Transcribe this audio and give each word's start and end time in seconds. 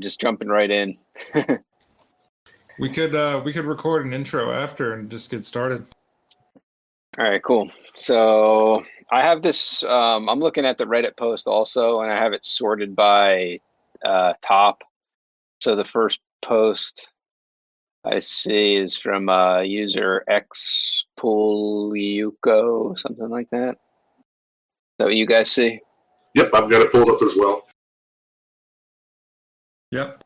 just 0.00 0.20
jumping 0.20 0.48
right 0.48 0.70
in. 0.70 0.96
we 2.78 2.88
could 2.88 3.14
uh, 3.14 3.40
we 3.44 3.52
could 3.52 3.64
record 3.64 4.06
an 4.06 4.12
intro 4.12 4.52
after 4.52 4.94
and 4.94 5.10
just 5.10 5.30
get 5.30 5.44
started. 5.44 5.86
All 7.18 7.24
right, 7.24 7.42
cool. 7.42 7.70
So 7.94 8.84
I 9.10 9.22
have 9.22 9.42
this. 9.42 9.82
Um, 9.84 10.28
I'm 10.28 10.40
looking 10.40 10.64
at 10.64 10.78
the 10.78 10.84
Reddit 10.84 11.16
post 11.16 11.46
also, 11.46 12.00
and 12.00 12.10
I 12.10 12.16
have 12.16 12.32
it 12.32 12.44
sorted 12.44 12.94
by 12.94 13.60
uh, 14.04 14.34
top. 14.42 14.82
So 15.60 15.74
the 15.76 15.84
first 15.84 16.20
post 16.42 17.08
I 18.04 18.20
see 18.20 18.76
is 18.76 18.96
from 18.96 19.28
uh, 19.28 19.60
user 19.60 20.24
X 20.28 21.04
Puliuko, 21.18 22.98
something 22.98 23.28
like 23.28 23.50
that. 23.50 23.76
So 25.00 25.08
you 25.08 25.26
guys 25.26 25.50
see? 25.50 25.80
Yep, 26.34 26.50
I've 26.54 26.70
got 26.70 26.82
it 26.82 26.92
pulled 26.92 27.10
up 27.10 27.20
as 27.22 27.34
well. 27.36 27.66
Yep. 29.90 30.22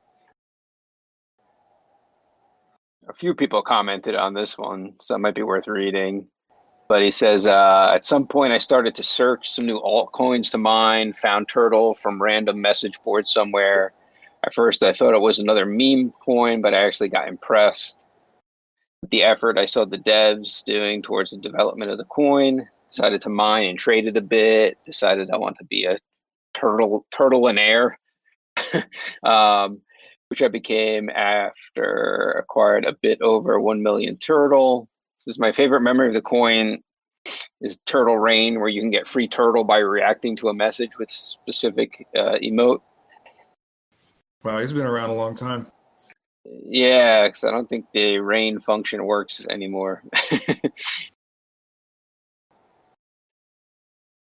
A 3.09 3.12
few 3.12 3.34
people 3.34 3.62
commented 3.62 4.14
on 4.14 4.34
this 4.34 4.56
one, 4.56 4.95
so 5.00 5.14
it 5.14 5.18
might 5.18 5.34
be 5.34 5.42
worth 5.42 5.68
reading. 5.68 6.27
But 6.88 7.02
he 7.02 7.10
says, 7.10 7.46
uh, 7.46 7.92
at 7.95 8.05
some 8.05 8.27
point, 8.27 8.52
I 8.52 8.58
started 8.58 8.95
to 8.96 9.02
search 9.02 9.50
some 9.50 9.66
new 9.66 9.80
altcoins 9.80 10.50
to 10.50 10.58
mine, 10.58 11.14
found 11.14 11.48
Turtle 11.48 11.95
from 11.95 12.20
random 12.20 12.60
message 12.60 13.00
board 13.02 13.27
somewhere. 13.27 13.92
At 14.45 14.52
first, 14.52 14.82
I 14.82 14.92
thought 14.92 15.14
it 15.14 15.20
was 15.20 15.38
another 15.38 15.64
meme 15.64 16.12
coin, 16.24 16.60
but 16.60 16.74
I 16.74 16.84
actually 16.84 17.08
got 17.08 17.28
impressed 17.28 18.05
with 19.00 19.10
the 19.10 19.22
effort 19.22 19.56
I 19.56 19.64
saw 19.64 19.86
the 19.86 19.98
devs 19.98 20.62
doing 20.64 21.02
towards 21.02 21.30
the 21.30 21.38
development 21.38 21.91
of 21.91 21.98
the 21.98 22.05
coin. 22.05 22.69
Decided 22.91 23.22
to 23.22 23.30
mine 23.30 23.66
and 23.66 23.78
trade 23.78 24.06
it 24.06 24.19
a 24.19 24.22
bit. 24.22 24.77
Decided 24.84 25.30
I 25.30 25.38
want 25.38 25.56
to 25.58 25.64
be 25.64 25.86
a 25.86 25.98
turtle, 26.52 27.06
turtle 27.10 27.48
in 27.48 27.56
air. 27.56 27.98
um, 29.24 29.80
which 30.28 30.42
I 30.42 30.48
became 30.48 31.10
after 31.10 32.37
acquired 32.38 32.84
a 32.84 32.97
bit 33.00 33.20
over 33.23 33.60
1 33.60 33.83
million 33.83 34.17
turtle. 34.17 34.89
This 35.19 35.34
is 35.34 35.39
my 35.39 35.53
favorite 35.53 35.80
memory 35.80 36.08
of 36.08 36.14
the 36.14 36.22
coin 36.22 36.83
is 37.61 37.78
Turtle 37.86 38.19
Rain, 38.19 38.61
where 38.61 38.69
you 38.69 38.80
can 38.80 38.91
get 38.91 39.08
free 39.08 39.28
turtle 39.28 39.64
by 39.64 39.78
reacting 39.78 40.36
to 40.36 40.48
a 40.48 40.55
message 40.55 40.98
with 40.98 41.11
specific 41.11 42.06
uh, 42.17 42.36
emote. 42.42 42.80
Wow, 44.42 44.58
he's 44.58 44.72
been 44.72 44.86
around 44.86 45.11
a 45.11 45.14
long 45.14 45.34
time. 45.34 45.67
Yeah, 46.45 47.27
because 47.27 47.45
I 47.45 47.50
don't 47.50 47.69
think 47.69 47.86
the 47.95 48.19
rain 48.19 48.61
function 48.61 49.06
works 49.06 49.45
anymore. 49.48 50.02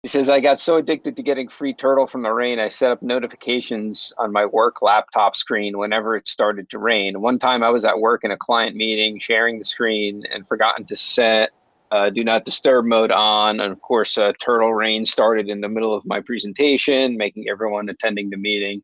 He 0.04 0.10
says, 0.10 0.30
I 0.30 0.42
got 0.42 0.60
so 0.60 0.76
addicted 0.76 1.16
to 1.16 1.24
getting 1.24 1.48
free 1.48 1.74
turtle 1.74 2.08
from 2.08 2.24
the 2.24 2.32
rain, 2.32 2.60
I 2.60 2.68
set 2.68 2.92
up 2.92 3.02
notifications 3.02 4.14
on 4.18 4.34
my 4.34 4.46
work 4.46 4.82
laptop 4.82 5.36
screen 5.36 5.78
whenever 5.78 6.16
it 6.18 6.28
started 6.28 6.70
to 6.72 6.78
rain. 6.78 7.22
One 7.22 7.40
time 7.40 7.64
I 7.64 7.70
was 7.70 7.86
at 7.86 7.98
work 8.00 8.26
in 8.26 8.32
a 8.32 8.38
client 8.38 8.76
meeting, 8.76 9.18
sharing 9.18 9.60
the 9.60 9.66
screen, 9.66 10.24
and 10.30 10.48
forgotten 10.48 10.86
to 10.88 10.96
set 10.96 11.52
uh, 11.92 12.10
do 12.10 12.24
not 12.24 12.44
disturb 12.44 12.86
mode 12.86 13.12
on. 13.12 13.60
And 13.62 13.72
of 13.72 13.80
course, 13.82 14.18
uh, 14.18 14.34
turtle 14.42 14.74
rain 14.74 15.06
started 15.06 15.48
in 15.48 15.62
the 15.62 15.70
middle 15.70 15.96
of 15.96 16.06
my 16.06 16.20
presentation, 16.20 17.16
making 17.16 17.46
everyone 17.50 17.88
attending 17.88 18.30
the 18.30 18.38
meeting 18.38 18.84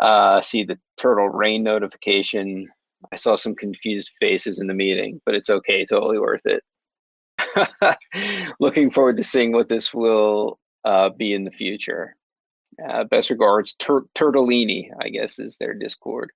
uh, 0.00 0.40
see 0.40 0.64
the 0.64 0.78
turtle 0.96 1.28
rain 1.28 1.62
notification. 1.62 2.68
I 3.12 3.16
saw 3.16 3.36
some 3.36 3.54
confused 3.54 4.12
faces 4.20 4.60
in 4.60 4.66
the 4.66 4.74
meeting, 4.74 5.20
but 5.24 5.34
it's 5.34 5.50
okay, 5.50 5.84
totally 5.84 6.18
worth 6.18 6.46
it. 6.46 6.62
Looking 8.60 8.90
forward 8.90 9.16
to 9.16 9.24
seeing 9.24 9.52
what 9.52 9.68
this 9.68 9.92
will 9.92 10.58
uh, 10.84 11.10
be 11.10 11.32
in 11.32 11.44
the 11.44 11.50
future. 11.50 12.16
Uh, 12.88 13.04
best 13.04 13.30
regards, 13.30 13.74
Tur- 13.74 14.06
Turtellini, 14.14 14.90
I 15.00 15.08
guess, 15.08 15.38
is 15.38 15.58
their 15.58 15.74
Discord. 15.74 16.32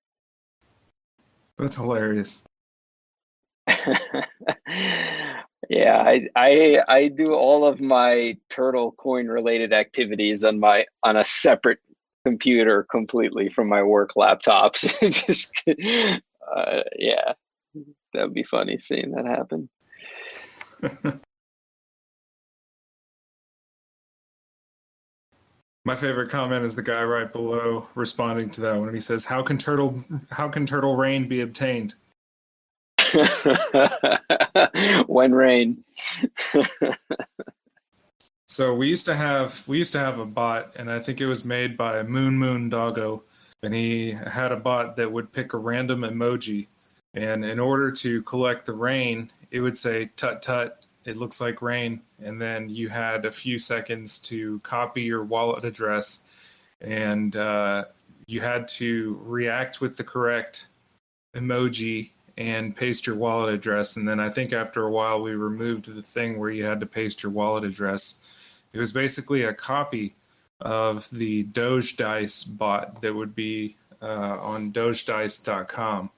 That's 1.57 1.75
hilarious. 1.75 2.45
yeah, 5.69 6.01
I, 6.01 6.27
I 6.35 6.81
I 6.87 7.07
do 7.09 7.33
all 7.33 7.65
of 7.65 7.81
my 7.81 8.37
turtle 8.49 8.93
coin 8.93 9.27
related 9.27 9.73
activities 9.73 10.43
on 10.43 10.59
my 10.59 10.85
on 11.03 11.17
a 11.17 11.25
separate 11.25 11.79
computer 12.25 12.87
completely 12.89 13.49
from 13.49 13.67
my 13.67 13.83
work 13.83 14.11
laptops. 14.15 14.87
Just 15.27 15.51
uh, 15.67 16.81
yeah, 16.97 17.33
that 18.13 18.23
would 18.23 18.33
be 18.33 18.43
funny 18.43 18.79
seeing 18.79 19.11
that 19.11 19.25
happen. 19.25 19.69
My 25.85 25.95
favorite 25.95 26.29
comment 26.29 26.63
is 26.63 26.75
the 26.75 26.83
guy 26.83 27.03
right 27.03 27.31
below 27.31 27.87
responding 27.95 28.49
to 28.51 28.61
that 28.61 28.77
one. 28.77 28.93
He 28.93 28.99
says, 28.99 29.25
"How 29.25 29.41
can 29.41 29.57
turtle 29.57 30.03
how 30.29 30.47
can 30.47 30.65
turtle 30.65 30.95
rain 30.95 31.27
be 31.27 31.41
obtained?" 31.41 31.95
when 35.07 35.33
rain. 35.33 35.83
so 38.47 38.75
we 38.75 38.87
used 38.87 39.05
to 39.05 39.15
have 39.15 39.67
we 39.67 39.79
used 39.79 39.93
to 39.93 39.99
have 39.99 40.19
a 40.19 40.25
bot, 40.25 40.73
and 40.75 40.91
I 40.91 40.99
think 40.99 41.21
it 41.21 41.27
was 41.27 41.45
made 41.45 41.77
by 41.77 42.03
Moon 42.03 42.37
Moon 42.37 42.69
Doggo, 42.69 43.23
and 43.63 43.73
he 43.73 44.11
had 44.11 44.51
a 44.51 44.57
bot 44.57 44.95
that 44.97 45.11
would 45.11 45.31
pick 45.31 45.53
a 45.53 45.57
random 45.57 46.01
emoji, 46.01 46.67
and 47.13 47.43
in 47.43 47.59
order 47.59 47.91
to 47.93 48.21
collect 48.23 48.65
the 48.65 48.73
rain, 48.73 49.31
it 49.51 49.61
would 49.61 49.77
say 49.77 50.09
"tut 50.15 50.41
tut." 50.41 50.85
It 51.05 51.17
looks 51.17 51.41
like 51.41 51.61
rain, 51.61 52.01
and 52.21 52.41
then 52.41 52.69
you 52.69 52.89
had 52.89 53.25
a 53.25 53.31
few 53.31 53.57
seconds 53.57 54.19
to 54.23 54.59
copy 54.59 55.01
your 55.03 55.23
wallet 55.23 55.63
address, 55.63 56.55
and 56.81 57.35
uh, 57.35 57.85
you 58.27 58.41
had 58.41 58.67
to 58.67 59.19
react 59.23 59.81
with 59.81 59.97
the 59.97 60.03
correct 60.03 60.67
emoji 61.35 62.11
and 62.37 62.75
paste 62.75 63.07
your 63.07 63.15
wallet 63.15 63.53
address. 63.53 63.97
And 63.97 64.07
then 64.07 64.19
I 64.19 64.29
think 64.29 64.53
after 64.53 64.83
a 64.83 64.91
while, 64.91 65.21
we 65.21 65.33
removed 65.33 65.93
the 65.93 66.01
thing 66.01 66.39
where 66.39 66.49
you 66.49 66.63
had 66.63 66.79
to 66.79 66.85
paste 66.85 67.23
your 67.23 67.31
wallet 67.31 67.63
address. 67.63 68.61
It 68.71 68.79
was 68.79 68.93
basically 68.93 69.43
a 69.43 69.53
copy 69.53 70.15
of 70.61 71.09
the 71.09 71.43
Doge 71.43 71.97
Dice 71.97 72.43
bot 72.43 73.01
that 73.01 73.13
would 73.13 73.35
be 73.35 73.75
uh, 74.01 74.37
on 74.39 74.71
dogedice.com. 74.71 76.09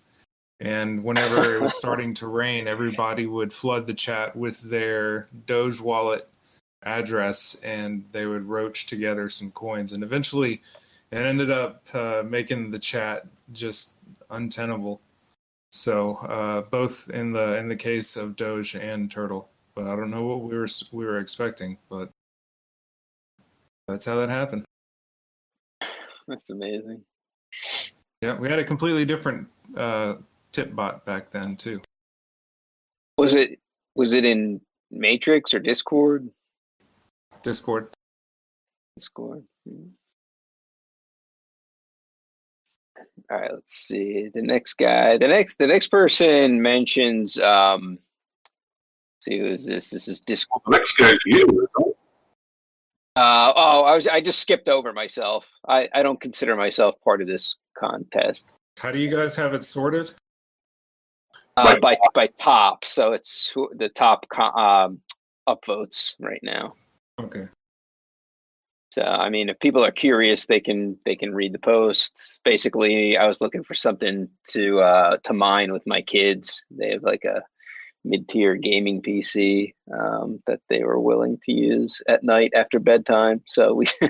And 0.62 1.04
whenever 1.04 1.56
it 1.56 1.62
was 1.62 1.76
starting 1.76 2.14
to 2.16 2.28
rain, 2.28 2.68
everybody 2.68 3.26
would 3.26 3.52
flood 3.52 3.88
the 3.88 3.96
chat 3.96 4.36
with 4.36 4.62
their 4.70 5.28
Doge 5.48 5.82
wallet 5.82 6.30
address 6.84 7.60
and 7.64 8.06
they 8.12 8.28
would 8.28 8.44
roach 8.44 8.86
together 8.86 9.28
some 9.28 9.50
coins. 9.52 9.92
And 9.92 10.04
eventually 10.04 10.62
it 11.10 11.18
ended 11.18 11.50
up 11.50 11.84
uh, 11.96 12.22
making 12.24 12.70
the 12.70 12.78
chat 12.78 13.26
just 13.52 13.98
untenable. 14.30 15.02
So 15.72 16.18
uh, 16.18 16.62
both 16.62 17.10
in 17.10 17.34
the 17.34 17.58
in 17.58 17.68
the 17.68 17.76
case 17.76 18.16
of 18.16 18.36
Doge 18.36 18.76
and 18.76 19.10
Turtle, 19.10 19.50
but 19.74 19.88
I 19.88 19.96
don't 19.96 20.12
know 20.12 20.26
what 20.26 20.42
we 20.42 20.56
were 20.56 20.68
we 20.92 21.06
were 21.06 21.18
expecting, 21.18 21.78
but 21.90 22.10
that's 23.88 24.06
how 24.06 24.16
that 24.20 24.30
happened. 24.30 24.66
That's 26.28 26.50
amazing. 26.50 27.02
Yeah, 28.22 28.38
we 28.38 28.50
had 28.50 28.60
a 28.60 28.66
completely 28.66 29.06
different 29.06 29.48
uh, 29.76 30.16
tip 30.52 30.76
bot 30.76 31.06
back 31.06 31.32
then 31.32 31.56
too. 31.56 31.82
Was 33.18 33.34
it 33.34 33.60
was 33.96 34.14
it 34.14 34.26
in 34.26 34.62
Matrix 34.90 35.54
or 35.54 35.60
Discord? 35.60 36.30
Discord. 37.44 37.90
Discord. 38.98 39.44
Hmm. 39.68 39.88
All 43.30 43.38
right, 43.40 43.54
let's 43.54 43.74
see. 43.74 44.30
The 44.34 44.42
next 44.42 44.74
guy, 44.74 45.18
the 45.18 45.28
next 45.28 45.58
the 45.58 45.68
next 45.68 45.88
person 45.88 46.62
mentions 46.62 47.40
um 47.40 48.00
see 49.22 49.40
who 49.40 49.46
is 49.46 49.66
this? 49.66 49.90
This 49.90 50.08
is 50.08 50.22
Discord. 50.22 50.62
The 50.66 50.78
next 50.78 50.98
guy's 50.98 51.20
you. 51.26 51.68
Uh, 53.16 53.54
oh, 53.56 53.84
I 53.84 53.96
was 53.96 54.08
I 54.08 54.22
just 54.22 54.40
skipped 54.40 54.70
over 54.70 54.94
myself. 54.94 55.50
I, 55.68 55.90
I 55.94 56.02
don't 56.02 56.20
consider 56.20 56.56
myself 56.56 56.96
part 57.04 57.22
of 57.22 57.28
this 57.28 57.58
contest. 57.78 58.48
How 58.80 58.92
do 58.92 59.00
you 59.00 59.10
guys 59.10 59.36
have 59.36 59.54
it 59.54 59.64
sorted? 59.64 60.14
Uh, 61.58 61.80
by 61.80 61.98
by 62.14 62.28
top, 62.40 62.86
so 62.86 63.12
it's 63.12 63.54
the 63.76 63.90
top 63.90 64.26
um, 64.40 65.00
upvotes 65.48 66.16
right 66.20 66.40
now. 66.44 66.74
Okay. 67.20 67.48
So 68.92 69.04
I 69.04 69.30
mean, 69.30 69.50
if 69.50 69.60
people 69.60 69.84
are 69.84 69.92
curious, 69.92 70.46
they 70.46 70.60
can 70.60 70.98
they 71.06 71.16
can 71.16 71.34
read 71.34 71.54
the 71.54 71.60
post. 71.60 72.40
Basically, 72.44 73.18
I 73.18 73.28
was 73.28 73.42
looking 73.42 73.64
for 73.64 73.74
something 73.74 74.30
to 74.50 74.80
uh, 74.80 75.18
to 75.24 75.34
mine 75.34 75.72
with 75.72 75.88
my 75.88 76.02
kids. 76.02 76.64
They 76.72 76.92
have 76.92 77.04
like 77.04 77.24
a 77.24 77.42
mid 78.04 78.28
tier 78.28 78.56
gaming 78.56 79.02
PC 79.02 79.74
um, 79.94 80.42
that 80.48 80.60
they 80.70 80.84
were 80.84 81.00
willing 81.00 81.38
to 81.44 81.54
use 81.54 82.02
at 82.08 82.24
night 82.24 82.52
after 82.56 82.80
bedtime. 82.80 83.42
So 83.46 83.74
we 83.74 83.86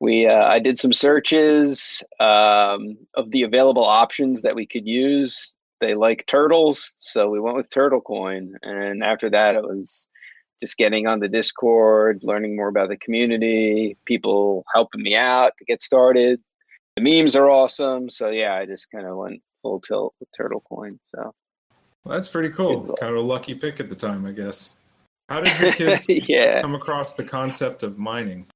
we 0.00 0.26
uh, 0.26 0.46
I 0.46 0.58
did 0.58 0.78
some 0.78 0.92
searches 0.92 2.02
um, 2.20 2.96
of 3.14 3.30
the 3.30 3.42
available 3.42 3.84
options 3.84 4.42
that 4.42 4.54
we 4.54 4.66
could 4.66 4.86
use 4.86 5.54
they 5.80 5.94
like 5.94 6.24
turtles, 6.26 6.92
so 6.98 7.30
we 7.30 7.40
went 7.40 7.56
with 7.56 7.70
Turtle 7.70 8.00
Coin. 8.00 8.54
And 8.62 9.02
after 9.02 9.30
that, 9.30 9.54
it 9.54 9.62
was 9.62 10.08
just 10.60 10.76
getting 10.76 11.06
on 11.06 11.20
the 11.20 11.28
Discord, 11.28 12.20
learning 12.22 12.56
more 12.56 12.68
about 12.68 12.88
the 12.88 12.96
community, 12.96 13.96
people 14.04 14.64
helping 14.74 15.02
me 15.02 15.14
out 15.14 15.52
to 15.58 15.64
get 15.64 15.82
started. 15.82 16.40
the 16.96 17.02
memes 17.02 17.36
are 17.36 17.48
awesome. 17.48 18.10
So 18.10 18.30
yeah, 18.30 18.54
I 18.54 18.66
just 18.66 18.90
kind 18.90 19.06
of 19.06 19.16
went 19.16 19.40
full 19.62 19.80
tilt 19.80 20.14
with 20.20 20.28
Turtle 20.36 20.62
Coin. 20.68 20.98
So 21.14 21.32
Well, 22.04 22.14
that's 22.14 22.28
pretty 22.28 22.50
cool. 22.50 22.94
Kind 23.00 23.12
of 23.12 23.18
a 23.18 23.26
lucky 23.26 23.54
pick 23.54 23.80
at 23.80 23.88
the 23.88 23.94
time, 23.94 24.26
I 24.26 24.32
guess. 24.32 24.76
How 25.28 25.40
did 25.40 25.58
your 25.60 25.72
kids 25.72 26.08
yeah. 26.28 26.60
come 26.60 26.74
across 26.74 27.14
the 27.14 27.24
concept 27.24 27.82
of 27.82 27.98
mining? 27.98 28.46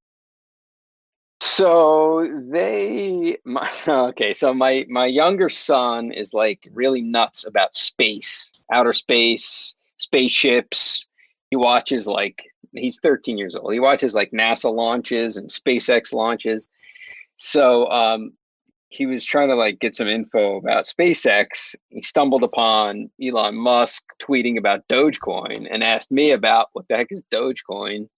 So 1.55 2.27
they, 2.49 3.37
my, 3.45 3.71
okay. 3.87 4.33
So 4.33 4.55
my 4.55 4.87
my 4.89 5.05
younger 5.05 5.51
son 5.51 6.11
is 6.11 6.33
like 6.33 6.67
really 6.73 7.03
nuts 7.03 7.45
about 7.47 7.77
space, 7.77 8.51
outer 8.73 8.95
space, 8.95 9.75
spaceships. 9.99 11.05
He 11.51 11.57
watches 11.57 12.07
like 12.07 12.47
he's 12.73 12.99
13 13.03 13.37
years 13.37 13.55
old. 13.55 13.75
He 13.75 13.81
watches 13.81 14.15
like 14.15 14.31
NASA 14.31 14.75
launches 14.75 15.37
and 15.37 15.51
SpaceX 15.51 16.15
launches. 16.15 16.71
So 17.37 17.87
um, 17.91 18.33
he 18.89 19.05
was 19.05 19.23
trying 19.23 19.49
to 19.49 19.55
like 19.55 19.79
get 19.79 19.95
some 19.95 20.09
info 20.09 20.57
about 20.57 20.87
SpaceX. 20.87 21.75
He 21.91 22.01
stumbled 22.01 22.45
upon 22.45 23.11
Elon 23.23 23.57
Musk 23.57 24.03
tweeting 24.23 24.57
about 24.57 24.89
Dogecoin 24.89 25.69
and 25.71 25.85
asked 25.85 26.11
me 26.11 26.31
about 26.31 26.69
what 26.73 26.87
the 26.89 26.97
heck 26.97 27.09
is 27.11 27.23
Dogecoin. 27.31 28.09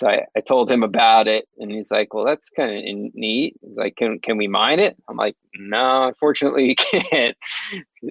So 0.00 0.08
I, 0.08 0.24
I 0.34 0.40
told 0.40 0.70
him 0.70 0.82
about 0.82 1.28
it, 1.28 1.46
and 1.58 1.70
he's 1.70 1.90
like, 1.90 2.14
"Well, 2.14 2.24
that's 2.24 2.48
kind 2.48 2.70
of 2.74 2.82
neat." 3.14 3.54
He's 3.60 3.76
like, 3.76 3.96
"Can 3.96 4.18
can 4.18 4.38
we 4.38 4.48
mine 4.48 4.80
it?" 4.80 4.96
I'm 5.10 5.18
like, 5.18 5.36
"No, 5.54 6.08
unfortunately, 6.08 6.68
you 6.92 7.02
can't." 7.02 7.36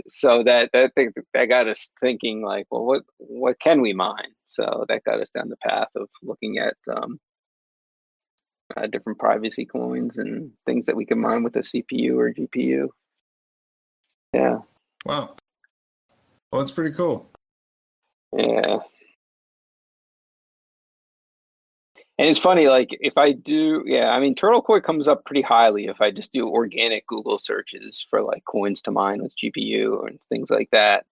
so 0.07 0.43
that 0.43 0.69
that 0.73 0.93
thing- 0.93 1.13
that 1.33 1.45
got 1.45 1.67
us 1.67 1.89
thinking, 1.99 2.43
like, 2.43 2.67
"Well, 2.69 2.85
what 2.85 3.01
what 3.17 3.59
can 3.59 3.81
we 3.81 3.93
mine?" 3.93 4.33
So 4.45 4.85
that 4.87 5.03
got 5.03 5.19
us 5.19 5.31
down 5.31 5.49
the 5.49 5.57
path 5.57 5.87
of 5.95 6.07
looking 6.21 6.59
at 6.59 6.75
um, 6.95 7.19
uh, 8.77 8.85
different 8.85 9.17
privacy 9.17 9.65
coins 9.65 10.19
and 10.19 10.51
things 10.67 10.85
that 10.85 10.95
we 10.95 11.07
can 11.07 11.19
mine 11.19 11.41
with 11.41 11.55
a 11.55 11.61
CPU 11.61 12.19
or 12.19 12.31
GPU. 12.31 12.89
Yeah, 14.33 14.59
Wow. 15.05 15.37
Well, 16.51 16.61
that's 16.61 16.71
pretty 16.71 16.95
cool. 16.95 17.31
yeah. 18.31 18.77
And 22.19 22.27
it's 22.27 22.37
funny, 22.37 22.67
like 22.67 22.89
if 22.99 23.17
I 23.17 23.31
do, 23.31 23.81
yeah, 23.85 24.09
I 24.09 24.19
mean, 24.19 24.35
Turtle 24.35 24.61
Coin 24.61 24.81
comes 24.81 25.07
up 25.07 25.23
pretty 25.23 25.41
highly 25.41 25.85
if 25.85 26.01
I 26.01 26.11
just 26.11 26.33
do 26.33 26.49
organic 26.49 27.07
Google 27.07 27.39
searches 27.39 28.05
for 28.09 28.21
like 28.21 28.43
coins 28.43 28.81
to 28.83 28.91
mine 28.91 29.23
with 29.23 29.33
GPU 29.37 30.05
and 30.05 30.19
things 30.27 30.49
like 30.49 30.69
that. 30.71 31.05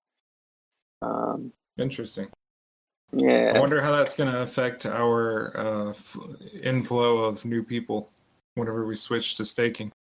Um, 1.01 1.53
Interesting. 1.79 2.27
Yeah. 3.13 3.53
I 3.55 3.59
wonder 3.59 3.79
how 3.79 3.93
that's 3.93 4.17
going 4.17 4.29
to 4.29 4.41
affect 4.41 4.85
our 4.85 5.57
uh, 5.57 5.89
f- 5.91 6.17
inflow 6.61 7.19
of 7.19 7.45
new 7.45 7.63
people 7.63 8.09
whenever 8.55 8.85
we 8.85 8.97
switch 8.97 9.35
to 9.35 9.45
staking. 9.45 9.93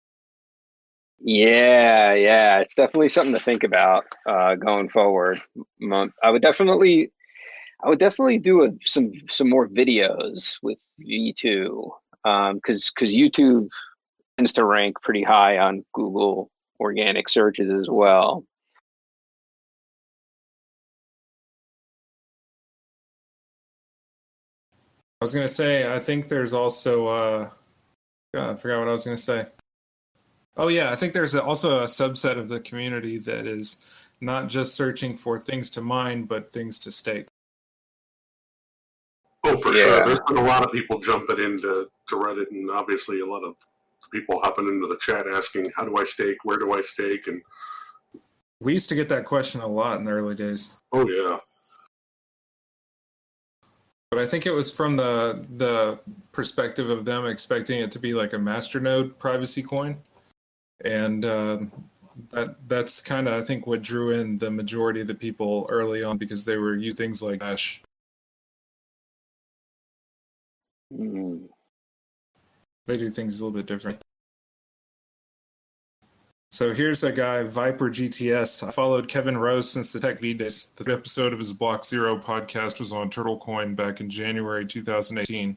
yeah, 1.21 2.15
yeah. 2.15 2.59
It's 2.59 2.75
definitely 2.75 3.11
something 3.11 3.35
to 3.35 3.39
think 3.39 3.63
about 3.63 4.07
uh, 4.29 4.57
going 4.57 4.89
forward. 4.89 5.41
I 5.81 6.31
would 6.31 6.43
definitely, 6.43 7.13
I 7.83 7.89
would 7.89 7.99
definitely 7.99 8.39
do 8.39 8.65
a, 8.65 8.71
some 8.85 9.13
some 9.29 9.49
more 9.49 9.69
videos 9.69 10.59
with 10.63 10.85
V 10.99 11.33
two 11.33 11.93
because 12.25 12.91
because 12.91 13.13
YouTube 13.13 13.69
tends 14.37 14.53
to 14.55 14.65
rank 14.65 15.01
pretty 15.03 15.23
high 15.23 15.59
on 15.59 15.85
Google 15.93 16.51
organic 16.81 17.29
searches 17.29 17.71
as 17.71 17.89
well. 17.89 18.45
I 25.21 25.25
was 25.25 25.33
to 25.33 25.49
say, 25.49 25.93
I 25.93 25.99
think 25.99 26.29
there's 26.29 26.53
also, 26.53 27.07
uh, 27.07 27.51
God, 28.35 28.51
I 28.51 28.57
forgot 28.57 28.81
what 28.81 28.89
I 28.89 28.91
was 28.91 29.05
to 29.05 29.17
say. 29.17 29.47
Oh, 30.59 30.69
yeah, 30.69 30.91
I 30.91 30.97
think 30.97 31.15
there's 31.15 31.35
also 31.35 31.81
a 31.81 31.85
subset 31.85 32.37
of 32.37 32.49
the 32.49 32.61
community 32.61 33.17
that 33.21 33.47
is 33.47 33.89
not 34.21 34.49
just 34.49 34.75
searching 34.75 35.17
for 35.17 35.39
things 35.39 35.71
to 35.71 35.81
mine, 35.81 36.25
but 36.25 36.53
things 36.53 36.79
to 36.81 36.93
stake. 36.93 37.27
Oh, 39.49 39.57
for 39.57 39.73
Yeah. 39.73 39.85
sure. 39.85 40.05
There's 40.07 40.21
been 40.27 40.39
a 40.39 40.43
lot 40.45 40.65
of 40.65 40.73
people 40.73 40.99
jumping 40.99 41.39
into 41.39 41.89
to 42.09 42.17
Reddit, 42.17 42.51
and 42.51 42.71
obviously 42.71 43.21
a 43.21 43.27
lot 43.27 43.45
of 43.45 43.57
people 44.13 44.41
hopping 44.43 44.69
into 44.69 44.87
the 44.87 44.97
chat 44.97 45.27
asking, 45.29 45.71
"How 45.77 45.85
do 45.85 45.97
I 45.97 46.05
stake? 46.05 46.39
Where 46.45 46.59
do 46.59 46.73
I 46.73 46.81
stake?" 46.81 47.27
And 47.27 47.43
We 48.61 48.73
used 48.73 48.89
to 48.89 48.95
get 48.95 49.09
that 49.11 49.25
question 49.27 49.61
a 49.61 49.67
lot 49.67 49.99
in 49.99 50.05
the 50.05 50.13
early 50.13 50.35
days. 50.35 50.79
oh 50.93 51.07
yeah, 51.09 51.39
But 54.11 54.21
I 54.21 54.27
think 54.27 54.47
it 54.47 54.53
was 54.53 54.73
from 54.73 54.97
the 54.97 55.45
the 55.57 56.01
perspective 56.33 56.89
of 56.91 57.05
them 57.05 57.27
expecting 57.27 57.81
it 57.81 57.91
to 57.93 57.99
be 57.99 58.15
like 58.15 58.33
a 58.33 58.39
masternode 58.39 59.19
privacy 59.19 59.63
coin, 59.63 59.99
and 60.85 61.25
um, 61.25 61.73
that 62.31 62.57
that's 62.69 63.03
kind 63.03 63.29
of 63.29 63.35
I 63.35 63.43
think 63.43 63.67
what 63.67 63.83
drew 63.83 64.11
in 64.13 64.39
the 64.39 64.51
majority 64.51 65.01
of 65.03 65.07
the 65.07 65.15
people 65.15 65.67
early 65.71 66.03
on 66.03 66.17
because 66.17 66.45
they 66.45 66.57
were 66.57 66.77
using 66.77 66.97
things 66.97 67.23
like 67.23 67.41
Dash. 67.41 67.83
Mm. 70.93 71.49
They 72.87 72.97
do 72.97 73.11
things 73.11 73.41
a 73.41 73.45
little 73.45 73.57
bit 73.57 73.67
different. 73.67 74.01
So 76.53 76.73
here's 76.73 77.03
a 77.03 77.13
guy, 77.13 77.43
Viper 77.43 77.91
GTS. 77.91 78.67
I 78.67 78.71
followed 78.71 79.09
Kevin 79.09 79.37
Rose 79.37 79.71
since 79.71 79.93
the 79.93 79.99
TechTV 79.99 80.39
days. 80.39 80.67
The 80.77 80.93
episode 80.93 81.33
of 81.33 81.39
his 81.39 81.53
Block 81.53 81.85
Zero 81.85 82.17
podcast 82.17 82.79
was 82.79 82.93
on 82.93 83.11
Turtle 83.11 83.37
Coin 83.37 83.75
back 83.75 84.01
in 84.01 84.09
January 84.09 84.65
2018. 84.65 85.57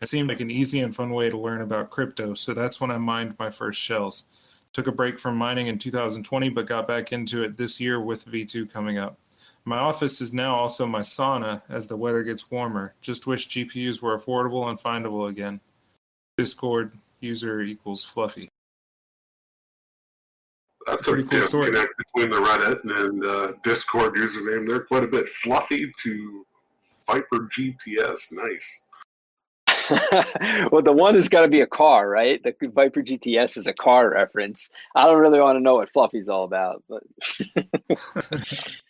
It 0.00 0.06
seemed 0.06 0.28
like 0.28 0.40
an 0.40 0.50
easy 0.50 0.80
and 0.80 0.94
fun 0.94 1.10
way 1.10 1.28
to 1.28 1.38
learn 1.38 1.62
about 1.62 1.90
crypto, 1.90 2.34
so 2.34 2.54
that's 2.54 2.80
when 2.80 2.90
I 2.90 2.98
mined 2.98 3.34
my 3.38 3.50
first 3.50 3.80
shells. 3.80 4.24
Took 4.72 4.86
a 4.86 4.92
break 4.92 5.18
from 5.18 5.36
mining 5.36 5.66
in 5.66 5.78
2020, 5.78 6.50
but 6.50 6.66
got 6.66 6.86
back 6.86 7.12
into 7.12 7.42
it 7.42 7.56
this 7.56 7.80
year 7.80 8.00
with 8.00 8.26
V2 8.26 8.72
coming 8.72 8.98
up. 8.98 9.18
My 9.64 9.78
office 9.78 10.20
is 10.20 10.32
now 10.32 10.54
also 10.54 10.86
my 10.86 11.00
sauna 11.00 11.62
as 11.68 11.86
the 11.86 11.96
weather 11.96 12.22
gets 12.22 12.50
warmer. 12.50 12.94
Just 13.00 13.26
wish 13.26 13.48
GPUs 13.48 14.00
were 14.02 14.16
affordable 14.16 14.68
and 14.68 14.78
findable 14.78 15.28
again. 15.28 15.60
Discord 16.36 16.92
user 17.20 17.60
equals 17.60 18.02
Fluffy. 18.02 18.48
that's 20.86 21.06
Pretty 21.06 21.22
a 21.22 21.26
cool 21.26 21.42
story. 21.42 21.70
disconnect 21.70 21.94
between 21.98 22.30
the 22.30 22.40
Reddit 22.40 23.04
and 23.04 23.24
uh, 23.24 23.52
Discord 23.62 24.14
username. 24.14 24.66
They're 24.66 24.80
quite 24.80 25.04
a 25.04 25.08
bit 25.08 25.28
fluffy 25.28 25.92
to 26.02 26.46
Viper 27.06 27.48
GTS. 27.54 28.32
Nice. 28.32 28.80
well, 30.72 30.82
the 30.82 30.92
one 30.92 31.14
has 31.14 31.28
got 31.28 31.42
to 31.42 31.48
be 31.48 31.60
a 31.60 31.66
car, 31.66 32.08
right? 32.08 32.42
The 32.42 32.54
Viper 32.68 33.02
GTS 33.02 33.56
is 33.56 33.66
a 33.66 33.72
car 33.72 34.10
reference. 34.10 34.70
I 34.94 35.04
don't 35.06 35.18
really 35.18 35.40
want 35.40 35.56
to 35.56 35.60
know 35.60 35.74
what 35.76 35.92
Fluffy's 35.92 36.28
all 36.28 36.44
about, 36.44 36.82
but 36.88 37.02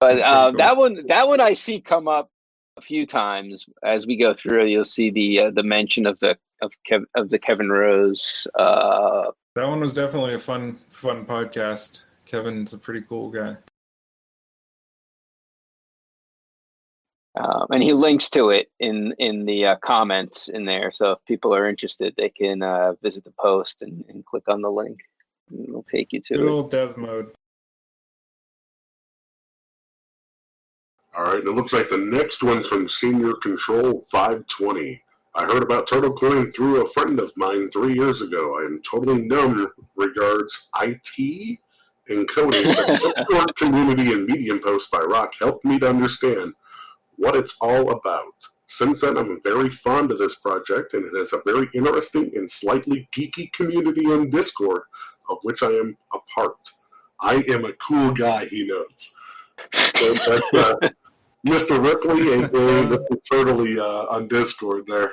but 0.00 0.22
uh, 0.22 0.50
cool. 0.50 0.58
that 0.58 0.76
one 0.76 1.06
that 1.06 1.28
one 1.28 1.40
I 1.40 1.54
see 1.54 1.80
come 1.80 2.08
up 2.08 2.30
a 2.76 2.80
few 2.82 3.06
times 3.06 3.66
as 3.82 4.06
we 4.06 4.16
go 4.16 4.34
through. 4.34 4.66
You'll 4.66 4.84
see 4.84 5.10
the 5.10 5.40
uh, 5.40 5.50
the 5.50 5.62
mention 5.62 6.06
of 6.06 6.18
the 6.18 6.36
of 6.62 6.72
Kev, 6.88 7.04
of 7.14 7.30
the 7.30 7.38
Kevin 7.38 7.70
Rose. 7.70 8.46
Uh, 8.54 9.30
That 9.54 9.68
one 9.68 9.80
was 9.80 9.94
definitely 9.94 10.34
a 10.34 10.38
fun, 10.38 10.76
fun 10.90 11.24
podcast. 11.26 12.06
Kevin's 12.24 12.72
a 12.72 12.78
pretty 12.78 13.02
cool 13.02 13.30
guy. 13.30 13.56
um, 17.36 17.66
and 17.70 17.82
he 17.82 17.92
links 17.92 18.30
to 18.30 18.48
it 18.50 18.70
in 18.80 19.14
in 19.18 19.44
the 19.44 19.66
uh, 19.66 19.76
comments 19.76 20.48
in 20.48 20.64
there. 20.64 20.90
So 20.90 21.12
if 21.12 21.18
people 21.26 21.54
are 21.54 21.68
interested, 21.68 22.14
they 22.16 22.30
can 22.30 22.62
uh, 22.62 22.94
visit 23.02 23.24
the 23.24 23.32
post 23.38 23.82
and, 23.82 24.04
and 24.08 24.24
click 24.24 24.44
on 24.48 24.62
the 24.62 24.70
link. 24.70 25.00
And 25.50 25.68
it'll 25.68 25.82
take 25.82 26.12
you 26.12 26.20
to 26.22 26.34
Good 26.34 26.46
it. 26.46 26.50
old 26.50 26.70
dev 26.70 26.96
mode. 26.96 27.32
All 31.16 31.24
right, 31.24 31.38
and 31.38 31.48
it 31.48 31.52
looks 31.52 31.72
like 31.72 31.88
the 31.88 31.96
next 31.96 32.42
one's 32.42 32.66
from 32.66 32.86
Senior 32.88 33.32
Control 33.34 34.04
520. 34.10 35.02
I 35.34 35.44
heard 35.44 35.62
about 35.62 35.88
Turtle 35.88 36.12
Coin 36.12 36.48
through 36.52 36.82
a 36.82 36.88
friend 36.88 37.18
of 37.18 37.32
mine 37.38 37.70
three 37.70 37.94
years 37.94 38.20
ago. 38.20 38.58
I 38.58 38.66
am 38.66 38.82
totally 38.82 39.22
numb 39.22 39.66
regards 39.94 40.68
IT 40.78 41.58
and 42.10 42.28
coding. 42.28 42.64
but 42.64 42.86
the 42.86 43.14
Discord 43.16 43.56
community 43.56 44.12
and 44.12 44.26
Medium 44.26 44.60
post 44.60 44.90
by 44.90 44.98
Rock 44.98 45.32
helped 45.38 45.64
me 45.64 45.78
to 45.78 45.88
understand 45.88 46.52
what 47.16 47.34
it's 47.34 47.56
all 47.62 47.92
about. 47.92 48.34
Since 48.66 49.00
then, 49.00 49.16
I'm 49.16 49.40
very 49.42 49.70
fond 49.70 50.10
of 50.10 50.18
this 50.18 50.34
project, 50.34 50.92
and 50.92 51.06
it 51.06 51.16
has 51.16 51.32
a 51.32 51.40
very 51.46 51.70
interesting 51.72 52.30
and 52.34 52.50
slightly 52.50 53.08
geeky 53.12 53.50
community 53.54 54.04
in 54.04 54.28
Discord, 54.28 54.82
of 55.30 55.38
which 55.44 55.62
I 55.62 55.70
am 55.70 55.96
a 56.12 56.18
part. 56.34 56.72
I 57.20 57.36
am 57.48 57.64
a 57.64 57.72
cool 57.72 58.12
guy, 58.12 58.44
he 58.44 58.66
notes. 58.66 59.14
So 59.96 60.12
that's, 60.12 60.54
uh, 60.54 60.74
Mr. 61.46 61.82
Ripley 61.82 62.34
and 62.34 62.44
Mr. 62.52 63.16
Turtley 63.30 63.78
uh, 63.78 64.06
on 64.12 64.26
Discord 64.28 64.86
there. 64.86 65.12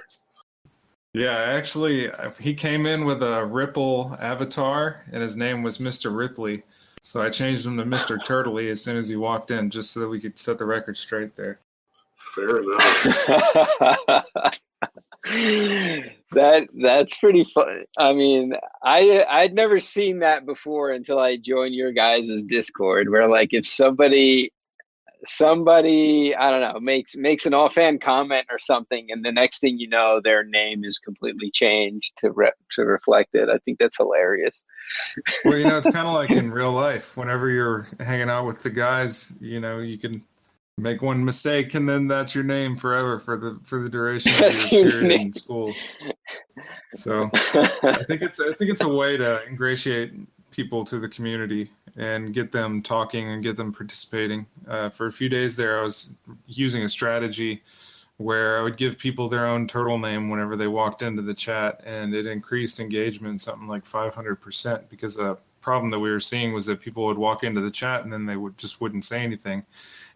Yeah, 1.13 1.37
actually, 1.37 2.09
he 2.39 2.55
came 2.55 2.87
in 2.87 3.05
with 3.05 3.21
a 3.21 3.45
Ripple 3.45 4.17
avatar, 4.19 5.03
and 5.11 5.21
his 5.21 5.37
name 5.37 5.61
was 5.61 5.77
Mr. 5.77 6.15
Ripley. 6.15 6.63
So 7.03 7.21
I 7.21 7.29
changed 7.29 7.67
him 7.67 7.77
to 7.77 7.83
Mr. 7.83 8.17
Turtley 8.25 8.71
as 8.71 8.81
soon 8.81 8.97
as 8.97 9.07
he 9.09 9.15
walked 9.15 9.51
in, 9.51 9.69
just 9.69 9.91
so 9.91 9.99
that 9.99 10.09
we 10.09 10.19
could 10.19 10.39
set 10.39 10.57
the 10.57 10.65
record 10.65 10.97
straight 10.97 11.35
there. 11.35 11.59
Fair 12.15 12.63
enough. 12.63 13.03
that 16.31 16.67
that's 16.81 17.17
pretty 17.17 17.43
fun. 17.43 17.83
I 17.97 18.13
mean, 18.13 18.53
I 18.81 19.25
I'd 19.29 19.53
never 19.53 19.79
seen 19.79 20.19
that 20.19 20.45
before 20.45 20.91
until 20.91 21.19
I 21.19 21.37
joined 21.37 21.75
your 21.75 21.91
guys' 21.91 22.43
Discord, 22.43 23.09
where 23.09 23.27
like 23.27 23.49
if 23.51 23.67
somebody 23.67 24.51
somebody 25.25 26.35
I 26.35 26.51
don't 26.51 26.61
know 26.61 26.79
makes 26.79 27.15
makes 27.15 27.45
an 27.45 27.53
offhand 27.53 28.01
comment 28.01 28.45
or 28.51 28.59
something, 28.59 29.05
and 29.09 29.23
the 29.23 29.31
next 29.31 29.59
thing 29.59 29.79
you 29.79 29.87
know, 29.87 30.21
their 30.23 30.43
name 30.43 30.83
is 30.83 30.99
completely 30.99 31.51
changed 31.51 32.11
to 32.17 32.31
re- 32.31 32.51
to 32.71 32.83
reflect 32.83 33.35
it. 33.35 33.49
I 33.49 33.57
think 33.59 33.79
that's 33.79 33.97
hilarious. 33.97 34.63
well, 35.45 35.57
you 35.57 35.65
know, 35.65 35.77
it's 35.77 35.91
kind 35.93 36.07
of 36.07 36.13
like 36.13 36.31
in 36.31 36.51
real 36.51 36.71
life. 36.71 37.17
Whenever 37.17 37.49
you're 37.49 37.87
hanging 37.99 38.29
out 38.29 38.45
with 38.45 38.63
the 38.63 38.69
guys, 38.69 39.37
you 39.41 39.59
know, 39.59 39.79
you 39.79 39.97
can 39.97 40.23
make 40.77 41.01
one 41.01 41.23
mistake 41.23 41.75
and 41.75 41.87
then 41.87 42.07
that's 42.07 42.33
your 42.33 42.43
name 42.43 42.75
forever 42.75 43.19
for 43.19 43.37
the 43.37 43.59
for 43.63 43.79
the 43.79 43.89
duration 43.89 44.33
of 44.43 44.71
your 44.71 44.89
period 44.89 45.21
in 45.21 45.33
school. 45.33 45.73
So 46.93 47.29
I 47.33 48.03
think 48.07 48.21
it's 48.21 48.39
I 48.39 48.53
think 48.53 48.71
it's 48.71 48.81
a 48.81 48.93
way 48.93 49.17
to 49.17 49.45
ingratiate 49.47 50.13
people 50.53 50.83
to 50.85 50.99
the 50.99 51.09
community 51.09 51.69
and 51.97 52.33
get 52.33 52.51
them 52.51 52.81
talking 52.81 53.31
and 53.31 53.43
get 53.43 53.57
them 53.57 53.73
participating. 53.73 54.45
Uh, 54.67 54.89
for 54.89 55.07
a 55.07 55.11
few 55.11 55.29
days 55.29 55.55
there, 55.55 55.79
I 55.79 55.83
was 55.83 56.15
using 56.47 56.83
a 56.83 56.89
strategy 56.89 57.61
where 58.17 58.59
I 58.59 58.63
would 58.63 58.77
give 58.77 58.97
people 58.97 59.27
their 59.27 59.47
own 59.47 59.67
turtle 59.67 59.97
name 59.97 60.29
whenever 60.29 60.55
they 60.55 60.67
walked 60.67 61.01
into 61.01 61.21
the 61.21 61.33
chat, 61.33 61.81
and 61.85 62.13
it 62.13 62.25
increased 62.25 62.79
engagement 62.79 63.41
something 63.41 63.67
like 63.67 63.83
500% 63.83 64.89
because 64.89 65.15
the 65.15 65.37
problem 65.61 65.89
that 65.91 65.99
we 65.99 66.11
were 66.11 66.19
seeing 66.19 66.53
was 66.53 66.65
that 66.67 66.81
people 66.81 67.05
would 67.05 67.17
walk 67.17 67.43
into 67.43 67.61
the 67.61 67.71
chat 67.71 68.03
and 68.03 68.11
then 68.11 68.25
they 68.25 68.35
would 68.35 68.57
just 68.57 68.81
wouldn't 68.81 69.03
say 69.03 69.23
anything. 69.23 69.65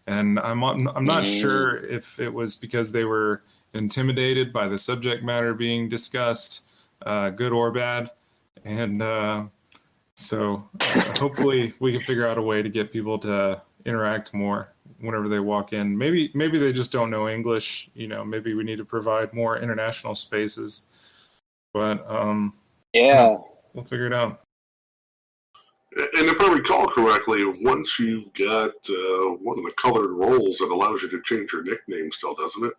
And 0.06 0.38
I'm 0.38 0.62
I'm 0.62 1.04
not 1.04 1.24
mm. 1.24 1.40
sure 1.40 1.84
if 1.84 2.18
it 2.20 2.32
was 2.32 2.56
because 2.56 2.92
they 2.92 3.04
were 3.04 3.42
intimidated 3.74 4.52
by 4.52 4.68
the 4.68 4.78
subject 4.78 5.22
matter 5.24 5.52
being 5.54 5.88
discussed, 5.88 6.66
uh, 7.04 7.30
good 7.30 7.52
or 7.52 7.70
bad, 7.70 8.10
and 8.64 9.02
uh, 9.02 9.44
so 10.18 10.68
uh, 10.80 11.14
hopefully 11.16 11.72
we 11.78 11.92
can 11.92 12.00
figure 12.00 12.26
out 12.26 12.38
a 12.38 12.42
way 12.42 12.60
to 12.60 12.68
get 12.68 12.92
people 12.92 13.20
to 13.20 13.62
interact 13.86 14.34
more 14.34 14.74
whenever 15.00 15.28
they 15.28 15.38
walk 15.38 15.72
in. 15.72 15.96
Maybe 15.96 16.28
maybe 16.34 16.58
they 16.58 16.72
just 16.72 16.90
don't 16.90 17.08
know 17.08 17.28
English. 17.28 17.88
You 17.94 18.08
know, 18.08 18.24
maybe 18.24 18.52
we 18.52 18.64
need 18.64 18.78
to 18.78 18.84
provide 18.84 19.32
more 19.32 19.58
international 19.58 20.16
spaces. 20.16 20.86
But 21.72 22.04
um, 22.10 22.52
yeah, 22.92 23.36
we'll 23.74 23.84
figure 23.84 24.06
it 24.06 24.12
out. 24.12 24.40
And 25.92 26.28
if 26.28 26.40
I 26.40 26.52
recall 26.52 26.88
correctly, 26.88 27.44
once 27.62 28.00
you've 28.00 28.32
got 28.34 28.72
uh, 28.90 29.36
one 29.40 29.56
of 29.56 29.64
the 29.64 29.72
colored 29.76 30.10
roles, 30.10 30.60
it 30.60 30.70
allows 30.70 31.00
you 31.02 31.08
to 31.10 31.22
change 31.22 31.52
your 31.52 31.62
nickname 31.62 32.10
still, 32.10 32.34
doesn't 32.34 32.64
it? 32.64 32.74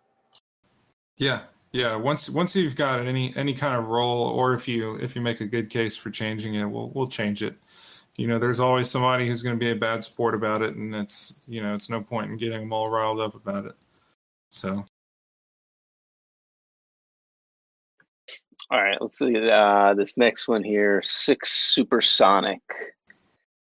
Yeah, 1.16 1.44
yeah, 1.72 1.94
once 1.94 2.28
once 2.28 2.56
you've 2.56 2.74
got 2.74 3.06
any 3.06 3.32
any 3.36 3.54
kind 3.54 3.76
of 3.76 3.88
role, 3.88 4.24
or 4.24 4.54
if 4.54 4.66
you 4.66 4.96
if 4.96 5.14
you 5.14 5.22
make 5.22 5.40
a 5.40 5.46
good 5.46 5.70
case 5.70 5.96
for 5.96 6.10
changing 6.10 6.54
it, 6.54 6.64
we'll 6.64 6.90
we'll 6.90 7.06
change 7.06 7.42
it. 7.42 7.56
You 8.16 8.26
know, 8.26 8.38
there's 8.38 8.58
always 8.58 8.90
somebody 8.90 9.26
who's 9.26 9.42
going 9.42 9.54
to 9.54 9.58
be 9.58 9.70
a 9.70 9.76
bad 9.76 10.02
sport 10.02 10.34
about 10.34 10.62
it, 10.62 10.74
and 10.74 10.94
it's 10.94 11.42
you 11.46 11.62
know 11.62 11.74
it's 11.74 11.88
no 11.88 12.00
point 12.00 12.30
in 12.30 12.36
getting 12.36 12.60
them 12.60 12.72
all 12.72 12.90
riled 12.90 13.20
up 13.20 13.34
about 13.34 13.66
it. 13.66 13.74
So. 14.50 14.84
All 18.72 18.80
right, 18.80 19.00
let's 19.00 19.18
see 19.18 19.50
uh, 19.50 19.94
this 19.94 20.16
next 20.16 20.46
one 20.46 20.62
here. 20.62 21.02
Six 21.02 21.50
supersonic. 21.50 22.60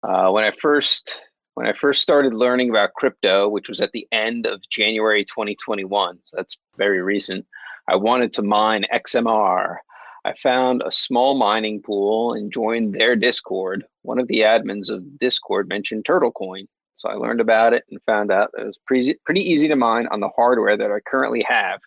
Uh, 0.03 0.29
when 0.31 0.43
I 0.43 0.51
first 0.51 1.21
when 1.55 1.65
I 1.65 1.73
first 1.73 2.01
started 2.01 2.33
learning 2.33 2.69
about 2.69 2.93
crypto, 2.93 3.47
which 3.47 3.69
was 3.69 3.79
at 3.79 3.91
the 3.93 4.07
end 4.11 4.45
of 4.45 4.61
January 4.69 5.23
2021, 5.23 6.19
so 6.23 6.37
that's 6.37 6.57
very 6.77 7.01
recent. 7.01 7.45
I 7.87 7.95
wanted 7.95 8.33
to 8.33 8.41
mine 8.41 8.85
XMR. 8.93 9.77
I 10.25 10.33
found 10.33 10.81
a 10.83 10.91
small 10.91 11.35
mining 11.35 11.81
pool 11.83 12.33
and 12.33 12.51
joined 12.51 12.95
their 12.95 13.15
Discord. 13.15 13.85
One 14.01 14.17
of 14.19 14.27
the 14.27 14.39
admins 14.39 14.89
of 14.89 15.19
Discord 15.19 15.69
mentioned 15.69 16.05
TurtleCoin. 16.05 16.65
So 16.95 17.09
I 17.09 17.13
learned 17.13 17.41
about 17.41 17.73
it 17.73 17.83
and 17.91 17.99
found 18.07 18.31
out 18.31 18.49
it 18.57 18.65
was 18.65 18.79
pretty, 18.87 19.15
pretty 19.25 19.41
easy 19.41 19.67
to 19.67 19.75
mine 19.75 20.07
on 20.09 20.21
the 20.21 20.29
hardware 20.35 20.77
that 20.77 20.91
I 20.91 20.99
currently 21.01 21.45
have. 21.47 21.79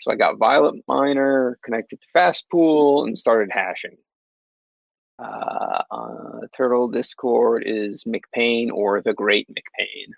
So 0.00 0.10
I 0.10 0.16
got 0.16 0.38
Violet 0.38 0.74
Miner, 0.88 1.58
connected 1.62 2.00
to 2.00 2.06
Fastpool, 2.16 3.06
and 3.06 3.16
started 3.16 3.50
hashing. 3.52 3.96
Uh, 5.18 5.82
uh, 5.90 6.40
Turtle 6.54 6.88
Discord 6.88 7.62
is 7.66 8.04
McPain 8.04 8.70
or 8.72 9.00
the 9.00 9.14
Great 9.14 9.48
McPain. 9.48 10.12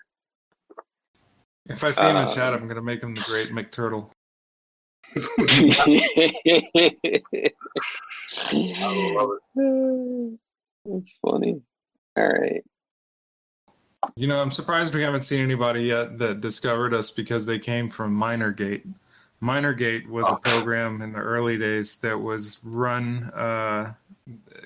If 1.67 1.83
I 1.83 1.91
see 1.91 2.09
him 2.09 2.17
in 2.17 2.27
chat, 2.27 2.53
I'm 2.53 2.61
going 2.61 2.75
to 2.75 2.81
make 2.81 3.03
him 3.03 3.13
the 3.13 3.21
Great 3.21 3.49
McTurtle. 3.49 4.11
I 8.51 9.13
love 9.15 9.31
it. 9.55 10.39
That's 10.85 11.11
funny. 11.21 11.61
All 12.17 12.27
right. 12.27 12.63
You 14.15 14.27
know, 14.27 14.41
I'm 14.41 14.51
surprised 14.51 14.95
we 14.95 15.01
haven't 15.01 15.23
seen 15.23 15.41
anybody 15.41 15.83
yet 15.83 16.17
that 16.19 16.41
discovered 16.41 16.93
us 16.93 17.11
because 17.11 17.45
they 17.45 17.59
came 17.59 17.89
from 17.89 18.15
MinerGate. 18.15 18.87
MinerGate 19.41 20.07
was 20.07 20.29
a 20.29 20.35
program 20.37 21.01
in 21.01 21.13
the 21.13 21.19
early 21.19 21.57
days 21.57 21.97
that 21.97 22.19
was 22.19 22.59
run 22.63 23.25
uh, 23.25 23.93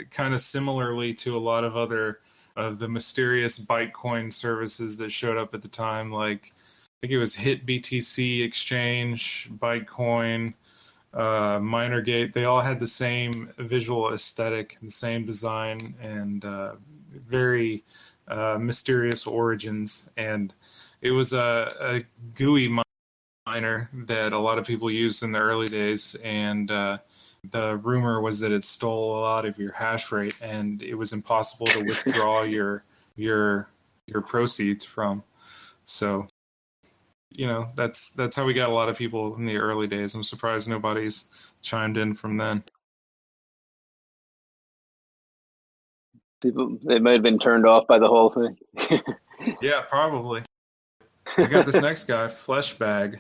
kind 0.10 0.34
of 0.34 0.40
similarly 0.40 1.14
to 1.14 1.38
a 1.38 1.40
lot 1.40 1.64
of 1.64 1.78
other 1.78 2.20
of 2.56 2.80
the 2.80 2.88
mysterious 2.88 3.64
Bitcoin 3.64 4.32
services 4.32 4.98
that 4.98 5.12
showed 5.12 5.38
up 5.38 5.54
at 5.54 5.62
the 5.62 5.68
time, 5.68 6.12
like 6.12 6.52
think 7.04 7.12
it 7.12 7.18
was 7.18 7.36
Hit 7.36 7.66
BTC 7.66 8.46
Exchange, 8.46 9.50
Bitcoin, 9.58 10.54
uh, 11.14 11.60
MinerGate. 11.60 12.32
They 12.32 12.46
all 12.46 12.62
had 12.62 12.80
the 12.80 12.88
same 12.88 13.52
visual 13.58 14.14
aesthetic, 14.14 14.78
the 14.82 14.90
same 14.90 15.26
design, 15.26 15.80
and 16.02 16.46
uh, 16.46 16.76
very 17.12 17.84
uh, 18.30 18.58
mysterious 18.58 19.28
origins. 19.28 20.12
And 20.16 20.56
it 21.02 21.12
was 21.12 21.34
a, 21.34 21.68
a, 21.82 22.02
GUI 22.36 22.82
miner 23.46 23.90
that 24.06 24.32
a 24.32 24.40
lot 24.40 24.58
of 24.58 24.66
people 24.66 24.90
used 24.90 25.24
in 25.24 25.34
the 25.34 25.40
early 25.40 25.68
days. 25.68 26.16
And 26.24 26.72
uh, 26.72 27.00
the 27.52 27.76
rumor 27.84 28.22
was 28.22 28.40
that 28.40 28.54
it 28.54 28.64
stole 28.64 29.20
a 29.20 29.24
lot 29.24 29.46
of 29.46 29.60
your 29.60 29.74
hash 29.74 30.10
rate, 30.14 30.40
and 30.42 30.82
it 30.82 30.96
was 30.96 31.12
impossible 31.12 31.68
to 31.68 31.84
withdraw 31.84 32.44
your 32.44 32.86
your 33.18 33.68
your 34.08 34.22
proceeds 34.22 34.86
from. 34.86 35.22
So 35.84 36.28
you 37.34 37.48
know 37.48 37.70
that's 37.76 38.12
that's 38.12 38.36
how 38.36 38.46
we 38.46 38.54
got 38.54 38.70
a 38.70 38.74
lot 38.74 38.90
of 38.90 38.98
people 38.98 39.36
in 39.36 39.46
the 39.46 39.58
early 39.58 39.88
days. 39.88 40.16
I'm 40.16 40.24
surprised 40.24 40.70
nobody's 40.70 41.30
chimed 41.62 41.98
in 41.98 42.14
from 42.14 42.38
then. 42.38 42.64
People 46.42 46.78
they 46.84 47.00
might 47.00 47.14
have 47.14 47.24
been 47.24 47.40
turned 47.40 47.66
off 47.66 47.88
by 47.88 48.00
the 48.00 48.08
whole 48.08 48.30
thing. 48.30 48.58
yeah, 49.62 49.82
probably. 49.82 50.44
We 51.38 51.46
got 51.46 51.66
this 51.66 51.82
next 51.82 52.06
guy, 52.06 52.28
Fleshbag. 52.28 53.20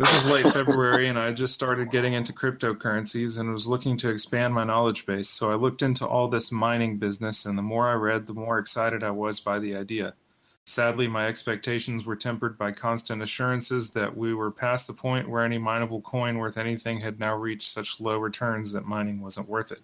This 0.00 0.14
was 0.14 0.26
late 0.26 0.50
February, 0.50 1.08
and 1.08 1.18
I 1.18 1.30
just 1.32 1.52
started 1.52 1.90
getting 1.90 2.14
into 2.14 2.32
cryptocurrencies 2.32 3.38
and 3.38 3.52
was 3.52 3.68
looking 3.68 3.98
to 3.98 4.08
expand 4.08 4.54
my 4.54 4.64
knowledge 4.64 5.04
base. 5.04 5.28
So 5.28 5.52
I 5.52 5.56
looked 5.56 5.82
into 5.82 6.06
all 6.06 6.28
this 6.28 6.50
mining 6.50 6.96
business, 6.96 7.44
and 7.44 7.58
the 7.58 7.62
more 7.62 7.86
I 7.88 7.94
read, 7.94 8.26
the 8.26 8.32
more 8.32 8.58
excited 8.58 9.02
I 9.02 9.10
was 9.10 9.40
by 9.40 9.58
the 9.58 9.76
idea. 9.76 10.14
Sadly, 10.70 11.08
my 11.08 11.26
expectations 11.26 12.06
were 12.06 12.14
tempered 12.14 12.56
by 12.56 12.70
constant 12.70 13.20
assurances 13.22 13.90
that 13.90 14.16
we 14.16 14.34
were 14.34 14.52
past 14.52 14.86
the 14.86 14.92
point 14.92 15.28
where 15.28 15.44
any 15.44 15.58
mineable 15.58 16.00
coin 16.00 16.38
worth 16.38 16.56
anything 16.56 17.00
had 17.00 17.18
now 17.18 17.34
reached 17.34 17.66
such 17.66 18.00
low 18.00 18.18
returns 18.18 18.72
that 18.72 18.86
mining 18.86 19.20
wasn't 19.20 19.48
worth 19.48 19.72
it. 19.72 19.80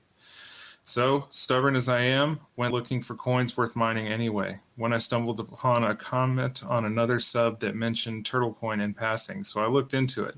So, 0.85 1.27
stubborn 1.29 1.75
as 1.75 1.89
I 1.89 2.03
am, 2.03 2.39
went 2.55 2.73
looking 2.73 3.03
for 3.03 3.17
coins 3.17 3.57
worth 3.57 3.75
mining 3.75 4.07
anyway. 4.07 4.61
When 4.77 4.93
I 4.93 4.99
stumbled 4.99 5.41
upon 5.41 5.83
a 5.83 5.97
comment 5.97 6.63
on 6.65 6.85
another 6.85 7.19
sub 7.19 7.59
that 7.61 7.75
mentioned 7.75 8.25
TurtleCoin 8.25 8.81
in 8.81 8.95
passing, 8.95 9.43
so 9.43 9.63
I 9.63 9.67
looked 9.67 9.93
into 9.93 10.23
it. 10.23 10.37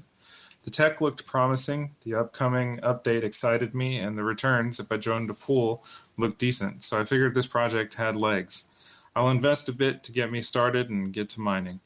The 0.63 0.71
tech 0.71 1.03
looked 1.03 1.27
promising, 1.27 1.95
the 2.05 2.15
upcoming 2.15 2.79
update 2.79 3.23
excited 3.23 3.75
me, 3.75 3.99
and 3.99 4.17
the 4.17 4.25
returns, 4.25 4.81
if 4.81 4.91
I 4.91 4.97
joined 4.97 5.29
a 5.29 5.35
pool, 5.35 5.85
looked 6.17 6.39
decent, 6.39 6.85
so 6.85 6.99
I 6.99 7.05
figured 7.05 7.35
this 7.35 7.47
project 7.47 7.97
had 7.97 8.17
legs. 8.17 8.71
I'll 9.19 9.31
invest 9.31 9.69
a 9.69 9.73
bit 9.73 10.05
to 10.05 10.13
get 10.13 10.31
me 10.31 10.41
started 10.41 10.91
and 10.91 11.13
get 11.13 11.29
to 11.31 11.41
mining. 11.41 11.81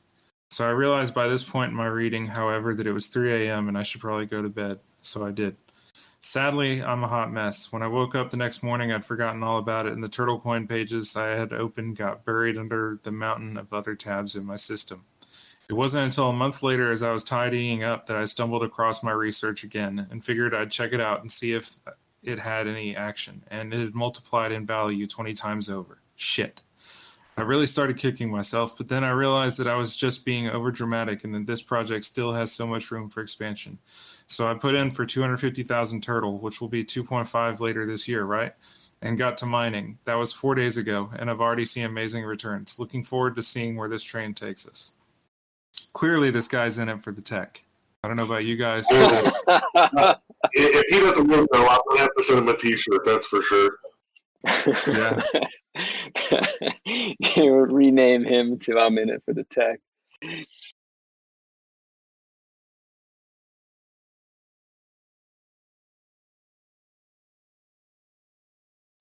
So 0.51 0.69
I 0.69 0.73
realized 0.73 1.15
by 1.15 1.29
this 1.29 1.43
point 1.43 1.71
in 1.71 1.77
my 1.77 1.87
reading, 1.87 2.27
however, 2.27 2.75
that 2.75 2.87
it 2.87 2.93
was 2.93 3.09
3 3.09 3.47
a.m. 3.47 3.69
and 3.69 3.79
I 3.79 3.83
should 3.83 4.03
probably 4.03 4.27
go 4.27 4.37
to 4.37 4.51
bed. 4.51 4.81
So 5.01 5.25
I 5.25 5.31
did. 5.31 5.57
Sadly, 6.21 6.83
I'm 6.83 7.03
a 7.03 7.09
hot 7.09 7.33
mess. 7.33 7.73
When 7.73 7.83
I 7.83 7.87
woke 7.87 8.15
up 8.15 8.29
the 8.29 8.37
next 8.37 8.63
morning, 8.63 8.93
I'd 8.93 9.03
forgotten 9.03 9.43
all 9.43 9.57
about 9.57 9.87
it, 9.87 9.95
and 9.95 10.05
the 10.05 10.11
TurtleCoin 10.11 10.69
pages 10.69 11.17
I 11.17 11.29
had 11.29 11.55
opened 11.55 11.97
got 11.97 12.27
buried 12.27 12.59
under 12.59 12.99
the 13.03 13.11
mountain 13.11 13.57
of 13.57 13.73
other 13.73 13.95
tabs 13.95 14.37
in 14.37 14.45
my 14.45 14.57
system. 14.57 15.03
It 15.71 15.73
wasn't 15.73 16.05
until 16.05 16.29
a 16.29 16.35
month 16.35 16.63
later, 16.63 16.91
as 16.93 17.03
I 17.03 17.13
was 17.13 17.25
tidying 17.25 17.83
up, 17.83 18.05
that 18.07 18.19
I 18.19 18.27
stumbled 18.27 18.63
across 18.63 19.03
my 19.03 19.13
research 19.13 19.65
again 19.65 20.07
and 20.11 20.23
figured 20.23 20.55
I'd 20.55 20.71
check 20.71 20.93
it 20.93 21.01
out 21.01 21.23
and 21.23 21.33
see 21.33 21.55
if 21.55 21.77
it 22.23 22.39
had 22.39 22.69
any 22.69 22.95
action, 22.95 23.43
and 23.51 23.73
it 23.73 23.81
had 23.81 23.95
multiplied 23.95 24.53
in 24.53 24.67
value 24.67 25.07
20 25.07 25.33
times 25.33 25.71
over. 25.71 25.97
Shit. 26.15 26.63
I 27.37 27.43
really 27.43 27.67
started 27.67 27.97
kicking 27.97 28.31
myself, 28.31 28.77
but 28.77 28.89
then 28.89 29.05
I 29.05 29.11
realized 29.11 29.59
that 29.59 29.67
I 29.67 29.75
was 29.75 29.97
just 29.97 30.27
being 30.27 30.51
overdramatic 30.51 31.25
and 31.25 31.35
that 31.35 31.47
this 31.47 31.63
project 31.63 32.05
still 32.05 32.33
has 32.33 32.53
so 32.53 32.67
much 32.67 32.91
room 32.91 33.09
for 33.09 33.23
expansion. 33.23 33.79
So 34.27 34.51
I 34.51 34.55
put 34.55 34.75
in 34.75 34.91
for 34.91 35.07
250,000 35.07 36.03
turtle, 36.03 36.39
which 36.39 36.61
will 36.61 36.69
be 36.69 36.85
2.5 36.85 37.61
later 37.61 37.87
this 37.87 38.07
year, 38.07 38.25
right? 38.25 38.53
And 39.01 39.17
got 39.17 39.39
to 39.39 39.47
mining. 39.47 39.99
That 40.05 40.15
was 40.15 40.33
four 40.33 40.55
days 40.55 40.77
ago, 40.77 41.11
and 41.19 41.31
I've 41.31 41.41
already 41.41 41.65
seen 41.65 41.85
amazing 41.85 42.25
returns. 42.25 42.79
Looking 42.79 43.03
forward 43.03 43.35
to 43.37 43.43
seeing 43.43 43.77
where 43.77 43.89
this 43.89 44.05
train 44.05 44.35
takes 44.35 44.69
us. 44.69 44.93
Clearly, 45.95 46.31
this 46.31 46.49
guy's 46.49 46.79
in 46.79 46.89
it 46.89 47.01
for 47.01 47.13
the 47.13 47.23
tech. 47.23 47.63
I 48.05 48.09
don't 48.09 48.17
know 48.17 48.25
about 48.25 48.45
you 48.45 48.57
guys. 48.57 48.87
if 48.91 50.87
he 50.91 51.01
doesn't 51.01 51.27
win, 51.27 51.47
though, 51.51 51.67
I'm 51.67 51.81
gonna 51.89 52.01
have 52.01 52.15
to 52.17 52.23
send 52.23 52.41
him 52.41 52.49
a 52.49 52.57
T-shirt. 52.57 53.05
That's 53.05 53.27
for 53.27 53.43
sure. 53.43 53.79
Yeah. 54.87 55.21
you 57.37 57.55
would 57.55 57.73
rename 57.73 58.25
him 58.25 58.59
to 58.61 58.79
I'm 58.79 58.99
in 58.99 59.11
it 59.11 59.23
for 59.25 59.35
the 59.35 59.45
tech. 59.45 59.81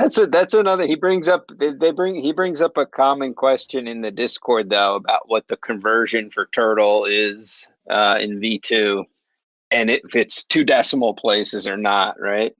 That's 0.01 0.17
a, 0.17 0.25
that's 0.25 0.55
another. 0.55 0.87
He 0.87 0.95
brings 0.95 1.27
up 1.27 1.51
they, 1.55 1.73
they 1.73 1.91
bring 1.91 2.15
he 2.15 2.33
brings 2.33 2.59
up 2.59 2.75
a 2.75 2.87
common 2.87 3.35
question 3.35 3.87
in 3.87 4.01
the 4.01 4.09
Discord 4.09 4.69
though 4.69 4.95
about 4.95 5.29
what 5.29 5.47
the 5.47 5.57
conversion 5.57 6.31
for 6.31 6.47
turtle 6.47 7.05
is 7.05 7.67
uh, 7.87 8.17
in 8.19 8.39
V 8.39 8.57
two, 8.57 9.05
and 9.69 9.91
if 9.91 10.15
it's 10.15 10.43
two 10.43 10.63
decimal 10.63 11.13
places 11.13 11.67
or 11.67 11.77
not, 11.77 12.19
right? 12.19 12.55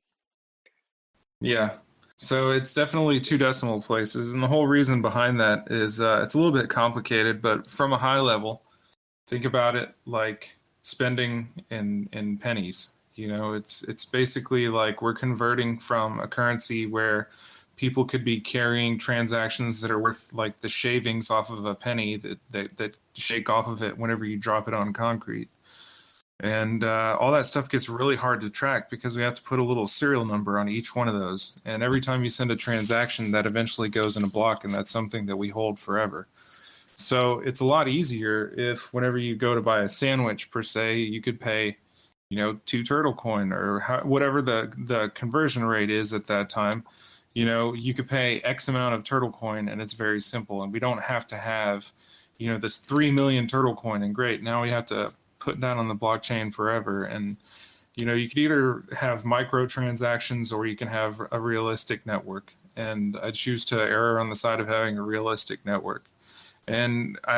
Yeah. 1.39 1.77
So 2.21 2.51
it's 2.51 2.75
definitely 2.75 3.19
two 3.19 3.39
decimal 3.39 3.81
places, 3.81 4.35
and 4.35 4.43
the 4.43 4.47
whole 4.47 4.67
reason 4.67 5.01
behind 5.01 5.39
that 5.39 5.71
is 5.71 5.99
uh, 5.99 6.21
it's 6.21 6.35
a 6.35 6.37
little 6.37 6.51
bit 6.51 6.69
complicated, 6.69 7.41
but 7.41 7.67
from 7.67 7.93
a 7.93 7.97
high 7.97 8.19
level, 8.19 8.63
think 9.25 9.43
about 9.43 9.75
it 9.75 9.95
like 10.05 10.55
spending 10.83 11.49
in 11.71 12.07
in 12.13 12.37
pennies. 12.37 12.95
You 13.15 13.27
know, 13.27 13.53
it's 13.53 13.81
it's 13.83 14.05
basically 14.05 14.67
like 14.67 15.01
we're 15.01 15.15
converting 15.15 15.79
from 15.79 16.19
a 16.19 16.27
currency 16.27 16.85
where 16.85 17.29
people 17.75 18.05
could 18.05 18.23
be 18.23 18.39
carrying 18.39 18.99
transactions 18.99 19.81
that 19.81 19.89
are 19.89 19.99
worth 19.99 20.31
like 20.31 20.61
the 20.61 20.69
shavings 20.69 21.31
off 21.31 21.49
of 21.49 21.65
a 21.65 21.73
penny 21.73 22.17
that 22.17 22.37
that, 22.51 22.77
that 22.77 22.97
shake 23.15 23.49
off 23.49 23.67
of 23.67 23.81
it 23.81 23.97
whenever 23.97 24.25
you 24.25 24.37
drop 24.37 24.67
it 24.67 24.75
on 24.75 24.93
concrete 24.93 25.49
and 26.41 26.83
uh, 26.83 27.15
all 27.19 27.31
that 27.31 27.45
stuff 27.45 27.69
gets 27.69 27.87
really 27.87 28.15
hard 28.15 28.41
to 28.41 28.49
track 28.49 28.89
because 28.89 29.15
we 29.15 29.21
have 29.21 29.35
to 29.35 29.43
put 29.43 29.59
a 29.59 29.63
little 29.63 29.85
serial 29.85 30.25
number 30.25 30.57
on 30.57 30.67
each 30.67 30.95
one 30.95 31.07
of 31.07 31.13
those. 31.13 31.61
And 31.65 31.83
every 31.83 32.01
time 32.01 32.23
you 32.23 32.29
send 32.29 32.49
a 32.49 32.55
transaction 32.55 33.31
that 33.31 33.45
eventually 33.45 33.89
goes 33.89 34.17
in 34.17 34.23
a 34.23 34.27
block 34.27 34.63
and 34.63 34.73
that's 34.73 34.89
something 34.89 35.27
that 35.27 35.37
we 35.37 35.49
hold 35.49 35.77
forever. 35.79 36.27
So 36.95 37.39
it's 37.41 37.59
a 37.59 37.65
lot 37.65 37.87
easier 37.87 38.53
if 38.57 38.91
whenever 38.91 39.19
you 39.19 39.35
go 39.35 39.53
to 39.53 39.61
buy 39.61 39.83
a 39.83 39.89
sandwich 39.89 40.49
per 40.49 40.63
se 40.63 40.97
you 40.97 41.21
could 41.21 41.39
pay 41.39 41.77
you 42.29 42.37
know 42.37 42.59
two 42.65 42.83
turtle 42.83 43.13
coin 43.13 43.53
or 43.53 44.01
whatever 44.03 44.41
the 44.41 44.73
the 44.85 45.09
conversion 45.13 45.63
rate 45.63 45.91
is 45.91 46.11
at 46.11 46.25
that 46.25 46.49
time. 46.49 46.83
You 47.35 47.45
know 47.45 47.73
you 47.75 47.93
could 47.93 48.09
pay 48.09 48.39
x 48.39 48.67
amount 48.67 48.95
of 48.95 49.03
turtle 49.03 49.31
coin 49.31 49.69
and 49.69 49.79
it's 49.79 49.93
very 49.93 50.19
simple 50.19 50.63
and 50.63 50.73
we 50.73 50.79
don't 50.79 51.03
have 51.03 51.27
to 51.27 51.37
have 51.37 51.91
you 52.39 52.51
know 52.51 52.57
this 52.57 52.79
3 52.79 53.11
million 53.11 53.45
turtle 53.45 53.75
coin 53.75 54.01
and 54.01 54.15
great 54.15 54.41
now 54.41 54.63
we 54.63 54.71
have 54.71 54.85
to 54.85 55.13
put 55.41 55.59
that 55.61 55.77
on 55.77 55.87
the 55.87 55.95
blockchain 55.95 56.53
forever. 56.53 57.03
And 57.03 57.37
you 57.95 58.05
know, 58.05 58.13
you 58.13 58.29
could 58.29 58.37
either 58.37 58.83
have 58.97 59.25
micro 59.25 59.65
transactions 59.65 60.51
or 60.51 60.65
you 60.65 60.77
can 60.77 60.87
have 60.87 61.19
a 61.31 61.39
realistic 61.39 62.05
network. 62.05 62.53
And 62.77 63.17
I 63.21 63.31
choose 63.31 63.65
to 63.65 63.81
err 63.81 64.19
on 64.19 64.29
the 64.29 64.35
side 64.35 64.61
of 64.61 64.67
having 64.67 64.97
a 64.97 65.01
realistic 65.01 65.65
network. 65.65 66.05
And 66.67 67.19
I, 67.25 67.35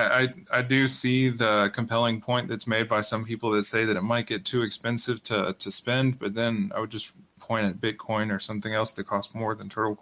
I, 0.51 0.59
I 0.59 0.61
do 0.61 0.87
see 0.87 1.29
the 1.29 1.71
compelling 1.73 2.21
point 2.21 2.49
that's 2.49 2.67
made 2.67 2.87
by 2.87 3.01
some 3.01 3.25
people 3.25 3.49
that 3.51 3.63
say 3.63 3.85
that 3.85 3.95
it 3.97 4.03
might 4.03 4.27
get 4.27 4.45
too 4.45 4.61
expensive 4.61 5.23
to 5.23 5.55
to 5.57 5.71
spend, 5.71 6.19
but 6.19 6.35
then 6.35 6.71
I 6.75 6.79
would 6.79 6.91
just 6.91 7.15
point 7.39 7.65
at 7.65 7.81
Bitcoin 7.81 8.31
or 8.31 8.39
something 8.39 8.73
else 8.73 8.91
that 8.93 9.07
costs 9.07 9.33
more 9.33 9.55
than 9.55 9.69
Turtle 9.69 9.95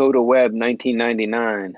Dakota 0.00 0.22
Web, 0.22 0.52
1999. 0.52 1.74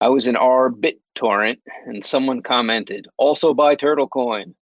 I 0.00 0.08
was 0.08 0.26
in 0.26 0.34
R 0.34 0.68
BitTorrent 0.68 1.58
and 1.86 2.04
someone 2.04 2.42
commented, 2.42 3.06
also 3.18 3.54
buy 3.54 3.76
Turtle 3.76 4.08
Coin. 4.08 4.52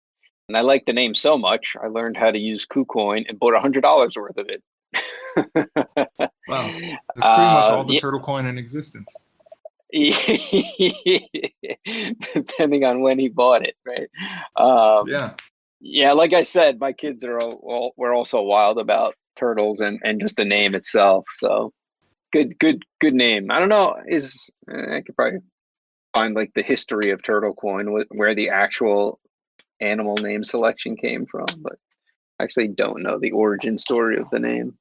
And 0.48 0.58
I 0.58 0.60
liked 0.60 0.84
the 0.84 0.92
name 0.92 1.14
so 1.14 1.38
much, 1.38 1.74
I 1.82 1.86
learned 1.86 2.18
how 2.18 2.30
to 2.30 2.38
use 2.38 2.66
KuCoin 2.66 3.24
and 3.26 3.38
bought 3.38 3.54
$100 3.54 4.16
worth 4.18 4.36
of 4.36 4.50
it. 4.50 4.62
wow. 5.56 5.86
That's 5.96 6.30
pretty 6.76 7.00
much 7.16 7.68
all 7.68 7.80
uh, 7.80 7.84
the 7.84 7.94
yeah. 7.94 8.00
Turtle 8.00 8.20
Coin 8.20 8.44
in 8.44 8.58
existence. 8.58 9.30
Depending 12.34 12.84
on 12.84 13.00
when 13.00 13.18
he 13.18 13.30
bought 13.30 13.64
it, 13.64 13.76
right? 13.86 14.10
Um, 14.56 15.08
yeah. 15.08 15.32
Yeah, 15.80 16.12
like 16.12 16.34
I 16.34 16.42
said, 16.42 16.78
my 16.78 16.92
kids 16.92 17.24
are 17.24 17.38
all, 17.38 17.60
all 17.62 17.94
we're 17.96 18.14
also 18.14 18.42
wild 18.42 18.78
about 18.78 19.14
turtles 19.36 19.80
and, 19.80 19.98
and 20.04 20.20
just 20.20 20.36
the 20.36 20.44
name 20.44 20.74
itself. 20.74 21.24
So 21.38 21.72
good, 22.34 22.58
good, 22.58 22.84
good 23.00 23.14
name. 23.14 23.50
I 23.50 23.60
don't 23.60 23.68
know. 23.68 23.96
Is 24.06 24.50
I 24.68 25.00
could 25.00 25.16
probably 25.16 25.38
find 26.14 26.34
like 26.34 26.52
the 26.54 26.62
history 26.62 27.10
of 27.10 27.22
Turtle 27.22 27.54
Coin, 27.54 28.04
where 28.10 28.34
the 28.34 28.50
actual 28.50 29.20
animal 29.80 30.16
name 30.16 30.42
selection 30.42 30.96
came 30.96 31.26
from, 31.26 31.46
but 31.58 31.76
I 32.38 32.44
actually 32.44 32.68
don't 32.68 33.02
know 33.02 33.18
the 33.18 33.30
origin 33.30 33.78
story 33.78 34.18
of 34.18 34.28
the 34.30 34.40
name. 34.40 34.76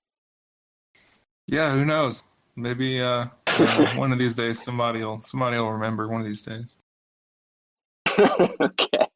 Yeah, 1.48 1.74
who 1.74 1.86
knows? 1.86 2.24
Maybe 2.56 3.02
uh, 3.02 3.26
uh 3.48 3.94
one 3.96 4.12
of 4.12 4.20
these 4.20 4.36
days 4.36 4.62
somebody 4.62 5.04
will 5.04 5.20
somebody 5.20 5.58
will 5.58 5.72
remember 5.72 6.08
one 6.08 6.22
of 6.22 6.28
these 6.28 6.42
days. 6.42 6.76
okay. 8.20 9.08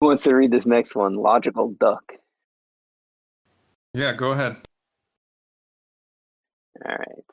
Who 0.00 0.06
wants 0.06 0.22
to 0.24 0.34
read 0.34 0.50
this 0.50 0.66
next 0.66 0.96
one? 0.96 1.14
Logical 1.14 1.74
Duck. 1.78 2.12
Yeah, 3.92 4.12
go 4.12 4.32
ahead. 4.32 4.56
All 6.84 6.96
right. 6.96 7.24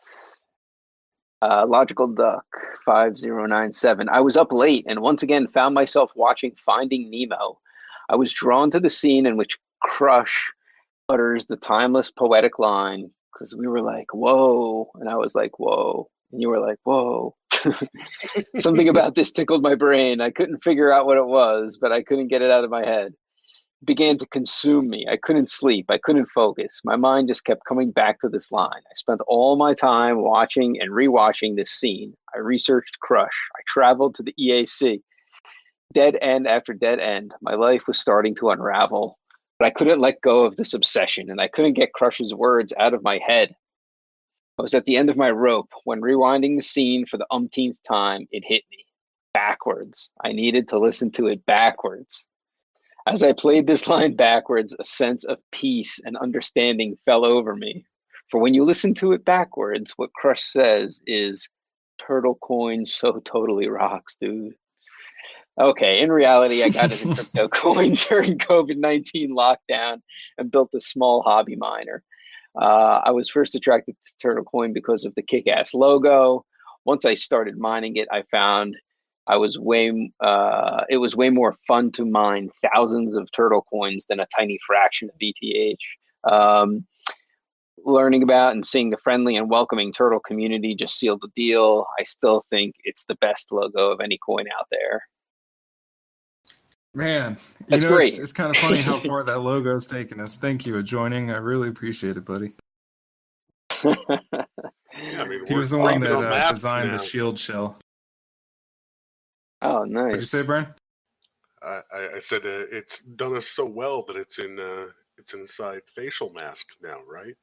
Uh, 1.41 1.65
Logical 1.67 2.08
Duck 2.08 2.45
5097. 2.86 4.10
I 4.10 4.21
was 4.21 4.36
up 4.36 4.52
late 4.52 4.86
and 4.88 5.02
once 5.02 5.21
again 5.21 5.47
found 5.47 5.76
myself 5.76 6.12
watching 6.15 6.56
Finding 6.58 7.12
Nemo. 7.12 7.60
I 8.10 8.15
was 8.15 8.34
drawn 8.34 8.71
to 8.71 8.80
the 8.80 8.89
scene 8.89 9.26
in 9.26 9.38
which 9.38 9.58
Crush 9.82 10.52
utters 11.10 11.45
the 11.45 11.56
timeless 11.56 12.10
poetic 12.10 12.58
line 12.58 13.12
because 13.32 13.56
we 13.56 13.67
were 13.67 13.82
like, 13.82 14.08
whoa. 14.13 14.89
And 14.95 15.10
I 15.10 15.15
was 15.15 15.36
like, 15.36 15.60
whoa. 15.60 16.10
And 16.32 16.41
you 16.41 16.50
were 16.50 16.60
like, 16.60 16.80
whoa. 16.84 17.36
Something 18.58 18.89
about 18.89 19.13
this 19.13 19.32
tickled 19.32 19.62
my 19.62 19.76
brain. 19.76 20.21
I 20.21 20.32
couldn't 20.32 20.63
figure 20.63 20.91
out 20.91 21.06
what 21.06 21.17
it 21.17 21.26
was, 21.26 21.78
but 21.80 21.91
I 21.91 22.02
couldn't 22.02 22.30
get 22.30 22.41
it 22.41 22.50
out 22.50 22.63
of 22.63 22.71
my 22.71 22.84
head 22.86 23.13
began 23.85 24.17
to 24.17 24.25
consume 24.27 24.89
me. 24.89 25.05
I 25.09 25.17
couldn't 25.17 25.49
sleep. 25.49 25.85
I 25.89 25.99
couldn't 25.99 26.27
focus. 26.27 26.81
My 26.83 26.95
mind 26.95 27.27
just 27.27 27.45
kept 27.45 27.65
coming 27.65 27.91
back 27.91 28.19
to 28.21 28.29
this 28.29 28.51
line. 28.51 28.69
I 28.71 28.93
spent 28.95 29.21
all 29.27 29.55
my 29.55 29.73
time 29.73 30.21
watching 30.21 30.81
and 30.81 30.91
rewatching 30.91 31.55
this 31.55 31.71
scene. 31.71 32.13
I 32.35 32.39
researched 32.39 32.99
Crush. 32.99 33.49
I 33.55 33.61
traveled 33.67 34.15
to 34.15 34.23
the 34.23 34.33
EAC. 34.39 35.01
Dead 35.93 36.17
end 36.21 36.47
after 36.47 36.73
dead 36.73 36.99
end. 36.99 37.33
My 37.41 37.53
life 37.53 37.87
was 37.87 37.99
starting 37.99 38.35
to 38.35 38.49
unravel, 38.49 39.17
but 39.59 39.65
I 39.65 39.71
couldn't 39.71 40.01
let 40.01 40.21
go 40.21 40.43
of 40.43 40.57
this 40.57 40.73
obsession 40.73 41.29
and 41.29 41.39
I 41.39 41.47
couldn't 41.47 41.73
get 41.73 41.93
Crush's 41.93 42.33
words 42.33 42.73
out 42.79 42.93
of 42.93 43.03
my 43.03 43.19
head. 43.25 43.55
I 44.59 44.63
was 44.63 44.73
at 44.73 44.85
the 44.85 44.97
end 44.97 45.11
of 45.11 45.17
my 45.17 45.29
rope 45.29 45.69
when 45.83 46.01
rewinding 46.01 46.57
the 46.57 46.63
scene 46.63 47.05
for 47.05 47.17
the 47.17 47.27
umpteenth 47.29 47.77
time, 47.87 48.27
it 48.31 48.43
hit 48.45 48.63
me 48.71 48.85
backwards. 49.35 50.09
I 50.23 50.31
needed 50.31 50.69
to 50.69 50.79
listen 50.79 51.11
to 51.11 51.27
it 51.27 51.45
backwards. 51.45 52.25
As 53.07 53.23
I 53.23 53.31
played 53.31 53.67
this 53.67 53.87
line 53.87 54.15
backwards, 54.17 54.75
a 54.77 54.83
sense 54.83 55.23
of 55.23 55.37
peace 55.53 55.97
and 56.03 56.17
understanding 56.17 56.97
fell 57.05 57.23
over 57.23 57.55
me. 57.55 57.85
For 58.29 58.41
when 58.41 58.53
you 58.53 58.65
listen 58.65 58.93
to 58.95 59.13
it 59.13 59.23
backwards, 59.23 59.93
what 59.95 60.11
Crush 60.11 60.43
says 60.43 60.99
is, 61.07 61.47
Turtle 62.05 62.37
coin 62.41 62.85
so 62.85 63.21
totally 63.23 63.69
rocks, 63.69 64.17
dude. 64.19 64.55
Okay, 65.57 66.01
in 66.01 66.11
reality, 66.11 66.63
I 66.63 66.69
got 66.69 66.91
into 66.91 67.15
crypto 67.31 67.47
coin 67.47 67.93
during 68.09 68.37
COVID 68.39 68.75
19 68.75 69.33
lockdown 69.33 70.01
and 70.37 70.51
built 70.51 70.75
a 70.75 70.81
small 70.81 71.21
hobby 71.21 71.55
miner. 71.55 72.03
Uh, 72.61 73.01
I 73.05 73.11
was 73.11 73.29
first 73.29 73.55
attracted 73.55 73.95
to 74.03 74.13
Turtle 74.21 74.43
Coin 74.43 74.73
because 74.73 75.05
of 75.05 75.15
the 75.15 75.23
kick 75.23 75.47
ass 75.47 75.73
logo. 75.73 76.45
Once 76.83 77.05
I 77.05 77.15
started 77.15 77.57
mining 77.57 77.95
it, 77.95 78.09
I 78.11 78.23
found 78.29 78.75
I 79.27 79.37
was 79.37 79.59
way 79.59 80.11
uh, 80.21 80.83
it 80.89 80.97
was 80.97 81.15
way 81.15 81.29
more 81.29 81.55
fun 81.67 81.91
to 81.93 82.05
mine 82.05 82.49
thousands 82.73 83.15
of 83.15 83.31
turtle 83.31 83.65
coins 83.69 84.05
than 84.07 84.19
a 84.19 84.27
tiny 84.35 84.57
fraction 84.65 85.09
of 85.09 85.15
ETH. 85.19 85.79
Um, 86.23 86.85
learning 87.85 88.23
about 88.23 88.53
and 88.53 88.65
seeing 88.65 88.89
the 88.89 88.97
friendly 88.97 89.37
and 89.37 89.49
welcoming 89.49 89.93
turtle 89.93 90.19
community 90.19 90.75
just 90.75 90.97
sealed 90.97 91.21
the 91.21 91.29
deal. 91.35 91.85
I 91.99 92.03
still 92.03 92.45
think 92.49 92.75
it's 92.83 93.05
the 93.05 93.15
best 93.15 93.51
logo 93.51 93.91
of 93.91 94.01
any 94.01 94.17
coin 94.17 94.45
out 94.57 94.65
there. 94.71 95.03
Man, 96.93 97.37
you 97.59 97.65
That's 97.67 97.83
know, 97.83 97.91
great. 97.91 98.07
It's, 98.07 98.19
it's 98.19 98.33
kind 98.33 98.49
of 98.49 98.57
funny 98.57 98.81
how 98.81 98.99
far 98.99 99.23
that 99.23 99.41
logo's 99.41 99.85
taken 99.85 100.19
us. 100.19 100.37
Thank 100.37 100.65
you 100.65 100.73
for 100.73 100.81
joining. 100.81 101.31
I 101.31 101.37
really 101.37 101.69
appreciate 101.69 102.17
it, 102.17 102.25
buddy. 102.25 102.53
I 103.83 105.25
mean, 105.25 105.45
He 105.45 105.53
was 105.53 105.69
the 105.69 105.77
one 105.77 105.99
that 105.99 106.13
uh, 106.13 106.49
designed 106.49 106.89
now. 106.89 106.97
the 106.97 107.03
shield 107.03 107.37
shell. 107.37 107.77
Oh, 109.61 109.83
nice. 109.83 110.03
What'd 110.03 110.15
you 110.21 110.25
say, 110.25 110.43
Brian? 110.43 110.67
I, 111.63 111.81
I- 111.93 112.09
I 112.15 112.19
said 112.19 112.45
uh, 112.45 112.65
it's 112.71 112.99
done 113.01 113.35
us 113.35 113.47
so 113.47 113.65
well 113.65 114.03
that 114.07 114.15
it's 114.15 114.39
in 114.39 114.59
uh, 114.59 114.87
it's 115.17 115.33
inside 115.33 115.81
facial 115.95 116.31
mask 116.33 116.67
now, 116.81 116.97
right? 117.11 117.33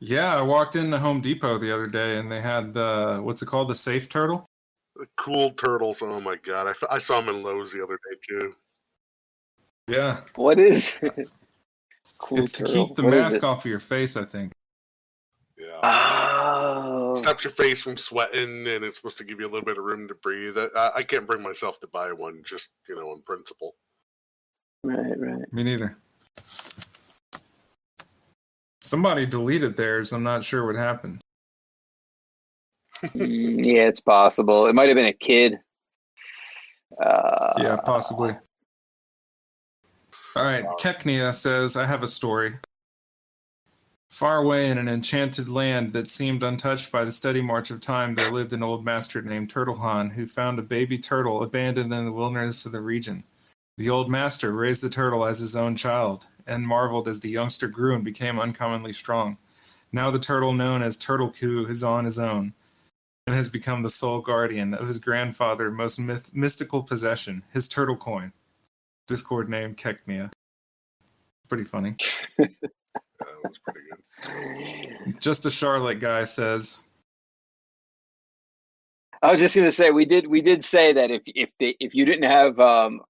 Yeah, 0.00 0.36
I 0.36 0.42
walked 0.42 0.76
into 0.76 0.98
Home 0.98 1.20
Depot 1.20 1.58
the 1.58 1.72
other 1.74 1.86
day 1.86 2.18
and 2.18 2.30
they 2.30 2.40
had 2.40 2.72
the 2.72 3.20
what's 3.22 3.42
it 3.42 3.46
called, 3.46 3.68
the 3.68 3.74
safe 3.74 4.08
turtle. 4.08 4.46
The 4.96 5.06
cool 5.16 5.50
turtles. 5.50 6.00
Oh 6.02 6.20
my 6.20 6.36
god, 6.36 6.66
I, 6.66 6.70
f- 6.70 6.84
I 6.90 6.98
saw 6.98 7.20
them 7.20 7.34
in 7.36 7.42
Lowe's 7.42 7.72
the 7.72 7.82
other 7.82 7.98
day 8.10 8.18
too. 8.28 8.54
Yeah, 9.88 10.20
What 10.36 10.58
is 10.58 10.94
it? 11.02 11.30
Cool 12.20 12.38
it's 12.38 12.52
to 12.54 12.64
keep 12.64 12.94
the 12.94 13.02
What 13.02 13.12
is 13.14 13.20
mask 13.34 13.44
off 13.44 13.64
of 13.64 13.70
your 13.70 13.78
face. 13.78 14.16
I 14.16 14.24
think. 14.24 14.52
Yeah. 15.58 15.78
Oh. 15.82 16.47
Stops 17.18 17.44
your 17.44 17.50
face 17.50 17.82
from 17.82 17.96
sweating, 17.96 18.66
and 18.66 18.84
it's 18.84 18.96
supposed 18.96 19.18
to 19.18 19.24
give 19.24 19.40
you 19.40 19.46
a 19.46 19.50
little 19.50 19.64
bit 19.64 19.78
of 19.78 19.84
room 19.84 20.08
to 20.08 20.14
breathe. 20.14 20.56
I, 20.58 20.92
I 20.96 21.02
can't 21.02 21.26
bring 21.26 21.42
myself 21.42 21.80
to 21.80 21.86
buy 21.88 22.12
one, 22.12 22.42
just 22.44 22.70
you 22.88 22.96
know, 22.96 23.10
on 23.10 23.22
principle. 23.22 23.74
Right, 24.84 25.18
right. 25.18 25.52
Me 25.52 25.64
neither. 25.64 25.96
Somebody 28.80 29.26
deleted 29.26 29.76
theirs. 29.76 30.12
I'm 30.12 30.22
not 30.22 30.44
sure 30.44 30.64
what 30.66 30.76
happened. 30.76 31.20
Mm, 33.02 33.64
yeah, 33.64 33.88
it's 33.88 34.00
possible. 34.00 34.66
It 34.66 34.74
might 34.74 34.88
have 34.88 34.96
been 34.96 35.06
a 35.06 35.12
kid. 35.12 35.58
Uh, 37.00 37.54
Yeah, 37.58 37.76
possibly. 37.84 38.34
All 40.36 40.44
right, 40.44 40.64
Keknia 40.80 41.34
says, 41.34 41.76
I 41.76 41.84
have 41.84 42.02
a 42.02 42.06
story. 42.06 42.58
Far 44.08 44.38
away 44.38 44.70
in 44.70 44.78
an 44.78 44.88
enchanted 44.88 45.50
land 45.50 45.92
that 45.92 46.08
seemed 46.08 46.42
untouched 46.42 46.90
by 46.90 47.04
the 47.04 47.12
steady 47.12 47.42
march 47.42 47.70
of 47.70 47.80
time, 47.80 48.14
there 48.14 48.32
lived 48.32 48.54
an 48.54 48.62
old 48.62 48.82
master 48.82 49.20
named 49.20 49.50
Turtlehan 49.50 50.12
who 50.12 50.26
found 50.26 50.58
a 50.58 50.62
baby 50.62 50.98
turtle 50.98 51.42
abandoned 51.42 51.92
in 51.92 52.04
the 52.06 52.12
wilderness 52.12 52.64
of 52.64 52.72
the 52.72 52.80
region. 52.80 53.24
The 53.76 53.90
old 53.90 54.10
master 54.10 54.52
raised 54.52 54.82
the 54.82 54.88
turtle 54.88 55.26
as 55.26 55.40
his 55.40 55.54
own 55.54 55.76
child 55.76 56.26
and 56.46 56.66
marveled 56.66 57.06
as 57.06 57.20
the 57.20 57.28
youngster 57.28 57.68
grew 57.68 57.94
and 57.94 58.02
became 58.02 58.40
uncommonly 58.40 58.94
strong. 58.94 59.36
Now 59.92 60.10
the 60.10 60.18
turtle 60.18 60.54
known 60.54 60.82
as 60.82 60.96
Turtlecoo 60.96 61.68
is 61.68 61.84
on 61.84 62.06
his 62.06 62.18
own 62.18 62.54
and 63.26 63.36
has 63.36 63.50
become 63.50 63.82
the 63.82 63.90
sole 63.90 64.20
guardian 64.20 64.72
of 64.72 64.86
his 64.86 64.98
grandfather's 64.98 65.72
most 65.72 65.98
myth- 65.98 66.34
mystical 66.34 66.82
possession, 66.82 67.42
his 67.52 67.68
turtle 67.68 67.96
coin. 67.96 68.32
Discord 69.06 69.50
name 69.50 69.74
Keknia. 69.74 70.30
Pretty 71.48 71.64
funny. 71.64 71.96
That 73.18 73.26
was 73.44 73.58
pretty 73.58 73.80
good. 75.04 75.20
Just 75.20 75.46
a 75.46 75.50
Charlotte 75.50 76.00
guy 76.00 76.24
says, 76.24 76.84
I 79.22 79.32
was 79.32 79.40
just 79.40 79.56
gonna 79.56 79.72
say 79.72 79.90
we 79.90 80.04
did 80.04 80.26
we 80.26 80.40
did 80.40 80.62
say 80.62 80.92
that 80.92 81.10
if 81.10 81.22
if 81.26 81.50
they 81.58 81.76
if 81.80 81.94
you 81.94 82.04
didn't 82.04 82.30
have 82.30 82.58
um 82.60 83.00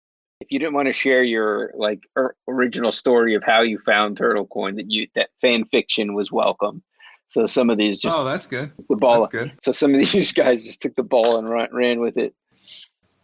if 0.40 0.51
you 0.51 0.59
didn't 0.59 0.75
want 0.75 0.87
to 0.87 0.92
share 0.92 1.23
your 1.23 1.73
like 1.75 2.01
or, 2.16 2.37
original 2.47 2.92
story 2.92 3.35
of 3.35 3.42
how 3.42 3.62
you 3.62 3.79
found 3.85 4.16
Turtle 4.16 4.47
Coin 4.47 4.77
that 4.77 4.90
you 4.90 5.09
that 5.14 5.31
fan 5.40 5.64
fiction 5.64 6.14
was 6.14 6.33
welcome. 6.33 6.83
So 7.27 7.44
some 7.47 7.68
of 7.68 7.77
these 7.77 7.99
just 7.99 8.16
"Oh, 8.16 8.25
that's 8.25 8.47
good. 8.47 8.73
the 8.88 8.97
ball. 8.97 9.21
That's 9.21 9.33
good." 9.33 9.53
So 9.62 9.73
some 9.73 9.94
of 9.94 10.01
these 10.12 10.33
guys 10.33 10.64
just 10.64 10.81
took 10.81 10.94
the 10.97 11.03
ball 11.03 11.38
and 11.38 11.49
ran, 11.49 11.68
ran 11.73 12.01
with 12.01 12.16
it. 12.16 12.35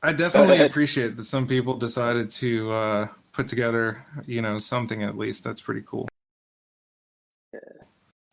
I 0.03 0.13
definitely 0.13 0.61
appreciate 0.67 1.17
that 1.17 1.25
some 1.25 1.47
people 1.47 1.79
decided 1.79 2.29
to 2.31 2.73
uh, 2.73 3.09
put 3.33 3.49
together, 3.49 4.05
you 4.27 4.43
know, 4.43 4.59
something 4.59 5.03
at 5.03 5.17
least. 5.17 5.43
That's 5.43 5.63
pretty 5.63 5.83
cool. 5.87 6.07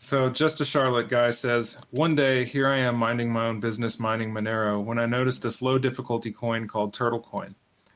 So, 0.03 0.31
just 0.31 0.59
a 0.59 0.65
Charlotte 0.65 1.09
guy 1.09 1.29
says, 1.29 1.79
One 1.91 2.15
day, 2.15 2.43
here 2.43 2.67
I 2.67 2.79
am 2.79 2.95
minding 2.95 3.31
my 3.31 3.45
own 3.45 3.59
business, 3.59 3.99
mining 3.99 4.33
Monero, 4.33 4.83
when 4.83 4.97
I 4.97 5.05
noticed 5.05 5.43
this 5.43 5.61
low 5.61 5.77
difficulty 5.77 6.31
coin 6.31 6.65
called 6.65 6.91
Turtle 6.91 7.19
Coin. 7.19 7.53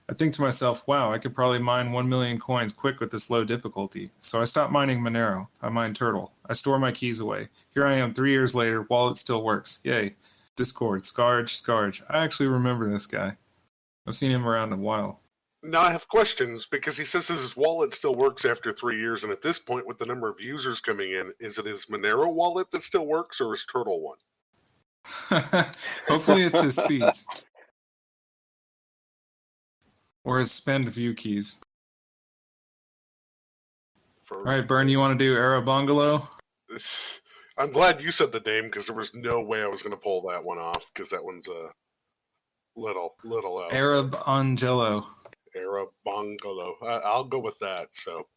I 0.07 0.13
think 0.13 0.31
to 0.35 0.43
myself, 0.43 0.87
wow, 0.87 1.11
I 1.11 1.17
could 1.17 1.33
probably 1.33 1.57
mine 1.57 1.91
1 1.91 2.07
million 2.07 2.37
coins 2.37 2.73
quick 2.73 2.99
with 2.99 3.09
this 3.09 3.31
low 3.31 3.43
difficulty. 3.43 4.11
So 4.19 4.39
I 4.39 4.43
stopped 4.43 4.71
mining 4.71 4.99
Monero. 4.99 5.47
I 5.63 5.69
mine 5.69 5.95
Turtle. 5.95 6.31
I 6.47 6.53
store 6.53 6.77
my 6.77 6.91
keys 6.91 7.21
away. 7.21 7.49
Here 7.73 7.87
I 7.87 7.95
am 7.95 8.13
three 8.13 8.33
years 8.33 8.53
later, 8.53 8.83
wallet 8.83 9.17
still 9.17 9.43
works. 9.43 9.79
Yay. 9.83 10.13
Discord, 10.55 11.07
Scarge, 11.07 11.55
Scarge. 11.55 12.03
I 12.07 12.19
actually 12.19 12.49
remember 12.49 12.87
this 12.87 13.07
guy. 13.07 13.35
I've 14.05 14.15
seen 14.15 14.29
him 14.29 14.47
around 14.47 14.71
a 14.73 14.77
while. 14.77 15.21
Now 15.65 15.81
I 15.81 15.91
have 15.91 16.07
questions 16.07 16.67
because 16.67 16.95
he 16.95 17.05
says 17.05 17.27
his 17.27 17.57
wallet 17.57 17.93
still 17.93 18.15
works 18.15 18.45
after 18.45 18.71
three 18.71 18.99
years, 18.99 19.23
and 19.23 19.31
at 19.31 19.41
this 19.41 19.57
point, 19.57 19.87
with 19.87 19.97
the 19.97 20.05
number 20.05 20.29
of 20.29 20.39
users 20.39 20.79
coming 20.79 21.13
in, 21.13 21.33
is 21.39 21.57
it 21.57 21.65
his 21.65 21.87
Monero 21.87 22.31
wallet 22.31 22.69
that 22.71 22.83
still 22.83 23.07
works 23.07 23.41
or 23.41 23.51
his 23.51 23.65
Turtle 23.65 24.01
one? 24.01 24.17
Hopefully, 26.07 26.43
it's 26.43 26.61
his 26.61 26.75
seeds 26.75 27.25
or 30.23 30.39
his 30.39 30.51
spend 30.51 30.89
view 30.89 31.13
keys. 31.13 31.61
All 34.31 34.41
right, 34.41 34.67
Burn, 34.67 34.87
you 34.87 34.99
want 34.99 35.17
to 35.17 35.23
do 35.23 35.35
Era 35.35 35.61
Bungalow? 35.61 36.27
I'm 37.57 37.71
glad 37.71 38.01
you 38.01 38.11
said 38.11 38.33
the 38.33 38.41
name 38.41 38.65
because 38.65 38.85
there 38.85 38.95
was 38.95 39.13
no 39.13 39.39
way 39.39 39.61
I 39.61 39.67
was 39.67 39.81
going 39.81 39.95
to 39.95 40.01
pull 40.01 40.27
that 40.29 40.43
one 40.43 40.57
off 40.57 40.91
because 40.93 41.09
that 41.09 41.23
one's 41.23 41.47
a 41.47 41.69
little 42.75 43.15
little 43.23 43.59
out. 43.59 43.71
Arab 43.71 44.17
Angelo. 44.27 45.07
Arab 45.55 45.89
Bungalow. 46.03 46.75
I, 46.81 46.97
I'll 47.05 47.23
go 47.23 47.39
with 47.39 47.57
that. 47.59 47.89
So, 47.93 48.27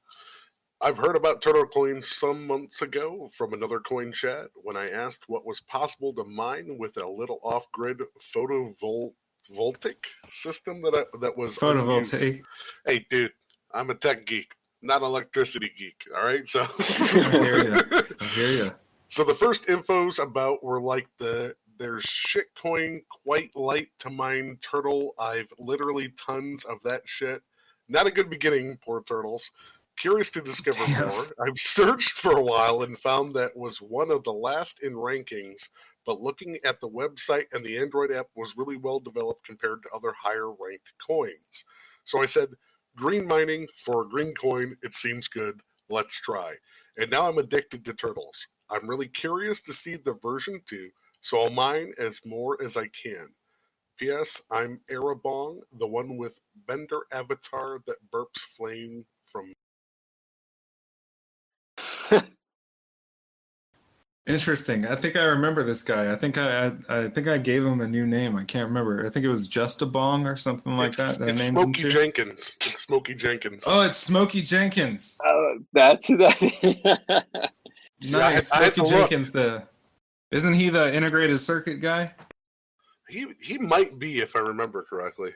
I've 0.80 0.96
heard 0.96 1.16
about 1.16 1.42
turtle 1.42 1.66
coins 1.66 2.08
some 2.08 2.46
months 2.46 2.82
ago 2.82 3.28
from 3.34 3.52
another 3.52 3.80
coin 3.80 4.12
chat 4.12 4.46
when 4.54 4.76
I 4.76 4.90
asked 4.90 5.24
what 5.28 5.44
was 5.44 5.60
possible 5.60 6.12
to 6.14 6.24
mine 6.24 6.76
with 6.78 7.02
a 7.02 7.08
little 7.08 7.40
off-grid 7.42 8.00
photovoltaic 8.20 10.06
system 10.28 10.80
that 10.82 10.94
I, 10.94 11.18
that 11.18 11.36
was 11.36 11.60
unused. 11.60 12.12
Photovoltaic. 12.12 12.42
Hey, 12.86 13.04
dude, 13.10 13.32
I'm 13.74 13.90
a 13.90 13.94
tech 13.96 14.24
geek, 14.24 14.54
not 14.80 15.02
an 15.02 15.08
electricity 15.08 15.72
geek. 15.76 16.06
All 16.16 16.22
right, 16.22 16.46
so. 16.46 16.60
I 16.78 17.40
hear 17.42 17.68
ya. 17.68 17.82
I 18.20 18.24
hear 18.26 18.52
you. 18.52 18.72
So 19.10 19.24
the 19.24 19.34
first 19.34 19.68
infos 19.68 20.22
about 20.22 20.62
were 20.62 20.82
like 20.82 21.08
the 21.16 21.56
there's 21.78 22.04
shitcoin 22.04 23.00
quite 23.08 23.54
light 23.54 23.88
to 24.00 24.10
mine 24.10 24.58
turtle. 24.60 25.14
I've 25.18 25.52
literally 25.58 26.12
tons 26.18 26.64
of 26.64 26.82
that 26.82 27.02
shit. 27.06 27.42
Not 27.88 28.06
a 28.06 28.10
good 28.10 28.28
beginning, 28.28 28.78
poor 28.84 29.02
turtles. 29.04 29.50
Curious 29.96 30.30
to 30.30 30.40
discover 30.40 30.84
Damn. 30.86 31.08
more. 31.08 31.24
I've 31.46 31.56
searched 31.58 32.12
for 32.12 32.32
a 32.32 32.42
while 32.42 32.82
and 32.82 32.98
found 32.98 33.34
that 33.34 33.56
was 33.56 33.78
one 33.78 34.10
of 34.10 34.24
the 34.24 34.32
last 34.32 34.80
in 34.82 34.94
rankings, 34.94 35.68
but 36.04 36.20
looking 36.20 36.58
at 36.64 36.80
the 36.80 36.88
website 36.88 37.46
and 37.52 37.64
the 37.64 37.78
Android 37.78 38.12
app 38.12 38.26
was 38.36 38.56
really 38.56 38.76
well 38.76 39.00
developed 39.00 39.46
compared 39.46 39.82
to 39.82 39.90
other 39.94 40.12
higher 40.12 40.50
ranked 40.50 40.92
coins. 41.04 41.64
So 42.04 42.22
I 42.22 42.26
said, 42.26 42.50
green 42.96 43.26
mining 43.26 43.66
for 43.76 44.02
a 44.02 44.08
green 44.08 44.34
coin, 44.34 44.76
it 44.82 44.94
seems 44.94 45.28
good. 45.28 45.60
Let's 45.90 46.20
try. 46.20 46.54
And 46.96 47.10
now 47.10 47.28
I'm 47.28 47.38
addicted 47.38 47.84
to 47.84 47.94
turtles. 47.94 48.46
I'm 48.70 48.88
really 48.88 49.08
curious 49.08 49.62
to 49.62 49.72
see 49.72 49.96
the 49.96 50.14
version 50.14 50.60
2, 50.66 50.90
so 51.20 51.40
I'll 51.42 51.50
mine 51.50 51.92
as 51.98 52.20
more 52.24 52.62
as 52.62 52.76
I 52.76 52.86
can. 52.88 53.28
P.S. 53.98 54.40
I'm 54.50 54.80
Arabong, 54.90 55.58
the 55.78 55.86
one 55.86 56.16
with 56.16 56.38
Bender 56.66 57.00
avatar 57.12 57.80
that 57.86 57.96
burps 58.12 58.38
flame 58.56 59.04
from. 59.26 59.52
Interesting. 64.26 64.86
I 64.86 64.94
think 64.94 65.16
I 65.16 65.22
remember 65.22 65.62
this 65.64 65.82
guy. 65.82 66.12
I 66.12 66.14
think 66.14 66.36
I, 66.36 66.66
I 66.66 66.72
I 67.04 67.08
think 67.08 67.28
I 67.28 67.38
gave 67.38 67.64
him 67.64 67.80
a 67.80 67.88
new 67.88 68.06
name. 68.06 68.36
I 68.36 68.44
can't 68.44 68.68
remember. 68.68 69.04
I 69.06 69.08
think 69.08 69.24
it 69.24 69.30
was 69.30 69.48
Just 69.48 69.80
a 69.80 69.86
Bong 69.86 70.26
or 70.26 70.36
something 70.36 70.76
like 70.76 70.88
it's, 70.88 71.02
that. 71.02 71.18
that 71.18 71.28
I 71.28 71.30
it's 71.30 71.40
named 71.40 71.56
him 71.56 71.62
Smokey 71.64 71.82
to. 71.82 71.88
Jenkins. 71.88 72.52
It's 72.60 72.82
Smokey 72.82 73.14
Jenkins. 73.14 73.64
Oh, 73.66 73.80
it's 73.80 73.96
Smokey 73.96 74.42
Jenkins. 74.42 75.18
Uh, 75.26 75.54
that's 75.72 76.08
that. 76.08 77.28
Nice, 78.00 78.52
I 78.52 78.62
had 78.62 78.74
to 78.74 78.86
Smokey 78.86 78.90
look. 78.92 79.00
Jenkins. 79.10 79.32
The 79.32 79.66
isn't 80.30 80.54
he 80.54 80.68
the 80.68 80.94
integrated 80.94 81.40
circuit 81.40 81.80
guy? 81.80 82.14
He 83.08 83.26
he 83.40 83.58
might 83.58 83.98
be 83.98 84.18
if 84.18 84.36
I 84.36 84.40
remember 84.40 84.82
correctly. 84.82 85.32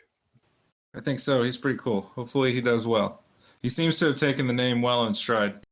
I 0.94 1.00
think 1.00 1.18
so. 1.18 1.42
He's 1.42 1.56
pretty 1.56 1.78
cool. 1.78 2.02
Hopefully, 2.14 2.52
he 2.52 2.60
does 2.60 2.86
well. 2.86 3.22
He 3.62 3.68
seems 3.68 3.98
to 3.98 4.06
have 4.06 4.16
taken 4.16 4.46
the 4.46 4.52
name 4.52 4.82
well 4.82 5.06
in 5.06 5.14
stride. 5.14 5.64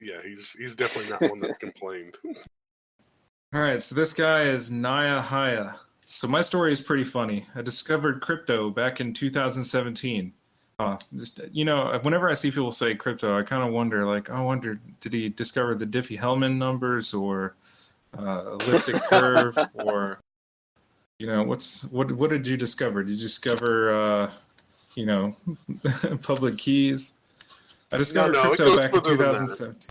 Yeah, 0.00 0.20
he's 0.24 0.52
he's 0.52 0.74
definitely 0.74 1.10
not 1.10 1.22
one 1.22 1.40
that 1.40 1.60
complained. 1.60 2.16
All 3.52 3.60
right, 3.60 3.82
so 3.82 3.94
this 3.94 4.12
guy 4.12 4.42
is 4.42 4.70
Naya 4.70 5.20
Haya. 5.20 5.74
So 6.04 6.28
my 6.28 6.40
story 6.40 6.72
is 6.72 6.80
pretty 6.80 7.04
funny. 7.04 7.46
I 7.54 7.62
discovered 7.62 8.20
crypto 8.20 8.70
back 8.70 9.00
in 9.00 9.12
2017. 9.12 10.32
Uh, 10.78 10.96
just, 11.14 11.40
you 11.52 11.64
know, 11.64 11.98
whenever 12.02 12.30
I 12.30 12.34
see 12.34 12.50
people 12.50 12.72
say 12.72 12.94
crypto, 12.94 13.38
I 13.38 13.42
kind 13.42 13.62
of 13.62 13.72
wonder, 13.72 14.06
like, 14.06 14.30
I 14.30 14.40
wonder, 14.40 14.80
did 15.00 15.12
he 15.12 15.28
discover 15.28 15.74
the 15.74 15.84
Diffie-Hellman 15.84 16.56
numbers 16.56 17.12
or 17.12 17.56
uh, 18.18 18.56
elliptic 18.60 19.02
curve 19.04 19.56
or, 19.74 20.20
you 21.18 21.26
know, 21.26 21.42
what's 21.42 21.84
what? 21.90 22.10
What 22.12 22.30
did 22.30 22.46
you 22.46 22.56
discover? 22.56 23.02
Did 23.02 23.12
you 23.12 23.22
discover, 23.22 23.94
uh, 23.94 24.30
you 24.96 25.06
know, 25.06 25.36
public 26.22 26.58
keys? 26.58 27.14
I 27.92 27.98
discovered 27.98 28.32
no, 28.32 28.40
it 28.52 28.56
crypto 28.56 28.76
back 28.76 28.86
in 28.86 29.00
further 29.00 29.16
than 29.16 29.18
that. 29.18 29.34
2017. 29.34 29.88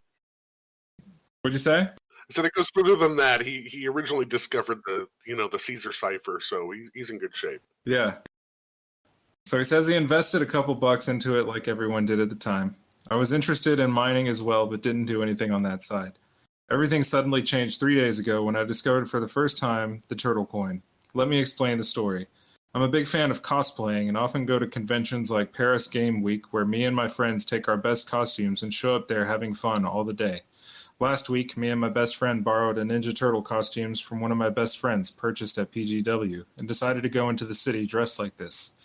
What'd 1.41 1.53
you 1.53 1.59
say? 1.59 1.89
said 2.31 2.45
it 2.45 2.53
goes 2.53 2.69
further 2.73 2.95
than 2.95 3.15
that. 3.17 3.41
He 3.41 3.61
he 3.61 3.87
originally 3.87 4.25
discovered 4.25 4.81
the 4.85 5.07
you 5.25 5.35
know 5.35 5.47
the 5.47 5.59
Caesar 5.59 5.91
cipher, 5.91 6.39
so 6.39 6.71
he's 6.71 6.89
he's 6.93 7.09
in 7.09 7.17
good 7.17 7.35
shape. 7.35 7.61
Yeah. 7.85 8.15
So 9.45 9.57
he 9.57 9.63
says 9.63 9.87
he 9.87 9.95
invested 9.95 10.41
a 10.41 10.45
couple 10.45 10.75
bucks 10.75 11.07
into 11.07 11.39
it 11.39 11.47
like 11.47 11.67
everyone 11.67 12.05
did 12.05 12.19
at 12.19 12.29
the 12.29 12.35
time. 12.35 12.75
I 13.09 13.15
was 13.15 13.31
interested 13.31 13.79
in 13.79 13.89
mining 13.89 14.27
as 14.27 14.43
well, 14.43 14.67
but 14.67 14.81
didn't 14.81 15.05
do 15.05 15.23
anything 15.23 15.51
on 15.51 15.63
that 15.63 15.81
side. 15.81 16.13
Everything 16.71 17.01
suddenly 17.01 17.41
changed 17.41 17.79
three 17.79 17.95
days 17.95 18.19
ago 18.19 18.43
when 18.43 18.55
I 18.55 18.63
discovered 18.63 19.09
for 19.09 19.19
the 19.19 19.27
first 19.27 19.57
time 19.57 20.01
the 20.07 20.13
turtle 20.13 20.45
coin. 20.45 20.83
Let 21.15 21.27
me 21.27 21.39
explain 21.39 21.79
the 21.79 21.83
story. 21.83 22.27
I'm 22.75 22.83
a 22.83 22.87
big 22.87 23.07
fan 23.07 23.31
of 23.31 23.41
cosplaying 23.41 24.07
and 24.07 24.15
often 24.15 24.45
go 24.45 24.59
to 24.59 24.67
conventions 24.67 25.31
like 25.31 25.51
Paris 25.51 25.87
Game 25.87 26.21
Week 26.21 26.53
where 26.53 26.65
me 26.65 26.85
and 26.85 26.95
my 26.95 27.07
friends 27.07 27.43
take 27.43 27.67
our 27.67 27.77
best 27.77 28.07
costumes 28.07 28.61
and 28.61 28.71
show 28.71 28.95
up 28.95 29.07
there 29.07 29.25
having 29.25 29.55
fun 29.55 29.83
all 29.83 30.03
the 30.03 30.13
day. 30.13 30.41
Last 30.99 31.27
week, 31.27 31.57
me 31.57 31.69
and 31.69 31.81
my 31.81 31.89
best 31.89 32.17
friend 32.17 32.43
borrowed 32.43 32.77
a 32.77 32.83
Ninja 32.83 33.15
Turtle 33.15 33.41
costumes 33.41 33.99
from 33.99 34.19
one 34.19 34.31
of 34.31 34.37
my 34.37 34.49
best 34.49 34.77
friends 34.77 35.09
purchased 35.09 35.57
at 35.57 35.71
PGW 35.71 36.45
and 36.59 36.67
decided 36.67 37.01
to 37.01 37.09
go 37.09 37.29
into 37.29 37.45
the 37.45 37.55
city 37.55 37.87
dressed 37.87 38.19
like 38.19 38.37
this. 38.37 38.75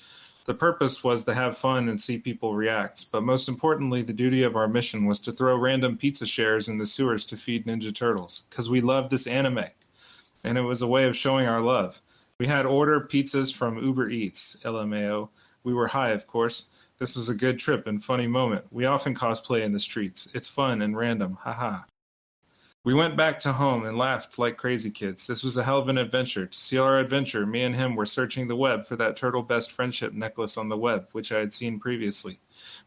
The 0.45 0.55
purpose 0.55 1.03
was 1.03 1.25
to 1.25 1.33
have 1.33 1.57
fun 1.57 1.89
and 1.89 1.99
see 1.99 2.19
people 2.19 2.55
react, 2.55 3.11
but 3.11 3.23
most 3.23 3.49
importantly, 3.49 4.03
the 4.03 4.13
duty 4.13 4.43
of 4.43 4.57
our 4.57 4.69
mission 4.69 5.07
was 5.07 5.19
to 5.21 5.33
throw 5.33 5.57
random 5.57 5.97
pizza 5.97 6.27
shares 6.27 6.69
in 6.69 6.77
the 6.77 6.85
sewers 6.85 7.25
to 7.27 7.37
feed 7.39 7.65
Ninja 7.65 7.95
Turtles, 7.95 8.45
because 8.51 8.69
we 8.69 8.83
love 8.83 9.09
this 9.09 9.27
anime. 9.27 9.65
And 10.45 10.59
it 10.59 10.63
was 10.63 10.83
a 10.83 10.87
way 10.87 11.05
of 11.05 11.17
showing 11.17 11.47
our 11.47 11.63
love. 11.63 12.03
We 12.39 12.47
had 12.47 12.67
order 12.67 13.01
pizzas 13.01 13.57
from 13.57 13.83
Uber 13.83 14.11
Eats, 14.11 14.59
LMAO. 14.65 15.31
We 15.63 15.73
were 15.73 15.87
high, 15.87 16.11
of 16.11 16.27
course. 16.27 16.89
This 16.99 17.17
was 17.17 17.31
a 17.31 17.35
good 17.35 17.59
trip 17.59 17.87
and 17.87 18.03
funny 18.03 18.27
moment. 18.27 18.67
We 18.71 18.85
often 18.85 19.15
cosplay 19.15 19.63
in 19.63 19.73
the 19.73 19.79
streets. 19.79 20.29
It's 20.35 20.49
fun 20.49 20.83
and 20.83 20.95
random, 20.95 21.39
haha. 21.41 21.85
We 22.85 22.93
went 22.93 23.17
back 23.17 23.39
to 23.39 23.53
home 23.55 23.87
and 23.87 23.97
laughed 23.97 24.39
like 24.39 24.59
crazy 24.59 24.91
kids. 24.91 25.27
This 25.27 25.43
was 25.43 25.57
a 25.57 25.63
hell 25.63 25.79
of 25.79 25.89
an 25.89 25.97
adventure. 25.97 26.45
To 26.45 26.57
seal 26.57 26.85
our 26.85 26.99
adventure, 26.99 27.47
me 27.47 27.63
and 27.63 27.75
him 27.75 27.97
were 27.97 28.05
searching 28.05 28.47
the 28.47 28.57
web 28.57 28.85
for 28.85 28.95
that 28.97 29.17
turtle 29.17 29.43
best 29.43 29.73
friendship 29.73 30.13
necklace 30.13 30.59
on 30.59 30.69
the 30.69 30.77
web, 30.77 31.09
which 31.13 31.33
I 31.33 31.39
had 31.39 31.51
seen 31.51 31.81
previously, 31.81 32.41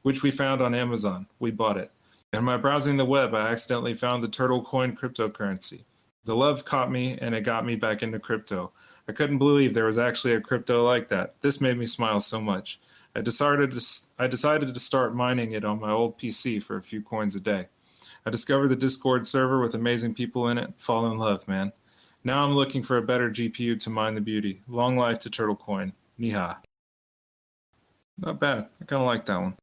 which 0.04 0.22
we 0.22 0.30
found 0.30 0.62
on 0.62 0.76
Amazon. 0.76 1.26
We 1.40 1.50
bought 1.50 1.78
it. 1.78 1.92
And 2.32 2.46
my 2.46 2.58
browsing 2.58 2.98
the 2.98 3.06
web, 3.06 3.34
I 3.34 3.50
accidentally 3.50 3.96
found 3.96 4.22
the 4.22 4.28
turtle 4.28 4.64
coin 4.64 4.96
cryptocurrency. 4.96 5.84
The 6.26 6.36
love 6.36 6.64
caught 6.64 6.92
me 6.92 7.18
and 7.20 7.34
it 7.34 7.42
got 7.42 7.66
me 7.66 7.76
back 7.76 8.04
into 8.04 8.20
crypto. 8.20 8.72
I 9.08 9.14
couldn't 9.14 9.40
believe 9.40 9.74
there 9.74 9.86
was 9.86 9.98
actually 9.98 10.36
a 10.36 10.42
crypto 10.42 10.86
like 10.86 11.08
that. 11.08 11.42
This 11.42 11.60
made 11.60 11.80
me 11.80 11.88
smile 11.88 12.20
so 12.20 12.40
much. 12.40 12.80
I 13.16 13.22
decided 13.22 13.72
to, 13.72 13.82
I 14.20 14.28
decided 14.28 14.72
to 14.72 14.80
start 14.80 15.16
mining 15.16 15.54
it 15.54 15.66
on 15.66 15.80
my 15.80 15.90
old 15.90 16.20
PC 16.20 16.62
for 16.62 16.78
a 16.78 16.84
few 16.84 17.02
coins 17.02 17.34
a 17.34 17.40
day. 17.40 17.70
I 18.28 18.30
discovered 18.30 18.68
the 18.68 18.76
Discord 18.76 19.26
server 19.26 19.62
with 19.62 19.74
amazing 19.76 20.14
people 20.14 20.50
in 20.50 20.58
it. 20.58 20.74
Fall 20.78 21.10
in 21.10 21.18
love, 21.18 21.48
man. 21.48 21.72
Now 22.26 22.44
I'm 22.44 22.56
looking 22.56 22.84
for 22.84 22.98
a 22.98 23.02
better 23.02 23.30
GPU 23.30 23.80
to 23.80 23.90
mine 23.90 24.16
the 24.16 24.22
beauty. 24.22 24.60
Long 24.68 24.98
life 24.98 25.18
to 25.20 25.30
Turtle 25.30 25.56
Coin. 25.56 25.94
Niha. 26.20 26.58
Not 28.18 28.38
bad. 28.38 28.68
I 28.82 28.86
kind 28.86 29.02
of 29.02 29.06
like 29.06 29.26
that 29.28 29.40
one. 29.40 29.56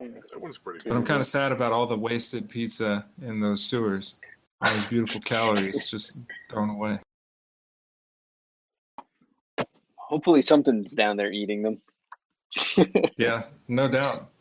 That 0.00 0.40
one's 0.40 0.56
pretty 0.56 0.88
But 0.88 0.96
I'm 0.96 1.04
kind 1.04 1.20
of 1.20 1.26
sad 1.26 1.52
about 1.52 1.72
all 1.72 1.84
the 1.84 1.94
wasted 1.94 2.48
pizza 2.48 3.04
in 3.20 3.38
those 3.38 3.62
sewers. 3.62 4.18
All 4.62 4.72
those 4.72 4.86
beautiful 4.86 5.20
calories 5.20 5.90
just 5.90 6.22
thrown 6.48 6.70
away. 6.70 7.00
Hopefully, 9.98 10.40
something's 10.40 10.92
down 10.92 11.18
there 11.18 11.30
eating 11.30 11.60
them. 11.60 11.82
Yeah, 13.18 13.42
no 13.68 13.88
doubt. 13.88 14.31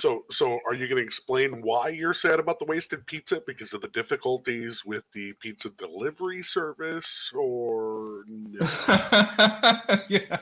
So, 0.00 0.24
so 0.30 0.60
are 0.66 0.72
you 0.72 0.88
going 0.88 0.96
to 0.96 1.04
explain 1.04 1.60
why 1.60 1.88
you're 1.88 2.14
sad 2.14 2.40
about 2.40 2.58
the 2.58 2.64
wasted 2.64 3.06
pizza 3.06 3.42
because 3.46 3.74
of 3.74 3.82
the 3.82 3.88
difficulties 3.88 4.82
with 4.82 5.04
the 5.12 5.34
pizza 5.40 5.68
delivery 5.76 6.42
service, 6.42 7.30
or 7.34 8.24
no? 8.26 8.66
yeah. 10.08 10.38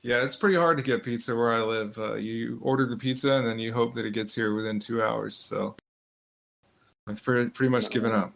Yeah, 0.00 0.22
it's 0.22 0.36
pretty 0.36 0.56
hard 0.56 0.78
to 0.78 0.82
get 0.82 1.02
pizza 1.02 1.36
where 1.36 1.52
I 1.52 1.60
live. 1.60 1.98
Uh, 1.98 2.14
you 2.14 2.58
order 2.62 2.86
the 2.86 2.96
pizza 2.96 3.34
and 3.34 3.46
then 3.46 3.58
you 3.58 3.74
hope 3.74 3.92
that 3.92 4.06
it 4.06 4.12
gets 4.12 4.34
here 4.34 4.54
within 4.54 4.78
two 4.78 5.02
hours. 5.02 5.36
So 5.36 5.76
I've 7.06 7.22
pretty, 7.22 7.50
pretty 7.50 7.70
much 7.70 7.90
given 7.90 8.12
up. 8.12 8.32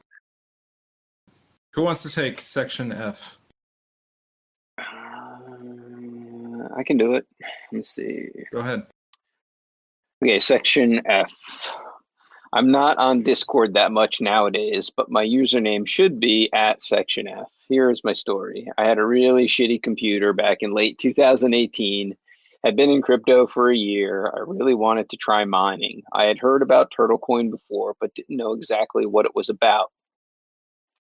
Who 1.73 1.83
wants 1.83 2.03
to 2.03 2.15
take 2.15 2.43
section 2.43 2.93
F? 2.93 3.39
Uh, 4.77 4.83
I 6.77 6.83
can 6.85 6.99
do 6.99 7.15
it. 7.15 7.27
Let 7.73 7.79
me 7.79 7.85
see. 7.85 8.29
Go 8.53 8.59
ahead. 8.59 8.85
Okay, 10.23 10.39
section 10.39 11.01
F. 11.07 11.33
I'm 12.53 12.71
not 12.71 12.99
on 12.99 13.23
Discord 13.23 13.73
that 13.73 13.91
much 13.91 14.21
nowadays, 14.21 14.91
but 14.95 15.11
my 15.11 15.25
username 15.25 15.89
should 15.89 16.21
be 16.21 16.51
at 16.53 16.83
section 16.83 17.27
F. 17.27 17.49
Here 17.71 17.91
is 17.91 18.05
my 18.05 18.13
story. 18.13 18.71
I 18.77 18.85
had 18.85 18.99
a 18.99 19.07
really 19.07 19.47
shitty 19.47 19.83
computer 19.83 20.35
back 20.35 20.59
in 20.61 20.75
late 20.75 20.99
2018. 20.99 22.15
Had 22.63 22.77
been 22.77 22.91
in 22.91 23.01
crypto 23.01 23.47
for 23.47 23.71
a 23.71 23.77
year. 23.77 24.31
I 24.37 24.41
really 24.41 24.75
wanted 24.75 25.09
to 25.09 25.17
try 25.17 25.47
mining. 25.47 26.03
I 26.13 26.25
had 26.25 26.39
heard 26.39 26.61
about 26.61 26.93
Turtlecoin 26.93 27.51
before, 27.51 27.95
but 27.99 28.15
didn't 28.15 28.37
know 28.37 28.53
exactly 28.53 29.07
what 29.07 29.25
it 29.25 29.35
was 29.35 29.49
about. 29.49 29.91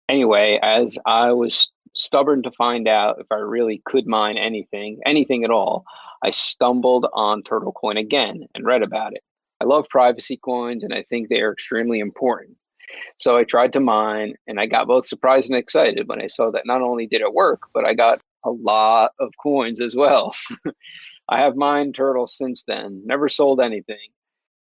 Anyway, 0.07 0.57
as 0.63 0.97
I 1.05 1.33
was 1.33 1.69
stubborn 1.95 2.43
to 2.43 2.51
find 2.51 2.87
out 2.87 3.19
if 3.19 3.27
I 3.31 3.35
really 3.35 3.81
could 3.85 4.07
mine 4.07 4.37
anything, 4.37 4.99
anything 5.05 5.43
at 5.43 5.51
all, 5.51 5.85
I 6.23 6.31
stumbled 6.31 7.07
on 7.13 7.43
Turtlecoin 7.43 7.99
again 7.99 8.47
and 8.55 8.65
read 8.65 8.83
about 8.83 9.13
it. 9.13 9.23
I 9.59 9.65
love 9.65 9.89
privacy 9.89 10.37
coins 10.37 10.83
and 10.83 10.93
I 10.93 11.03
think 11.03 11.29
they 11.29 11.41
are 11.41 11.51
extremely 11.51 11.99
important. 11.99 12.57
So 13.17 13.37
I 13.37 13.43
tried 13.43 13.73
to 13.73 13.79
mine 13.79 14.35
and 14.47 14.59
I 14.59 14.65
got 14.65 14.87
both 14.87 15.05
surprised 15.05 15.49
and 15.49 15.57
excited 15.57 16.07
when 16.07 16.21
I 16.21 16.27
saw 16.27 16.51
that 16.51 16.65
not 16.65 16.81
only 16.81 17.07
did 17.07 17.21
it 17.21 17.33
work, 17.33 17.63
but 17.73 17.85
I 17.85 17.93
got 17.93 18.21
a 18.43 18.51
lot 18.51 19.11
of 19.19 19.33
coins 19.41 19.79
as 19.79 19.95
well. 19.95 20.33
I 21.29 21.39
have 21.39 21.55
mined 21.55 21.95
Turtle 21.95 22.27
since 22.27 22.63
then, 22.63 23.01
never 23.05 23.29
sold 23.29 23.61
anything. 23.61 24.09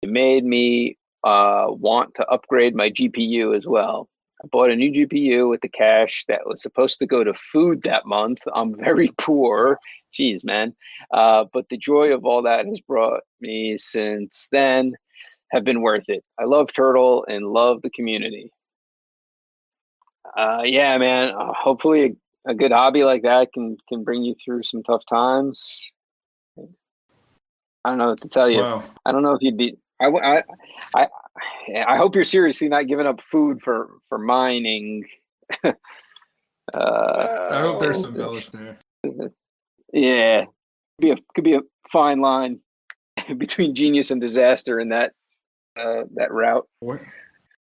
It 0.02 0.10
made 0.10 0.46
me 0.46 0.98
uh, 1.24 1.68
want 1.70 2.16
to 2.16 2.28
upgrade 2.28 2.76
my 2.76 2.90
GPU 2.90 3.56
as 3.56 3.66
well. 3.66 4.08
I 4.46 4.48
bought 4.52 4.70
a 4.70 4.76
new 4.76 4.92
GPU 4.92 5.50
with 5.50 5.62
the 5.62 5.70
cash 5.70 6.24
that 6.28 6.46
was 6.46 6.62
supposed 6.62 7.00
to 7.00 7.08
go 7.08 7.24
to 7.24 7.34
food 7.34 7.82
that 7.82 8.06
month. 8.06 8.40
I'm 8.54 8.76
very 8.76 9.10
poor. 9.18 9.80
Jeez, 10.14 10.46
man. 10.46 10.76
Uh, 11.12 11.46
but 11.52 11.68
the 11.70 11.78
joy 11.78 12.14
of 12.14 12.26
all 12.26 12.44
that 12.44 12.68
has 12.68 12.80
brought 12.82 13.22
me 13.42 13.78
since 13.78 14.48
then 14.52 14.94
have 15.52 15.64
been 15.64 15.82
worth 15.82 16.06
it. 16.10 16.24
I 16.40 16.44
love 16.44 16.72
Turtle 16.72 17.26
and 17.28 17.48
love 17.48 17.82
the 17.82 17.90
community. 17.90 18.52
Uh, 20.38 20.62
yeah, 20.64 20.98
man. 20.98 21.30
Uh, 21.30 21.54
hopefully, 21.54 22.18
a, 22.46 22.52
a 22.52 22.54
good 22.54 22.72
hobby 22.72 23.04
like 23.04 23.24
that 23.24 23.52
can 23.54 23.78
can 23.90 24.04
bring 24.04 24.24
you 24.24 24.36
through 24.44 24.64
some 24.64 24.84
tough 24.84 25.04
times. 25.08 25.92
I 27.84 27.90
don't 27.90 27.98
know 28.00 28.10
what 28.10 28.22
to 28.22 28.28
tell 28.28 28.50
you. 28.50 28.62
Wow. 28.62 28.84
I 29.06 29.12
don't 29.12 29.24
know 29.24 29.34
if 29.34 29.42
you'd 29.42 29.58
be. 29.58 29.78
I, 30.00 30.08
I, 30.08 30.44
I, 30.96 31.08
I 31.88 31.98
hope 31.98 32.16
you're 32.16 32.24
seriously 32.24 32.68
not 32.68 32.88
giving 32.88 33.08
up 33.08 33.22
food 33.32 33.62
for 33.62 33.90
for 34.10 34.18
mining. 34.18 35.06
uh, 35.64 35.72
I 36.74 37.62
hope 37.62 37.80
there's 37.80 38.02
some 38.02 38.16
relish 38.16 38.50
there. 38.50 38.78
Yeah, 39.94 40.46
be 41.00 41.12
a 41.12 41.16
could 41.34 41.46
be 41.46 41.54
a 41.54 41.62
fine 41.90 42.20
line 42.20 42.60
between 43.38 43.76
genius 43.76 44.12
and 44.12 44.20
disaster 44.20 44.78
in 44.80 44.90
that 44.90 45.14
uh, 45.80 46.04
that 46.16 46.34
route. 46.34 46.68
Wait, 46.82 47.00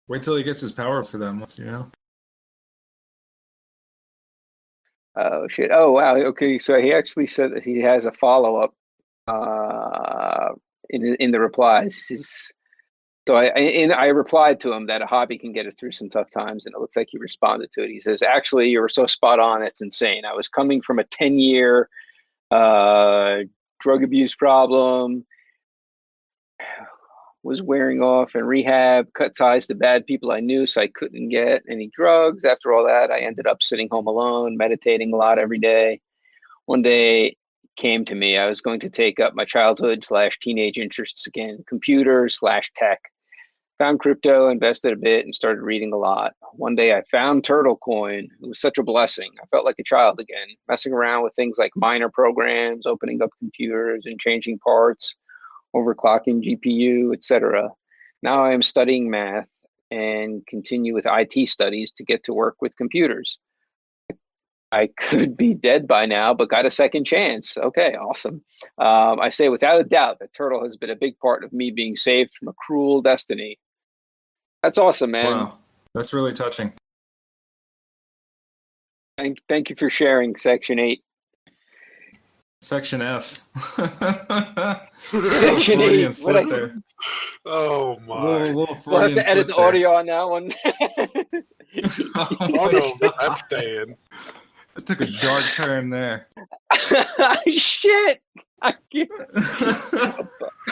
wait 0.07 0.23
till 0.23 0.37
he 0.37 0.43
gets 0.43 0.61
his 0.61 0.71
power 0.71 0.99
up 0.99 1.07
for 1.07 1.17
that 1.17 1.33
month, 1.33 1.59
you 1.59 1.65
know? 1.65 1.91
Oh 5.17 5.47
shit! 5.49 5.71
Oh 5.73 5.91
wow. 5.91 6.15
Okay, 6.15 6.57
so 6.59 6.79
he 6.79 6.93
actually 6.93 7.27
said 7.27 7.53
that 7.53 7.65
he 7.65 7.81
has 7.81 8.05
a 8.05 8.11
follow 8.13 8.55
up 8.55 8.73
uh, 9.27 10.53
in 10.93 11.15
in 11.15 11.31
the 11.31 11.39
replies. 11.39 12.05
He's, 12.07 12.51
so 13.27 13.35
I, 13.35 13.45
and 13.45 13.93
I 13.93 14.07
replied 14.07 14.59
to 14.61 14.73
him 14.73 14.87
that 14.87 15.01
a 15.01 15.05
hobby 15.05 15.37
can 15.37 15.53
get 15.53 15.65
us 15.65 15.75
through 15.75 15.93
some 15.93 16.09
tough 16.09 16.29
times, 16.29 16.65
and 16.65 16.75
it 16.75 16.79
looks 16.79 16.97
like 16.97 17.07
he 17.09 17.17
responded 17.17 17.71
to 17.73 17.83
it. 17.83 17.89
He 17.89 18.01
says, 18.01 18.21
"Actually, 18.21 18.69
you 18.69 18.81
were 18.81 18.89
so 18.89 19.05
spot 19.07 19.39
on. 19.39 19.63
It's 19.63 19.81
insane. 19.81 20.25
I 20.25 20.33
was 20.33 20.47
coming 20.47 20.81
from 20.81 20.99
a 20.99 21.05
ten 21.05 21.39
year 21.39 21.89
uh, 22.51 23.39
drug 23.79 24.03
abuse 24.03 24.35
problem." 24.35 25.25
was 27.43 27.61
wearing 27.61 28.01
off 28.01 28.35
in 28.35 28.45
rehab, 28.45 29.11
cut 29.13 29.35
ties 29.35 29.67
to 29.67 29.75
bad 29.75 30.05
people 30.05 30.31
I 30.31 30.39
knew 30.39 30.65
so 30.65 30.81
I 30.81 30.87
couldn't 30.87 31.27
get 31.27 31.61
any 31.69 31.91
drugs. 31.93 32.45
After 32.45 32.73
all 32.73 32.85
that, 32.85 33.11
I 33.11 33.19
ended 33.19 33.47
up 33.47 33.61
sitting 33.61 33.89
home 33.91 34.07
alone, 34.07 34.55
meditating 34.55 35.13
a 35.13 35.17
lot 35.17 35.39
every 35.39 35.59
day. 35.59 35.99
One 36.65 36.81
day 36.81 37.35
came 37.75 38.05
to 38.05 38.15
me. 38.15 38.37
I 38.37 38.47
was 38.47 38.61
going 38.61 38.79
to 38.81 38.89
take 38.89 39.19
up 39.19 39.35
my 39.35 39.45
childhood 39.45 40.03
slash 40.03 40.39
teenage 40.39 40.77
interests 40.77 41.27
again, 41.27 41.63
computer 41.67 42.29
slash 42.29 42.71
tech. 42.75 42.99
Found 43.79 43.99
crypto, 43.99 44.49
invested 44.49 44.93
a 44.93 44.97
bit, 44.97 45.25
and 45.25 45.33
started 45.33 45.61
reading 45.61 45.93
a 45.93 45.97
lot. 45.97 46.33
One 46.53 46.75
day 46.75 46.93
I 46.93 47.01
found 47.09 47.43
Turtle 47.43 47.77
Coin. 47.77 48.29
It 48.41 48.47
was 48.47 48.61
such 48.61 48.77
a 48.77 48.83
blessing. 48.83 49.31
I 49.41 49.47
felt 49.47 49.65
like 49.65 49.79
a 49.79 49.83
child 49.83 50.19
again, 50.19 50.47
messing 50.67 50.93
around 50.93 51.23
with 51.23 51.33
things 51.35 51.57
like 51.57 51.71
miner 51.75 52.09
programs, 52.09 52.85
opening 52.85 53.21
up 53.21 53.31
computers 53.39 54.05
and 54.05 54.19
changing 54.19 54.59
parts 54.59 55.15
overclocking 55.75 56.43
GPU, 56.43 57.13
etc. 57.13 57.69
Now 58.21 58.43
I 58.43 58.53
am 58.53 58.61
studying 58.61 59.09
math 59.09 59.47
and 59.91 60.45
continue 60.47 60.93
with 60.93 61.05
IT 61.07 61.47
studies 61.49 61.91
to 61.91 62.03
get 62.03 62.23
to 62.23 62.33
work 62.33 62.61
with 62.61 62.77
computers. 62.77 63.37
I 64.73 64.89
could 64.97 65.37
be 65.37 65.53
dead 65.53 65.87
by 65.87 66.07
now, 66.07 66.33
but 66.33 66.49
got 66.49 66.65
a 66.65 66.71
second 66.71 67.05
chance. 67.05 67.55
Okay, 67.57 67.95
awesome. 67.95 68.41
Um, 68.79 69.19
I 69.19 69.29
say 69.29 69.49
without 69.49 69.79
a 69.79 69.83
doubt 69.83 70.17
that 70.19 70.33
Turtle 70.33 70.63
has 70.63 70.77
been 70.77 70.89
a 70.89 70.95
big 70.95 71.19
part 71.19 71.43
of 71.43 71.53
me 71.53 71.69
being 71.69 71.95
saved 71.95 72.33
from 72.33 72.47
a 72.47 72.53
cruel 72.53 72.99
destiny. 73.03 73.59
That's 74.63 74.79
awesome, 74.79 75.11
man. 75.11 75.25
Wow, 75.27 75.57
that's 75.93 76.11
really 76.11 76.33
touching. 76.33 76.73
Thank, 79.19 79.37
thank 79.47 79.69
you 79.69 79.75
for 79.75 79.91
sharing, 79.91 80.35
Section 80.37 80.79
8. 80.79 81.03
Section 82.61 83.01
F. 83.03 83.45
Section 84.95 85.79
Freudian 85.79 86.07
eight. 86.07 86.13
slip 86.15 86.45
What 86.45 86.49
there. 86.49 86.75
Oh 87.45 87.99
my! 88.07 88.15
Little, 88.15 88.55
little 88.61 88.77
We'll 88.87 89.01
have 89.01 89.13
to 89.13 89.29
edit 89.29 89.47
the 89.47 89.53
there. 89.53 89.65
audio 89.65 89.91
on 89.91 90.05
that 90.07 90.29
one. 90.29 90.51
Oh 92.55 92.69
no, 92.71 93.09
that's 93.19 93.41
staying. 93.41 93.95
It 94.75 94.85
took 94.85 95.01
a 95.01 95.05
dark 95.07 95.43
turn 95.53 95.89
there. 95.89 96.27
Shit. 97.57 98.21
I 98.61 98.73
can't- 98.91 99.09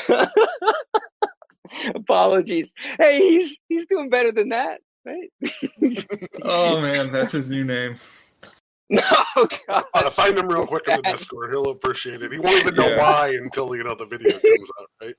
Apologies. 1.96 2.74
Hey, 3.00 3.20
he's 3.20 3.58
he's 3.70 3.86
doing 3.86 4.10
better 4.10 4.32
than 4.32 4.50
that, 4.50 4.82
right? 5.06 5.32
oh 6.44 6.82
man, 6.82 7.12
that's 7.12 7.32
his 7.32 7.50
new 7.50 7.64
name. 7.64 7.96
no, 8.90 9.02
God. 9.68 9.86
Uh, 9.94 10.10
find 10.10 10.38
him 10.38 10.48
real 10.50 10.68
quick 10.68 10.88
on 10.90 10.98
the 11.04 11.12
Discord. 11.12 11.52
He'll 11.52 11.70
appreciate 11.70 12.22
it. 12.24 12.32
He 12.32 12.40
won't 12.40 12.58
even 12.58 12.76
know 12.76 12.90
Yeah. 12.90 12.98
why 12.98 13.30
until 13.42 13.74
you 13.76 13.84
know 13.84 13.96
the 13.96 14.06
video 14.06 14.32
comes 14.38 14.72
out, 14.82 14.90
right? 15.02 15.16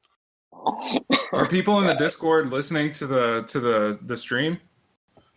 Are 1.33 1.49
people 1.49 1.81
in 1.81 1.87
the 1.87 1.95
Discord 1.95 2.51
listening 2.51 2.93
to 2.93 3.07
the 3.07 3.45
to 3.49 3.61
the 3.61 3.99
the 4.03 4.17
stream? 4.17 4.59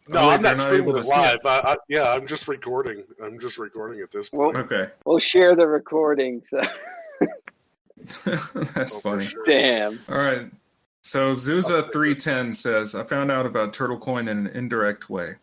No, 0.09 0.19
Oh, 0.19 0.27
wait, 0.27 0.33
I'm 0.35 0.41
not 0.43 0.57
not 0.57 0.63
streaming 0.67 0.87
able 0.89 0.95
it 0.95 1.01
to 1.01 1.03
see 1.03 1.17
live. 1.19 1.35
it. 1.35 1.45
I, 1.47 1.59
I, 1.59 1.75
yeah, 1.89 2.11
I'm 2.13 2.27
just 2.27 2.47
recording. 2.47 3.03
I'm 3.23 3.39
just 3.39 3.57
recording 3.57 4.01
at 4.01 4.11
this 4.11 4.31
Well, 4.31 4.51
point. 4.51 4.71
Okay, 4.71 4.91
We'll 5.05 5.19
share 5.19 5.55
the 5.55 5.65
recording. 5.67 6.43
So 6.47 6.61
that's 8.73 8.95
Oh, 8.95 8.99
funny. 8.99 9.25
sure. 9.25 9.45
damn. 9.45 9.99
All 10.09 10.17
right. 10.17 10.47
So 11.01 11.31
Zuza 11.31 11.91
three 11.91 12.15
ten 12.15 12.53
says, 12.53 12.95
I 12.95 13.03
found 13.03 13.31
out 13.31 13.45
about 13.45 13.73
Turtle 13.73 13.97
Coin 13.97 14.27
in 14.27 14.37
an 14.39 14.47
indirect 14.47 15.09
way. 15.09 15.35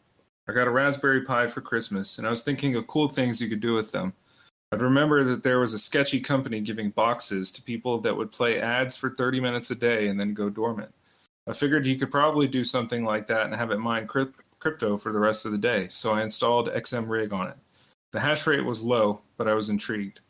I 0.49 0.53
got 0.53 0.67
a 0.67 0.71
Raspberry 0.71 1.23
Pi 1.23 1.47
for 1.47 1.61
Christmas, 1.61 2.19
and 2.19 2.27
I 2.27 2.31
was 2.31 2.43
thinking 2.43 2.75
of 2.77 2.87
cool 2.89 3.09
things 3.09 3.41
you 3.41 3.49
could 3.49 3.61
do 3.61 3.75
with 3.75 3.93
them. 3.93 4.13
I'd 4.73 4.83
remember 4.83 5.23
that 5.25 5.43
there 5.43 5.61
was 5.61 5.73
a 5.73 5.79
sketchy 5.79 6.19
company 6.19 6.61
giving 6.61 6.91
boxes 6.91 7.53
to 7.53 7.63
people 7.63 7.99
that 8.01 8.17
would 8.17 8.33
play 8.33 8.61
ads 8.61 8.97
for 8.97 9.11
30 9.11 9.39
minutes 9.41 9.71
a 9.71 9.75
day 9.75 10.09
and 10.09 10.19
then 10.19 10.35
go 10.35 10.49
dormant. 10.51 10.93
I 11.47 11.53
figured 11.53 11.87
you 11.87 11.97
could 11.99 12.11
probably 12.11 12.49
do 12.49 12.65
something 12.65 13.05
like 13.05 13.27
that 13.29 13.47
and 13.47 13.55
have 13.55 13.71
it 13.71 13.79
mine 13.79 14.07
crypt- 14.07 14.41
crypto 14.63 14.97
for 14.97 15.13
the 15.13 15.19
rest 15.19 15.45
of 15.45 15.51
the 15.51 15.59
day, 15.59 15.89
so 15.89 16.13
I 16.13 16.23
installed 16.23 16.71
XMRig 16.71 17.33
on 17.33 17.49
it. 17.49 17.57
The 18.13 18.21
hash 18.21 18.47
rate 18.47 18.65
was 18.65 18.85
low, 18.85 19.23
but 19.37 19.49
I 19.49 19.55
was 19.55 19.69
intrigued. 19.69 20.21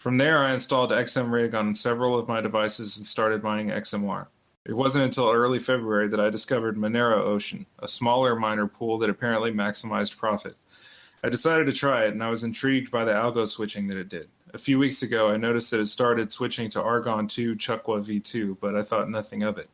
From 0.00 0.18
there, 0.18 0.38
I 0.38 0.52
installed 0.52 0.90
XMRig 0.90 1.54
on 1.54 1.72
several 1.76 2.18
of 2.18 2.26
my 2.26 2.40
devices 2.40 2.96
and 2.96 3.06
started 3.06 3.44
mining 3.44 3.68
XMR. 3.68 4.26
It 4.64 4.72
wasn't 4.72 5.04
until 5.04 5.30
early 5.30 5.60
February 5.60 6.08
that 6.08 6.18
I 6.18 6.30
discovered 6.30 6.76
Monero 6.76 7.18
Ocean, 7.18 7.64
a 7.78 7.86
smaller 7.86 8.34
miner 8.34 8.66
pool 8.66 8.98
that 8.98 9.08
apparently 9.08 9.52
maximized 9.52 10.18
profit. 10.18 10.56
I 11.22 11.28
decided 11.28 11.66
to 11.66 11.72
try 11.72 12.06
it, 12.06 12.10
and 12.10 12.24
I 12.24 12.28
was 12.28 12.42
intrigued 12.42 12.90
by 12.90 13.04
the 13.04 13.12
algo 13.12 13.46
switching 13.46 13.86
that 13.86 13.98
it 13.98 14.08
did. 14.08 14.26
A 14.52 14.58
few 14.58 14.80
weeks 14.80 15.02
ago, 15.02 15.30
I 15.30 15.34
noticed 15.34 15.70
that 15.70 15.80
it 15.80 15.86
started 15.86 16.32
switching 16.32 16.68
to 16.70 16.82
Argon 16.82 17.28
2 17.28 17.54
Chukwa 17.54 17.98
v2, 17.98 18.58
but 18.60 18.74
I 18.74 18.82
thought 18.82 19.08
nothing 19.08 19.44
of 19.44 19.58
it. 19.58 19.68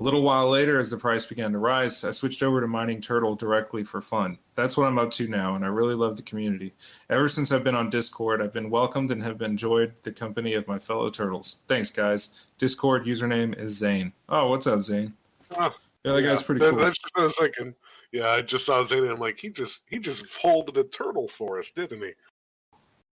A 0.00 0.04
little 0.04 0.22
while 0.22 0.48
later, 0.48 0.78
as 0.78 0.90
the 0.92 0.96
price 0.96 1.26
began 1.26 1.50
to 1.50 1.58
rise, 1.58 2.04
I 2.04 2.12
switched 2.12 2.44
over 2.44 2.60
to 2.60 2.68
mining 2.68 3.00
Turtle 3.00 3.34
directly 3.34 3.82
for 3.82 4.00
fun. 4.00 4.38
That's 4.54 4.76
what 4.76 4.86
I'm 4.86 4.96
up 4.98 5.10
to 5.12 5.26
now, 5.26 5.54
and 5.54 5.64
I 5.64 5.68
really 5.68 5.96
love 5.96 6.16
the 6.16 6.22
community. 6.22 6.72
Ever 7.10 7.26
since 7.26 7.50
I've 7.50 7.64
been 7.64 7.74
on 7.74 7.90
Discord, 7.90 8.40
I've 8.40 8.52
been 8.52 8.70
welcomed 8.70 9.10
and 9.10 9.20
have 9.24 9.42
enjoyed 9.42 9.96
the 10.02 10.12
company 10.12 10.54
of 10.54 10.68
my 10.68 10.78
fellow 10.78 11.08
turtles. 11.08 11.62
Thanks, 11.66 11.90
guys. 11.90 12.46
Discord 12.58 13.06
username 13.06 13.58
is 13.58 13.76
Zane. 13.76 14.12
Oh, 14.28 14.48
what's 14.50 14.68
up, 14.68 14.82
Zane? 14.82 15.12
Oh, 15.58 15.74
Yeah, 16.04 16.12
that 16.12 16.22
guy's 16.22 16.44
pretty 16.44 16.60
that- 16.60 16.70
cool. 16.70 16.78
That's 16.78 16.98
just 16.98 17.12
what 17.16 17.22
I 17.22 17.24
was 17.24 17.36
thinking. 17.36 17.74
Yeah, 18.12 18.28
I 18.30 18.40
just 18.40 18.66
saw 18.66 18.82
Zane 18.84 19.02
and 19.02 19.12
I'm 19.12 19.18
like, 19.18 19.38
he 19.38 19.50
just 19.50 19.82
he 19.90 19.98
just 19.98 20.24
folded 20.26 20.76
a 20.78 20.84
turtle 20.84 21.26
for 21.28 21.58
us, 21.58 21.72
didn't 21.72 22.02
he? 22.02 22.12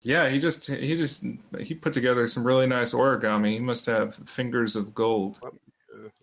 Yeah, 0.01 0.31
he 0.31 0.39
just 0.39 0.69
he 0.71 0.97
just 0.97 1.27
he 1.59 1.75
put 1.75 1.93
together 1.93 2.27
some 2.29 2.47
really 2.47 2.67
nice 2.69 2.95
origami. 2.95 3.53
He 3.55 3.59
must 3.59 3.85
have 3.87 4.15
fingers 4.15 4.77
of 4.77 4.95
gold. 4.95 5.41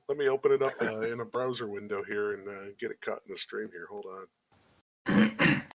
Let 0.08 0.18
me 0.18 0.28
open 0.28 0.52
it 0.52 0.62
up 0.62 0.74
uh, 0.82 1.02
in 1.02 1.20
a 1.20 1.26
browser 1.26 1.68
window 1.68 2.04
here 2.04 2.34
and 2.34 2.48
uh, 2.48 2.74
get 2.80 2.92
it 2.92 3.02
caught 3.02 3.22
in 3.28 3.32
the 3.32 3.38
stream 3.38 3.70
here. 3.72 3.88
Hold 3.90 4.06
on. 5.08 5.32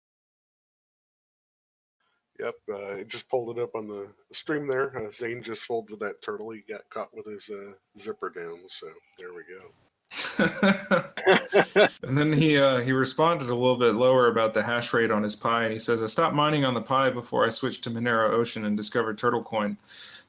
Yep, 2.39 2.55
uh, 2.69 2.93
it 2.95 3.07
just 3.07 3.29
pulled 3.29 3.57
it 3.57 3.61
up 3.61 3.73
on 3.73 3.87
the 3.87 4.07
stream 4.31 4.67
there. 4.67 4.95
Uh, 4.95 5.11
Zane 5.11 5.41
just 5.41 5.63
folded 5.63 5.99
that 6.01 6.21
turtle. 6.21 6.51
He 6.51 6.61
got 6.69 6.87
caught 6.89 7.09
with 7.13 7.25
his 7.25 7.49
uh, 7.49 7.71
zipper 7.99 8.29
down, 8.29 8.59
so 8.67 8.87
there 9.17 9.29
we 9.33 9.41
go. 9.49 9.71
and 12.03 12.17
then 12.17 12.31
he 12.31 12.57
uh, 12.59 12.79
he 12.81 12.91
responded 12.91 13.49
a 13.49 13.55
little 13.55 13.75
bit 13.75 13.95
lower 13.95 14.27
about 14.27 14.53
the 14.53 14.61
hash 14.61 14.93
rate 14.93 15.09
on 15.09 15.23
his 15.23 15.35
pie, 15.35 15.63
and 15.63 15.73
he 15.73 15.79
says, 15.79 16.03
"I 16.03 16.05
stopped 16.05 16.35
mining 16.35 16.63
on 16.63 16.75
the 16.75 16.81
pie 16.81 17.09
before 17.09 17.43
I 17.43 17.49
switched 17.49 17.83
to 17.85 17.89
Monero 17.89 18.29
Ocean 18.29 18.65
and 18.65 18.77
discovered 18.77 19.17
Turtle 19.17 19.43
Coin, 19.43 19.77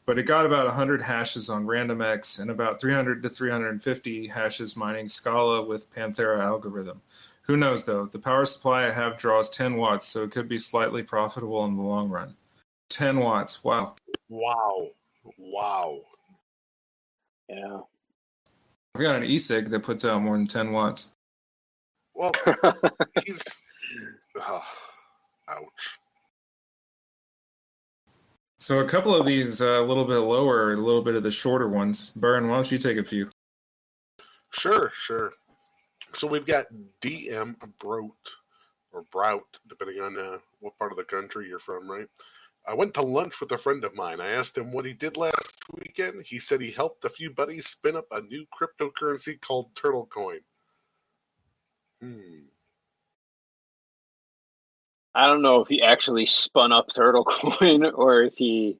but 0.09 0.18
it 0.18 0.23
got 0.23 0.47
about 0.47 0.64
100 0.64 1.03
hashes 1.03 1.51
on 1.51 1.66
RandomX 1.66 2.40
and 2.40 2.51
about 2.51 2.81
300 2.81 3.23
to 3.23 3.29
350 3.29 4.27
hashes 4.27 4.75
mining 4.75 5.07
Scala 5.07 5.62
with 5.62 5.94
Panthera 5.94 6.40
algorithm. 6.40 7.03
Who 7.42 7.59
knows 7.59 7.85
though? 7.85 8.07
The 8.07 8.18
power 8.18 8.47
supply 8.47 8.87
I 8.87 8.90
have 8.90 9.18
draws 9.18 9.51
10 9.51 9.77
watts, 9.77 10.09
so 10.09 10.23
it 10.23 10.31
could 10.31 10.49
be 10.49 10.59
slightly 10.59 11.03
profitable 11.03 11.62
in 11.66 11.77
the 11.77 11.83
long 11.83 12.09
run. 12.09 12.35
10 12.88 13.18
watts, 13.18 13.62
wow. 13.62 13.97
Wow, 14.31 14.88
wow. 15.37 16.01
Yeah. 17.51 17.81
I've 18.94 19.03
got 19.03 19.16
an 19.16 19.25
e-cig 19.25 19.68
that 19.68 19.83
puts 19.83 20.07
out 20.07 20.23
more 20.23 20.38
than 20.38 20.47
10 20.47 20.73
watts. 20.73 21.12
Well, 22.14 22.33
he's 23.27 23.42
oh, 24.40 24.64
ouch. 25.51 25.97
So 28.61 28.81
a 28.81 28.85
couple 28.85 29.14
of 29.14 29.25
these 29.25 29.62
uh, 29.62 29.81
a 29.81 29.85
little 29.85 30.05
bit 30.05 30.18
lower, 30.18 30.73
a 30.73 30.77
little 30.77 31.03
bit 31.03 31.14
of 31.14 31.23
the 31.23 31.31
shorter 31.31 31.68
ones. 31.68 32.11
Burn, 32.11 32.49
why 32.49 32.57
don't 32.57 32.73
you 32.73 32.79
take 32.79 32.97
a 32.97 33.05
few? 33.05 33.29
Sure, 34.51 34.90
sure. 34.94 35.33
So 36.14 36.27
we've 36.27 36.47
got 36.47 36.66
DM 37.01 37.55
Brout 37.79 38.12
or 38.92 39.05
Brout, 39.12 39.44
depending 39.68 40.01
on 40.01 40.18
uh, 40.18 40.38
what 40.59 40.77
part 40.79 40.90
of 40.90 40.99
the 40.99 41.05
country 41.05 41.47
you're 41.47 41.61
from, 41.61 41.88
right? 41.88 42.09
I 42.66 42.75
went 42.75 42.94
to 42.94 43.03
lunch 43.03 43.40
with 43.40 43.53
a 43.53 43.59
friend 43.59 43.85
of 43.85 43.94
mine. 43.94 44.21
I 44.21 44.31
asked 44.31 44.59
him 44.59 44.73
what 44.73 44.85
he 44.85 44.92
did 44.92 45.16
last 45.16 45.59
weekend. 45.77 46.27
He 46.27 46.40
said 46.40 46.61
he 46.61 46.73
helped 46.73 47.05
a 47.05 47.11
few 47.11 47.31
buddies 47.31 47.66
spin 47.66 47.97
up 47.97 48.07
a 48.11 48.23
new 48.23 48.44
cryptocurrency 48.53 49.40
called 49.40 49.75
Turtle 49.75 50.07
Coin. 50.07 50.40
Hmm. 52.03 52.40
I 55.18 55.26
don't 55.26 55.42
know 55.42 55.61
if 55.61 55.68
he 55.68 55.83
actually 55.83 56.26
spun 56.26 56.70
up 56.72 56.87
Turtle 56.94 57.24
Coin 57.28 57.85
or 57.87 58.22
if 58.22 58.37
he 58.37 58.76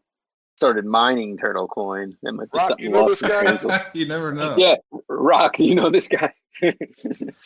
started 0.57 0.85
mining 0.87 1.37
Turtle 1.37 1.66
Coin. 1.68 2.16
That 2.22 2.33
might 2.33 2.51
be 2.53 2.59
Rock, 2.59 2.68
something 2.68 2.87
you 2.87 2.92
know 2.92 3.09
this 3.09 3.22
guy? 3.22 3.87
you 3.92 4.07
never 4.07 4.33
know. 4.33 4.55
Yeah, 4.57 4.74
Rock, 5.09 5.59
you 5.59 5.74
know 5.74 5.90
this 5.90 6.09
guy? 6.09 6.33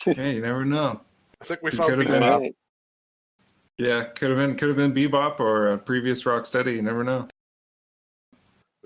Hey, 0.05 0.35
you 0.35 0.41
never 0.41 0.65
know. 0.65 1.01
I 1.41 1.45
think 1.45 1.61
we 1.61 1.71
He 1.71 1.77
found 1.77 1.89
could've 1.89 2.07
been- 2.07 2.23
out. 2.23 2.43
Yeah, 3.79 4.03
could 4.05 4.29
have 4.29 4.37
been 4.37 4.55
could 4.55 4.67
have 4.69 4.77
been 4.77 4.93
Bebop 4.93 5.39
or 5.39 5.69
a 5.69 5.77
previous 5.79 6.23
Rocksteady. 6.25 6.75
You 6.75 6.83
never 6.83 7.03
know. 7.03 7.27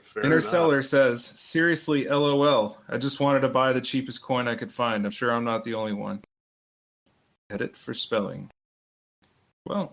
Fair 0.01 0.23
Interstellar 0.23 0.75
enough. 0.75 0.85
says, 0.85 1.23
"Seriously, 1.25 2.07
LOL. 2.07 2.77
I 2.87 2.97
just 2.97 3.19
wanted 3.19 3.41
to 3.41 3.49
buy 3.49 3.73
the 3.73 3.81
cheapest 3.81 4.21
coin 4.23 4.47
I 4.47 4.55
could 4.55 4.71
find. 4.71 5.03
I'm 5.05 5.11
sure 5.11 5.31
I'm 5.33 5.43
not 5.43 5.65
the 5.65 5.73
only 5.73 5.91
one." 5.93 6.21
Edit 7.49 7.75
for 7.75 7.93
spelling. 7.93 8.49
Well, 9.65 9.91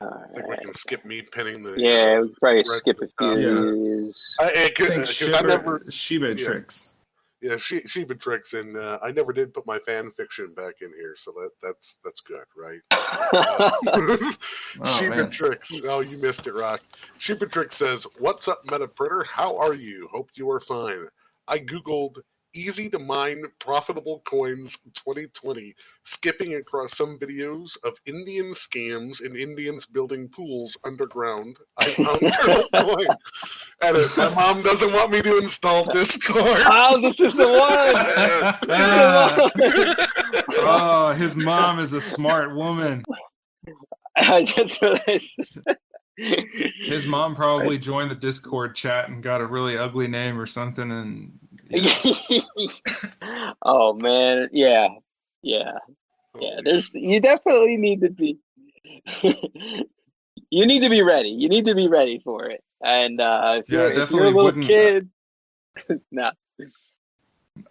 I 0.00 0.26
think 0.32 0.48
we 0.48 0.56
can 0.56 0.72
skip 0.74 1.04
me 1.04 1.22
pinning 1.22 1.62
the. 1.62 1.74
Yeah, 1.76 2.20
we 2.20 2.28
probably 2.40 2.58
Right. 2.58 2.78
skip 2.78 3.00
a 3.02 3.08
few 3.18 3.36
Yeah. 3.38 3.68
of 3.68 3.74
these. 4.06 4.36
I, 4.38 4.44
I, 4.44 4.46
I 4.46 4.68
could, 4.70 4.86
think 4.88 5.00
'cause 5.06 5.22
I 5.22 5.32
Shiba, 5.32 5.46
never, 5.48 5.82
Shiba 5.88 6.28
yeah. 6.28 6.34
tricks. 6.36 6.96
yeah, 7.40 7.56
she, 7.56 7.80
Sheba 7.86 8.14
tricks, 8.14 8.54
and 8.54 8.76
uh, 8.76 9.00
I 9.02 9.10
never 9.10 9.32
did 9.32 9.52
put 9.52 9.66
my 9.66 9.78
fan 9.80 10.12
fiction 10.12 10.54
back 10.54 10.82
in 10.82 10.92
here, 10.96 11.14
so 11.16 11.32
that 11.32 11.50
that's 11.62 11.98
that's 12.04 12.20
good, 12.20 12.44
right? 12.56 12.80
Oh, 14.80 14.98
Sheba 14.98 15.16
man. 15.16 15.30
Tricks. 15.30 15.72
Oh, 15.84 16.00
you 16.00 16.18
missed 16.18 16.46
it, 16.46 16.52
Rock. 16.52 16.80
Sheba 17.18 17.46
Tricks 17.46 17.76
says, 17.76 18.06
What's 18.20 18.46
up, 18.46 18.64
Metaprinter? 18.66 19.26
How 19.26 19.56
are 19.56 19.74
you? 19.74 20.08
Hope 20.12 20.30
you 20.34 20.48
are 20.50 20.60
fine. 20.60 21.06
I 21.48 21.58
Googled 21.58 22.18
easy 22.58 22.88
to 22.90 22.98
mine 22.98 23.44
profitable 23.60 24.20
coins 24.24 24.78
2020, 24.94 25.74
skipping 26.02 26.54
across 26.54 26.96
some 26.96 27.18
videos 27.18 27.76
of 27.84 27.96
Indian 28.06 28.50
scams 28.50 29.24
and 29.24 29.36
Indians 29.36 29.86
building 29.86 30.28
pools 30.28 30.76
underground. 30.84 31.56
I 31.78 31.90
found 31.90 32.32
Turtle 32.32 32.68
Coin. 32.74 33.16
Edit. 33.80 34.10
My 34.16 34.34
mom 34.34 34.62
doesn't 34.62 34.92
want 34.92 35.10
me 35.12 35.22
to 35.22 35.38
install 35.38 35.84
Discord. 35.84 36.60
Oh, 36.70 37.00
this 37.00 37.20
is 37.20 37.36
the 37.36 37.46
one. 37.46 37.58
This 38.58 38.58
is 38.58 38.60
the 38.60 38.74
ah. 38.74 39.36
one. 39.38 40.56
oh, 40.58 41.14
his 41.14 41.36
mom 41.36 41.78
is 41.78 41.92
a 41.92 42.00
smart 42.00 42.54
woman. 42.54 43.04
I 44.16 44.42
just 44.42 44.82
realized. 44.82 45.60
His 46.16 47.06
mom 47.06 47.36
probably 47.36 47.78
joined 47.78 48.10
the 48.10 48.16
Discord 48.16 48.74
chat 48.74 49.08
and 49.08 49.22
got 49.22 49.40
a 49.40 49.46
really 49.46 49.78
ugly 49.78 50.08
name 50.08 50.40
or 50.40 50.46
something, 50.46 50.90
and 50.90 51.38
oh 53.62 53.92
man, 53.94 54.48
yeah, 54.52 54.88
yeah, 55.42 55.72
yeah. 56.40 56.60
There's 56.64 56.92
you 56.94 57.20
definitely 57.20 57.76
need 57.76 58.00
to 58.02 58.10
be. 58.10 58.38
you 60.50 60.66
need 60.66 60.80
to 60.80 60.88
be 60.90 61.02
ready. 61.02 61.28
You 61.30 61.48
need 61.48 61.66
to 61.66 61.74
be 61.74 61.88
ready 61.88 62.20
for 62.24 62.46
it. 62.46 62.62
And 62.82 63.20
uh, 63.20 63.56
if 63.60 63.70
Yeah, 63.70 63.78
you're, 63.80 63.90
if 63.90 63.96
definitely 63.96 64.18
you're 64.18 64.24
a 64.26 64.28
little 64.28 64.44
wouldn't- 64.44 64.66
kid, 64.66 65.08
no. 66.10 66.30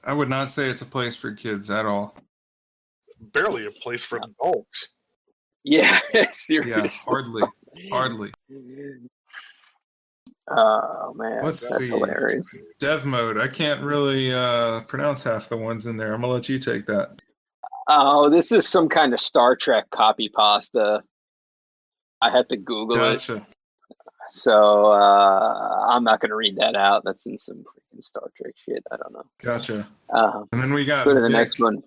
I 0.04 0.14
would 0.14 0.30
not 0.30 0.50
say 0.50 0.70
it's 0.70 0.82
a 0.82 0.86
place 0.86 1.16
for 1.16 1.32
kids 1.34 1.72
at 1.72 1.86
all. 1.86 2.16
Barely 3.20 3.66
a 3.66 3.72
place 3.72 4.04
for 4.04 4.20
adults. 4.22 4.89
Yeah, 5.64 6.00
seriously. 6.32 6.72
Yeah, 6.72 6.88
hardly, 7.06 7.43
hardly. 7.91 8.32
Oh 10.50 11.14
man, 11.16 11.43
Let's 11.43 11.60
that's 11.62 11.78
see. 11.78 11.89
hilarious. 11.89 12.56
Dev 12.80 13.06
mode. 13.06 13.38
I 13.38 13.48
can't 13.50 13.82
really 13.82 14.34
uh, 14.34 14.82
pronounce 14.82 15.24
half 15.24 15.50
the 15.50 15.58
ones 15.58 15.88
in 15.88 15.98
there. 15.98 16.14
I'm 16.14 16.22
gonna 16.22 16.32
let 16.34 16.48
you 16.48 16.58
take 16.58 16.86
that. 16.86 17.22
Oh, 17.89 18.30
this 18.30 18.52
is 18.52 18.68
some 18.68 18.88
kind 18.88 19.14
of 19.14 19.20
Star 19.20 19.56
Trek 19.56 19.89
copy 19.89 20.30
pasta. 20.30 21.04
I 22.22 22.32
had 22.32 22.48
to 22.50 22.58
Google 22.58 23.04
it, 23.04 23.30
so 24.32 24.86
uh, 24.86 25.86
I'm 25.89 26.04
not 26.04 26.20
to 26.30 26.36
read 26.36 26.56
that 26.58 26.76
out. 26.76 27.04
That's 27.06 27.26
in 27.26 27.38
some 27.38 27.58
freaking 27.58 28.04
Star 28.04 28.30
Trek 28.36 28.54
shit. 28.66 28.84
I 28.91 28.98
don't 28.98 29.14
know. 29.14 29.24
Gotcha. 29.41 29.88
Uh, 30.14 30.43
And 30.52 30.62
then 30.62 30.74
we 30.74 30.86
got 30.86 31.06
go 31.06 31.14
to 31.14 31.20
the 31.20 31.30
next 31.30 31.60
one. 31.60 31.82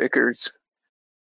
Vickers. 0.00 0.50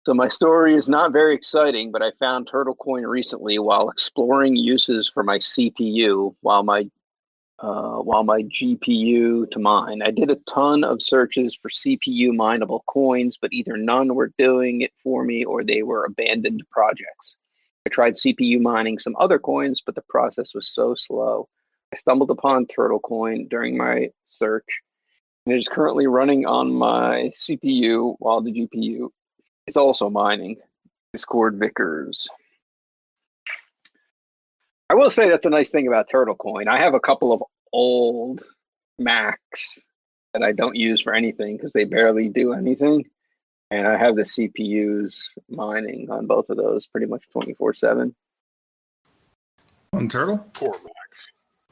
So 0.07 0.15
my 0.15 0.29
story 0.29 0.77
is 0.77 0.89
not 0.89 1.11
very 1.11 1.35
exciting, 1.35 1.91
but 1.91 2.01
I 2.01 2.13
found 2.21 2.47
Turtle 2.47 2.77
Coin 2.77 3.05
recently 3.05 3.59
while 3.59 3.91
exploring 3.91 4.55
uses 4.55 5.11
for 5.13 5.25
my 5.25 5.39
CPU 5.39 6.33
while 6.43 6.63
my 6.63 6.89
uh, 7.59 7.97
while 7.97 8.23
my 8.23 8.43
GPU 8.43 9.51
to 9.51 9.59
mine. 9.59 10.03
I 10.03 10.13
did 10.13 10.31
a 10.31 10.39
ton 10.49 10.85
of 10.85 11.03
searches 11.03 11.57
for 11.57 11.71
CPU 11.71 12.33
mineable 12.33 12.85
coins, 12.87 13.37
but 13.37 13.53
either 13.53 13.77
none 13.77 14.15
were 14.15 14.31
doing 14.39 14.83
it 14.83 14.93
for 15.03 15.25
me 15.25 15.45
or 15.45 15.65
they 15.65 15.83
were 15.83 16.05
abandoned 16.05 16.63
projects. 16.71 17.35
I 17.85 17.89
tried 17.89 18.15
CPU 18.15 18.61
mining 18.61 19.01
some 19.01 19.17
other 19.19 19.41
coins, 19.41 19.83
but 19.85 19.97
the 19.97 20.05
process 20.09 20.55
was 20.55 20.69
so 20.69 20.95
slow. 20.95 21.49
I 21.93 21.97
stumbled 21.97 22.31
upon 22.31 22.67
Turtle 22.67 23.01
Coin 23.01 23.49
during 23.49 23.77
my 23.77 24.11
search 24.25 24.83
and 25.45 25.53
it 25.53 25.59
is 25.59 25.67
currently 25.67 26.07
running 26.07 26.47
on 26.47 26.73
my 26.73 27.33
CPU 27.37 28.15
while 28.21 28.41
the 28.41 28.53
GPU 28.53 29.11
is 29.67 29.77
also 29.77 30.11
mining. 30.11 30.57
Discord 31.13 31.59
Vickers. 31.59 32.29
I 34.89 34.95
will 34.95 35.11
say 35.11 35.29
that's 35.29 35.47
a 35.47 35.51
nice 35.51 35.71
thing 35.71 35.87
about 35.89 36.09
Turtle 36.09 36.37
Coin. 36.37 36.69
I 36.69 36.79
have 36.79 36.95
a 36.95 37.01
couple 37.01 37.33
of 37.33 37.43
old 37.73 38.43
Macs 38.99 39.79
that 40.33 40.43
I 40.43 40.53
don't 40.53 40.77
use 40.77 41.01
for 41.01 41.15
anything 41.15 41.57
because 41.57 41.73
they 41.73 41.85
barely 41.85 42.29
do 42.29 42.53
anything. 42.53 43.07
And 43.71 43.87
I 43.87 43.97
have 43.97 44.15
the 44.15 44.23
CPUs 44.23 45.23
mining 45.49 46.11
on 46.11 46.27
both 46.27 46.51
of 46.51 46.57
those 46.57 46.87
pretty 46.87 47.07
much 47.07 47.25
24 47.33 47.75
7. 47.75 48.15
on 49.93 50.09
Turtle. 50.09 50.39
Poor 50.53 50.73
Max. 50.73 51.29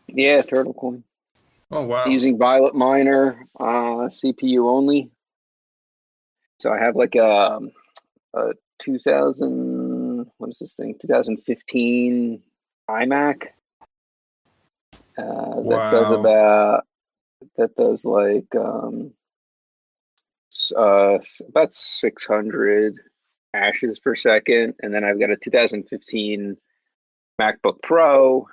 Yeah, 0.09 0.43
Turtle 0.43 0.75
Coin. 0.75 1.05
Oh 1.71 1.83
wow. 1.83 2.07
using 2.07 2.39
Violet 2.39 2.75
Miner 2.75 3.47
uh, 3.59 4.09
CPU 4.09 4.69
only. 4.69 5.11
So 6.59 6.73
I 6.73 6.79
have 6.79 6.97
like 6.97 7.15
a, 7.15 7.61
a 8.35 8.53
2000, 8.81 10.31
what 10.39 10.51
is 10.51 10.59
this 10.59 10.75
thing? 10.75 10.97
2015 11.01 12.43
iMac 12.91 13.49
uh, 15.17 15.61
that 15.63 15.91
does 15.93 16.11
about 16.11 16.85
that 17.57 17.75
does 17.77 18.05
like 18.05 18.55
um, 18.57 19.13
uh, 20.77 21.19
about 21.49 21.75
600 21.75 22.99
hashes 23.53 24.01
per 24.01 24.15
second, 24.15 24.75
and 24.83 24.93
then 24.93 25.05
I've 25.05 25.21
got 25.21 25.31
a 25.31 25.37
2015 25.37 26.57
MacBook 27.41 27.83
Pro 27.83 28.49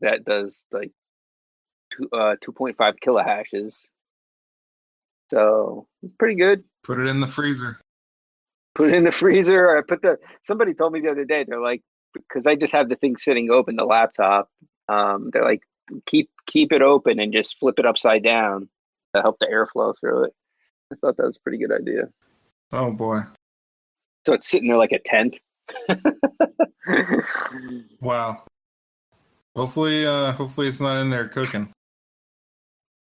that 0.00 0.24
does 0.24 0.64
like 0.72 0.92
two, 1.90 2.08
uh, 2.12 2.36
2.5 2.42 2.76
kilohashes. 3.04 3.82
So 5.28 5.86
it's 6.02 6.14
pretty 6.18 6.36
good. 6.36 6.64
Put 6.84 7.00
it 7.00 7.06
in 7.06 7.20
the 7.20 7.26
freezer. 7.26 7.78
Put 8.78 8.90
it 8.90 8.94
in 8.94 9.02
the 9.02 9.10
freezer. 9.10 9.70
or 9.70 9.78
I 9.78 9.82
put 9.82 10.02
the. 10.02 10.18
Somebody 10.44 10.72
told 10.72 10.92
me 10.92 11.00
the 11.00 11.10
other 11.10 11.24
day. 11.24 11.44
They're 11.46 11.60
like, 11.60 11.82
because 12.14 12.46
I 12.46 12.54
just 12.54 12.72
have 12.72 12.88
the 12.88 12.94
thing 12.94 13.16
sitting 13.16 13.50
open, 13.50 13.74
the 13.74 13.84
laptop. 13.84 14.48
Um, 14.88 15.30
they're 15.32 15.44
like, 15.44 15.62
keep 16.06 16.30
keep 16.46 16.72
it 16.72 16.80
open 16.80 17.18
and 17.18 17.32
just 17.32 17.58
flip 17.58 17.80
it 17.80 17.86
upside 17.86 18.22
down 18.22 18.68
to 19.16 19.20
help 19.20 19.36
the 19.40 19.46
airflow 19.46 19.94
through 19.98 20.26
it. 20.26 20.32
I 20.92 20.96
thought 21.00 21.16
that 21.16 21.26
was 21.26 21.36
a 21.36 21.40
pretty 21.40 21.58
good 21.58 21.72
idea. 21.72 22.08
Oh 22.70 22.92
boy. 22.92 23.22
So 24.24 24.34
it's 24.34 24.48
sitting 24.48 24.68
there 24.68 24.78
like 24.78 24.92
a 24.92 25.00
tent. 25.00 25.40
Wow. 28.00 28.44
Hopefully, 29.54 30.06
uh, 30.06 30.32
hopefully 30.32 30.68
it's 30.68 30.80
not 30.80 30.96
in 30.98 31.10
there 31.10 31.28
cooking. 31.28 31.70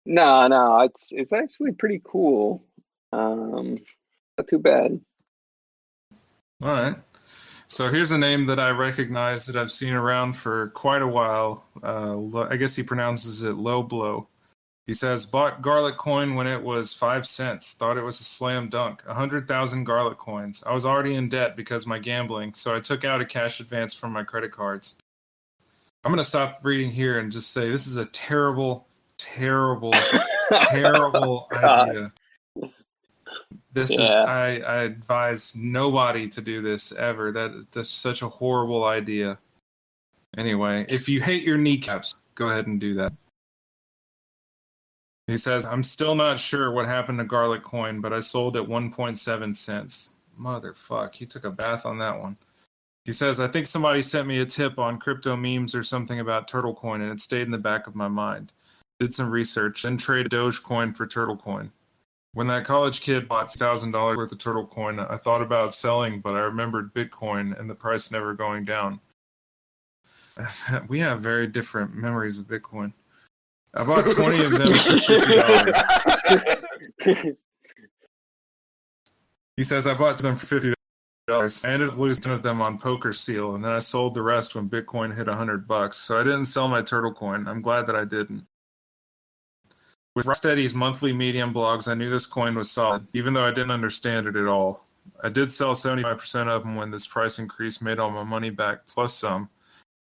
no, 0.05 0.47
no, 0.47 0.79
it's 0.81 1.09
it's 1.11 1.33
actually 1.33 1.73
pretty 1.73 2.01
cool. 2.03 2.63
Um, 3.11 3.77
not 4.37 4.47
too 4.47 4.57
bad. 4.57 4.99
All 6.65 6.71
right. 6.71 6.95
So 7.67 7.89
here's 7.89 8.09
a 8.09 8.17
name 8.17 8.47
that 8.47 8.59
I 8.59 8.71
recognize 8.71 9.45
that 9.45 9.55
I've 9.55 9.69
seen 9.69 9.93
around 9.93 10.35
for 10.35 10.69
quite 10.69 11.03
a 11.03 11.07
while. 11.07 11.63
Uh, 11.83 12.39
I 12.39 12.57
guess 12.57 12.75
he 12.75 12.81
pronounces 12.81 13.43
it 13.43 13.53
Low 13.53 13.83
Blow. 13.83 14.27
He 14.87 14.95
says, 14.95 15.27
bought 15.27 15.61
garlic 15.61 15.97
coin 15.97 16.33
when 16.33 16.47
it 16.47 16.59
was 16.59 16.91
five 16.91 17.27
cents. 17.27 17.75
Thought 17.75 17.97
it 17.97 18.03
was 18.03 18.19
a 18.19 18.23
slam 18.23 18.69
dunk. 18.69 19.03
A 19.07 19.13
hundred 19.13 19.47
thousand 19.47 19.83
garlic 19.83 20.17
coins. 20.17 20.63
I 20.65 20.73
was 20.73 20.87
already 20.87 21.13
in 21.13 21.29
debt 21.29 21.55
because 21.55 21.83
of 21.83 21.89
my 21.89 21.99
gambling, 21.99 22.55
so 22.55 22.75
I 22.75 22.79
took 22.79 23.05
out 23.05 23.21
a 23.21 23.25
cash 23.25 23.59
advance 23.59 23.93
from 23.93 24.11
my 24.11 24.23
credit 24.23 24.51
cards. 24.51 24.97
I'm 26.03 26.11
gonna 26.11 26.23
stop 26.23 26.61
reading 26.63 26.89
here 26.89 27.19
and 27.19 27.31
just 27.31 27.53
say 27.53 27.69
this 27.69 27.85
is 27.85 27.97
a 27.97 28.07
terrible, 28.07 28.87
terrible, 29.19 29.93
terrible 30.55 31.47
God. 31.51 31.89
idea. 31.89 32.11
This 33.75 33.91
is 33.91 33.99
I, 33.99 34.61
I 34.65 34.75
advise 34.83 35.53
nobody 35.53 36.29
to 36.29 36.39
do 36.39 36.61
this 36.61 36.93
ever. 36.93 37.33
That 37.33 37.67
that's 37.73 37.89
such 37.89 38.21
a 38.21 38.29
horrible 38.29 38.85
idea. 38.85 39.37
Anyway, 40.37 40.85
if 40.87 41.09
you 41.09 41.21
hate 41.21 41.43
your 41.43 41.57
kneecaps, 41.57 42.21
go 42.35 42.47
ahead 42.49 42.67
and 42.67 42.79
do 42.79 42.93
that. 42.93 43.11
He 45.27 45.35
says, 45.35 45.65
I'm 45.65 45.83
still 45.83 46.15
not 46.15 46.39
sure 46.39 46.71
what 46.71 46.85
happened 46.85 47.19
to 47.19 47.25
Garlic 47.25 47.63
Coin, 47.63 47.99
but 47.99 48.13
I 48.13 48.21
sold 48.21 48.55
at 48.55 48.63
1.7 48.63 49.55
cents. 49.55 50.13
Motherfuck, 50.39 51.13
he 51.13 51.25
took 51.25 51.43
a 51.43 51.51
bath 51.51 51.85
on 51.85 51.97
that 51.97 52.17
one. 52.17 52.37
He 53.03 53.11
says, 53.11 53.41
I 53.41 53.47
think 53.47 53.67
somebody 53.67 54.01
sent 54.01 54.25
me 54.25 54.39
a 54.39 54.45
tip 54.45 54.79
on 54.79 54.99
crypto 54.99 55.35
memes 55.35 55.75
or 55.75 55.83
something 55.83 56.21
about 56.21 56.47
Turtle 56.47 56.73
Coin, 56.73 57.01
and 57.01 57.11
it 57.11 57.19
stayed 57.19 57.41
in 57.41 57.51
the 57.51 57.57
back 57.57 57.87
of 57.87 57.95
my 57.95 58.07
mind. 58.07 58.53
Did 59.01 59.13
some 59.13 59.29
research, 59.29 59.83
then 59.83 59.97
traded 59.97 60.31
Dogecoin 60.31 60.95
for 60.95 61.05
Turtle 61.05 61.35
Coin. 61.35 61.71
When 62.35 62.47
that 62.47 62.65
college 62.65 62.99
kid 62.99 63.29
bought 63.29 63.47
$1,000 63.47 64.17
worth 64.17 64.29
of 64.29 64.37
Turtle 64.39 64.67
Coin, 64.67 64.99
I 64.99 65.15
thought 65.15 65.41
about 65.41 65.73
selling, 65.73 66.19
but 66.19 66.35
I 66.35 66.39
remembered 66.39 66.93
Bitcoin 66.93 67.57
and 67.57 67.69
the 67.69 67.75
price 67.75 68.11
never 68.11 68.33
going 68.33 68.65
down. 68.65 68.99
we 70.89 70.99
have 70.99 71.21
very 71.21 71.47
different 71.47 71.95
memories 71.95 72.37
of 72.37 72.45
Bitcoin. 72.45 72.91
I 73.73 73.85
bought 73.85 74.11
20 74.11 74.43
of 74.43 74.51
them 74.51 74.67
for 74.67 74.73
$50. 77.07 77.35
He 79.57 79.63
says, 79.63 79.87
I 79.87 79.93
bought 79.93 80.17
them 80.17 80.35
for 80.35 80.59
$50. 80.59 81.65
I 81.65 81.71
ended 81.71 81.87
up 81.87 81.97
losing 81.97 82.23
10 82.23 82.33
of 82.33 82.43
them 82.43 82.61
on 82.61 82.77
Poker 82.77 83.13
Seal, 83.13 83.55
and 83.55 83.63
then 83.63 83.71
I 83.71 83.79
sold 83.79 84.13
the 84.13 84.21
rest 84.21 84.53
when 84.53 84.69
Bitcoin 84.69 85.15
hit 85.15 85.27
100 85.27 85.65
bucks. 85.65 85.95
So 85.95 86.19
I 86.19 86.23
didn't 86.25 86.43
sell 86.43 86.67
my 86.67 86.81
Turtle 86.81 87.13
Coin. 87.13 87.47
I'm 87.47 87.61
glad 87.61 87.87
that 87.87 87.95
I 87.95 88.03
didn't. 88.03 88.45
With 90.15 90.27
Rocksteady's 90.27 90.73
monthly 90.73 91.11
Medium 91.11 91.53
blogs, 91.53 91.91
I 91.91 91.93
knew 91.93 92.09
this 92.09 92.25
coin 92.25 92.55
was 92.55 92.71
solid, 92.71 93.05
even 93.13 93.33
though 93.33 93.43
I 93.43 93.51
didn't 93.51 93.71
understand 93.71 94.27
it 94.27 94.37
at 94.37 94.47
all. 94.47 94.85
I 95.21 95.27
did 95.27 95.51
sell 95.51 95.73
75% 95.73 96.47
of 96.47 96.63
them 96.63 96.75
when 96.75 96.89
this 96.89 97.05
price 97.05 97.37
increase 97.37 97.81
made 97.81 97.99
all 97.99 98.09
my 98.09 98.23
money 98.23 98.49
back, 98.49 98.87
plus 98.87 99.13
some. 99.13 99.49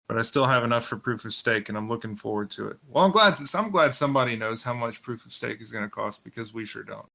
but 0.08 0.20
I 0.20 0.22
still 0.22 0.46
have 0.46 0.64
enough 0.64 0.86
for 0.86 0.98
proof 0.98 1.26
of 1.26 1.34
stake, 1.34 1.70
and 1.70 1.78
I'm 1.78 1.90
looking 1.90 2.16
forward 2.16 2.52
to 2.52 2.68
it. 2.68 2.78
Well, 2.88 3.04
I'm 3.04 3.12
glad. 3.12 3.34
I'm 3.56 3.72
glad 3.72 3.96
somebody 3.96 4.36
knows 4.36 4.64
how 4.64 4.76
much 4.76 5.02
proof 5.02 5.26
of 5.26 5.32
stake 5.32 5.60
is 5.60 5.72
going 5.72 5.84
to 5.84 5.90
cost 5.90 6.24
because 6.24 6.54
we 6.54 6.66
sure 6.66 6.84
don't. 6.84 7.08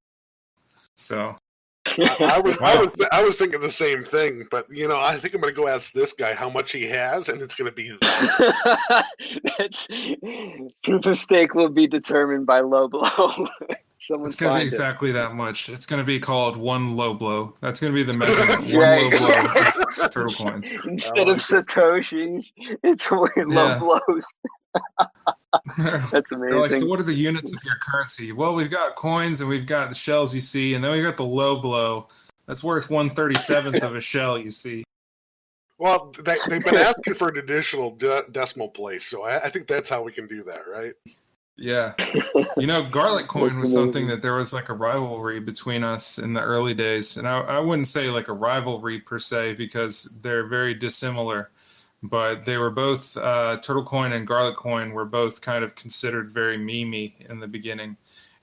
So 0.97 1.37
I, 1.99 2.17
I 2.37 2.41
was 2.41 2.59
I 2.59 2.77
was 2.77 2.91
I 3.13 3.23
was 3.23 3.37
thinking 3.37 3.61
the 3.61 3.71
same 3.71 4.05
thing, 4.05 4.47
but 4.51 4.67
you 4.71 4.89
know, 4.89 4.99
I 5.01 5.17
think 5.17 5.35
I'm 5.35 5.41
going 5.41 5.55
to 5.55 5.61
go 5.61 5.69
ask 5.69 5.93
this 5.93 6.13
guy 6.13 6.35
how 6.35 6.49
much 6.51 6.73
he 6.73 6.85
has, 6.89 7.29
and 7.29 7.41
it's 7.43 7.55
going 7.55 7.71
to 7.71 7.75
be 7.75 7.91
That's 9.59 9.87
proof 10.83 11.07
of 11.07 11.19
stake 11.19 11.55
will 11.55 11.69
be 11.69 11.87
determined 11.87 12.47
by 12.47 12.61
low 12.61 12.89
blow. 12.89 13.09
Someone 14.03 14.29
it's 14.29 14.37
going 14.37 14.53
to 14.53 14.55
be 14.55 14.61
find 14.61 14.63
it. 14.63 14.65
exactly 14.65 15.13
that 15.13 15.35
much. 15.35 15.69
It's 15.69 15.85
going 15.85 16.01
to 16.01 16.07
be 16.07 16.19
called 16.19 16.57
one 16.57 16.97
low 16.97 17.13
blow. 17.13 17.55
That's 17.61 17.81
going 17.81 17.93
to 17.93 17.95
be 17.95 18.03
the 18.03 18.17
measurement. 18.17 18.61
One 18.75 18.79
Right. 18.79 19.03
low 19.13 19.19
blow 19.19 19.31
oh, 19.99 20.05
of 20.05 20.11
turtle 20.11 20.33
coins. 20.33 20.73
Instead 20.87 21.29
I 21.29 21.33
of 21.33 21.37
satoshis, 21.39 22.51
it's 22.83 23.11
low 23.11 23.27
Yeah. 23.37 23.79
blows. 23.79 24.35
That's 25.79 26.31
They're 26.31 26.61
like, 26.61 26.73
so 26.73 26.87
what 26.87 27.01
are 27.01 27.05
the 27.05 27.15
units 27.15 27.55
of 27.55 27.63
your 27.65 27.77
currency? 27.83 28.33
Well, 28.33 28.55
we've 28.55 28.71
got 28.71 28.97
coins 28.97 29.41
and 29.41 29.51
we've 29.51 29.67
got 29.67 29.89
the 29.89 29.95
shells 29.95 30.35
you 30.35 30.41
see, 30.41 30.75
and 30.75 30.85
then 30.85 30.93
we've 30.93 31.05
got 31.05 31.17
the 31.17 31.25
low 31.25 31.61
blow. 31.61 32.09
That's 32.47 32.63
worth 32.65 32.91
one 32.91 33.11
thirty 33.11 33.37
seventh 33.37 33.83
of 33.83 33.95
a 33.95 34.01
shell 34.01 34.39
you 34.39 34.51
see. 34.51 34.85
well. 35.79 36.13
They, 36.25 36.37
they've 36.49 36.65
been 36.65 36.77
asking 36.77 37.15
for 37.15 37.29
an 37.29 37.39
additional 37.39 37.91
de- 37.97 38.25
decimal 38.31 38.69
place, 38.69 39.05
so 39.07 39.25
I, 39.25 39.45
I 39.45 39.51
think 39.51 39.67
that's 39.67 39.89
how 39.89 40.03
we 40.03 40.13
can 40.13 40.27
do 40.27 40.43
that, 40.45 40.69
right? 40.69 40.95
Yeah. 41.61 41.93
You 42.57 42.67
know, 42.67 42.89
garlic 42.89 43.29
coin 43.29 43.61
was 43.61 43.71
something 43.71 44.07
that 44.07 44.23
there 44.23 44.35
was 44.35 44.53
like 44.53 44.71
a 44.71 44.75
rivalry 44.75 45.41
between 45.41 45.85
us 45.85 46.19
in 46.19 46.33
the 46.33 46.41
early 46.41 46.73
days. 46.73 47.19
And 47.19 47.29
I, 47.29 47.39
I 47.41 47.61
wouldn't 47.61 47.87
say 47.87 48.09
like 48.09 48.29
a 48.29 48.33
rivalry 48.33 48.99
per 48.99 49.19
se 49.19 49.55
because 49.55 50.05
they're 50.23 50.47
very 50.47 50.73
dissimilar. 50.73 51.51
But 52.03 52.45
they 52.45 52.57
were 52.57 52.71
both, 52.71 53.17
uh, 53.17 53.59
Turtle 53.59 53.85
Coin 53.85 54.13
and 54.13 54.27
Garlic 54.27 54.57
Coin 54.57 54.93
were 54.93 55.05
both 55.05 55.43
kind 55.43 55.63
of 55.63 55.75
considered 55.75 56.31
very 56.31 56.57
memey 56.57 57.29
in 57.29 57.41
the 57.41 57.49
beginning. 57.49 57.97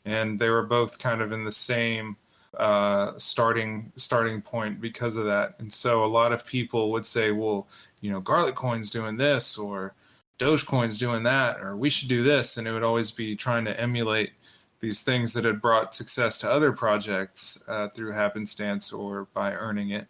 And 0.05 0.38
they 0.38 0.49
were 0.49 0.64
both 0.64 0.99
kind 0.99 1.22
of 1.22 1.32
in 1.32 1.43
the 1.43 1.51
same 1.51 2.18
uh, 2.58 3.14
starting 3.18 3.91
starting 3.95 4.41
point 4.41 4.80
because 4.80 5.16
of 5.16 5.26
that. 5.26 5.55
And 5.60 5.72
so 5.72 6.03
a 6.03 6.08
lot 6.08 6.32
of 6.32 6.45
people 6.45 6.91
would 6.91 7.05
say, 7.05 7.32
well, 7.32 7.68
you 8.01 8.12
know, 8.12 8.20
Garlic 8.20 8.55
Coin's 8.55 8.89
doing 8.89 9.18
this 9.18 9.58
or 9.58 9.93
Dogecoin's 10.39 10.97
doing 10.97 11.24
that, 11.24 11.60
or 11.60 11.76
we 11.76 11.89
should 11.89 12.10
do 12.10 12.24
this, 12.24 12.58
and 12.58 12.68
it 12.68 12.72
would 12.72 12.84
always 12.84 13.12
be 13.12 13.36
trying 13.36 13.66
to 13.66 13.80
emulate 13.80 14.34
these 14.80 15.01
things 15.01 15.34
that 15.34 15.45
had 15.45 15.62
brought 15.62 15.95
success 15.95 16.38
to 16.38 16.51
other 16.51 16.72
projects 16.72 17.64
uh, 17.68 17.88
through 17.89 18.12
happenstance 18.12 18.93
or 18.93 19.28
by 19.34 19.53
earning 19.53 19.89
it. 19.89 20.08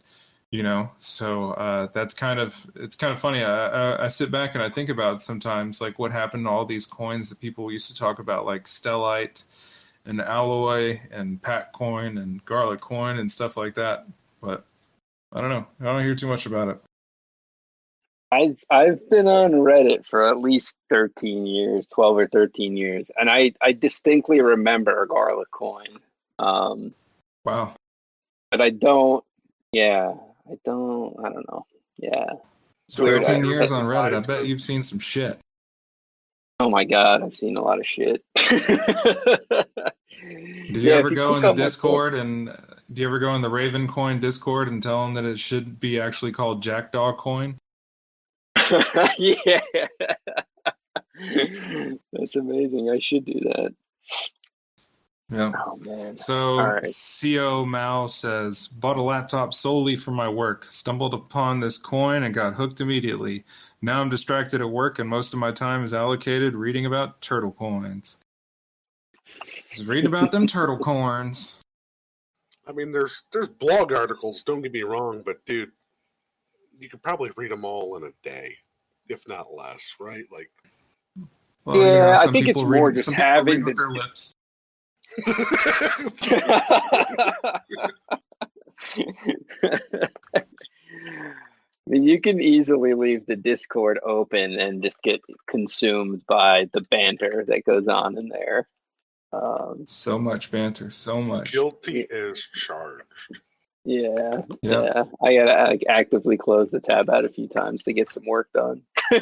You 0.51 0.63
know, 0.63 0.89
so 0.95 1.51
uh, 1.51 1.87
that's 1.93 2.13
kind 2.13 2.39
of 2.39 2.65
it's 2.75 2.95
kind 2.95 3.11
of 3.11 3.19
funny. 3.19 3.43
I, 3.43 3.67
I, 3.67 4.05
I 4.05 4.07
sit 4.07 4.31
back 4.31 4.55
and 4.55 4.63
I 4.63 4.69
think 4.69 4.89
about 4.89 5.21
sometimes 5.21 5.81
like 5.81 5.99
what 5.99 6.13
happened 6.13 6.45
to 6.45 6.49
all 6.49 6.63
these 6.63 6.85
coins 6.85 7.29
that 7.29 7.41
people 7.41 7.69
used 7.69 7.93
to 7.93 7.99
talk 7.99 8.19
about, 8.19 8.45
like 8.45 8.63
Stellite 8.63 9.43
and 10.05 10.21
Alloy 10.21 10.99
and 11.11 11.41
Pat 11.41 11.73
Coin 11.73 12.17
and 12.19 12.43
Garlic 12.45 12.79
Coin 12.79 13.17
and 13.17 13.29
stuff 13.29 13.57
like 13.57 13.73
that. 13.73 14.05
But 14.41 14.65
I 15.33 15.41
don't 15.41 15.49
know. 15.49 15.67
I 15.81 15.83
don't 15.83 16.03
hear 16.03 16.15
too 16.15 16.27
much 16.27 16.45
about 16.45 16.69
it. 16.69 16.79
I've 18.31 18.57
I've 18.69 19.09
been 19.09 19.27
on 19.27 19.51
Reddit 19.51 20.05
for 20.05 20.27
at 20.27 20.37
least 20.39 20.77
thirteen 20.89 21.45
years, 21.45 21.87
twelve 21.87 22.17
or 22.17 22.27
thirteen 22.27 22.77
years, 22.77 23.11
and 23.19 23.29
I 23.29 23.53
I 23.61 23.73
distinctly 23.73 24.41
remember 24.41 25.05
Garlic 25.05 25.51
Coin. 25.51 25.99
Um, 26.39 26.93
Wow. 27.45 27.75
but 28.51 28.61
I 28.61 28.69
don't. 28.69 29.23
Yeah, 29.73 30.13
I 30.49 30.57
don't. 30.65 31.15
I 31.23 31.29
don't 31.29 31.45
know. 31.51 31.65
Yeah. 31.97 32.25
It's 32.87 32.97
13 32.97 33.43
I- 33.45 33.47
years 33.47 33.71
I- 33.71 33.77
on 33.77 33.85
Reddit. 33.85 34.15
I 34.17 34.19
bet 34.21 34.45
you've 34.45 34.61
seen 34.61 34.83
some 34.83 34.99
shit. 34.99 35.37
Oh 36.59 36.69
my 36.71 36.85
god, 36.85 37.21
I've 37.21 37.35
seen 37.35 37.55
a 37.55 37.61
lot 37.61 37.79
of 37.79 37.85
shit. 37.85 38.23
Do 38.35 38.49
you 40.81 40.91
ever 40.91 41.11
go 41.11 41.35
in 41.35 41.43
the 41.43 41.53
Discord 41.53 42.15
and 42.15 42.47
do 42.91 43.01
you 43.01 43.07
ever 43.07 43.19
go 43.19 43.35
in 43.35 43.41
the 43.41 43.49
Raven 43.49 43.87
Coin 43.87 44.19
Discord 44.19 44.67
and 44.67 44.81
tell 44.81 45.03
them 45.03 45.13
that 45.13 45.25
it 45.25 45.37
should 45.37 45.79
be 45.79 45.99
actually 45.99 46.31
called 46.31 46.63
Jackdaw 46.63 47.13
Coin? 47.13 47.57
yeah. 49.19 49.59
That's 52.13 52.35
amazing. 52.35 52.89
I 52.89 52.99
should 52.99 53.25
do 53.25 53.39
that. 53.41 53.73
Yeah. 55.29 55.51
Oh 55.57 55.75
man. 55.85 56.15
So 56.15 56.57
All 56.59 56.67
right. 56.73 56.85
CO 57.21 57.65
Mao 57.65 58.07
says, 58.07 58.67
bought 58.67 58.95
a 58.97 59.01
laptop 59.01 59.53
solely 59.53 59.95
for 59.95 60.11
my 60.11 60.29
work. 60.29 60.65
Stumbled 60.71 61.13
upon 61.13 61.59
this 61.59 61.77
coin 61.77 62.23
and 62.23 62.33
got 62.33 62.53
hooked 62.53 62.79
immediately. 62.79 63.43
Now 63.81 63.99
I'm 63.99 64.07
distracted 64.09 64.61
at 64.61 64.69
work 64.69 64.99
and 64.99 65.09
most 65.09 65.33
of 65.33 65.39
my 65.39 65.51
time 65.51 65.83
is 65.83 65.93
allocated 65.93 66.55
reading 66.55 66.85
about 66.85 67.19
turtle 67.19 67.51
coins. 67.51 68.19
Just 69.71 69.85
read 69.87 70.05
about 70.05 70.31
them 70.31 70.47
turtle 70.47 70.77
coins. 70.77 71.59
I 72.65 72.71
mean, 72.71 72.91
there's 72.91 73.23
there's 73.33 73.49
blog 73.49 73.91
articles. 73.91 74.43
Don't 74.43 74.61
get 74.61 74.71
me 74.73 74.83
wrong, 74.83 75.23
but 75.25 75.45
dude, 75.45 75.71
you 76.79 76.87
could 76.89 77.01
probably 77.03 77.31
read 77.35 77.51
them 77.51 77.65
all 77.65 77.97
in 77.97 78.03
a 78.03 78.11
day, 78.23 78.55
if 79.09 79.27
not 79.27 79.47
less, 79.53 79.95
right? 79.99 80.23
Like, 80.31 80.49
Well, 81.65 81.75
you 81.75 81.83
know, 81.83 81.95
Yeah, 81.97 82.11
I 82.13 82.23
some 82.23 82.33
think 82.33 82.47
it's 82.47 82.57
people 82.57 82.65
read- 82.69 82.79
more 82.79 82.91
just 82.93 83.05
some 83.05 83.13
having 83.13 83.55
read 83.57 83.65
with 83.65 83.75
the- 83.75 83.81
their 83.83 83.91
lips. 83.91 84.33
I 90.35 91.89
mean, 91.89 92.03
you 92.03 92.19
can 92.19 92.41
easily 92.41 92.93
leave 92.93 93.25
the 93.25 93.35
Discord 93.35 93.99
open 94.03 94.59
and 94.59 94.83
just 94.83 95.01
get 95.01 95.21
consumed 95.49 96.21
by 96.27 96.69
the 96.73 96.81
banter 96.81 97.45
that 97.47 97.63
goes 97.65 97.87
on 97.87 98.17
in 98.17 98.27
there. 98.29 98.67
Um, 99.31 99.83
So 99.85 100.19
much 100.19 100.51
banter, 100.51 100.89
so 100.89 101.21
much. 101.21 101.51
guilty 101.51 102.01
is 102.01 102.45
charged. 102.53 103.39
yeah, 103.85 104.41
Yeah. 104.61 104.81
yeah. 104.83 105.03
I 105.23 105.35
gotta 105.35 105.63
like, 105.71 105.83
actively 105.87 106.37
close 106.37 106.69
the 106.71 106.79
tab 106.81 107.09
out 107.09 107.25
a 107.25 107.29
few 107.29 107.47
times 107.47 107.83
to 107.83 107.93
get 107.93 108.11
some 108.11 108.25
work 108.25 108.49
done. 108.53 108.81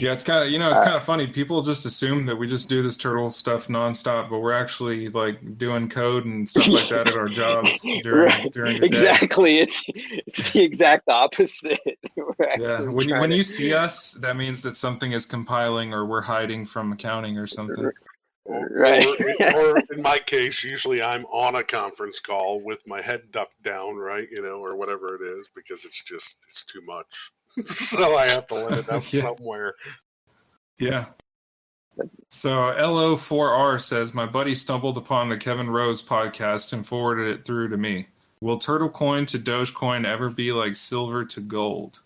Yeah, 0.00 0.12
it's 0.12 0.22
kind 0.24 0.44
of 0.44 0.50
you 0.50 0.58
know 0.58 0.70
it's 0.70 0.80
Uh, 0.80 0.84
kind 0.84 0.96
of 0.96 1.02
funny. 1.04 1.26
People 1.26 1.60
just 1.62 1.84
assume 1.86 2.24
that 2.26 2.36
we 2.36 2.46
just 2.46 2.68
do 2.68 2.82
this 2.82 2.96
turtle 2.96 3.30
stuff 3.30 3.66
nonstop, 3.68 4.30
but 4.30 4.38
we're 4.38 4.52
actually 4.52 5.08
like 5.08 5.58
doing 5.58 5.88
code 5.88 6.24
and 6.24 6.48
stuff 6.48 6.68
like 6.68 6.88
that 6.88 7.08
at 7.08 7.14
our 7.14 7.28
jobs 7.28 7.80
during 8.02 8.28
Right. 8.28 8.52
during 8.52 8.74
the 8.74 8.80
day. 8.80 8.86
exactly. 8.86 9.58
It's 9.58 9.82
it's 9.88 10.52
the 10.52 10.62
exact 10.62 11.08
opposite. 11.08 11.80
Yeah, 12.58 12.80
when 12.82 13.08
you, 13.08 13.16
when 13.18 13.30
to- 13.30 13.36
you 13.36 13.42
see 13.42 13.74
us, 13.74 14.12
that 14.14 14.36
means 14.36 14.62
that 14.62 14.76
something 14.76 15.10
is 15.12 15.26
compiling 15.26 15.92
or 15.92 16.06
we're 16.06 16.22
hiding 16.22 16.64
from 16.64 16.92
accounting 16.92 17.36
or 17.38 17.46
something. 17.46 17.90
Right. 18.46 19.06
or, 19.06 19.54
or 19.74 19.82
in 19.92 20.00
my 20.02 20.18
case, 20.18 20.62
usually 20.64 21.02
I'm 21.02 21.24
on 21.26 21.56
a 21.56 21.62
conference 21.64 22.20
call 22.20 22.60
with 22.60 22.86
my 22.86 23.02
head 23.02 23.30
ducked 23.32 23.60
down, 23.62 23.96
right? 23.96 24.28
You 24.30 24.42
know, 24.42 24.64
or 24.64 24.76
whatever 24.76 25.16
it 25.16 25.22
is, 25.38 25.48
because 25.54 25.84
it's 25.84 26.02
just 26.04 26.36
it's 26.48 26.64
too 26.64 26.80
much. 26.82 27.30
so 27.66 28.16
I 28.16 28.28
have 28.28 28.46
to 28.48 28.54
let 28.54 28.78
it 28.78 28.90
out 28.90 29.12
Yeah. 29.12 29.20
somewhere. 29.22 29.74
Yeah. 30.78 31.06
So 32.28 32.50
LO4R 32.50 33.80
says 33.80 34.14
my 34.14 34.26
buddy 34.26 34.54
stumbled 34.54 34.96
upon 34.98 35.28
the 35.28 35.36
Kevin 35.36 35.70
Rose 35.70 36.06
podcast 36.06 36.72
and 36.72 36.86
forwarded 36.86 37.28
it 37.38 37.44
through 37.44 37.68
to 37.70 37.76
me. 37.76 38.06
Will 38.40 38.58
Turtle 38.58 38.88
Coin 38.90 39.26
to 39.26 39.38
Dogecoin 39.38 40.04
ever 40.06 40.30
be 40.30 40.52
like 40.52 40.76
silver 40.76 41.24
to 41.24 41.40
gold? 41.40 42.00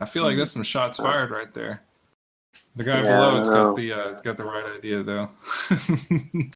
I 0.00 0.06
feel 0.06 0.24
like 0.24 0.36
that's 0.36 0.50
some 0.50 0.64
shots 0.64 0.98
fired 0.98 1.30
right 1.30 1.52
there. 1.54 1.82
The 2.74 2.82
guy. 2.84 3.02
Yeah, 3.02 3.06
below, 3.06 3.38
it's 3.38 3.48
I 3.48 3.54
got 3.54 3.76
the 3.76 3.92
uh, 3.92 4.08
it's 4.10 4.22
got 4.22 4.36
the 4.36 4.44
right 4.44 4.64
idea 4.76 5.02
though. 5.02 5.28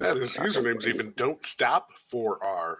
Yeah, 0.00 0.12
his 0.14 0.34
username's 0.36 0.88
even 0.88 1.12
don't 1.16 1.46
stop 1.46 1.90
for 2.08 2.42
R. 2.44 2.78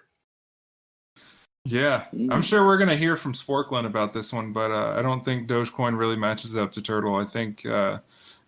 yeah, 1.65 2.05
I'm 2.13 2.29
Mm. 2.29 2.45
sure 2.45 2.67
we're 2.67 2.77
gonna 2.79 2.97
hear 2.97 3.17
from 3.17 3.33
Sporkland 3.33 3.87
about 3.87 4.13
this 4.13 4.33
one, 4.33 4.53
but 4.53 4.71
uh, 4.71 4.95
I 4.99 5.03
don't 5.03 5.25
think 5.25 5.49
Dogecoin 5.49 5.99
really 5.99 6.17
matches 6.17 6.57
up 6.57 6.73
to 6.73 6.83
Turtle. 6.83 7.17
I 7.17 7.25
think 7.25 7.65
uh, 7.67 7.99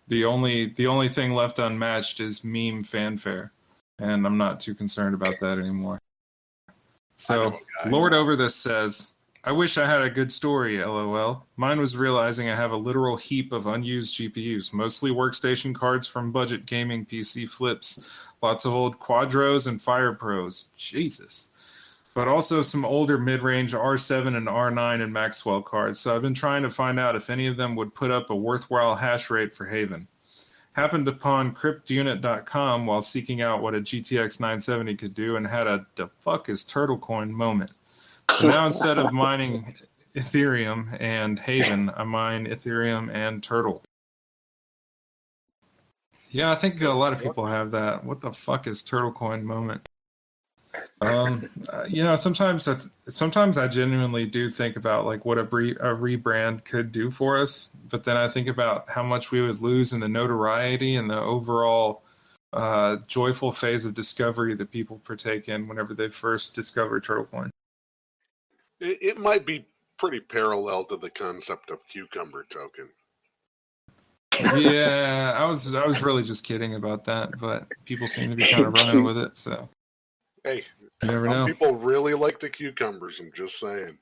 the 0.07 0.25
only 0.25 0.67
the 0.67 0.87
only 0.87 1.09
thing 1.09 1.33
left 1.33 1.59
unmatched 1.59 2.19
is 2.19 2.43
meme 2.43 2.81
fanfare, 2.81 3.51
and 3.99 4.25
I'm 4.25 4.37
not 4.37 4.59
too 4.59 4.75
concerned 4.75 5.15
about 5.15 5.39
that 5.39 5.57
anymore. 5.57 5.99
So 7.15 7.51
guy. 7.51 7.89
Lord 7.89 8.13
Over 8.13 8.35
this 8.35 8.55
says, 8.55 9.15
I 9.43 9.51
wish 9.51 9.77
I 9.79 9.87
had 9.87 10.03
a 10.03 10.09
good 10.09 10.31
story, 10.31 10.77
lol. 10.83 11.45
Mine 11.55 11.79
was 11.79 11.97
realizing 11.97 12.49
I 12.49 12.55
have 12.55 12.71
a 12.71 12.77
literal 12.77 13.17
heap 13.17 13.51
of 13.51 13.65
unused 13.65 14.13
GPUs, 14.15 14.73
mostly 14.73 15.09
workstation 15.09 15.73
cards 15.73 16.07
from 16.07 16.31
budget 16.31 16.67
gaming 16.67 17.05
PC 17.05 17.49
flips, 17.49 18.27
lots 18.43 18.65
of 18.65 18.73
old 18.73 18.99
Quadros 18.99 19.67
and 19.67 19.81
Fire 19.81 20.13
Pros. 20.13 20.69
Jesus. 20.77 21.49
But 22.17 22.27
also 22.27 22.63
some 22.63 22.83
older 22.83 23.19
mid 23.19 23.43
range 23.43 23.73
R7 23.73 24.35
and 24.35 24.47
R9 24.47 25.03
and 25.03 25.13
Maxwell 25.13 25.61
cards. 25.61 25.99
So 25.99 26.15
I've 26.15 26.23
been 26.23 26.33
trying 26.33 26.63
to 26.63 26.69
find 26.71 26.99
out 26.99 27.15
if 27.15 27.29
any 27.29 27.45
of 27.45 27.57
them 27.57 27.75
would 27.75 27.93
put 27.93 28.09
up 28.09 28.31
a 28.31 28.35
worthwhile 28.35 28.95
hash 28.95 29.29
rate 29.29 29.53
for 29.53 29.67
Haven. 29.67 30.07
Happened 30.73 31.07
upon 31.07 31.53
cryptunit.com 31.53 32.87
while 32.87 33.03
seeking 33.03 33.43
out 33.43 33.61
what 33.61 33.75
a 33.75 33.81
GTX 33.81 34.39
970 34.39 34.95
could 34.95 35.13
do 35.13 35.35
and 35.35 35.45
had 35.45 35.67
a 35.67 35.85
the 35.93 36.09
fuck 36.21 36.49
is 36.49 36.63
turtle 36.63 36.97
coin 36.97 37.31
moment. 37.31 37.73
So 38.31 38.47
now 38.47 38.65
instead 38.65 38.97
of 38.97 39.13
mining 39.13 39.75
Ethereum 40.15 40.97
and 40.99 41.37
Haven, 41.37 41.91
I 41.95 42.03
mine 42.03 42.47
Ethereum 42.47 43.13
and 43.13 43.43
Turtle. 43.43 43.83
Yeah, 46.31 46.49
I 46.49 46.55
think 46.55 46.81
a 46.81 46.89
lot 46.89 47.13
of 47.13 47.21
people 47.21 47.45
have 47.45 47.69
that. 47.71 48.03
What 48.03 48.21
the 48.21 48.31
fuck 48.31 48.65
is 48.65 48.81
Turtle 48.81 49.11
Coin 49.11 49.45
moment? 49.45 49.87
Um, 51.01 51.47
uh, 51.71 51.85
you 51.87 52.03
know, 52.03 52.15
sometimes 52.15 52.67
I, 52.67 52.75
sometimes 53.07 53.57
I 53.57 53.67
genuinely 53.67 54.25
do 54.25 54.49
think 54.49 54.75
about 54.75 55.05
like 55.05 55.25
what 55.25 55.37
a, 55.37 55.43
bre- 55.43 55.77
a 55.79 55.95
rebrand 55.95 56.63
could 56.63 56.91
do 56.91 57.11
for 57.11 57.37
us, 57.37 57.71
but 57.89 58.03
then 58.03 58.17
I 58.17 58.27
think 58.27 58.47
about 58.47 58.89
how 58.89 59.03
much 59.03 59.31
we 59.31 59.41
would 59.41 59.61
lose 59.61 59.93
in 59.93 59.99
the 59.99 60.07
notoriety 60.07 60.95
and 60.95 61.09
the 61.09 61.19
overall 61.19 62.03
uh, 62.53 62.97
joyful 63.07 63.51
phase 63.51 63.85
of 63.85 63.93
discovery 63.93 64.55
that 64.55 64.71
people 64.71 64.99
partake 65.03 65.47
in 65.47 65.67
whenever 65.67 65.93
they 65.93 66.09
first 66.09 66.55
discover 66.55 66.99
Turtle 66.99 67.25
Coin. 67.25 67.51
It, 68.79 68.97
it 69.01 69.17
might 69.19 69.45
be 69.45 69.65
pretty 69.97 70.19
parallel 70.19 70.85
to 70.85 70.97
the 70.97 71.09
concept 71.09 71.71
of 71.71 71.87
cucumber 71.87 72.45
token. 72.49 72.89
yeah, 74.55 75.33
I 75.35 75.45
was 75.45 75.73
I 75.73 75.85
was 75.85 76.03
really 76.03 76.23
just 76.23 76.45
kidding 76.45 76.75
about 76.75 77.03
that, 77.05 77.39
but 77.39 77.67
people 77.85 78.07
seem 78.07 78.29
to 78.29 78.35
be 78.35 78.45
kind 78.45 78.65
of 78.65 78.73
running 78.73 79.03
with 79.03 79.17
it. 79.17 79.35
So 79.35 79.67
Hey, 80.47 80.63
you 81.03 81.09
never 81.09 81.27
some 81.27 81.39
know. 81.39 81.45
people 81.45 81.75
really 81.75 82.13
like 82.13 82.39
the 82.39 82.49
cucumbers. 82.49 83.19
I'm 83.19 83.33
just 83.33 83.59
saying. 83.59 83.97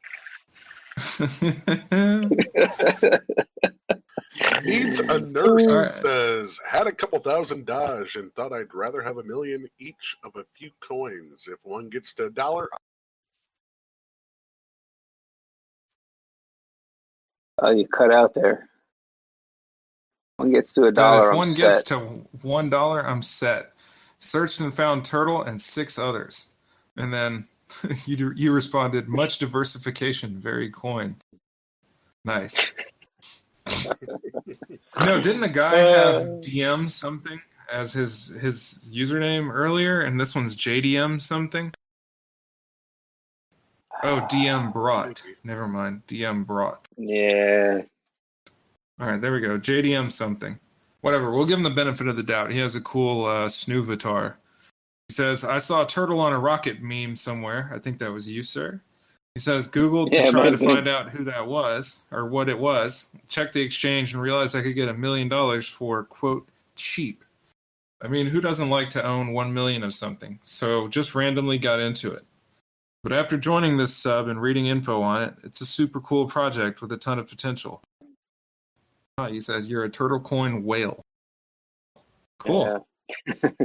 Needs 4.64 5.00
a 5.00 5.20
mm. 5.20 5.32
nurse 5.32 5.68
All 5.68 5.80
right. 5.80 5.94
says 5.94 6.60
had 6.70 6.86
a 6.86 6.92
couple 6.92 7.18
thousand 7.20 7.66
Doge 7.66 8.18
and 8.18 8.32
thought 8.36 8.54
I'd 8.54 8.76
rather 8.76 9.02
have 9.02 9.18
a 9.18 9.24
million 9.24 9.68
each 9.80 10.18
of 10.24 10.36
a 10.36 10.46
few 10.56 10.70
coins. 10.82 11.48
If 11.52 11.58
one 11.64 11.90
gets 11.90 12.14
to 12.16 12.28
a 12.28 12.30
dollar, 12.30 12.70
Oh, 17.58 17.72
you 17.72 17.88
cut 17.88 18.12
out 18.12 18.36
there. 18.36 18.70
One 20.38 20.52
gets 20.52 20.74
to 20.74 20.84
a 20.84 20.92
dollar. 20.92 21.28
if 21.28 21.32
I'm 21.32 21.38
one 21.38 21.48
set. 21.48 21.58
gets 21.58 21.84
to 21.86 21.98
one 22.42 22.70
dollar, 22.70 23.08
I'm 23.08 23.22
set. 23.22 23.72
Searched 24.20 24.60
and 24.62 24.74
found 24.74 25.04
turtle 25.06 25.44
and 25.44 25.62
six 25.62 26.00
others, 26.00 26.56
and 26.98 27.14
then 27.14 27.46
you 28.06 28.34
you 28.36 28.52
responded 28.52 29.08
much 29.08 29.38
diversification, 29.40 30.40
very 30.40 30.70
coin. 30.70 31.16
Nice. 32.24 32.74
no, 35.00 35.22
didn't 35.22 35.44
a 35.44 35.48
guy 35.50 35.76
have 35.78 36.16
Uh. 36.16 36.26
DM 36.42 36.90
something 36.90 37.42
as 37.72 37.94
his 37.94 38.30
his 38.42 38.90
username 38.94 39.52
earlier, 39.52 40.02
and 40.02 40.20
this 40.20 40.34
one's 40.36 40.56
JDM 40.56 41.22
something? 41.22 41.72
Oh, 44.04 44.26
DM 44.32 44.72
brought. 44.74 45.24
Never 45.44 45.68
mind. 45.68 46.04
DM 46.08 46.46
brought. 46.46 46.88
Yeah. 46.98 47.82
All 49.00 49.08
right, 49.08 49.20
there 49.20 49.32
we 49.34 49.40
go. 49.40 49.58
JDM 49.58 50.12
something. 50.12 50.60
Whatever. 51.06 51.30
We'll 51.30 51.46
give 51.46 51.60
him 51.60 51.64
the 51.64 51.70
benefit 51.70 52.08
of 52.08 52.18
the 52.18 52.24
doubt. 52.24 52.50
He 52.50 52.58
has 52.58 52.74
a 52.74 52.82
cool 52.82 53.26
uh, 53.26 53.48
Snoovatar. 53.48 54.34
He 55.08 55.14
says, 55.14 55.46
I 55.46 55.60
saw 55.60 55.84
a 55.84 55.86
turtle 55.86 56.20
on 56.20 56.34
a 56.34 56.40
rocket 56.40 56.82
meme 56.82 57.16
somewhere. 57.16 57.70
I 57.72 57.78
think 57.78 58.00
that 58.00 58.12
was 58.12 58.28
you, 58.28 58.42
sir. 58.42 58.82
He 59.36 59.40
says, 59.40 59.72
Googled 59.72 60.10
Yeah, 60.12 60.26
to 60.26 60.32
try 60.32 60.50
to 60.50 60.58
find 60.58 60.88
out 60.88 61.12
who 61.12 61.24
that 61.26 61.46
was 61.46 62.06
or 62.12 62.26
what 62.26 62.50
it 62.50 62.58
was. 62.58 63.12
Checked 63.30 63.54
the 63.54 63.62
exchange 63.62 64.14
and 64.14 64.22
realized 64.24 64.56
I 64.56 64.64
could 64.64 64.74
get 64.74 64.90
a 64.90 64.96
million 64.96 65.30
dollars 65.30 65.70
for, 65.70 66.06
quote, 66.06 66.48
cheap. 66.76 67.24
I 68.02 68.08
mean, 68.08 68.26
who 68.26 68.42
doesn't 68.42 68.72
like 68.72 68.90
to 68.90 69.06
own 69.06 69.32
one 69.32 69.54
million 69.54 69.84
of 69.84 69.94
something? 69.94 70.40
So 70.42 70.88
just 70.88 71.14
randomly 71.14 71.60
got 71.60 71.80
into 71.80 72.12
it. 72.14 72.24
But 73.04 73.14
after 73.14 73.38
joining 73.38 73.78
this 73.78 73.96
sub 73.96 74.28
and 74.28 74.42
reading 74.42 74.66
info 74.66 75.04
on 75.04 75.22
it, 75.22 75.36
it's 75.44 75.62
a 75.62 75.68
super 75.68 76.00
cool 76.00 76.26
project 76.26 76.82
with 76.82 76.92
a 76.94 76.98
ton 76.98 77.20
of 77.20 77.30
potential. 77.30 77.84
Ah, 79.18 79.28
you 79.28 79.40
said 79.40 79.64
you're 79.66 79.86
a 79.86 79.90
turtle 79.90 80.20
coin 80.20 80.64
whale. 80.64 81.02
Cool. 82.40 82.86
Yeah. 83.28 83.34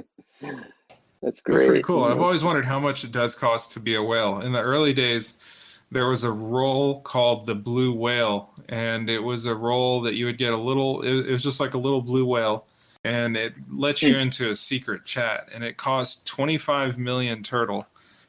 That's 1.22 1.40
great. 1.40 1.57
That's 1.57 1.66
pretty 1.68 1.82
cool. 1.82 2.05
I've 2.05 2.20
always 2.20 2.44
wondered 2.44 2.64
how 2.64 2.78
much 2.78 3.05
it 3.05 3.12
does 3.12 3.34
cost 3.34 3.72
to 3.72 3.80
be 3.80 3.96
a 3.96 4.03
whale. 4.03 4.40
In 4.40 4.53
the 4.53 4.61
early 4.62 4.92
days, 4.92 5.44
there 5.90 6.09
was 6.09 6.24
a 6.24 6.30
role 6.30 7.01
called 7.03 7.46
the 7.46 7.55
blue 7.55 7.92
whale, 7.92 8.55
and 8.68 9.11
it 9.11 9.18
was 9.18 9.44
a 9.44 9.55
role 9.55 10.01
that 10.03 10.14
you 10.14 10.24
would 10.26 10.38
get 10.38 10.53
a 10.53 10.57
little. 10.57 11.03
It, 11.03 11.26
it 11.26 11.30
was 11.32 11.42
just 11.42 11.59
like 11.61 11.74
a 11.74 11.78
little 11.78 12.01
blue 12.01 12.24
whale, 12.24 12.66
and 13.05 13.36
it 13.36 13.55
let 13.70 14.01
you 14.03 14.16
into 14.16 14.51
a 14.51 14.55
secret 14.55 15.05
chat, 15.05 15.48
and 15.53 15.62
it 15.64 15.76
cost 15.76 16.26
25 16.28 16.98
million 16.98 17.42
turtle 17.42 17.86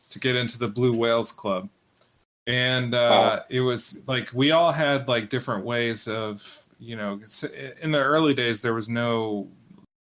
to 0.10 0.20
get 0.20 0.36
into 0.36 0.58
the 0.60 0.68
blue 0.68 0.98
whales 0.98 1.32
club. 1.32 1.70
And 2.48 2.94
uh, 2.96 2.98
Wow. 2.98 3.44
it 3.50 3.62
was 3.62 4.04
like 4.08 4.32
we 4.34 4.52
all 4.52 4.72
had 4.72 5.08
like 5.08 5.30
different 5.30 5.64
ways 5.64 6.08
of 6.10 6.66
you 6.82 6.96
know. 6.96 7.20
In 7.82 7.92
the 7.92 8.00
early 8.00 8.34
days, 8.34 8.62
there 8.62 8.74
was 8.74 8.90
no 8.90 9.48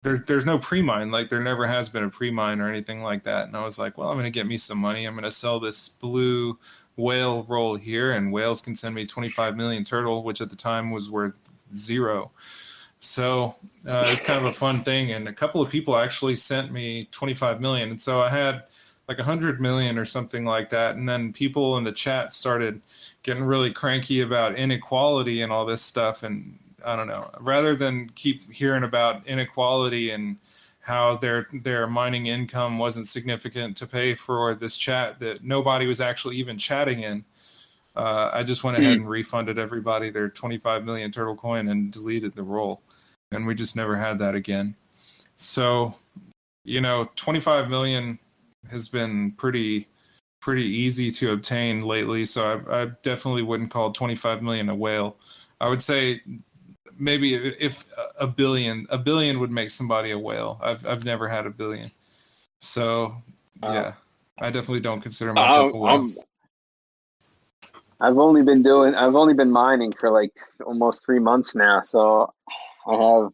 there, 0.03 0.19
there's 0.19 0.47
no 0.47 0.59
pre-mine 0.59 1.11
like 1.11 1.29
there 1.31 1.43
never 1.43 1.67
has 1.67 1.89
been 1.89 2.05
a 2.05 2.11
pre-mine 2.11 2.61
or 2.61 2.69
anything 2.69 3.03
like 3.03 3.25
that. 3.25 3.47
And 3.47 3.57
i 3.57 3.65
was 3.65 3.79
like 3.79 3.99
well 3.99 4.09
i'm 4.09 4.15
going 4.15 4.25
to 4.25 4.31
get 4.31 4.47
me 4.47 4.57
some 4.57 4.79
money. 4.79 5.05
I'm 5.05 5.15
going 5.15 5.25
to 5.25 5.31
sell 5.31 5.59
this 5.59 5.89
blue 5.89 6.59
whale 6.97 7.43
role 7.43 7.75
here 7.75 8.13
and 8.13 8.33
whales 8.33 8.63
can 8.63 8.75
send 8.75 8.95
me 8.95 9.05
25 9.05 9.57
million 9.57 9.85
turtle 9.85 10.23
which 10.23 10.41
at 10.41 10.51
the 10.51 10.57
time 10.57 10.91
was 10.91 11.11
worth 11.11 11.35
zero. 11.75 12.31
So 13.01 13.55
uh, 13.87 14.05
it 14.07 14.11
was 14.11 14.21
kind 14.21 14.39
of 14.39 14.47
a 14.47 14.53
fun 14.53 14.81
thing 14.81 15.13
and 15.13 15.29
a 15.29 15.33
couple 15.33 15.61
of 15.61 15.71
people 15.71 15.97
actually 15.97 16.37
sent 16.37 16.71
me 16.73 17.09
25 17.11 17.61
million. 17.61 17.91
And 17.91 18.01
so 18.01 18.23
i 18.23 18.31
had 18.31 18.63
like 19.09 19.19
100 19.19 19.61
million 19.61 19.99
or 19.99 20.05
something 20.05 20.45
like 20.45 20.69
that. 20.71 20.97
And 20.97 21.09
then 21.09 21.33
people 21.33 21.79
in 21.79 21.85
the 21.85 21.93
chat 21.93 22.33
started 22.33 22.81
getting 23.23 23.45
really 23.45 23.73
cranky 23.73 24.21
about 24.21 24.57
inequality 24.57 25.43
and 25.43 25.53
all 25.53 25.65
this 25.65 25.83
stuff. 25.83 26.23
And 26.23 26.59
I 26.87 26.95
don't 26.95 27.09
know. 27.09 27.31
Rather 27.41 27.75
than 27.75 28.09
keep 28.11 28.51
hearing 28.53 28.85
about 28.85 29.27
inequality 29.27 30.13
and 30.13 30.37
how 30.83 31.17
their 31.17 31.49
their 31.53 31.89
mining 31.89 32.27
income 32.27 32.79
wasn't 32.79 33.09
significant 33.09 33.77
to 33.79 33.87
pay 33.87 34.15
for 34.15 34.55
this 34.55 34.79
chat 34.79 35.19
that 35.19 35.43
nobody 35.43 35.87
was 35.87 36.01
actually 36.01 36.37
even 36.37 36.57
chatting 36.57 37.03
in, 37.03 37.25
uh, 37.97 38.31
I 38.33 38.45
just 38.45 38.63
went 38.63 38.79
ahead 38.79 38.93
and 38.93 39.09
refunded 39.09 39.59
everybody 39.59 40.11
their 40.11 40.29
25 40.29 40.85
million 40.85 41.11
turtle 41.11 41.35
coin 41.35 41.67
and 41.69 41.91
deleted 41.91 42.37
the 42.37 42.45
role, 42.45 42.83
and 43.33 43.47
we 43.49 43.55
just 43.57 43.75
never 43.75 43.97
had 43.97 44.21
that 44.21 44.37
again. 44.37 44.77
So, 45.35 45.97
you 46.65 46.81
know, 46.81 47.11
25 47.17 47.69
million 47.69 48.21
has 48.71 48.89
been 48.89 49.33
pretty 49.33 49.89
pretty 50.41 50.65
easy 50.65 51.11
to 51.11 51.33
obtain 51.33 51.81
lately. 51.81 52.25
So 52.25 52.63
I, 52.69 52.83
I 52.83 52.85
definitely 53.03 53.43
wouldn't 53.43 53.71
call 53.71 53.91
25 53.91 54.43
million 54.43 54.69
a 54.69 54.77
whale. 54.77 55.17
I 55.61 55.69
would 55.69 55.83
say 55.83 56.21
maybe 56.99 57.35
if 57.35 57.85
a 58.21 58.27
billion 58.27 58.87
a 58.91 58.99
billion 58.99 59.41
would 59.41 59.51
make 59.51 59.71
somebody 59.71 60.11
a 60.11 60.19
whale 60.19 60.59
i've 60.63 60.87
i've 60.87 61.05
never 61.05 61.29
had 61.29 61.47
a 61.47 61.51
billion 61.51 61.91
so 62.59 63.15
yeah 63.63 63.93
i 64.39 64.47
definitely 64.47 64.81
don't 64.81 65.01
consider 65.01 65.33
myself 65.33 65.73
a 65.73 65.77
whale 65.77 65.95
I'm, 65.95 66.15
I've 68.01 68.19
only 68.19 68.43
been 68.43 68.63
doing. 68.63 68.95
I've 68.95 69.15
only 69.15 69.35
been 69.35 69.51
mining 69.51 69.93
for 69.93 70.11
like 70.11 70.33
almost 70.65 71.05
three 71.05 71.19
months 71.19 71.55
now, 71.55 71.81
so 71.81 72.33
I 72.87 72.93
have 72.93 73.33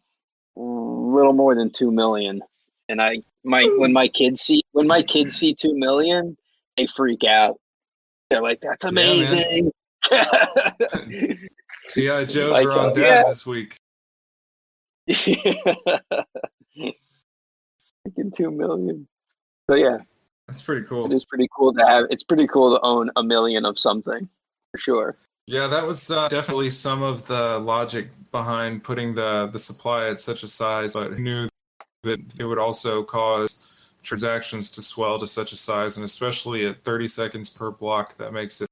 a 0.57 0.61
little 0.61 1.33
more 1.33 1.55
than 1.55 1.71
two 1.71 1.91
million. 1.91 2.43
And 2.89 3.03
I, 3.03 3.23
my 3.45 3.65
when 3.79 3.93
my 3.93 4.09
kids 4.09 4.41
see 4.41 4.63
when 4.73 4.87
my 4.87 5.03
kids 5.03 5.37
see 5.37 5.55
two 5.55 5.75
million, 5.77 6.37
they 6.77 6.87
freak 6.87 7.25
out. 7.25 7.59
They're 8.31 8.43
like, 8.43 8.61
"That's 8.61 8.85
Yeah, 8.85 8.91
amazing." 8.91 9.73
gi 11.95 12.25
joes 12.27 12.53
Like, 12.53 12.67
are 12.67 12.73
on 12.73 12.91
uh, 12.91 12.93
dad 12.93 13.03
yeah. 13.03 13.23
this 13.27 13.47
week 13.47 13.77
Freaking 18.07 18.35
two 18.37 18.51
million. 18.51 19.07
So 19.69 19.77
yeah, 19.77 19.99
that's 20.47 20.63
pretty 20.63 20.85
cool 20.87 21.07
It 21.11 21.15
is 21.15 21.25
pretty 21.25 21.49
cool 21.57 21.73
to 21.75 21.85
have. 21.87 22.07
It's 22.11 22.25
pretty 22.25 22.47
cool 22.47 22.77
to 22.77 22.85
own 22.85 23.11
a 23.17 23.23
million 23.23 23.65
of 23.65 23.79
something, 23.79 24.29
for 24.71 24.79
sure. 24.79 25.17
yeah 25.47 25.67
that 25.67 25.87
was 25.87 26.11
uh, 26.11 26.29
definitely 26.29 26.71
some 26.71 27.03
of 27.03 27.27
the 27.27 27.59
logic 27.59 28.09
behind 28.31 28.83
putting 28.85 29.15
the 29.15 29.49
the 29.53 29.59
supply 29.59 30.09
at 30.09 30.21
such 30.21 30.43
a 30.43 30.49
size 30.49 30.95
but 30.95 31.13
who 31.13 31.21
knew 31.23 31.49
that 32.05 32.21
it 32.39 32.45
would 32.45 32.59
also 32.59 33.03
cause 33.03 33.69
transactions 34.03 34.71
to 34.71 34.81
swell 34.83 35.19
to 35.19 35.27
such 35.27 35.53
a 35.53 35.57
size 35.57 35.97
and 35.97 36.05
especially 36.05 36.67
at 36.67 36.83
30 36.83 37.07
seconds 37.09 37.51
per 37.51 37.71
block 37.71 38.15
that 38.17 38.33
makes 38.33 38.61
it 38.61 38.69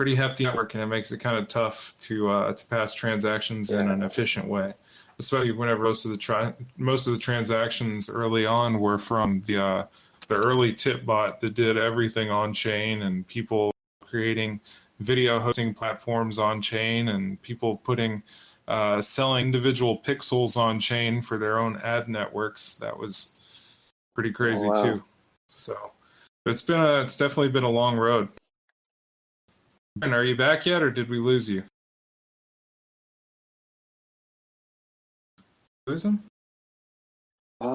pretty 0.00 0.14
hefty 0.14 0.44
network 0.44 0.72
and 0.72 0.82
it 0.82 0.86
makes 0.86 1.12
it 1.12 1.20
kind 1.20 1.36
of 1.36 1.46
tough 1.46 1.92
to 2.00 2.30
uh, 2.30 2.54
to 2.54 2.66
pass 2.68 2.94
transactions 2.94 3.70
in 3.70 3.90
an 3.90 4.02
efficient 4.02 4.48
way 4.48 4.72
especially 5.18 5.52
whenever 5.52 5.82
most 5.82 6.06
of 6.06 6.10
the 6.10 6.16
tri- 6.16 6.54
most 6.78 7.06
of 7.06 7.12
the 7.12 7.18
transactions 7.18 8.08
early 8.08 8.46
on 8.46 8.80
were 8.80 8.96
from 8.96 9.40
the 9.40 9.62
uh, 9.62 9.84
the 10.28 10.34
early 10.34 10.72
tip 10.72 11.04
bot 11.04 11.38
that 11.40 11.52
did 11.52 11.76
everything 11.76 12.30
on 12.30 12.50
chain 12.54 13.02
and 13.02 13.26
people 13.26 13.70
creating 14.00 14.58
video 15.00 15.38
hosting 15.38 15.74
platforms 15.74 16.38
on 16.38 16.62
chain 16.62 17.08
and 17.08 17.42
people 17.42 17.76
putting 17.76 18.22
uh, 18.68 19.02
selling 19.02 19.44
individual 19.44 19.98
pixels 19.98 20.56
on 20.56 20.80
chain 20.80 21.20
for 21.20 21.36
their 21.36 21.58
own 21.58 21.76
ad 21.84 22.08
networks. 22.08 22.72
That 22.76 22.98
was 22.98 23.92
pretty 24.14 24.32
crazy 24.32 24.66
wow. 24.66 24.82
too. 24.82 25.04
So 25.46 25.76
it's 26.46 26.62
been 26.62 26.80
a 26.80 27.02
it's 27.02 27.18
definitely 27.18 27.50
been 27.50 27.64
a 27.64 27.70
long 27.70 27.98
road 27.98 28.30
are 30.02 30.24
you 30.24 30.36
back 30.36 30.66
yet, 30.66 30.82
or 30.82 30.90
did 30.90 31.08
we 31.08 31.18
lose 31.18 31.48
you? 31.48 31.62
Lose 35.86 36.04
him? 36.04 36.22
Uh, 37.60 37.66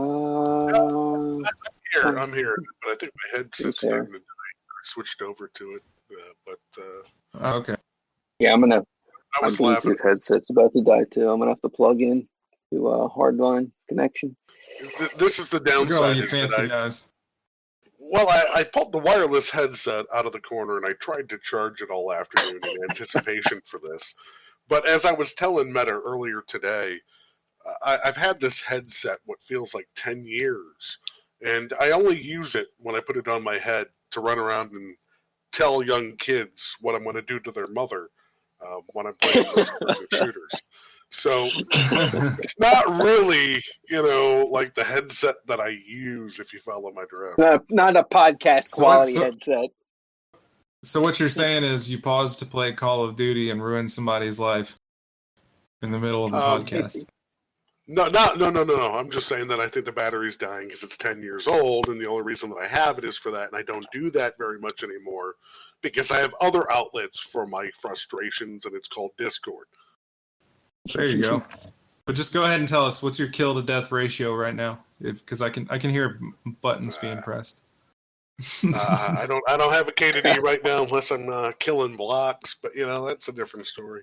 Here, 1.93 2.17
I'm 2.17 2.33
here, 2.33 2.57
but 2.83 2.91
I 2.91 2.95
think 2.95 3.11
my 3.15 3.37
headset's 3.37 3.83
Okay. 3.83 3.87
starting 3.87 4.13
to. 4.13 4.17
I 4.19 4.21
switched 4.83 5.21
over 5.21 5.49
to 5.53 5.71
it, 5.71 5.81
uh, 6.11 6.33
but 6.45 7.43
uh, 7.43 7.57
okay. 7.57 7.75
yeah, 8.39 8.53
I'm 8.53 8.61
gonna. 8.61 8.83
I 9.37 9.41
My 9.41 9.47
was 9.47 9.59
laughing. 9.59 9.93
Bluetooth 9.93 10.03
headset's 10.03 10.49
about 10.49 10.73
to 10.73 10.81
die 10.81 11.05
too. 11.11 11.29
I'm 11.29 11.39
gonna 11.39 11.51
have 11.51 11.61
to 11.61 11.69
plug 11.69 12.01
in 12.01 12.27
to 12.73 12.87
a 12.89 13.09
hardline 13.09 13.71
connection. 13.87 14.35
This 15.17 15.39
is 15.39 15.49
the 15.49 15.59
Look 15.59 15.67
at 15.69 15.75
all 15.75 15.85
downside. 15.85 16.17
you 16.17 16.23
is 16.23 16.31
that 16.31 16.51
fancy 16.51 16.63
I, 16.63 16.67
guys. 16.67 17.11
Well, 18.11 18.29
I, 18.29 18.59
I 18.59 18.63
pulled 18.63 18.91
the 18.91 18.99
wireless 18.99 19.49
headset 19.49 20.05
out 20.13 20.25
of 20.25 20.31
the 20.31 20.39
corner 20.39 20.77
and 20.77 20.85
I 20.85 20.93
tried 20.93 21.29
to 21.29 21.39
charge 21.39 21.81
it 21.81 21.89
all 21.89 22.13
afternoon 22.13 22.59
in 22.63 22.89
anticipation 22.89 23.61
for 23.65 23.79
this. 23.79 24.13
But 24.67 24.87
as 24.87 25.05
I 25.05 25.11
was 25.11 25.33
telling 25.33 25.71
Meta 25.71 25.91
earlier 25.91 26.43
today, 26.47 26.99
I, 27.83 27.99
I've 28.05 28.17
had 28.17 28.39
this 28.39 28.61
headset 28.61 29.19
what 29.25 29.41
feels 29.41 29.73
like 29.73 29.87
10 29.95 30.25
years. 30.25 30.99
And 31.43 31.73
I 31.79 31.91
only 31.91 32.19
use 32.19 32.55
it 32.55 32.67
when 32.77 32.95
I 32.95 32.99
put 32.99 33.17
it 33.17 33.27
on 33.27 33.43
my 33.43 33.57
head 33.57 33.87
to 34.11 34.21
run 34.21 34.39
around 34.39 34.71
and 34.71 34.95
tell 35.51 35.83
young 35.83 36.15
kids 36.17 36.75
what 36.81 36.95
I'm 36.95 37.03
going 37.03 37.15
to 37.15 37.21
do 37.21 37.39
to 37.41 37.51
their 37.51 37.67
mother 37.67 38.09
um, 38.65 38.81
when 38.93 39.07
I'm 39.07 39.15
playing 39.21 39.45
first 39.45 39.73
person 39.79 40.07
shooters. 40.13 40.61
So 41.11 41.49
it's 41.71 42.59
not 42.59 42.87
really, 43.01 43.61
you 43.89 44.03
know, 44.03 44.47
like 44.51 44.73
the 44.75 44.83
headset 44.83 45.35
that 45.47 45.59
I 45.59 45.69
use 45.87 46.39
if 46.39 46.51
you 46.53 46.59
follow 46.59 46.91
my 46.93 47.05
drift. 47.09 47.37
Not, 47.37 47.63
not 47.69 47.95
a 47.95 48.03
podcast 48.03 48.65
So 48.65 48.83
quality 48.83 49.13
what's- 49.19 49.45
headset. 49.45 49.69
so 50.83 51.01
what 51.01 51.19
you're 51.19 51.29
saying 51.29 51.63
is 51.63 51.89
you 51.89 51.99
pause 52.01 52.35
to 52.37 52.45
play 52.45 52.73
Call 52.73 53.03
of 53.05 53.15
Duty 53.15 53.49
and 53.49 53.63
ruin 53.63 53.87
somebody's 53.87 54.39
life 54.39 54.75
in 55.81 55.91
the 55.91 55.99
middle 55.99 56.25
of 56.25 56.31
the 56.31 56.37
Um, 56.37 56.65
podcast. 56.65 57.05
No, 57.87 58.07
not, 58.07 58.39
no, 58.39 58.49
no, 58.49 58.63
no, 58.63 58.75
no. 58.75 58.95
I'm 58.95 59.11
just 59.11 59.27
saying 59.27 59.47
that 59.49 59.59
I 59.59 59.67
think 59.67 59.85
the 59.85 59.91
battery's 59.91 60.37
dying 60.37 60.67
because 60.67 60.81
it's 60.81 60.97
10 60.97 61.21
years 61.21 61.45
old, 61.47 61.87
and 61.87 62.01
the 62.01 62.09
only 62.09 62.23
reason 62.23 62.49
that 62.49 62.57
I 62.57 62.65
have 62.67 62.97
it 62.97 63.03
is 63.05 63.15
for 63.15 63.29
that, 63.31 63.47
and 63.49 63.55
I 63.55 63.61
don't 63.61 63.85
do 63.93 64.09
that 64.11 64.33
very 64.39 64.57
much 64.59 64.83
anymore 64.83 65.35
because 65.83 66.09
I 66.09 66.17
have 66.17 66.33
other 66.41 66.69
outlets 66.71 67.21
for 67.21 67.45
my 67.45 67.69
frustrations, 67.79 68.65
and 68.65 68.75
it's 68.75 68.87
called 68.87 69.11
Discord. 69.19 69.67
There 70.93 71.05
you 71.05 71.21
go. 71.21 71.43
But 72.05 72.15
just 72.15 72.33
go 72.33 72.43
ahead 72.45 72.59
and 72.59 72.67
tell 72.69 72.85
us 72.85 73.01
what's 73.01 73.17
your 73.17 73.29
kill 73.29 73.55
to 73.55 73.63
death 73.63 73.91
ratio 73.91 74.35
right 74.35 74.53
now, 74.53 74.79
if 75.01 75.19
because 75.25 75.41
I 75.41 75.49
can 75.49 75.67
I 75.71 75.77
can 75.79 75.89
hear 75.89 76.19
buttons 76.61 76.97
being 76.97 77.17
pressed. 77.21 77.63
Uh, 78.65 79.15
I 79.21 79.25
don't, 79.27 79.41
I 79.49 79.55
don't 79.57 79.71
have 79.71 79.87
a 79.87 79.91
K 79.93 80.11
to 80.11 80.21
D 80.21 80.39
right 80.39 80.61
now 80.63 80.83
unless 80.83 81.09
I'm 81.11 81.29
uh, 81.29 81.53
killing 81.57 81.95
blocks, 81.95 82.57
but 82.61 82.75
you 82.75 82.85
know 82.85 83.05
that's 83.07 83.27
a 83.29 83.31
different 83.31 83.65
story. 83.65 84.01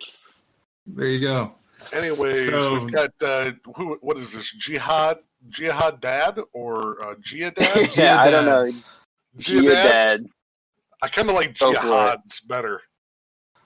there 0.86 1.06
you 1.06 1.20
go. 1.20 1.52
Anyways, 1.92 2.48
So- 2.48 2.80
we've 2.84 2.92
got 2.92 3.10
uh, 3.22 3.50
who? 3.76 3.98
What 4.00 4.16
is 4.16 4.32
this? 4.32 4.50
Jihad, 4.52 5.18
Jihad 5.50 6.00
Dad 6.00 6.38
or 6.54 7.04
uh, 7.04 7.14
Jihad? 7.20 7.54
Yeah, 7.96 8.20
I 8.20 8.30
don't 8.30 8.46
know. 8.46 8.62
Geodads. 8.62 9.04
Gia 9.38 9.62
dads. 9.62 10.34
I 11.02 11.08
kind 11.08 11.28
of 11.28 11.34
like 11.36 11.56
Go 11.58 11.72
for 11.72 11.78
it. 11.78 11.82
Jihad's 11.82 12.40
better. 12.40 12.80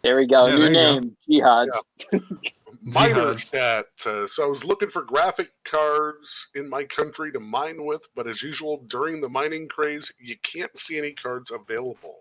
There 0.03 0.17
we 0.17 0.27
go. 0.27 0.47
Yeah, 0.47 0.55
New 0.57 0.59
there 0.61 0.69
you 0.69 0.75
go. 0.75 0.99
name. 1.01 1.17
Jihads. 1.31 1.69
Miner 2.12 2.25
Jihads. 2.93 3.41
stat. 3.41 3.87
Uh, 4.05 4.26
so 4.26 4.45
I 4.45 4.47
was 4.47 4.64
looking 4.64 4.89
for 4.91 5.03
graphic 5.03 5.51
cards 5.64 6.49
in 6.55 6.68
my 6.68 6.84
country 6.84 7.32
to 7.32 7.41
mine 7.41 7.84
with, 7.84 8.03
but 8.14 8.26
as 8.28 8.43
usual, 8.43 8.84
during 8.89 9.20
the 9.20 9.28
mining 9.28 9.68
craze, 9.68 10.12
you 10.18 10.37
can't 10.43 10.76
see 10.78 10.97
any 10.99 11.12
cards 11.12 11.51
available. 11.51 12.20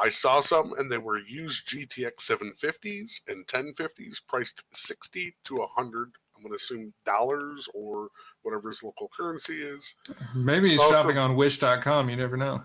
I 0.00 0.08
saw 0.08 0.40
some, 0.40 0.72
and 0.78 0.90
they 0.90 0.96
were 0.98 1.18
used 1.18 1.68
GTX 1.68 2.14
750s 2.20 3.12
and 3.28 3.46
1050s, 3.46 4.26
priced 4.26 4.64
60 4.72 5.34
to 5.44 5.54
100. 5.56 6.12
I'm 6.34 6.42
going 6.42 6.52
to 6.52 6.56
assume 6.56 6.92
dollars 7.04 7.68
or 7.74 8.08
whatever 8.42 8.68
his 8.70 8.82
local 8.82 9.10
currency 9.14 9.60
is. 9.62 9.94
Maybe 10.34 10.68
he's 10.70 10.80
So 10.80 10.90
shopping 10.90 11.16
for- 11.16 11.20
on 11.20 11.36
Wish.com. 11.36 12.08
You 12.08 12.16
never 12.16 12.36
know. 12.38 12.62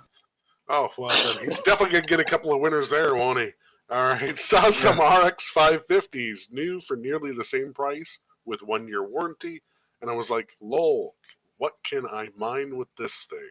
Oh 0.69 0.89
well, 0.97 1.09
he's 1.37 1.61
definitely 1.61 1.93
gonna 1.93 2.07
get 2.07 2.19
a 2.19 2.25
couple 2.25 2.53
of 2.53 2.59
winners 2.59 2.89
there, 2.89 3.15
won't 3.15 3.39
he? 3.39 3.51
All 3.89 4.03
right, 4.03 4.37
saw 4.37 4.69
some 4.69 4.99
RX 4.99 5.49
550s 5.53 6.51
new 6.51 6.81
for 6.81 6.97
nearly 6.97 7.31
the 7.31 7.43
same 7.43 7.73
price 7.73 8.19
with 8.45 8.61
one 8.61 8.87
year 8.87 9.07
warranty, 9.07 9.61
and 10.01 10.11
I 10.11 10.13
was 10.13 10.29
like, 10.29 10.49
"Lol, 10.61 11.15
what 11.57 11.73
can 11.83 12.05
I 12.05 12.29
mine 12.35 12.75
with 12.75 12.89
this 12.97 13.25
thing?" 13.29 13.49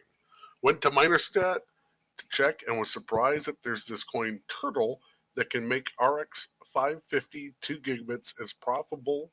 Went 0.62 0.82
to 0.82 0.90
MinerStat 0.90 1.60
to 2.18 2.28
check 2.30 2.62
and 2.66 2.78
was 2.78 2.90
surprised 2.90 3.46
that 3.46 3.62
there's 3.62 3.84
this 3.84 4.04
coin 4.04 4.40
Turtle 4.48 5.00
that 5.36 5.50
can 5.50 5.66
make 5.66 5.86
RX 6.00 6.48
550 6.72 7.54
2 7.62 7.80
gigabits 7.80 8.34
as 8.40 8.52
profitable 8.52 9.32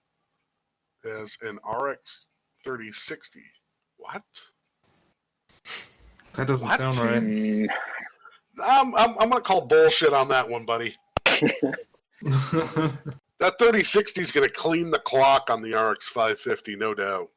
as 1.04 1.38
an 1.42 1.60
RX 1.70 2.28
3060. 2.64 3.42
What? 3.98 4.24
That 6.36 6.48
doesn't 6.48 6.68
What? 6.68 6.78
sound 6.78 6.98
right. 6.98 7.22
Hmm. 7.22 7.66
I'm, 8.62 8.94
I'm, 8.96 9.12
I'm 9.20 9.30
gonna 9.30 9.42
call 9.42 9.66
bullshit 9.68 10.14
on 10.14 10.28
that 10.30 10.48
one, 10.50 10.66
buddy. 10.66 10.96
That 13.40 13.60
3060 13.60 14.22
is 14.22 14.32
going 14.32 14.48
to 14.48 14.54
clean 14.54 14.90
the 14.90 15.00
clock 15.00 15.50
on 15.50 15.62
the 15.62 15.78
RX 15.78 16.08
550, 16.08 16.78
no 16.78 16.94
doubt. 16.94 17.30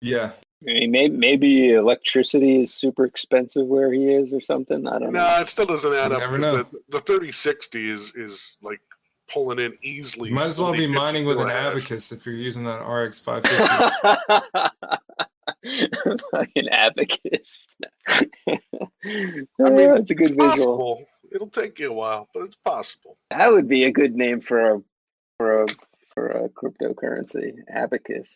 yeah. 0.00 0.32
I 0.62 0.72
mean, 0.72 0.90
maybe, 0.92 1.16
maybe 1.16 1.72
electricity 1.72 2.62
is 2.62 2.72
super 2.72 3.04
expensive 3.04 3.66
where 3.66 3.92
he 3.92 4.04
is 4.12 4.32
or 4.32 4.40
something. 4.40 4.86
I 4.86 4.98
don't 5.00 5.12
know. 5.12 5.26
No, 5.36 5.40
it 5.40 5.48
still 5.48 5.66
doesn't 5.66 5.92
add 5.92 6.10
You 6.12 6.16
up. 6.18 6.20
never 6.20 6.38
'cause 6.38 6.44
know. 6.44 6.56
The, 6.88 6.98
the 6.98 7.00
3060 7.00 7.90
is 7.90 8.12
is 8.14 8.56
like 8.62 8.80
pulling 9.28 9.58
in 9.58 9.76
easily. 9.82 10.28
You 10.28 10.34
might 10.36 10.46
as 10.46 10.60
well 10.60 10.72
be 10.72 10.86
mining 10.86 11.26
with 11.26 11.40
an 11.40 11.50
abacus 11.50 12.12
if 12.12 12.24
you're 12.24 12.36
using 12.36 12.62
that 12.64 12.86
RX 12.86 13.18
550. 13.18 14.70
Fucking 16.30 16.68
abacus. 16.68 17.66
I 18.08 18.20
mean, 19.58 19.94
That's 19.94 20.10
a 20.10 20.14
good 20.14 20.36
visual. 20.36 20.46
Possible. 20.48 21.04
It'll 21.32 21.48
take 21.48 21.78
you 21.78 21.90
a 21.90 21.94
while, 21.94 22.28
but 22.32 22.44
it's 22.44 22.56
possible. 22.56 23.18
That 23.30 23.52
would 23.52 23.68
be 23.68 23.84
a 23.84 23.90
good 23.90 24.14
name 24.14 24.40
for 24.40 24.74
a 24.74 24.82
for 25.38 25.62
a 25.62 25.66
for 26.14 26.28
a 26.28 26.48
cryptocurrency. 26.48 27.54
Abacus. 27.68 28.34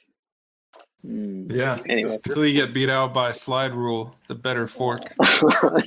Hmm. 1.03 1.47
yeah. 1.51 1.79
Anyway, 1.89 2.15
Until 2.15 2.45
you 2.45 2.53
get 2.55 2.75
beat 2.75 2.91
out 2.91 3.15
by 3.15 3.31
slide 3.31 3.73
rule, 3.73 4.15
the 4.27 4.35
better 4.35 4.67
fork. 4.67 5.03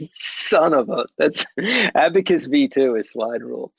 son 0.09 0.73
of 0.73 0.89
a 0.89 1.05
that's 1.17 1.45
abacus 1.95 2.47
V 2.47 2.67
two 2.67 2.95
is 2.95 3.11
slide 3.11 3.43
rule. 3.43 3.71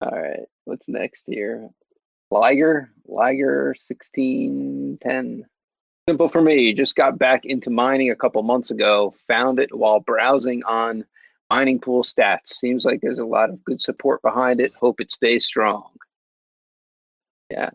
All 0.00 0.10
right, 0.10 0.46
what's 0.64 0.88
next 0.88 1.24
here? 1.26 1.68
Liger, 2.30 2.90
Liger 3.06 3.74
sixteen 3.78 4.98
ten. 5.00 5.46
Simple 6.08 6.28
for 6.28 6.40
me. 6.40 6.72
Just 6.72 6.96
got 6.96 7.18
back 7.18 7.44
into 7.44 7.70
mining 7.70 8.10
a 8.10 8.16
couple 8.16 8.42
months 8.42 8.70
ago. 8.70 9.14
Found 9.26 9.58
it 9.58 9.76
while 9.76 10.00
browsing 10.00 10.62
on 10.64 11.04
mining 11.50 11.78
pool 11.80 12.02
stats. 12.02 12.48
Seems 12.48 12.84
like 12.84 13.00
there's 13.00 13.18
a 13.18 13.24
lot 13.24 13.50
of 13.50 13.64
good 13.64 13.80
support 13.80 14.22
behind 14.22 14.60
it. 14.60 14.72
Hope 14.74 15.00
it 15.00 15.12
stays 15.12 15.46
strong. 15.46 15.88
Yeah. 17.50 17.70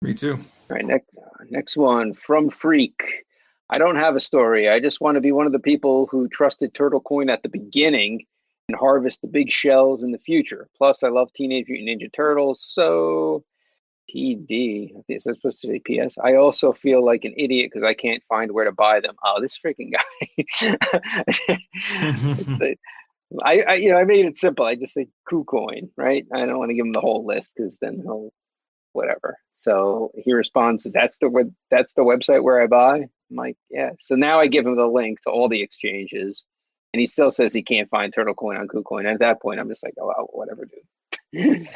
Me 0.00 0.14
too. 0.14 0.34
All 0.34 0.76
right, 0.76 0.84
next 0.84 1.16
next 1.50 1.76
one 1.76 2.14
from 2.14 2.50
Freak. 2.50 3.24
I 3.70 3.78
don't 3.78 3.96
have 3.96 4.16
a 4.16 4.20
story. 4.20 4.68
I 4.68 4.80
just 4.80 5.00
want 5.00 5.16
to 5.16 5.20
be 5.20 5.32
one 5.32 5.46
of 5.46 5.52
the 5.52 5.58
people 5.58 6.06
who 6.06 6.28
trusted 6.28 6.72
Turtle 6.72 7.00
Coin 7.00 7.28
at 7.28 7.42
the 7.42 7.50
beginning 7.50 8.24
and 8.68 8.78
harvest 8.78 9.22
the 9.22 9.28
big 9.28 9.50
shells 9.50 10.02
in 10.02 10.12
the 10.12 10.18
future. 10.18 10.68
Plus, 10.76 11.02
I 11.02 11.08
love 11.08 11.32
Teenage 11.32 11.66
Mutant 11.68 12.02
Ninja 12.02 12.12
Turtles, 12.12 12.62
so 12.62 13.44
PD. 14.14 14.94
I 14.96 15.00
it's 15.08 15.24
supposed 15.24 15.60
to 15.62 15.68
say 15.68 15.80
PS. 15.80 16.16
I 16.22 16.34
also 16.34 16.72
feel 16.72 17.04
like 17.04 17.24
an 17.24 17.34
idiot 17.36 17.70
because 17.72 17.86
I 17.86 17.94
can't 17.94 18.22
find 18.28 18.52
where 18.52 18.64
to 18.64 18.72
buy 18.72 19.00
them. 19.00 19.16
Oh, 19.24 19.40
this 19.40 19.58
freaking 19.58 19.92
guy. 19.92 20.04
I, 23.44 23.60
I, 23.60 23.74
you 23.74 23.90
know, 23.90 23.98
I 23.98 24.04
made 24.04 24.24
it 24.24 24.38
simple. 24.38 24.64
I 24.64 24.74
just 24.74 24.94
say 24.94 25.08
KuCoin, 25.30 25.90
right? 25.96 26.26
I 26.32 26.46
don't 26.46 26.58
want 26.58 26.70
to 26.70 26.74
give 26.74 26.86
him 26.86 26.92
the 26.92 27.00
whole 27.00 27.26
list 27.26 27.52
because 27.54 27.76
then 27.78 28.00
he'll, 28.02 28.32
whatever. 28.92 29.36
So 29.50 30.10
he 30.16 30.32
responds, 30.32 30.86
"That's 30.92 31.18
the 31.18 31.28
web. 31.28 31.52
That's 31.70 31.92
the 31.92 32.02
website 32.02 32.42
where 32.42 32.62
I 32.62 32.66
buy." 32.66 32.96
I'm 33.00 33.36
like, 33.36 33.56
"Yeah." 33.70 33.90
So 34.00 34.14
now 34.14 34.40
I 34.40 34.46
give 34.46 34.66
him 34.66 34.76
the 34.76 34.86
link 34.86 35.20
to 35.22 35.30
all 35.30 35.48
the 35.48 35.60
exchanges, 35.60 36.44
and 36.92 37.00
he 37.00 37.06
still 37.06 37.30
says 37.30 37.52
he 37.52 37.62
can't 37.62 37.88
find 37.90 38.12
Turtle 38.12 38.34
Coin 38.34 38.56
on 38.56 38.68
KuCoin. 38.68 39.12
At 39.12 39.20
that 39.20 39.40
point, 39.40 39.60
I'm 39.60 39.68
just 39.68 39.82
like, 39.82 39.94
"Oh, 40.00 40.28
whatever, 40.32 40.64
dude." 40.64 40.80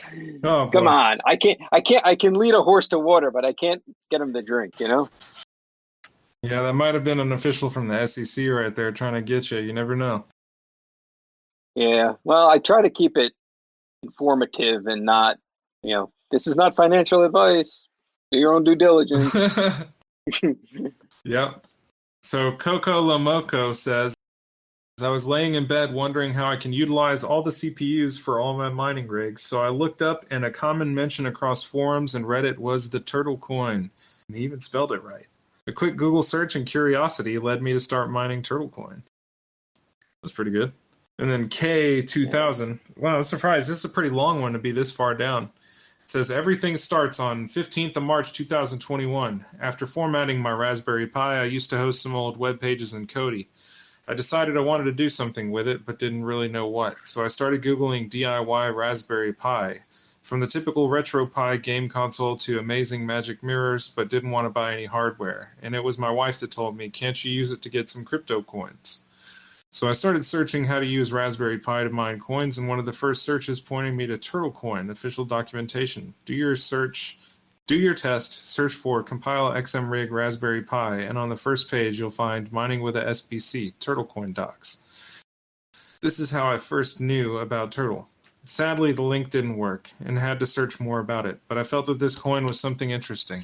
Oh, 0.45 0.71
Come 0.73 0.85
boy. 0.85 0.91
on, 0.91 1.19
I 1.27 1.37
can't, 1.37 1.61
I 1.71 1.81
can't, 1.83 2.05
I 2.07 2.15
can 2.15 2.35
lead 2.35 2.55
a 2.55 2.63
horse 2.63 2.89
to 2.89 2.99
water, 2.99 3.31
but 3.31 3.45
I 3.45 3.53
can't 3.53 3.83
get 4.11 4.21
him 4.21 4.33
to 4.33 4.43
drink. 4.43 4.81
You 4.81 4.89
know? 4.89 5.09
Yeah, 6.43 6.63
that 6.63 6.73
might 6.73 6.95
have 6.95 7.05
been 7.05 7.21
an 7.21 7.33
official 7.33 7.69
from 7.69 7.89
the 7.89 8.07
SEC 8.07 8.49
right 8.49 8.75
there 8.75 8.91
trying 8.91 9.15
to 9.15 9.23
get 9.23 9.51
you. 9.51 9.59
You 9.59 9.73
never 9.73 9.95
know. 9.95 10.25
Yeah. 11.75 12.15
Well, 12.25 12.49
I 12.49 12.59
try 12.59 12.83
to 12.83 12.91
keep 12.91 13.17
it 13.17 13.33
informative 14.03 14.87
and 14.87 15.05
not, 15.05 15.39
you 15.83 15.95
know, 15.95 16.11
this 16.31 16.47
is 16.47 16.57
not 16.57 16.75
financial 16.75 17.23
advice. 17.23 17.87
Do 18.33 18.39
your 18.39 18.55
own 18.55 18.65
due 18.65 18.75
diligence. 18.75 19.85
yep. 21.25 21.67
So 22.23 22.53
Coco 22.53 23.05
Lomoco 23.05 23.75
says, 23.75 24.15
I 25.03 25.11
was 25.11 25.26
laying 25.26 25.55
in 25.55 25.66
bed 25.66 25.92
wondering 25.92 26.32
how 26.32 26.50
I 26.50 26.57
can 26.57 26.72
utilize 26.72 27.24
all 27.24 27.42
the 27.42 27.50
CPUs 27.50 28.20
for 28.20 28.40
all 28.40 28.57
my 28.57 28.68
mining 28.68 29.09
rigs, 29.09 29.42
so 29.42 29.61
I 29.61 29.68
looked 29.68 30.03
up, 30.03 30.24
and 30.30 30.44
a 30.44 30.50
common 30.50 30.94
mention 30.94 31.26
across 31.26 31.64
forums 31.64 32.14
and 32.14 32.24
Reddit 32.24 32.59
was 32.59 32.90
the 32.90 33.00
Turtle 33.00 33.36
Coin. 33.38 33.90
And 34.28 34.36
he 34.36 34.44
even 34.44 34.61
spelled 34.61 34.92
it 34.92 35.03
right. 35.03 35.26
A 35.66 35.72
quick 35.72 35.96
Google 35.96 36.22
search 36.22 36.57
and 36.57 36.66
curiosity 36.66 37.38
led 37.38 37.62
me 37.62 37.72
to 37.72 37.80
start 37.80 38.11
mining 38.11 38.42
Turtle 38.42 38.68
Coin. 38.68 39.03
That's 40.22 40.32
pretty 40.32 40.50
good. 40.50 40.72
And 41.18 41.30
then 41.30 41.48
K2000. 41.48 42.78
Wow, 42.96 43.16
I'm 43.16 43.22
surprised. 43.22 43.68
This 43.68 43.78
is 43.78 43.84
a 43.84 43.88
pretty 43.94 44.11
long 44.11 44.40
one 44.40 44.53
to 44.55 44.59
be 44.59 44.72
this 44.72 44.90
far 44.90 45.14
down. 45.14 45.44
It 46.03 46.11
says 46.11 46.30
everything 46.30 46.76
starts 46.76 47.20
on 47.20 47.46
15th 47.46 47.96
of 47.96 48.03
March 48.03 48.32
2021. 48.32 49.44
After 49.61 49.86
formatting 49.86 50.40
my 50.40 50.53
Raspberry 50.53 51.07
Pi, 51.07 51.40
I 51.40 51.44
used 51.44 51.70
to 51.70 51.78
host 51.78 52.03
some 52.03 52.16
old 52.16 52.36
web 52.36 52.61
pages 52.61 52.94
in 52.94 53.07
Kodi. 53.07 53.46
I 54.09 54.14
decided 54.14 54.57
I 54.57 54.61
wanted 54.61 54.84
to 54.84 54.92
do 54.92 55.09
something 55.09 55.53
with 55.53 55.68
it, 55.68 55.84
but 55.84 55.98
didn't 55.98 56.24
really 56.24 56.48
know 56.48 56.66
what. 56.66 57.07
So 57.07 57.24
I 57.24 57.28
started 57.28 57.62
Googling 57.62 58.11
DIY 58.11 58.74
Raspberry 58.74 59.32
Pi. 59.32 59.80
From 60.22 60.40
the 60.40 60.46
typical 60.46 60.88
RetroPie 60.88 61.62
game 61.62 61.88
console 61.88 62.36
to 62.36 62.59
amazing 62.59 63.05
magic 63.07 63.42
mirrors, 63.42 63.88
but 63.88 64.09
didn't 64.09 64.30
want 64.30 64.44
to 64.44 64.50
buy 64.50 64.72
any 64.72 64.86
hardware. 64.86 65.55
And 65.62 65.74
it 65.74 65.84
was 65.84 65.98
my 65.98 66.11
wife 66.11 66.40
that 66.40 66.50
told 66.50 66.76
me, 66.76 66.88
can't 66.88 67.24
you 67.24 67.32
use 67.32 67.53
it 67.53 67.62
to 67.62 67.68
get 67.68 67.88
some 67.88 68.05
crypto 68.05 68.42
coins? 68.42 69.05
So 69.70 69.88
I 69.88 69.92
started 69.92 70.24
searching 70.24 70.64
how 70.64 70.80
to 70.80 70.86
use 70.86 71.12
Raspberry 71.12 71.59
Pi 71.59 71.84
to 71.84 71.90
mine 71.90 72.20
coins, 72.20 72.59
and 72.59 72.68
one 72.68 72.78
of 72.78 72.86
the 72.86 72.92
first 72.92 73.24
searches 73.24 73.59
pointed 73.59 73.94
me 73.94 74.07
to 74.07 74.18
TurtleCoin 74.18 74.90
official 74.90 75.24
documentation. 75.24 76.12
Do 76.24 76.34
your 76.34 76.57
search, 76.57 77.18
do 77.69 77.77
your 77.77 77.95
test, 77.95 78.47
search 78.49 78.73
for 78.73 79.03
compile 79.03 79.53
XMRig 79.53 80.11
Raspberry 80.11 80.63
Pi, 80.63 80.97
and 80.97 81.17
on 81.17 81.29
the 81.29 81.37
first 81.37 81.71
page 81.71 81.99
you'll 81.99 82.11
find 82.11 82.53
mining 82.53 82.83
with 82.83 82.97
a 82.97 83.05
SBC, 83.05 83.75
TurtleCoin 83.75 84.35
docs. 84.35 85.23
This 86.01 86.19
is 86.19 86.33
how 86.33 86.51
I 86.51 86.59
first 86.59 87.01
knew 87.01 87.39
about 87.39 87.71
Turtle. 87.71 88.09
Sadly, 88.45 88.91
the 88.93 89.03
link 89.03 89.31
didn't 89.31 89.57
work, 89.57 89.91
and 90.05 90.19
had 90.19 90.41
to 90.41 90.47
search 90.47 90.81
more 90.81 90.99
about 90.99 91.27
it, 91.27 91.39
but 91.47 91.57
I 91.57 91.63
felt 91.63 91.87
that 91.87 92.01
this 92.01 92.19
coin 92.19 92.45
was 92.45 92.59
something 92.59 92.91
interesting. 92.91 93.43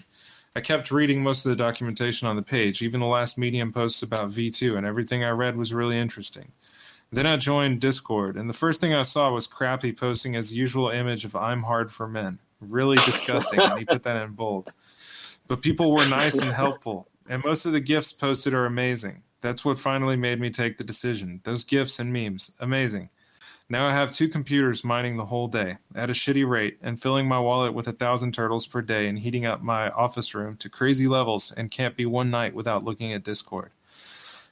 I 0.56 0.60
kept 0.60 0.90
reading 0.90 1.22
most 1.22 1.46
of 1.46 1.50
the 1.50 1.64
documentation 1.64 2.26
on 2.26 2.34
the 2.34 2.42
page, 2.42 2.82
even 2.82 2.98
the 2.98 3.06
last 3.06 3.38
Medium 3.38 3.72
posts 3.72 4.02
about 4.02 4.30
V2, 4.30 4.76
and 4.76 4.84
everything 4.84 5.22
I 5.22 5.30
read 5.30 5.56
was 5.56 5.72
really 5.72 5.96
interesting. 5.96 6.50
Then 7.12 7.26
I 7.26 7.36
joined 7.36 7.80
Discord, 7.80 8.36
and 8.36 8.50
the 8.50 8.54
first 8.54 8.80
thing 8.80 8.92
I 8.92 9.02
saw 9.02 9.32
was 9.32 9.46
Crappy 9.46 9.92
posting 9.92 10.32
his 10.32 10.52
usual 10.52 10.88
image 10.88 11.24
of 11.24 11.36
I'm 11.36 11.62
hard 11.62 11.92
for 11.92 12.08
men. 12.08 12.40
Really 12.60 12.96
disgusting, 13.04 13.60
and 13.60 13.78
he 13.78 13.84
put 13.84 14.02
that 14.02 14.16
in 14.16 14.32
bold. 14.32 14.72
But 15.46 15.62
people 15.62 15.92
were 15.92 16.06
nice 16.06 16.40
and 16.40 16.52
helpful, 16.52 17.08
and 17.28 17.42
most 17.44 17.66
of 17.66 17.72
the 17.72 17.80
gifts 17.80 18.12
posted 18.12 18.54
are 18.54 18.66
amazing. 18.66 19.22
That's 19.40 19.64
what 19.64 19.78
finally 19.78 20.16
made 20.16 20.40
me 20.40 20.50
take 20.50 20.76
the 20.76 20.84
decision. 20.84 21.40
Those 21.44 21.64
gifts 21.64 22.00
and 22.00 22.12
memes, 22.12 22.52
amazing. 22.58 23.10
Now 23.70 23.86
I 23.86 23.92
have 23.92 24.12
two 24.12 24.28
computers 24.28 24.82
mining 24.82 25.18
the 25.18 25.26
whole 25.26 25.46
day 25.46 25.76
at 25.94 26.08
a 26.08 26.14
shitty 26.14 26.48
rate 26.48 26.78
and 26.80 27.00
filling 27.00 27.28
my 27.28 27.38
wallet 27.38 27.74
with 27.74 27.86
a 27.86 27.92
thousand 27.92 28.32
turtles 28.32 28.66
per 28.66 28.80
day 28.80 29.08
and 29.08 29.18
heating 29.18 29.44
up 29.44 29.60
my 29.62 29.90
office 29.90 30.34
room 30.34 30.56
to 30.56 30.70
crazy 30.70 31.06
levels 31.06 31.52
and 31.52 31.70
can't 31.70 31.94
be 31.94 32.06
one 32.06 32.30
night 32.30 32.54
without 32.54 32.82
looking 32.82 33.12
at 33.12 33.24
Discord. 33.24 33.70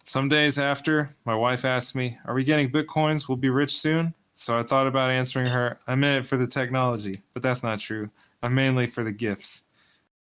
Some 0.05 0.29
days 0.29 0.59
after, 0.59 1.11
my 1.25 1.35
wife 1.35 1.65
asked 1.65 1.97
me, 1.97 2.19
Are 2.27 2.35
we 2.35 2.45
getting 2.45 2.71
bitcoins? 2.71 3.27
We'll 3.27 3.37
be 3.37 3.49
rich 3.49 3.75
soon? 3.75 4.15
So 4.39 4.59
I 4.59 4.63
thought 4.63 4.87
about 4.87 5.11
answering 5.11 5.47
her, 5.47 5.79
I'm 5.89 6.05
in 6.05 6.17
it 6.17 6.27
for 6.27 6.37
the 6.37 6.47
technology, 6.47 7.23
but 7.33 7.43
that's 7.43 7.63
not 7.63 7.79
true. 7.79 8.11
I'm 8.43 8.55
mainly 8.55 8.87
for 8.87 9.03
the 9.03 9.11
gifts. 9.11 9.71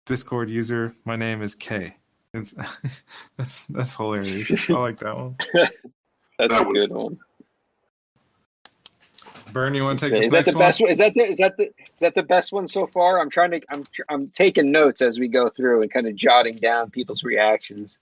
Discord 0.07 0.49
user, 0.49 0.95
my 1.05 1.15
name 1.15 1.43
is 1.43 1.55
K. 1.55 1.95
It's 2.33 2.53
that's 3.37 3.67
that's 3.67 3.95
hilarious. 3.97 4.57
I 4.71 4.73
like 4.73 4.99
that 5.01 5.15
one. 5.17 5.37
That's 6.39 6.53
That 6.53 6.63
a 6.63 6.69
was- 6.69 6.81
good 6.83 6.93
one. 6.93 7.19
Burn, 9.53 9.75
you 9.75 9.83
want 9.83 9.99
to 9.99 10.09
take 10.09 10.15
Is 10.19 10.31
this 10.31 10.31
that 10.31 10.37
next 10.37 10.53
the 10.53 10.59
one? 10.59 10.67
best 10.67 10.81
one? 10.81 10.91
Is 10.91 10.99
that 10.99 11.15
the 11.15 11.27
is 11.27 11.39
that 11.39 11.57
the 11.57 11.65
is 11.65 12.01
that 12.01 12.15
the 12.15 12.23
best 12.23 12.53
one 12.53 12.69
so 12.69 12.87
far? 12.87 13.21
I'm 13.21 13.29
trying 13.29 13.51
to 13.51 13.61
I'm 13.71 13.83
I'm 14.09 14.29
taking 14.29 14.71
notes 14.71 15.03
as 15.03 15.19
we 15.19 15.27
go 15.29 15.49
through 15.51 15.83
and 15.83 15.91
kind 15.93 16.07
of 16.07 16.15
jotting 16.17 16.57
down 16.57 16.91
people's 16.91 17.25
reactions. 17.25 17.99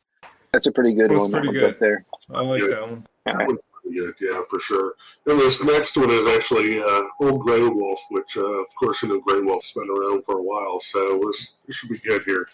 That's 0.53 0.67
a 0.67 0.73
pretty 0.73 0.93
good 0.95 1.11
That's 1.11 1.23
one. 1.23 1.31
that 1.33 1.43
pretty 1.45 1.59
one's 1.61 1.73
good. 1.73 1.81
there. 1.81 2.05
I 2.35 2.43
like 2.43 2.63
Yeah. 2.63 2.69
that 2.69 2.83
one. 2.83 2.91
All 2.93 3.33
That 3.33 3.35
right. 3.39 3.47
one's 3.49 3.59
good, 3.93 4.15
yeah, 4.21 4.41
for 4.49 4.61
sure. 4.61 4.95
And 5.27 5.39
this 5.39 5.65
next 5.65 5.97
one 5.97 6.11
is 6.11 6.27
actually 6.27 6.81
uh, 6.81 7.05
Old 7.21 7.41
Grey 7.41 7.67
Wolf, 7.67 8.01
which, 8.11 8.37
uh, 8.37 8.63
of 8.63 8.75
course, 8.79 9.03
you 9.03 9.09
know, 9.09 9.21
Grey 9.21 9.41
Wolf's 9.41 9.73
been 9.73 9.91
around 9.91 10.25
for 10.25 10.39
a 10.39 10.43
while, 10.43 10.81
so 10.81 11.21
this, 11.27 11.57
this 11.67 11.77
should 11.77 11.91
be 11.91 11.99
good 11.99 12.23
here. 12.25 12.49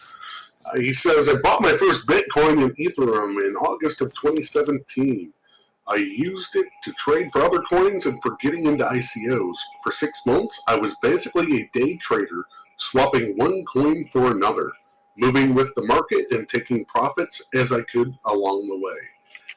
Uh, 0.64 0.78
he 0.78 0.93
says, 0.93 1.28
I 1.28 1.35
bought 1.35 1.62
my 1.62 1.72
first 1.72 2.07
Bitcoin 2.07 2.62
in 2.62 2.74
Ethereum 2.74 3.47
in 3.47 3.57
August 3.57 4.01
of 4.01 4.14
2017. 4.14 5.33
I 5.89 5.97
used 5.97 6.55
it 6.55 6.66
to 6.85 6.93
trade 6.93 7.33
for 7.33 7.43
other 7.43 7.61
coins 7.61 8.07
and 8.07 8.20
for 8.22 8.37
getting 8.41 8.66
into 8.66 8.85
ICOs. 8.85 9.57
For 9.83 9.91
six 9.91 10.20
months, 10.24 10.62
I 10.68 10.76
was 10.76 10.95
basically 11.03 11.61
a 11.61 11.70
day 11.72 11.97
trader, 11.97 12.45
swapping 12.78 13.37
one 13.37 13.64
coin 13.64 14.09
for 14.12 14.30
another, 14.30 14.70
moving 15.16 15.55
with 15.55 15.74
the 15.74 15.83
market 15.83 16.30
and 16.30 16.49
taking 16.49 16.85
profits 16.85 17.43
as 17.55 17.72
I 17.72 17.83
could 17.83 18.16
along 18.24 18.68
the 18.68 18.78
way. 18.78 18.99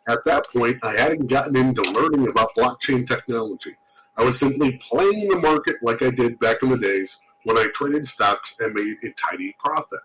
At 0.08 0.24
that 0.26 0.48
point, 0.50 0.78
I 0.84 1.00
hadn't 1.00 1.28
gotten 1.28 1.56
into 1.56 1.82
learning 1.82 2.28
about 2.28 2.56
blockchain 2.56 3.08
technology. 3.08 3.76
I 4.18 4.24
was 4.24 4.40
simply 4.40 4.78
playing 4.78 5.28
the 5.30 5.40
market 5.40 5.76
like 5.82 6.02
I 6.02 6.12
did 6.12 6.40
back 6.40 6.58
in 6.64 6.70
the 6.70 6.78
days 6.78 7.20
when 7.44 7.58
I 7.58 7.68
traded 7.74 8.06
stocks 8.06 8.56
and 8.60 8.74
made 8.74 8.98
a 9.04 9.10
tidy 9.14 9.56
profit. 9.60 10.00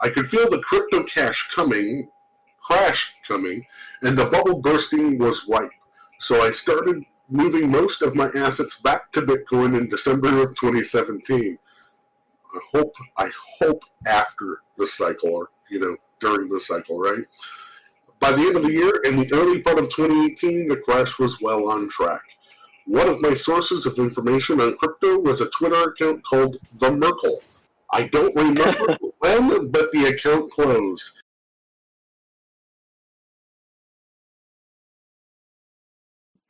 I 0.00 0.08
could 0.10 0.26
feel 0.26 0.48
the 0.50 0.58
crypto 0.58 1.02
cash 1.04 1.50
coming, 1.54 2.08
crash 2.58 3.16
coming, 3.26 3.64
and 4.02 4.16
the 4.16 4.26
bubble 4.26 4.60
bursting 4.60 5.18
was 5.18 5.48
ripe. 5.48 5.70
So 6.18 6.42
I 6.42 6.50
started 6.50 7.04
moving 7.28 7.70
most 7.70 8.02
of 8.02 8.14
my 8.14 8.30
assets 8.34 8.80
back 8.80 9.10
to 9.12 9.22
Bitcoin 9.22 9.76
in 9.76 9.88
December 9.88 10.42
of 10.42 10.50
2017. 10.56 11.58
I 12.54 12.58
hope 12.72 12.94
I 13.16 13.30
hope 13.58 13.84
after 14.06 14.60
the 14.76 14.86
cycle 14.86 15.30
or 15.30 15.48
you 15.70 15.80
know 15.80 15.96
during 16.20 16.48
the 16.48 16.60
cycle, 16.60 16.98
right? 16.98 17.24
By 18.24 18.32
the 18.32 18.40
end 18.40 18.56
of 18.56 18.62
the 18.62 18.72
year 18.72 19.02
and 19.04 19.18
the 19.18 19.30
early 19.34 19.60
part 19.60 19.78
of 19.78 19.90
2018, 19.90 20.66
the 20.66 20.78
crash 20.78 21.18
was 21.18 21.42
well 21.42 21.68
on 21.68 21.90
track. 21.90 22.22
One 22.86 23.06
of 23.06 23.20
my 23.20 23.34
sources 23.34 23.84
of 23.84 23.98
information 23.98 24.62
on 24.62 24.78
crypto 24.78 25.18
was 25.18 25.42
a 25.42 25.50
Twitter 25.50 25.90
account 25.90 26.24
called 26.24 26.56
The 26.78 26.90
Merkle. 26.90 27.42
I 27.92 28.04
don't 28.04 28.34
remember 28.34 28.96
when, 29.18 29.70
but 29.70 29.92
the 29.92 30.06
account 30.06 30.50
closed. 30.50 31.20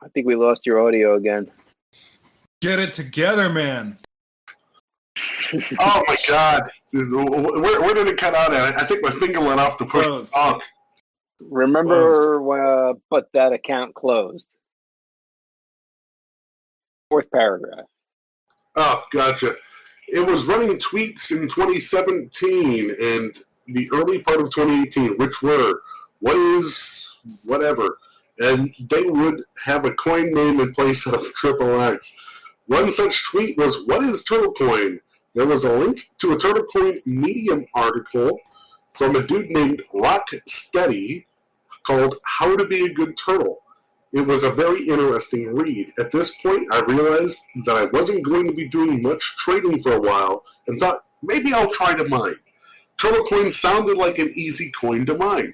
I 0.01 0.07
think 0.13 0.27
we 0.27 0.37
lost 0.37 0.65
your 0.65 0.79
audio 0.79 1.15
again. 1.15 1.51
Get 2.61 2.79
it 2.79 2.93
together, 2.93 3.51
man. 3.51 3.97
Oh 5.79 6.03
my 6.07 6.15
god! 6.25 6.69
Where, 6.93 7.81
where 7.81 7.93
did 7.93 8.07
it 8.07 8.15
cut 8.15 8.33
out 8.33 8.53
at? 8.53 8.81
I 8.81 8.85
think 8.85 9.03
my 9.03 9.11
finger 9.11 9.41
went 9.41 9.59
off 9.59 9.77
the 9.77 9.85
push 9.85 10.05
Closed. 10.05 10.33
talk. 10.33 10.61
Remember, 11.39 12.89
uh, 12.89 12.93
but 13.09 13.29
that 13.33 13.53
account 13.53 13.93
closed. 13.93 14.47
Fourth 17.09 17.29
paragraph. 17.31 17.85
Oh, 18.75 19.03
gotcha. 19.11 19.55
It 20.07 20.25
was 20.25 20.45
running 20.45 20.77
tweets 20.77 21.31
in 21.31 21.47
2017 21.47 22.95
and 23.01 23.37
the 23.67 23.89
early 23.91 24.21
part 24.21 24.41
of 24.41 24.51
2018, 24.53 25.17
which 25.17 25.41
were 25.41 25.81
what 26.19 26.37
is 26.37 27.19
whatever, 27.43 27.97
and 28.39 28.73
they 28.79 29.03
would 29.03 29.43
have 29.63 29.85
a 29.85 29.93
coin 29.93 30.33
name 30.33 30.59
in 30.59 30.73
place 30.73 31.05
of 31.07 31.33
Triple 31.35 31.81
X. 31.81 32.15
One 32.67 32.91
such 32.91 33.25
tweet 33.25 33.57
was, 33.57 33.85
"What 33.85 34.03
is 34.03 34.23
TurtleCoin?" 34.23 34.99
There 35.33 35.45
was 35.45 35.65
a 35.65 35.73
link 35.73 36.09
to 36.19 36.31
a 36.31 36.37
TurtleCoin 36.37 37.05
Medium 37.05 37.65
article 37.73 38.39
from 38.95 39.15
a 39.15 39.25
dude 39.25 39.49
named 39.49 39.83
Rock 39.93 40.29
Steady 40.47 41.27
called 41.83 42.15
"How 42.23 42.55
to 42.55 42.65
Be 42.65 42.85
a 42.85 42.93
Good 42.93 43.17
Turtle." 43.17 43.61
It 44.13 44.25
was 44.25 44.43
a 44.43 44.49
very 44.49 44.87
interesting 44.87 45.53
read. 45.53 45.91
At 45.99 46.11
this 46.11 46.33
point, 46.41 46.67
I 46.71 46.79
realized 46.81 47.37
that 47.65 47.75
I 47.75 47.85
wasn't 47.85 48.23
going 48.23 48.47
to 48.47 48.53
be 48.53 48.67
doing 48.67 49.01
much 49.01 49.35
trading 49.37 49.81
for 49.81 49.93
a 49.93 49.99
while 49.99 50.45
and 50.67 50.79
thought 50.79 51.05
maybe 51.21 51.53
I'll 51.53 51.71
try 51.71 51.93
to 51.93 52.07
mine. 52.07 52.37
Turtle 52.97 53.25
coin 53.25 53.51
sounded 53.51 53.97
like 53.97 54.17
an 54.17 54.31
easy 54.35 54.71
coin 54.71 55.05
to 55.07 55.17
mine. 55.17 55.53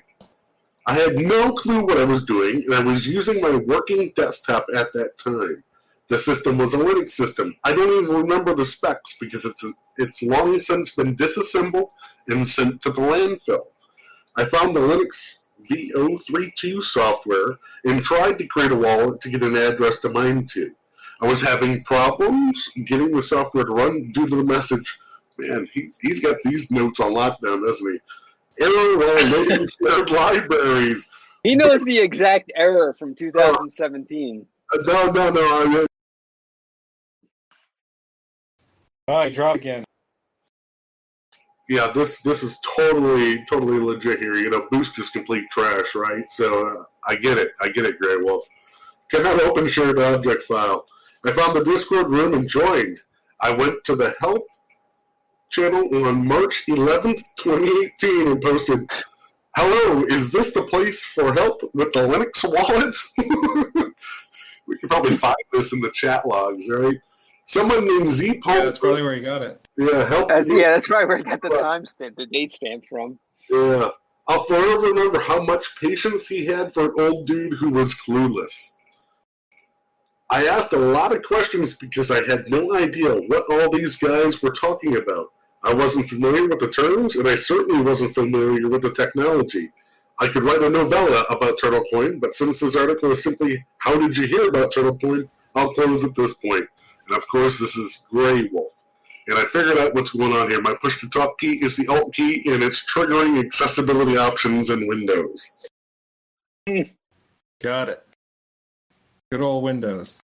I 0.85 0.93
had 0.93 1.15
no 1.15 1.53
clue 1.53 1.85
what 1.85 1.97
I 1.97 2.05
was 2.05 2.25
doing, 2.25 2.63
and 2.65 2.75
I 2.75 2.83
was 2.83 3.07
using 3.07 3.41
my 3.41 3.55
working 3.55 4.11
desktop 4.15 4.67
at 4.75 4.93
that 4.93 5.17
time. 5.17 5.63
The 6.07 6.19
system 6.19 6.57
was 6.57 6.73
a 6.73 6.77
Linux 6.77 7.11
system. 7.11 7.55
I 7.63 7.73
don't 7.73 8.03
even 8.03 8.15
remember 8.15 8.53
the 8.53 8.65
specs 8.65 9.15
because 9.19 9.45
it's 9.45 9.63
it's 9.97 10.21
long 10.23 10.59
since 10.59 10.95
been 10.95 11.15
disassembled 11.15 11.89
and 12.27 12.47
sent 12.47 12.81
to 12.81 12.91
the 12.91 13.01
landfill. 13.01 13.65
I 14.35 14.45
found 14.45 14.75
the 14.75 14.79
Linux 14.79 15.39
VO32 15.69 16.81
software 16.81 17.57
and 17.85 18.03
tried 18.03 18.37
to 18.39 18.47
create 18.47 18.71
a 18.71 18.75
wallet 18.75 19.21
to 19.21 19.29
get 19.29 19.43
an 19.43 19.55
address 19.55 19.99
to 20.01 20.09
mine 20.09 20.45
to. 20.47 20.71
I 21.21 21.27
was 21.27 21.41
having 21.41 21.83
problems 21.83 22.69
getting 22.85 23.11
the 23.11 23.21
software 23.21 23.65
to 23.65 23.71
run 23.73 24.11
due 24.11 24.27
to 24.27 24.35
the 24.37 24.43
message. 24.43 24.99
Man, 25.37 25.67
he's, 25.71 25.97
he's 26.01 26.19
got 26.19 26.37
these 26.43 26.71
notes 26.71 26.99
on 26.99 27.13
lockdown, 27.13 27.65
doesn't 27.65 27.91
he? 27.91 27.99
Error 28.63 28.97
while 28.97 29.27
loading 29.27 29.67
shared 29.81 30.09
libraries. 30.09 31.09
He 31.43 31.55
knows 31.55 31.83
the 31.83 31.99
exact 31.99 32.51
error 32.55 32.95
from 32.97 33.15
2017. 33.15 34.45
Uh, 34.73 34.77
No, 34.85 35.11
no, 35.11 35.29
no. 35.29 35.85
I, 39.07 39.29
draw 39.29 39.53
again. 39.53 39.83
yeah, 41.69 41.91
this 41.93 42.21
this 42.21 42.43
is 42.43 42.57
totally 42.75 43.43
totally 43.45 43.79
legit 43.79 44.19
here. 44.19 44.35
You 44.35 44.49
know, 44.49 44.67
Boost 44.71 44.99
is 44.99 45.09
complete 45.09 45.43
trash, 45.51 45.95
right? 45.95 46.29
So 46.29 46.67
uh, 46.67 46.83
I 47.07 47.15
get 47.15 47.37
it. 47.37 47.51
I 47.61 47.69
get 47.69 47.85
it, 47.85 47.99
Grey 47.99 48.17
Wolf. 48.17 48.45
Cannot 49.09 49.41
open 49.41 49.67
shared 49.67 49.99
object 49.99 50.43
file. 50.43 50.85
I 51.25 51.31
found 51.31 51.55
the 51.55 51.63
Discord 51.63 52.09
room 52.09 52.33
and 52.33 52.47
joined. 52.47 52.99
I 53.41 53.51
went 53.51 53.83
to 53.85 53.95
the 53.95 54.13
help 54.19 54.45
channel 55.49 55.83
on 56.05 56.25
March 56.25 56.63
11th, 56.67 57.21
2018, 57.37 58.27
and 58.27 58.41
posted, 58.41 58.89
"Hello, 59.55 60.03
is 60.05 60.31
this 60.31 60.53
the 60.53 60.63
place 60.63 61.03
for 61.03 61.33
help 61.33 61.61
with 61.73 61.91
the 61.93 62.01
Linux 62.01 62.43
wallet?" 62.43 62.95
we 64.67 64.77
could 64.77 64.89
probably 64.89 65.17
find 65.17 65.35
this 65.51 65.73
in 65.73 65.81
the 65.81 65.91
chat 65.91 66.25
logs, 66.25 66.69
right? 66.69 66.97
Someone 67.51 67.85
named 67.85 68.09
Z 68.09 68.39
Yeah, 68.45 68.63
that's 68.63 68.79
probably 68.79 69.01
where 69.01 69.13
he 69.13 69.19
got 69.19 69.41
it. 69.41 69.67
yeah, 69.77 70.07
help. 70.07 70.29
That's, 70.29 70.49
yeah, 70.49 70.71
that's 70.71 70.87
probably 70.87 71.07
where 71.07 71.17
he 71.17 71.23
got 71.25 71.41
the 71.41 71.49
timestamp, 71.49 72.15
the 72.15 72.25
date 72.27 72.49
stamp 72.49 72.85
from. 72.89 73.19
Yeah. 73.49 73.89
I'll 74.29 74.45
forever 74.45 74.87
remember 74.87 75.19
how 75.19 75.43
much 75.43 75.77
patience 75.77 76.27
he 76.27 76.45
had 76.45 76.73
for 76.73 76.85
an 76.85 76.93
old 76.97 77.27
dude 77.27 77.55
who 77.55 77.69
was 77.69 77.93
clueless. 77.93 78.69
I 80.29 80.47
asked 80.47 80.71
a 80.71 80.77
lot 80.77 81.13
of 81.13 81.23
questions 81.23 81.75
because 81.75 82.09
I 82.09 82.23
had 82.25 82.49
no 82.49 82.73
idea 82.73 83.15
what 83.15 83.51
all 83.51 83.69
these 83.69 83.97
guys 83.97 84.41
were 84.41 84.51
talking 84.51 84.95
about. 84.95 85.27
I 85.61 85.73
wasn't 85.73 86.07
familiar 86.07 86.47
with 86.47 86.59
the 86.59 86.69
terms, 86.69 87.17
and 87.17 87.27
I 87.27 87.35
certainly 87.35 87.81
wasn't 87.81 88.15
familiar 88.15 88.69
with 88.69 88.81
the 88.81 88.93
technology. 88.93 89.71
I 90.21 90.27
could 90.27 90.43
write 90.43 90.63
a 90.63 90.69
novella 90.69 91.25
about 91.29 91.59
TurtleCoin, 91.59 92.21
but 92.21 92.33
since 92.33 92.61
this 92.61 92.77
article 92.77 93.11
is 93.11 93.21
simply 93.21 93.65
How 93.79 93.99
Did 93.99 94.15
You 94.15 94.27
Hear 94.27 94.47
About 94.47 94.73
TurtleCoin, 94.73 95.27
I'll 95.53 95.73
close 95.73 96.05
at 96.05 96.15
this 96.15 96.35
point. 96.35 96.65
And 97.11 97.17
of 97.17 97.27
course, 97.27 97.59
this 97.59 97.75
is 97.75 98.05
Grey 98.09 98.47
Wolf. 98.53 98.71
And 99.27 99.37
I 99.37 99.43
figured 99.43 99.77
out 99.77 99.93
what's 99.93 100.11
going 100.11 100.31
on 100.31 100.49
here. 100.49 100.61
My 100.61 100.73
push 100.81 100.97
to 101.01 101.09
talk 101.09 101.37
key 101.39 101.61
is 101.61 101.75
the 101.75 101.85
Alt 101.89 102.13
key, 102.13 102.41
and 102.49 102.63
it's 102.63 102.89
triggering 102.89 103.37
accessibility 103.37 104.15
options 104.15 104.69
in 104.69 104.87
Windows. 104.87 105.67
Hmm. 106.69 106.83
Got 107.61 107.89
it. 107.89 108.07
Good 109.29 109.41
old 109.41 109.65
Windows. 109.65 110.21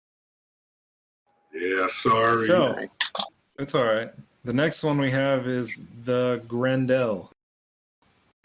Yeah, 1.54 1.86
sorry. 1.86 2.36
So, 2.36 2.74
it's 3.60 3.76
all 3.76 3.86
right. 3.86 4.10
The 4.42 4.52
next 4.52 4.82
one 4.82 4.98
we 4.98 5.12
have 5.12 5.46
is 5.46 5.90
the 6.04 6.42
Grendel. 6.48 7.30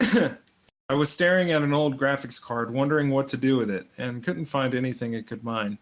I 0.00 0.94
was 0.94 1.10
staring 1.10 1.50
at 1.50 1.62
an 1.62 1.74
old 1.74 1.98
graphics 1.98 2.40
card, 2.40 2.72
wondering 2.72 3.10
what 3.10 3.26
to 3.28 3.36
do 3.36 3.56
with 3.56 3.68
it, 3.68 3.88
and 3.98 4.22
couldn't 4.22 4.44
find 4.44 4.76
anything 4.76 5.14
it 5.14 5.26
could 5.26 5.42
mine. 5.42 5.76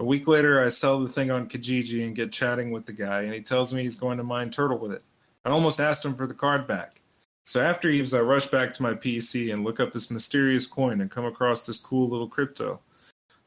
A 0.00 0.04
week 0.04 0.28
later, 0.28 0.62
I 0.64 0.68
sell 0.68 1.00
the 1.00 1.08
thing 1.08 1.32
on 1.32 1.48
Kijiji 1.48 2.06
and 2.06 2.14
get 2.14 2.30
chatting 2.30 2.70
with 2.70 2.86
the 2.86 2.92
guy, 2.92 3.22
and 3.22 3.34
he 3.34 3.40
tells 3.40 3.74
me 3.74 3.82
he's 3.82 3.96
going 3.96 4.16
to 4.18 4.22
mine 4.22 4.48
Turtle 4.48 4.78
with 4.78 4.92
it. 4.92 5.02
I 5.44 5.50
almost 5.50 5.80
asked 5.80 6.04
him 6.04 6.14
for 6.14 6.28
the 6.28 6.34
card 6.34 6.68
back. 6.68 7.00
So 7.42 7.60
after 7.60 7.88
Eves, 7.88 8.14
I 8.14 8.20
rush 8.20 8.46
back 8.46 8.72
to 8.74 8.82
my 8.82 8.94
PC 8.94 9.52
and 9.52 9.64
look 9.64 9.80
up 9.80 9.92
this 9.92 10.10
mysterious 10.10 10.66
coin 10.66 11.00
and 11.00 11.10
come 11.10 11.24
across 11.24 11.66
this 11.66 11.78
cool 11.78 12.08
little 12.08 12.28
crypto. 12.28 12.78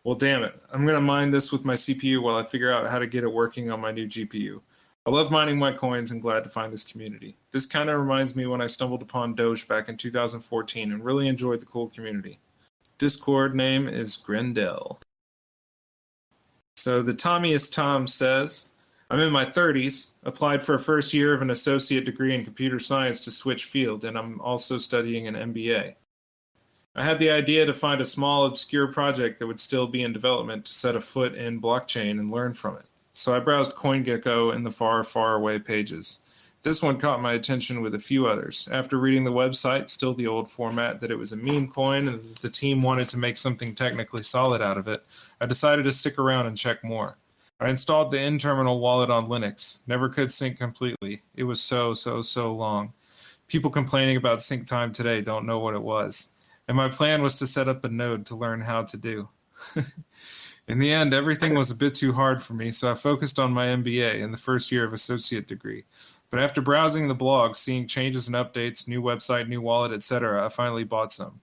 Well, 0.03 0.15
damn 0.15 0.43
it. 0.43 0.59
I'm 0.73 0.85
going 0.85 0.99
to 0.99 1.01
mine 1.01 1.31
this 1.31 1.53
with 1.53 1.63
my 1.63 1.75
CPU 1.75 2.21
while 2.21 2.35
I 2.35 2.43
figure 2.43 2.73
out 2.73 2.89
how 2.89 2.99
to 2.99 3.07
get 3.07 3.23
it 3.23 3.31
working 3.31 3.71
on 3.71 3.79
my 3.79 3.91
new 3.91 4.07
GPU. 4.07 4.59
I 5.05 5.09
love 5.09 5.31
mining 5.31 5.57
my 5.57 5.71
coins 5.71 6.11
and 6.11 6.21
glad 6.21 6.43
to 6.43 6.49
find 6.49 6.73
this 6.73 6.83
community. 6.83 7.37
This 7.51 7.65
kind 7.65 7.89
of 7.89 7.99
reminds 7.99 8.35
me 8.35 8.45
when 8.45 8.61
I 8.61 8.67
stumbled 8.67 9.03
upon 9.03 9.35
Doge 9.35 9.67
back 9.69 9.87
in 9.87 9.95
2014 9.95 10.91
and 10.91 11.05
really 11.05 11.27
enjoyed 11.29 11.61
the 11.61 11.65
cool 11.65 11.87
community. 11.89 12.39
Discord 12.97 13.55
name 13.55 13.87
is 13.87 14.17
Grendel. 14.17 14.99
So 16.75 17.01
the 17.01 17.13
Tommyist 17.13 17.73
Tom 17.73 18.07
says, 18.07 18.71
I'm 19.09 19.19
in 19.19 19.31
my 19.31 19.43
30s, 19.43 20.13
applied 20.23 20.63
for 20.63 20.75
a 20.75 20.79
first 20.79 21.13
year 21.13 21.33
of 21.33 21.41
an 21.41 21.49
associate 21.49 22.05
degree 22.05 22.33
in 22.33 22.45
computer 22.45 22.79
science 22.79 23.19
to 23.25 23.31
switch 23.31 23.65
field, 23.65 24.05
and 24.05 24.17
I'm 24.17 24.39
also 24.39 24.77
studying 24.77 25.27
an 25.27 25.53
MBA. 25.53 25.95
I 26.95 27.05
had 27.05 27.19
the 27.19 27.29
idea 27.29 27.65
to 27.65 27.73
find 27.73 27.99
a 27.99 28.05
small, 28.05 28.45
obscure 28.45 28.87
project 28.87 29.39
that 29.39 29.47
would 29.47 29.59
still 29.59 29.85
be 29.85 30.03
in 30.03 30.13
development 30.13 30.65
to 30.65 30.73
set 30.73 30.95
a 30.95 31.01
foot 31.01 31.35
in 31.35 31.61
blockchain 31.61 32.19
and 32.19 32.31
learn 32.31 32.53
from 32.53 32.77
it. 32.77 32.85
So 33.11 33.35
I 33.35 33.39
browsed 33.39 33.75
CoinGecko 33.75 34.55
in 34.55 34.63
the 34.63 34.71
far, 34.71 35.03
far 35.03 35.35
away 35.35 35.59
pages. 35.59 36.20
This 36.63 36.83
one 36.83 36.99
caught 36.99 37.23
my 37.23 37.33
attention 37.33 37.81
with 37.81 37.95
a 37.95 37.99
few 37.99 38.27
others. 38.27 38.69
After 38.71 38.99
reading 38.99 39.23
the 39.23 39.31
website, 39.31 39.89
still 39.89 40.13
the 40.13 40.27
old 40.27 40.47
format, 40.47 40.99
that 40.99 41.09
it 41.09 41.17
was 41.17 41.31
a 41.31 41.37
meme 41.37 41.67
coin 41.67 42.07
and 42.07 42.21
that 42.21 42.39
the 42.39 42.49
team 42.51 42.83
wanted 42.83 43.07
to 43.09 43.17
make 43.17 43.37
something 43.37 43.73
technically 43.73 44.21
solid 44.21 44.61
out 44.61 44.77
of 44.77 44.87
it, 44.87 45.03
I 45.39 45.47
decided 45.47 45.83
to 45.83 45.91
stick 45.91 46.19
around 46.19 46.45
and 46.45 46.55
check 46.55 46.83
more. 46.83 47.17
I 47.59 47.69
installed 47.69 48.11
the 48.11 48.21
in-terminal 48.21 48.79
wallet 48.79 49.09
on 49.09 49.25
Linux. 49.25 49.79
Never 49.87 50.07
could 50.07 50.31
sync 50.31 50.59
completely. 50.59 51.23
It 51.33 51.45
was 51.45 51.61
so, 51.61 51.95
so, 51.95 52.21
so 52.21 52.53
long. 52.53 52.93
People 53.47 53.71
complaining 53.71 54.17
about 54.17 54.41
sync 54.41 54.67
time 54.67 54.91
today 54.91 55.21
don't 55.21 55.47
know 55.47 55.57
what 55.57 55.73
it 55.73 55.81
was. 55.81 56.33
And 56.67 56.77
my 56.77 56.89
plan 56.89 57.23
was 57.23 57.35
to 57.37 57.47
set 57.47 57.67
up 57.67 57.83
a 57.83 57.89
node 57.89 58.27
to 58.27 58.35
learn 58.35 58.61
how 58.61 58.83
to 58.83 58.97
do. 58.97 59.29
In 60.67 60.79
the 60.79 60.93
end, 60.93 61.13
everything 61.13 61.55
was 61.55 61.69
a 61.69 61.75
bit 61.75 61.95
too 61.95 62.13
hard 62.13 62.41
for 62.41 62.53
me, 62.53 62.71
so 62.71 62.91
I 62.91 62.93
focused 62.93 63.39
on 63.39 63.51
my 63.51 63.67
MBA 63.67 64.23
and 64.23 64.33
the 64.33 64.37
first 64.37 64.71
year 64.71 64.85
of 64.85 64.93
associate 64.93 65.47
degree. 65.47 65.83
But 66.31 66.39
after 66.39 66.61
browsing 66.61 67.09
the 67.09 67.13
blog, 67.13 67.55
seeing 67.55 67.87
changes 67.87 68.27
and 68.27 68.35
updates, 68.35 68.87
new 68.87 69.01
website, 69.01 69.49
new 69.49 69.61
wallet, 69.61 69.91
etc., 69.91 70.45
I 70.45 70.49
finally 70.49 70.85
bought 70.85 71.11
some. 71.11 71.41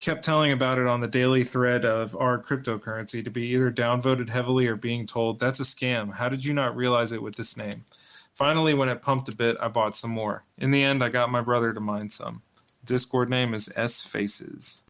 Kept 0.00 0.24
telling 0.24 0.52
about 0.52 0.78
it 0.78 0.86
on 0.86 1.00
the 1.00 1.08
daily 1.08 1.44
thread 1.44 1.84
of 1.84 2.14
our 2.14 2.40
cryptocurrency 2.40 3.24
to 3.24 3.30
be 3.30 3.48
either 3.48 3.72
downvoted 3.72 4.30
heavily 4.30 4.68
or 4.68 4.76
being 4.76 5.06
told, 5.06 5.40
that's 5.40 5.60
a 5.60 5.64
scam. 5.64 6.14
How 6.14 6.28
did 6.28 6.44
you 6.44 6.54
not 6.54 6.76
realize 6.76 7.10
it 7.10 7.22
with 7.22 7.34
this 7.34 7.56
name? 7.56 7.84
Finally, 8.32 8.74
when 8.74 8.88
it 8.88 9.02
pumped 9.02 9.28
a 9.28 9.36
bit, 9.36 9.56
I 9.60 9.68
bought 9.68 9.96
some 9.96 10.10
more. 10.10 10.44
In 10.58 10.70
the 10.70 10.82
end, 10.82 11.02
I 11.02 11.08
got 11.08 11.30
my 11.30 11.40
brother 11.40 11.72
to 11.72 11.80
mine 11.80 12.10
some. 12.10 12.42
Discord 12.84 13.30
name 13.30 13.54
is 13.54 13.72
S 13.74 14.02
Faces. 14.02 14.83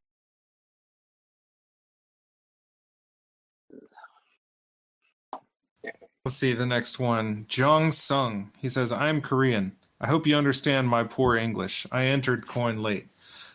Let's 6.25 6.37
see 6.37 6.55
the 6.55 6.65
next 6.65 6.99
one. 6.99 7.45
Jong 7.49 7.93
Sung. 7.93 8.51
He 8.59 8.71
says, 8.71 8.93
I'm 8.93 9.21
Korean. 9.21 9.73
I 10.01 10.09
hope 10.09 10.27
you 10.27 10.37
understand 10.37 10.89
my 10.89 11.05
poor 11.05 11.37
English. 11.37 11.87
I 11.93 12.05
entered 12.05 12.47
coin 12.47 12.83
late. 12.83 13.09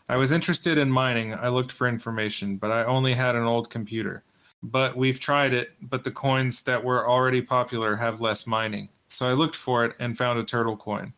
I 0.08 0.18
was 0.18 0.32
interested 0.32 0.78
in 0.78 0.92
mining. 0.92 1.34
I 1.34 1.48
looked 1.50 1.72
for 1.72 1.88
information, 1.88 2.58
but 2.58 2.72
I 2.72 2.84
only 2.84 3.14
had 3.14 3.36
an 3.36 3.42
old 3.42 3.72
computer. 3.72 4.24
But 4.62 4.96
we've 4.96 5.20
tried 5.20 5.52
it, 5.52 5.74
but 5.82 6.04
the 6.04 6.12
coins 6.12 6.62
that 6.64 6.84
were 6.84 7.10
already 7.10 7.42
popular 7.42 7.96
have 7.96 8.22
less 8.22 8.46
mining. 8.46 8.90
So 9.08 9.26
I 9.26 9.34
looked 9.34 9.56
for 9.56 9.84
it 9.86 9.96
and 9.98 10.16
found 10.16 10.38
a 10.38 10.44
turtle 10.44 10.78
coin. 10.78 11.14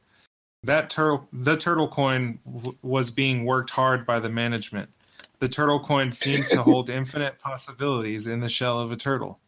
That 0.64 0.89
turtle, 0.89 1.28
the 1.34 1.58
turtle 1.58 1.89
coin 1.89 2.39
w- 2.45 2.78
was 2.82 3.12
being 3.12 3.45
worked 3.45 3.72
hard 3.72 4.06
by 4.06 4.22
the 4.22 4.30
management. 4.30 4.89
The 5.39 5.49
turtle 5.49 5.82
coin 5.82 6.14
seemed 6.14 6.47
to 6.47 6.64
hold 6.64 6.89
infinite 7.02 7.39
possibilities 7.39 8.28
in 8.28 8.39
the 8.39 8.47
shell 8.47 8.80
of 8.80 8.93
a 8.93 8.95
turtle. 8.95 9.39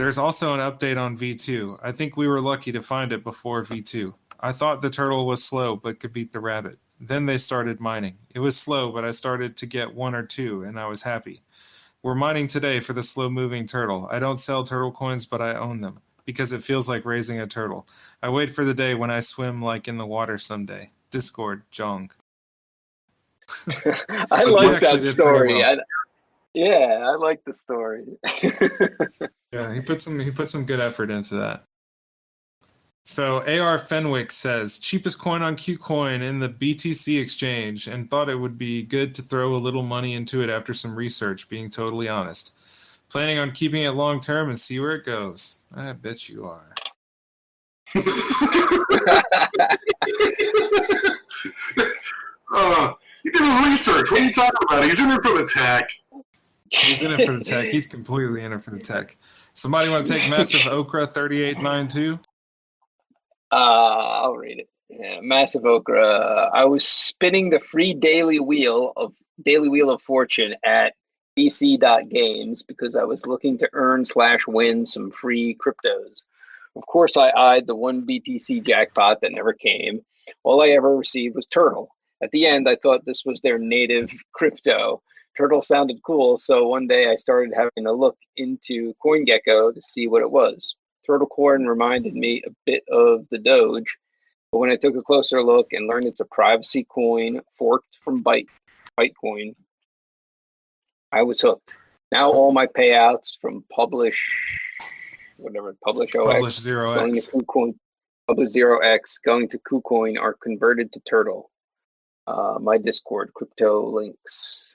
There's 0.00 0.16
also 0.16 0.54
an 0.54 0.60
update 0.60 0.96
on 0.98 1.14
V2. 1.14 1.78
I 1.82 1.92
think 1.92 2.16
we 2.16 2.26
were 2.26 2.40
lucky 2.40 2.72
to 2.72 2.80
find 2.80 3.12
it 3.12 3.22
before 3.22 3.60
V2. 3.60 4.14
I 4.40 4.50
thought 4.50 4.80
the 4.80 4.88
turtle 4.88 5.26
was 5.26 5.44
slow 5.44 5.76
but 5.76 6.00
could 6.00 6.14
beat 6.14 6.32
the 6.32 6.40
rabbit. 6.40 6.76
Then 6.98 7.26
they 7.26 7.36
started 7.36 7.80
mining. 7.80 8.16
It 8.34 8.38
was 8.38 8.56
slow, 8.56 8.92
but 8.92 9.04
I 9.04 9.10
started 9.10 9.58
to 9.58 9.66
get 9.66 9.94
one 9.94 10.14
or 10.14 10.22
two, 10.22 10.62
and 10.62 10.80
I 10.80 10.86
was 10.86 11.02
happy. 11.02 11.42
We're 12.02 12.14
mining 12.14 12.46
today 12.46 12.80
for 12.80 12.94
the 12.94 13.02
slow 13.02 13.28
moving 13.28 13.66
turtle. 13.66 14.08
I 14.10 14.20
don't 14.20 14.38
sell 14.38 14.62
turtle 14.62 14.90
coins, 14.90 15.26
but 15.26 15.42
I 15.42 15.54
own 15.54 15.82
them 15.82 16.00
because 16.24 16.54
it 16.54 16.62
feels 16.62 16.88
like 16.88 17.04
raising 17.04 17.38
a 17.38 17.46
turtle. 17.46 17.86
I 18.22 18.30
wait 18.30 18.48
for 18.48 18.64
the 18.64 18.72
day 18.72 18.94
when 18.94 19.10
I 19.10 19.20
swim 19.20 19.60
like 19.60 19.86
in 19.86 19.98
the 19.98 20.06
water 20.06 20.38
someday. 20.38 20.92
Discord, 21.10 21.64
Jong. 21.70 22.10
I 24.30 24.44
like 24.44 24.80
that 24.80 25.04
story. 25.04 25.56
well. 25.56 25.76
I, 26.56 26.58
yeah, 26.58 27.10
I 27.10 27.16
like 27.16 27.42
the 27.44 27.54
story. 27.54 28.04
Yeah, 29.52 29.74
he 29.74 29.80
put 29.80 30.00
some 30.00 30.18
he 30.20 30.30
put 30.30 30.48
some 30.48 30.64
good 30.64 30.80
effort 30.80 31.10
into 31.10 31.34
that. 31.36 31.64
So 33.02 33.42
AR 33.42 33.78
Fenwick 33.78 34.30
says 34.30 34.78
cheapest 34.78 35.18
coin 35.18 35.42
on 35.42 35.56
KuCoin 35.56 36.22
in 36.22 36.38
the 36.38 36.48
BTC 36.48 37.20
exchange 37.20 37.88
and 37.88 38.08
thought 38.08 38.28
it 38.28 38.36
would 38.36 38.56
be 38.56 38.82
good 38.82 39.14
to 39.16 39.22
throw 39.22 39.54
a 39.54 39.56
little 39.56 39.82
money 39.82 40.14
into 40.14 40.42
it 40.42 40.50
after 40.50 40.72
some 40.72 40.94
research, 40.94 41.48
being 41.48 41.68
totally 41.68 42.08
honest. 42.08 42.56
Planning 43.10 43.38
on 43.38 43.50
keeping 43.50 43.82
it 43.82 43.92
long 43.92 44.20
term 44.20 44.50
and 44.50 44.58
see 44.58 44.78
where 44.78 44.92
it 44.92 45.04
goes. 45.04 45.60
I 45.74 45.92
bet 45.92 46.28
you 46.28 46.44
are. 46.44 46.72
uh, 52.54 52.92
he 53.24 53.30
did 53.30 53.42
his 53.42 53.66
research. 53.66 54.12
What 54.12 54.20
are 54.20 54.24
you 54.24 54.32
talking 54.32 54.60
about? 54.62 54.84
He's 54.84 55.00
in 55.00 55.08
there 55.08 55.20
for 55.20 55.36
the 55.36 55.50
tech. 55.52 55.90
He's 56.70 57.02
in 57.02 57.12
it 57.12 57.26
for 57.26 57.32
the 57.32 57.44
tech. 57.44 57.68
He's 57.68 57.86
completely 57.86 58.42
in 58.42 58.52
it 58.52 58.62
for 58.62 58.70
the 58.70 58.78
tech. 58.78 59.16
Somebody 59.52 59.88
want 59.88 60.06
to 60.06 60.12
take 60.12 60.30
Massive 60.30 60.66
Okra 60.72 61.06
3892? 61.06 62.18
Uh, 63.52 63.54
I'll 63.54 64.36
read 64.36 64.60
it. 64.60 64.68
Yeah, 64.88 65.20
Massive 65.20 65.64
Okra. 65.64 66.50
I 66.52 66.64
was 66.64 66.86
spinning 66.86 67.50
the 67.50 67.60
free 67.60 67.94
daily 67.94 68.40
wheel 68.40 68.92
of 68.96 69.12
Daily 69.42 69.68
Wheel 69.68 69.90
of 69.90 70.02
Fortune 70.02 70.54
at 70.64 70.94
bc.games 71.38 72.62
because 72.62 72.96
I 72.96 73.04
was 73.04 73.26
looking 73.26 73.56
to 73.58 73.68
earn 73.72 74.04
slash 74.04 74.46
win 74.46 74.86
some 74.86 75.10
free 75.10 75.56
cryptos. 75.56 76.22
Of 76.76 76.86
course, 76.86 77.16
I 77.16 77.30
eyed 77.30 77.66
the 77.66 77.74
one 77.74 78.06
BTC 78.06 78.64
jackpot 78.64 79.20
that 79.20 79.32
never 79.32 79.52
came. 79.52 80.04
All 80.44 80.62
I 80.62 80.68
ever 80.68 80.96
received 80.96 81.34
was 81.34 81.46
Turtle. 81.46 81.90
At 82.22 82.30
the 82.30 82.46
end, 82.46 82.68
I 82.68 82.76
thought 82.76 83.04
this 83.04 83.24
was 83.24 83.40
their 83.40 83.58
native 83.58 84.12
crypto. 84.32 85.02
Turtle 85.36 85.62
sounded 85.62 86.02
cool, 86.04 86.38
so 86.38 86.66
one 86.68 86.86
day 86.86 87.10
I 87.10 87.16
started 87.16 87.54
having 87.54 87.86
a 87.86 87.92
look 87.92 88.16
into 88.36 88.94
CoinGecko 89.04 89.74
to 89.74 89.82
see 89.82 90.06
what 90.06 90.22
it 90.22 90.30
was. 90.30 90.74
Turtle 91.06 91.26
Coin 91.26 91.66
reminded 91.66 92.14
me 92.14 92.42
a 92.46 92.50
bit 92.66 92.84
of 92.90 93.26
the 93.30 93.38
Doge, 93.38 93.96
but 94.52 94.58
when 94.58 94.70
I 94.70 94.76
took 94.76 94.96
a 94.96 95.02
closer 95.02 95.42
look 95.42 95.68
and 95.72 95.86
learned 95.86 96.06
it's 96.06 96.20
a 96.20 96.26
privacy 96.26 96.86
coin 96.90 97.40
forked 97.56 97.98
from 98.02 98.22
Byte, 98.22 98.48
Bytecoin, 98.98 99.54
I 101.12 101.22
was 101.22 101.40
hooked. 101.40 101.74
Now 102.12 102.30
all 102.30 102.52
my 102.52 102.66
payouts 102.66 103.38
from 103.40 103.64
Publish, 103.70 104.18
whatever, 105.36 105.76
Publish 105.84 106.14
OX, 106.14 106.34
Publish 106.34 106.58
zero 106.58 106.94
going 106.94 107.14
to 107.14 107.20
KuCoin, 107.20 107.74
Publish 108.26 108.50
Zero 108.50 108.78
X, 108.78 109.18
going 109.24 109.48
to 109.48 109.58
KuCoin 109.58 110.20
are 110.20 110.34
converted 110.34 110.92
to 110.92 111.00
Turtle. 111.00 111.50
Uh, 112.26 112.58
my 112.60 112.78
Discord 112.78 113.32
crypto 113.34 113.88
links. 113.88 114.69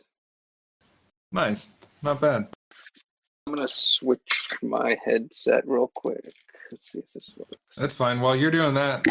Nice. 1.35 1.77
Not 2.01 2.21
bad. 2.21 2.47
I'm 3.45 3.55
gonna 3.55 3.67
switch 3.67 4.21
my 4.63 4.97
headset 5.03 5.67
real 5.67 5.91
quick. 5.93 6.33
Let's 6.71 6.93
see 6.93 6.99
if 6.99 7.11
this 7.13 7.29
works. 7.35 7.57
That's 7.75 7.93
fine. 7.93 8.21
While 8.21 8.37
you're 8.37 8.51
doing 8.51 8.73
that, 8.75 9.05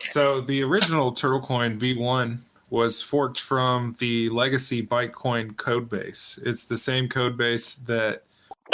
so 0.00 0.40
the 0.40 0.62
original 0.62 1.10
Turtlecoin 1.10 1.76
V1 1.76 2.38
was 2.70 3.02
forked 3.02 3.40
from 3.40 3.96
the 3.98 4.28
legacy 4.28 4.86
Bytecoin 4.86 5.56
code 5.56 5.88
base. 5.88 6.38
It's 6.46 6.66
the 6.66 6.78
same 6.78 7.08
code 7.08 7.36
base 7.36 7.74
that 7.74 8.22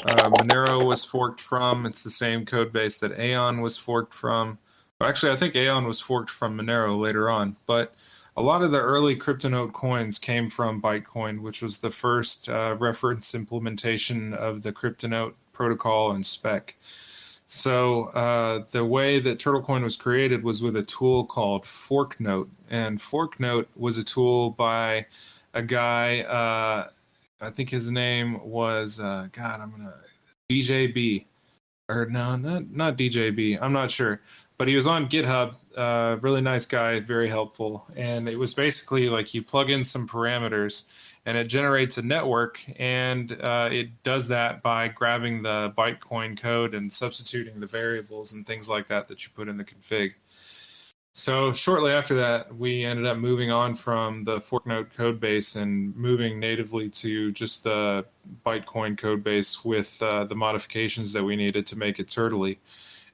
uh, 0.04 0.28
Monero 0.28 0.84
was 0.84 1.02
forked 1.02 1.40
from. 1.40 1.86
It's 1.86 2.04
the 2.04 2.10
same 2.10 2.44
code 2.44 2.72
base 2.72 2.98
that 2.98 3.18
Aeon 3.18 3.62
was 3.62 3.74
forked 3.74 4.12
from. 4.12 4.58
Actually, 5.00 5.32
I 5.32 5.36
think 5.36 5.56
Aeon 5.56 5.86
was 5.86 5.98
forked 5.98 6.30
from 6.30 6.58
Monero 6.58 7.00
later 7.00 7.30
on, 7.30 7.56
but 7.64 7.94
a 8.36 8.42
lot 8.42 8.62
of 8.62 8.70
the 8.70 8.80
early 8.80 9.16
CryptoNote 9.16 9.72
coins 9.72 10.18
came 10.18 10.48
from 10.48 10.80
Bytecoin, 10.80 11.40
which 11.40 11.62
was 11.62 11.78
the 11.78 11.90
first 11.90 12.48
uh, 12.48 12.76
reference 12.78 13.34
implementation 13.34 14.32
of 14.34 14.62
the 14.62 14.72
CryptoNote 14.72 15.34
protocol 15.52 16.12
and 16.12 16.24
spec. 16.24 16.76
So 17.46 18.04
uh, 18.14 18.64
the 18.70 18.84
way 18.84 19.18
that 19.18 19.38
TurtleCoin 19.38 19.84
was 19.84 19.98
created 19.98 20.42
was 20.42 20.62
with 20.62 20.76
a 20.76 20.82
tool 20.82 21.26
called 21.26 21.64
ForkNote, 21.64 22.48
and 22.70 22.98
ForkNote 22.98 23.66
was 23.76 23.98
a 23.98 24.04
tool 24.04 24.50
by 24.50 25.04
a 25.52 25.60
guy. 25.60 26.22
Uh, 26.22 26.88
I 27.42 27.50
think 27.50 27.68
his 27.68 27.90
name 27.90 28.40
was 28.42 29.00
uh, 29.00 29.28
God. 29.32 29.60
I'm 29.60 29.70
gonna 29.70 29.94
DJB, 30.48 31.26
or 31.90 32.06
no, 32.06 32.36
not 32.36 32.70
not 32.70 32.96
DJB. 32.96 33.58
I'm 33.60 33.74
not 33.74 33.90
sure, 33.90 34.22
but 34.56 34.66
he 34.66 34.74
was 34.74 34.86
on 34.86 35.08
GitHub. 35.10 35.54
Uh, 35.76 36.18
really 36.20 36.40
nice 36.40 36.66
guy, 36.66 37.00
very 37.00 37.28
helpful, 37.28 37.86
and 37.96 38.28
it 38.28 38.38
was 38.38 38.54
basically 38.54 39.08
like 39.08 39.34
you 39.34 39.42
plug 39.42 39.70
in 39.70 39.82
some 39.84 40.06
parameters 40.06 40.92
and 41.24 41.38
it 41.38 41.46
generates 41.46 41.98
a 41.98 42.02
network 42.02 42.60
and 42.78 43.40
uh, 43.40 43.68
it 43.70 44.02
does 44.02 44.28
that 44.28 44.62
by 44.62 44.88
grabbing 44.88 45.42
the 45.42 45.72
bytecoin 45.76 46.40
code 46.40 46.74
and 46.74 46.92
substituting 46.92 47.60
the 47.60 47.66
variables 47.66 48.32
and 48.32 48.46
things 48.46 48.68
like 48.68 48.86
that 48.88 49.06
that 49.08 49.24
you 49.24 49.30
put 49.34 49.48
in 49.48 49.56
the 49.56 49.64
config. 49.64 50.12
So 51.12 51.52
shortly 51.52 51.92
after 51.92 52.14
that 52.16 52.54
we 52.54 52.84
ended 52.84 53.06
up 53.06 53.18
moving 53.18 53.50
on 53.50 53.74
from 53.74 54.24
the 54.24 54.38
forknote 54.38 54.94
code 54.96 55.20
base 55.20 55.56
and 55.56 55.94
moving 55.94 56.40
natively 56.40 56.88
to 56.88 57.30
just 57.32 57.64
the 57.64 58.04
bytecoin 58.44 58.98
code 58.98 59.22
base 59.22 59.64
with 59.64 60.02
uh, 60.02 60.24
the 60.24 60.34
modifications 60.34 61.12
that 61.12 61.22
we 61.22 61.36
needed 61.36 61.66
to 61.66 61.78
make 61.78 62.00
it 62.00 62.08
turtly 62.08 62.56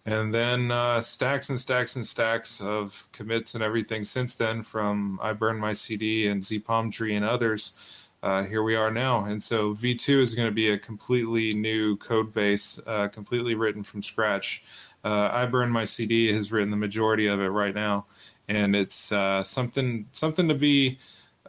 and 0.06 0.32
then 0.32 0.70
uh, 0.70 1.00
stacks 1.00 1.50
and 1.50 1.60
stacks 1.60 1.96
and 1.96 2.06
stacks 2.06 2.60
of 2.60 3.08
commits 3.12 3.54
and 3.54 3.62
everything 3.62 4.04
since 4.04 4.34
then 4.36 4.62
from 4.62 5.18
I 5.22 5.32
Burn 5.32 5.58
My 5.58 5.72
CD 5.72 6.28
and 6.28 6.42
Z 6.42 6.60
Palm 6.60 6.90
Tree 6.90 7.14
and 7.14 7.24
others 7.24 7.98
uh, 8.22 8.42
here 8.44 8.62
we 8.62 8.74
are 8.74 8.90
now. 8.90 9.24
And 9.24 9.42
so 9.42 9.70
V2 9.70 10.20
is 10.20 10.34
going 10.34 10.48
to 10.48 10.54
be 10.54 10.70
a 10.70 10.78
completely 10.78 11.52
new 11.52 11.96
code 11.98 12.32
base, 12.32 12.80
uh, 12.86 13.08
completely 13.08 13.54
written 13.54 13.82
from 13.82 14.02
scratch. 14.02 14.64
Uh, 15.04 15.28
I 15.32 15.46
Burn 15.46 15.70
My 15.70 15.84
CD 15.84 16.32
has 16.32 16.50
written 16.50 16.70
the 16.70 16.76
majority 16.76 17.28
of 17.28 17.40
it 17.40 17.50
right 17.50 17.74
now, 17.74 18.06
and 18.48 18.74
it's 18.74 19.12
uh, 19.12 19.44
something 19.44 20.06
something 20.10 20.48
to 20.48 20.54
be, 20.54 20.98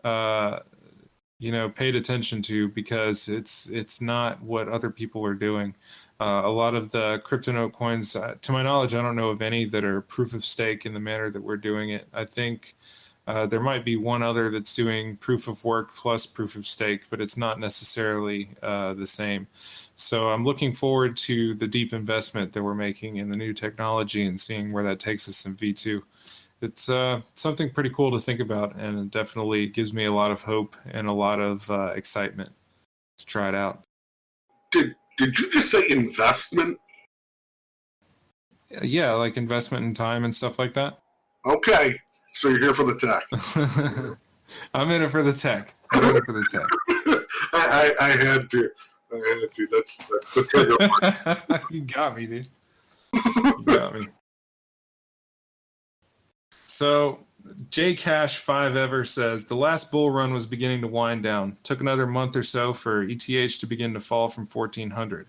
uh, 0.03 0.59
you 1.39 1.51
know, 1.51 1.67
paid 1.67 1.95
attention 1.95 2.43
to 2.43 2.69
because 2.69 3.27
it's 3.27 3.67
it's 3.71 4.01
not 4.01 4.39
what 4.43 4.69
other 4.69 4.91
people 4.91 5.25
are 5.25 5.33
doing. 5.33 5.73
Uh, 6.21 6.41
a 6.43 6.49
lot 6.49 6.75
of 6.75 6.91
the 6.91 7.21
CryptoNote 7.23 7.71
coins, 7.71 8.15
to 8.41 8.51
my 8.51 8.61
knowledge, 8.61 8.93
I 8.93 9.01
don't 9.01 9.15
know 9.15 9.29
of 9.29 9.41
any 9.41 9.65
that 9.65 9.85
are 9.85 10.01
proof 10.01 10.33
of 10.33 10.43
stake 10.43 10.85
in 10.85 10.93
the 10.93 10.99
manner 10.99 11.29
that 11.29 11.41
we're 11.41 11.57
doing 11.57 11.91
it. 11.91 12.07
I 12.13 12.25
think. 12.25 12.75
Uh, 13.29 13.45
there 13.45 13.59
might 13.59 13.85
be 13.85 13.95
one 13.95 14.23
other 14.23 14.49
that's 14.49 14.73
doing 14.73 15.15
proof 15.17 15.47
of 15.47 15.63
work 15.63 15.93
plus 15.93 16.25
proof 16.25 16.55
of 16.55 16.65
stake, 16.65 17.03
but 17.11 17.21
it's 17.21 17.37
not 17.37 17.59
necessarily 17.59 18.49
uh, 18.63 18.95
the 18.95 19.05
same. 19.05 19.45
So 19.53 20.29
I'm 20.29 20.43
looking 20.43 20.73
forward 20.73 21.15
to 21.17 21.53
the 21.53 21.67
deep 21.67 21.93
investment 21.93 22.51
that 22.53 22.63
we're 22.63 22.73
making 22.73 23.17
in 23.17 23.29
the 23.29 23.37
new 23.37 23.53
technology 23.53 24.25
and 24.25 24.39
seeing 24.39 24.73
where 24.73 24.83
that 24.83 24.99
takes 24.99 25.29
us 25.29 25.45
in 25.45 25.53
V2. 25.53 26.01
It's 26.61 26.89
uh, 26.89 27.21
something 27.35 27.69
pretty 27.69 27.91
cool 27.91 28.09
to 28.11 28.17
think 28.17 28.39
about, 28.39 28.75
and 28.77 28.97
it 28.97 29.11
definitely 29.11 29.67
gives 29.67 29.93
me 29.93 30.05
a 30.05 30.11
lot 30.11 30.31
of 30.31 30.41
hope 30.41 30.75
and 30.89 31.07
a 31.07 31.13
lot 31.13 31.39
of 31.39 31.69
uh, 31.69 31.91
excitement 31.95 32.49
to 33.17 33.25
try 33.27 33.47
it 33.47 33.55
out. 33.55 33.83
Did 34.71 34.95
did 35.19 35.37
you 35.37 35.51
just 35.51 35.69
say 35.69 35.89
investment? 35.89 36.79
Uh, 38.73 38.79
yeah, 38.83 39.11
like 39.11 39.35
investment 39.35 39.85
in 39.85 39.93
time 39.93 40.23
and 40.23 40.33
stuff 40.33 40.57
like 40.57 40.73
that. 40.73 40.97
Okay, 41.45 41.95
so 42.33 42.47
you're 42.47 42.59
here 42.59 42.73
for 42.73 42.85
the 42.85 42.95
tech. 42.95 43.23
I'm 44.73 44.89
in 44.91 45.01
it 45.01 45.11
for 45.11 45.23
the 45.23 45.33
tech. 45.33 45.73
I'm 45.91 46.03
in 46.05 46.15
it 46.15 46.23
for 46.23 46.31
the 46.31 46.45
tech. 46.49 46.65
I, 47.53 47.93
I, 47.99 48.05
I 48.05 48.09
had 48.11 48.49
to. 48.49 48.69
I 49.11 49.39
had 49.41 49.51
to. 49.53 49.67
That's 49.71 49.97
that's 49.97 50.35
the 50.35 50.43
trigger 50.49 50.77
word. 51.51 51.61
you 51.71 51.81
got 51.81 52.15
me, 52.15 52.25
dude. 52.25 52.47
You 53.35 53.63
got 53.65 53.95
me. 53.95 54.07
So, 56.65 57.19
JCash5 57.69 58.75
Ever 58.75 59.03
says 59.03 59.45
the 59.45 59.57
last 59.57 59.91
bull 59.91 60.11
run 60.11 60.33
was 60.33 60.45
beginning 60.45 60.81
to 60.81 60.87
wind 60.87 61.23
down. 61.23 61.57
Took 61.63 61.81
another 61.81 62.07
month 62.07 62.35
or 62.35 62.43
so 62.43 62.73
for 62.73 63.03
ETH 63.03 63.59
to 63.59 63.67
begin 63.67 63.93
to 63.93 63.99
fall 63.99 64.29
from 64.29 64.45
1400. 64.45 65.27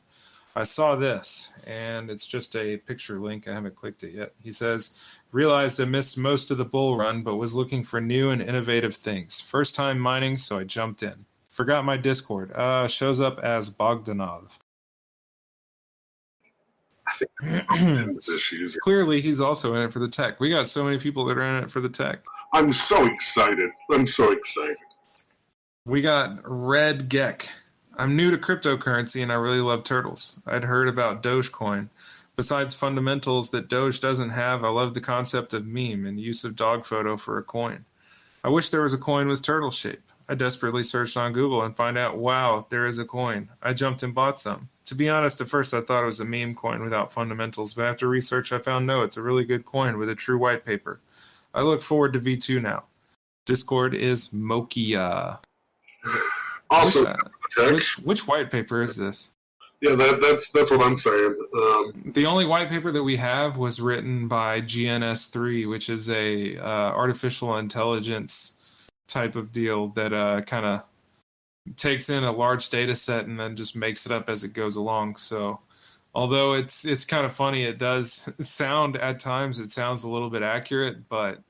I 0.56 0.64
saw 0.64 0.96
this, 0.96 1.62
and 1.66 2.10
it's 2.10 2.26
just 2.26 2.56
a 2.56 2.76
picture 2.78 3.20
link. 3.20 3.46
I 3.46 3.54
haven't 3.54 3.76
clicked 3.76 4.02
it 4.02 4.14
yet. 4.14 4.32
He 4.42 4.50
says, 4.50 5.18
Realized 5.32 5.80
I 5.80 5.84
missed 5.84 6.18
most 6.18 6.50
of 6.50 6.58
the 6.58 6.64
bull 6.64 6.96
run, 6.96 7.22
but 7.22 7.36
was 7.36 7.54
looking 7.54 7.84
for 7.84 8.00
new 8.00 8.30
and 8.30 8.42
innovative 8.42 8.94
things. 8.94 9.40
First 9.48 9.76
time 9.76 9.98
mining, 9.98 10.36
so 10.36 10.58
I 10.58 10.64
jumped 10.64 11.04
in. 11.04 11.24
Forgot 11.48 11.84
my 11.84 11.96
Discord. 11.96 12.52
Uh, 12.52 12.88
shows 12.88 13.20
up 13.20 13.38
as 13.40 13.70
Bogdanov. 13.70 14.58
I 17.11 17.16
think 17.16 17.30
I'm 17.68 17.96
in 17.96 18.14
with 18.14 18.26
this 18.26 18.53
user. 18.53 18.78
Clearly, 18.82 19.20
he's 19.20 19.41
also 19.41 19.74
in 19.74 19.82
it 19.82 19.92
for 19.92 19.99
the 19.99 20.08
tech. 20.08 20.41
We 20.41 20.50
got 20.50 20.66
so 20.66 20.84
many 20.84 20.99
people 20.99 21.24
that 21.26 21.38
are 21.38 21.42
in 21.42 21.64
it 21.64 21.70
for 21.70 21.80
the 21.80 21.88
tech. 21.88 22.20
I'm 22.53 22.72
so 22.72 23.04
excited. 23.07 23.70
I'm 23.91 24.07
so 24.07 24.32
excited. 24.32 24.76
We 25.87 26.03
got 26.03 26.38
Red 26.45 27.08
Geck. 27.08 27.49
I'm 27.96 28.16
new 28.16 28.30
to 28.30 28.37
cryptocurrency 28.37 29.22
and 29.22 29.30
I 29.30 29.37
really 29.37 29.61
love 29.61 29.84
turtles. 29.84 30.41
I'd 30.46 30.64
heard 30.64 30.88
about 30.88 31.22
Dogecoin. 31.22 31.88
Besides 32.37 32.74
fundamentals 32.74 33.50
that 33.50 33.68
Doge 33.68 34.00
doesn't 34.00 34.30
have, 34.30 34.64
I 34.64 34.68
love 34.68 34.95
the 34.95 35.00
concept 35.00 35.53
of 35.53 35.66
meme 35.66 36.07
and 36.07 36.18
use 36.18 36.45
of 36.45 36.57
dog 36.57 36.84
photo 36.84 37.16
for 37.16 37.38
a 37.38 37.42
coin. 37.42 37.84
I 38.42 38.49
wish 38.49 38.70
there 38.70 38.82
was 38.82 38.95
a 38.95 38.99
coin 38.99 39.28
with 39.28 39.42
turtle 39.42 39.70
shape. 39.70 40.00
I 40.28 40.34
desperately 40.34 40.82
searched 40.82 41.16
on 41.16 41.32
Google 41.32 41.62
and 41.62 41.76
find 41.76 41.99
out, 41.99 42.16
wow, 42.16 42.66
there 42.70 42.87
is 42.87 42.99
a 42.99 43.04
coin. 43.04 43.50
I 43.62 43.74
jumped 43.74 44.03
and 44.03 44.14
bought 44.14 44.38
some. 44.38 44.68
To 44.91 44.96
be 44.96 45.08
honest, 45.08 45.41
at 45.41 45.49
first 45.49 45.72
I 45.72 45.83
thought 45.83 46.03
it 46.03 46.07
was 46.07 46.18
a 46.18 46.25
meme 46.25 46.53
coin 46.53 46.83
without 46.83 47.12
fundamentals, 47.12 47.75
but 47.75 47.84
after 47.84 48.08
research 48.08 48.53
I 48.53 48.58
found 48.58 48.88
no, 48.88 49.03
it's 49.03 49.17
a 49.17 49.22
really 49.22 49.45
good 49.45 49.64
coin 49.64 49.99
with 49.99 50.11
a 50.11 50.17
true 50.17 50.37
white 50.37 50.64
paper. 50.64 50.99
I 51.54 51.62
look 51.62 51.80
forward 51.80 52.12
to 52.14 52.18
V2 52.18 52.61
now. 52.61 52.83
Discord 53.46 53.95
is 53.95 54.30
Mokia. 54.30 55.38
Also, 56.72 57.00
Which, 57.04 57.58
uh, 57.58 57.72
which 57.72 57.99
which 57.99 58.26
white 58.29 58.50
paper 58.50 58.83
is 58.83 58.96
this? 58.96 59.33
Yeah, 59.80 59.96
that, 59.96 60.21
that's 60.21 60.50
that's 60.50 60.71
what 60.71 60.83
I'm 60.83 60.99
saying. 60.99 61.37
Um, 61.54 62.12
The 62.14 62.26
only 62.26 62.46
white 62.46 62.68
paper 62.68 62.92
that 62.92 63.03
we 63.03 63.17
have 63.17 63.58
was 63.58 63.80
written 63.80 64.29
by 64.29 64.61
GNS3, 64.61 65.68
which 65.68 65.88
is 65.88 66.11
a 66.11 66.57
uh, 66.58 66.95
artificial 66.95 67.58
intelligence 67.58 68.57
type 69.08 69.34
of 69.34 69.50
deal 69.50 69.88
that 69.88 70.12
uh, 70.12 70.42
kind 70.42 70.64
of 70.64 70.84
takes 71.76 72.11
in 72.11 72.24
a 72.24 72.32
large 72.32 72.68
data 72.70 72.95
set 72.95 73.26
and 73.26 73.38
then 73.38 73.57
just 73.57 73.76
makes 73.76 74.07
it 74.07 74.12
up 74.12 74.28
as 74.28 74.45
it 74.45 74.53
goes 74.53 74.76
along. 74.76 75.16
So, 75.16 75.61
although 76.14 76.54
it's 76.54 76.84
it's 76.84 77.04
kind 77.04 77.24
of 77.24 77.32
funny, 77.32 77.64
it 77.64 77.78
does 77.78 78.32
sound 78.49 78.96
at 78.96 79.20
times 79.20 79.61
it 79.61 79.70
sounds 79.70 80.04
a 80.04 80.08
little 80.08 80.30
bit 80.30 80.42
accurate, 80.42 81.08
but 81.08 81.41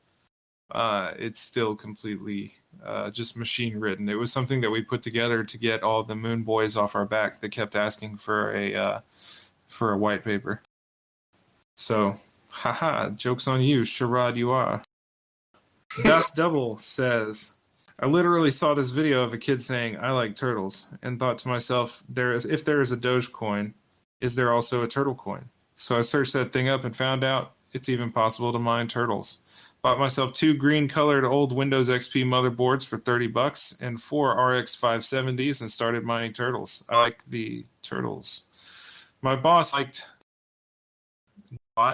uh, 0.72 1.12
it's 1.18 1.40
still 1.40 1.74
completely 1.74 2.52
uh, 2.84 3.10
just 3.10 3.36
machine 3.36 3.78
written. 3.78 4.08
It 4.08 4.18
was 4.18 4.32
something 4.32 4.60
that 4.60 4.70
we 4.70 4.82
put 4.82 5.02
together 5.02 5.42
to 5.44 5.58
get 5.58 5.82
all 5.82 6.02
the 6.02 6.14
Moon 6.14 6.42
Boys 6.42 6.76
off 6.76 6.94
our 6.94 7.06
back 7.06 7.40
that 7.40 7.50
kept 7.50 7.76
asking 7.76 8.16
for 8.16 8.54
a 8.54 8.74
uh, 8.74 9.00
for 9.66 9.92
a 9.92 9.98
white 9.98 10.24
paper. 10.24 10.62
So, 11.76 12.16
haha, 12.50 13.10
jokes 13.10 13.48
on 13.48 13.62
you, 13.62 13.84
charade 13.84 14.36
you 14.36 14.50
are. 14.50 14.82
Das 16.04 16.30
Double 16.32 16.76
says, 16.76 17.58
I 18.02 18.06
literally 18.06 18.50
saw 18.50 18.72
this 18.72 18.92
video 18.92 19.22
of 19.22 19.34
a 19.34 19.38
kid 19.38 19.60
saying, 19.60 19.98
I 19.98 20.12
like 20.12 20.34
turtles, 20.34 20.94
and 21.02 21.20
thought 21.20 21.36
to 21.38 21.48
myself, 21.48 22.02
there 22.08 22.32
is 22.32 22.46
if 22.46 22.64
there 22.64 22.80
is 22.80 22.92
a 22.92 22.96
Dogecoin, 22.96 23.74
is 24.22 24.36
there 24.36 24.54
also 24.54 24.82
a 24.82 24.88
turtle 24.88 25.14
coin? 25.14 25.50
So 25.74 25.98
I 25.98 26.00
searched 26.00 26.32
that 26.32 26.50
thing 26.50 26.70
up 26.70 26.84
and 26.84 26.96
found 26.96 27.22
out 27.22 27.52
it's 27.72 27.90
even 27.90 28.10
possible 28.10 28.52
to 28.52 28.58
mine 28.58 28.88
turtles. 28.88 29.42
Bought 29.82 29.98
myself 29.98 30.32
two 30.32 30.54
green 30.54 30.88
colored 30.88 31.26
old 31.26 31.54
Windows 31.54 31.90
XP 31.90 32.24
motherboards 32.24 32.88
for 32.88 32.96
30 32.96 33.26
bucks 33.28 33.78
and 33.82 34.00
four 34.00 34.32
RX 34.32 34.80
570s 34.80 35.60
and 35.60 35.70
started 35.70 36.02
mining 36.02 36.32
turtles. 36.32 36.84
I 36.88 37.02
like 37.02 37.24
the 37.26 37.66
turtles. 37.82 39.10
My 39.20 39.36
boss 39.36 39.74
liked 39.74 40.06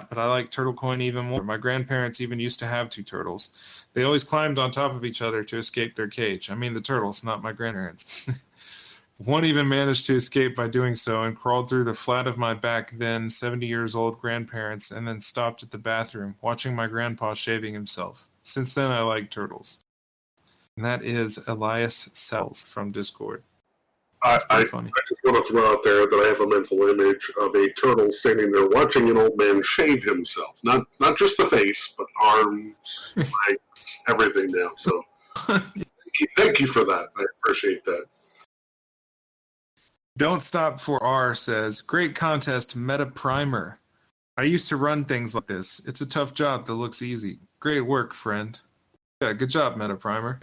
but 0.09 0.19
I 0.19 0.27
like 0.27 0.51
turtle 0.51 0.73
coin 0.73 1.01
even 1.01 1.27
more. 1.27 1.43
My 1.43 1.57
grandparents 1.57 2.21
even 2.21 2.41
used 2.41 2.59
to 2.61 2.67
have 2.67 2.89
two 2.89 3.03
turtles. 3.03 3.87
They 3.93 4.05
always 4.05 4.25
climbed 4.25 4.59
on 4.59 4.71
top 4.71 4.93
of 4.93 5.05
each 5.05 5.23
other 5.23 5.45
to 5.45 5.59
escape 5.59 5.95
their 5.95 6.09
cage. 6.09 6.51
I 6.51 6.55
mean 6.55 6.75
the 6.75 6.81
turtles, 6.81 7.25
not 7.25 7.43
my 7.43 7.53
grandparents. 7.53 8.43
One 9.19 9.47
even 9.47 9.67
managed 9.67 10.07
to 10.09 10.17
escape 10.17 10.57
by 10.57 10.69
doing 10.69 10.95
so 10.95 11.23
and 11.23 11.35
crawled 11.35 11.71
through 11.71 11.85
the 11.85 11.95
flat 11.95 12.27
of 12.27 12.37
my 12.37 12.53
back 12.53 12.91
then 12.91 13.31
70 13.31 13.67
years 13.67 13.97
old 13.97 14.21
grandparents 14.21 14.91
and 14.91 15.09
then 15.09 15.21
stopped 15.21 15.63
at 15.63 15.71
the 15.71 15.79
bathroom 15.79 16.35
watching 16.43 16.77
my 16.77 16.87
grandpa 16.87 17.33
shaving 17.33 17.73
himself. 17.73 18.29
Since 18.43 18.75
then 18.75 18.91
I 18.91 19.01
like 19.01 19.31
turtles. 19.31 19.81
And 20.77 20.85
that 20.85 21.03
is 21.03 21.43
Elias 21.49 22.11
Sells 22.13 22.65
from 22.65 22.93
Discord. 22.93 23.43
I, 24.23 24.41
I, 24.51 24.59
I, 24.59 24.63
just 24.63 24.73
want 25.25 25.37
to 25.37 25.53
throw 25.53 25.73
out 25.73 25.83
there 25.85 26.07
that 26.07 26.25
I 26.25 26.29
have 26.29 26.41
a 26.41 26.47
mental 26.47 26.89
image 26.89 27.31
of 27.41 27.55
a 27.55 27.71
turtle 27.73 28.11
standing 28.11 28.51
there 28.51 28.67
watching 28.69 29.11
an 29.11 29.17
old 29.17 29.37
man 29.37 29.63
shave 29.63 30.03
himself. 30.03 30.59
Not 30.65 30.87
not 31.01 31.19
just 31.19 31.37
the 31.37 31.45
face, 31.45 31.95
but 31.97 32.07
arms, 32.21 33.13
legs, 33.17 34.01
everything 34.09 34.51
now. 34.51 34.71
So 34.77 35.03
thank, 35.37 35.75
you, 36.21 36.27
thank 36.37 36.61
you 36.61 36.67
for 36.67 36.85
that. 36.85 37.09
I 37.17 37.25
appreciate 37.39 37.85
that. 37.85 38.07
Don't 40.17 40.41
Stop 40.41 40.81
for 40.81 41.03
R 41.05 41.35
says, 41.35 41.83
Great 41.83 42.15
contest, 42.15 42.77
MetaPrinter. 42.77 43.77
I 44.39 44.43
used 44.43 44.69
to 44.71 44.77
run 44.77 45.05
things 45.05 45.35
like 45.35 45.47
this. 45.47 45.87
It's 45.87 46.01
a 46.01 46.09
tough 46.09 46.33
job 46.33 46.65
that 46.67 46.75
looks 46.75 47.03
easy. 47.03 47.39
Great 47.61 47.83
work, 47.83 48.15
friend. 48.15 48.59
Yeah, 49.21 49.35
good 49.35 49.51
job, 49.51 49.77
MetaPrinter. 49.77 50.41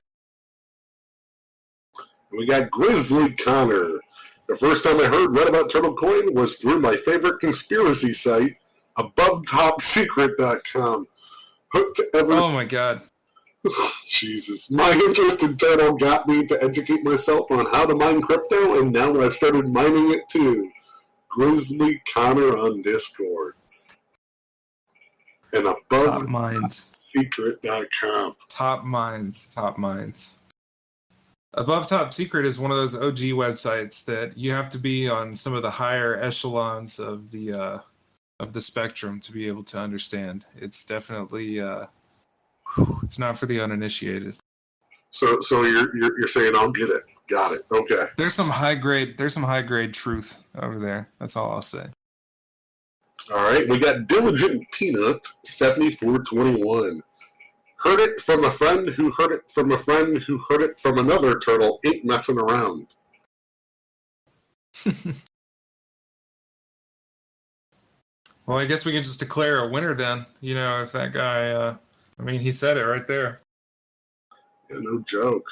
We 2.35 2.45
got 2.45 2.71
Grizzly 2.71 3.33
Connor. 3.33 3.99
The 4.47 4.55
first 4.55 4.83
time 4.83 4.99
I 4.99 5.05
heard 5.05 5.35
read 5.35 5.47
about 5.47 5.71
Turtle 5.71 5.93
Coin 5.93 6.33
was 6.33 6.57
through 6.57 6.79
my 6.79 6.97
favorite 6.97 7.39
conspiracy 7.39 8.13
site, 8.13 8.57
AboveTopSecret.com. 8.97 11.07
Hooked 11.73 12.01
ever. 12.13 12.33
Oh 12.33 12.51
my 12.51 12.65
god. 12.65 13.01
Jesus. 14.07 14.69
My 14.69 14.91
interest 14.91 15.41
in 15.43 15.57
Turtle 15.57 15.97
got 15.97 16.27
me 16.27 16.45
to 16.47 16.61
educate 16.61 17.03
myself 17.03 17.49
on 17.51 17.65
how 17.67 17.85
to 17.85 17.95
mine 17.95 18.21
crypto, 18.21 18.81
and 18.81 18.91
now 18.91 19.21
I've 19.21 19.33
started 19.33 19.69
mining 19.69 20.11
it 20.11 20.27
too. 20.29 20.69
Grizzly 21.29 22.01
Connor 22.13 22.57
on 22.57 22.81
Discord. 22.81 23.55
And 25.53 25.67
above 25.67 25.77
Top 25.89 26.27
Minds. 26.27 27.05
Secret.com. 27.15 28.35
Top 28.49 28.83
Minds. 28.83 29.53
Top 29.53 29.77
Minds. 29.77 30.39
Above 31.55 31.87
Top 31.87 32.13
Secret 32.13 32.45
is 32.45 32.59
one 32.59 32.71
of 32.71 32.77
those 32.77 32.95
OG 32.95 33.17
websites 33.35 34.03
that 34.05 34.35
you 34.35 34.51
have 34.51 34.69
to 34.69 34.79
be 34.79 35.07
on 35.07 35.35
some 35.35 35.53
of 35.53 35.61
the 35.61 35.69
higher 35.69 36.19
echelons 36.19 36.99
of 36.99 37.29
the 37.29 37.53
uh, 37.53 37.79
of 38.39 38.53
the 38.53 38.61
spectrum 38.61 39.19
to 39.19 39.31
be 39.31 39.47
able 39.47 39.63
to 39.63 39.79
understand. 39.79 40.47
It's 40.55 40.83
definitely 40.83 41.61
uh, 41.61 41.85
it's 43.03 43.19
not 43.19 43.37
for 43.37 43.45
the 43.45 43.61
uninitiated. 43.61 44.35
So, 45.11 45.41
so 45.41 45.61
you're, 45.63 45.95
you're 45.95 46.17
you're 46.17 46.27
saying 46.27 46.53
I'll 46.55 46.71
get 46.71 46.89
it. 46.89 47.03
Got 47.29 47.53
it. 47.53 47.65
Okay. 47.71 48.07
There's 48.17 48.33
some 48.33 48.49
high 48.49 48.75
grade. 48.75 49.17
There's 49.17 49.33
some 49.33 49.43
high 49.43 49.61
grade 49.61 49.93
truth 49.93 50.43
over 50.57 50.79
there. 50.79 51.09
That's 51.19 51.37
all 51.37 51.51
I'll 51.51 51.61
say. 51.61 51.85
All 53.31 53.43
right, 53.43 53.67
we 53.69 53.79
got 53.79 54.07
Diligent 54.07 54.65
Peanut 54.71 55.25
seventy 55.45 55.91
four 55.95 56.19
twenty 56.19 56.61
one. 56.61 57.03
Heard 57.83 57.99
it 57.99 58.21
from 58.21 58.45
a 58.45 58.51
friend 58.51 58.87
who 58.87 59.11
heard 59.11 59.33
it 59.33 59.51
from 59.51 59.71
a 59.73 59.77
friend 59.77 60.17
who 60.17 60.41
heard 60.49 60.61
it 60.61 60.79
from 60.79 60.97
another 60.97 61.37
turtle. 61.37 61.81
Ain't 61.85 62.05
messing 62.05 62.37
around. 62.37 62.87
well, 68.45 68.57
I 68.57 68.65
guess 68.65 68.85
we 68.85 68.93
can 68.93 69.03
just 69.03 69.19
declare 69.19 69.59
a 69.59 69.69
winner 69.69 69.93
then. 69.93 70.25
You 70.39 70.55
know, 70.55 70.81
if 70.81 70.93
that 70.93 71.11
guy, 71.11 71.51
uh, 71.51 71.75
I 72.17 72.23
mean, 72.23 72.39
he 72.39 72.51
said 72.51 72.77
it 72.77 72.85
right 72.85 73.05
there. 73.05 73.41
Yeah, 74.69 74.79
no 74.79 74.99
joke. 74.99 75.49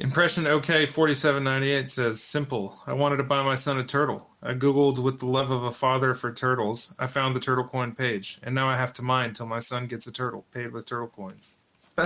Impression 0.00 0.46
OK 0.46 0.86
4798 0.86 1.90
says 1.90 2.22
simple. 2.22 2.80
I 2.86 2.92
wanted 2.92 3.16
to 3.16 3.24
buy 3.24 3.42
my 3.42 3.56
son 3.56 3.78
a 3.78 3.84
turtle. 3.84 4.28
I 4.40 4.54
googled 4.54 5.00
with 5.00 5.18
the 5.18 5.26
love 5.26 5.50
of 5.50 5.64
a 5.64 5.72
father 5.72 6.14
for 6.14 6.32
turtles. 6.32 6.94
I 7.00 7.08
found 7.08 7.34
the 7.34 7.40
turtle 7.40 7.64
coin 7.64 7.96
page, 7.96 8.38
and 8.44 8.54
now 8.54 8.68
I 8.68 8.76
have 8.76 8.92
to 8.94 9.02
mine 9.02 9.32
till 9.32 9.46
my 9.46 9.58
son 9.58 9.86
gets 9.86 10.06
a 10.06 10.12
turtle 10.12 10.46
paid 10.52 10.72
with 10.72 10.86
turtle 10.86 11.08
coins. 11.08 11.56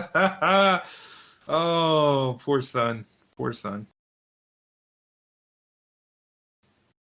oh, 1.49 2.39
poor 2.41 2.63
son. 2.63 3.05
Poor 3.37 3.53
son. 3.53 3.87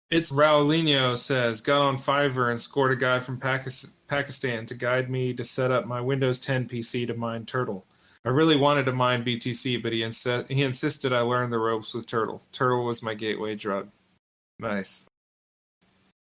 It's 0.09 0.31
Raulinho 0.31 1.17
says, 1.17 1.59
got 1.59 1.81
on 1.81 1.97
Fiverr 1.97 2.49
and 2.49 2.57
scored 2.57 2.93
a 2.93 2.95
guy 2.95 3.19
from 3.19 3.37
Pakistan 3.37 4.65
to 4.65 4.73
guide 4.73 5.09
me 5.09 5.33
to 5.33 5.43
set 5.43 5.69
up 5.69 5.85
my 5.85 5.99
Windows 5.99 6.39
10 6.39 6.69
PC 6.69 7.07
to 7.07 7.13
mine 7.13 7.45
Turtle. 7.45 7.83
I 8.27 8.29
really 8.29 8.57
wanted 8.57 8.87
to 8.87 8.91
mine 8.91 9.23
BTC, 9.23 9.81
but 9.81 9.93
he, 9.93 10.01
insi- 10.01 10.51
he 10.51 10.61
insisted 10.63 11.13
I 11.13 11.21
learn 11.21 11.49
the 11.49 11.59
ropes 11.59 11.93
with 11.93 12.07
Turtle. 12.07 12.41
Turtle 12.51 12.83
was 12.83 13.01
my 13.01 13.13
gateway 13.13 13.55
drug. 13.55 13.87
Nice. 14.59 15.07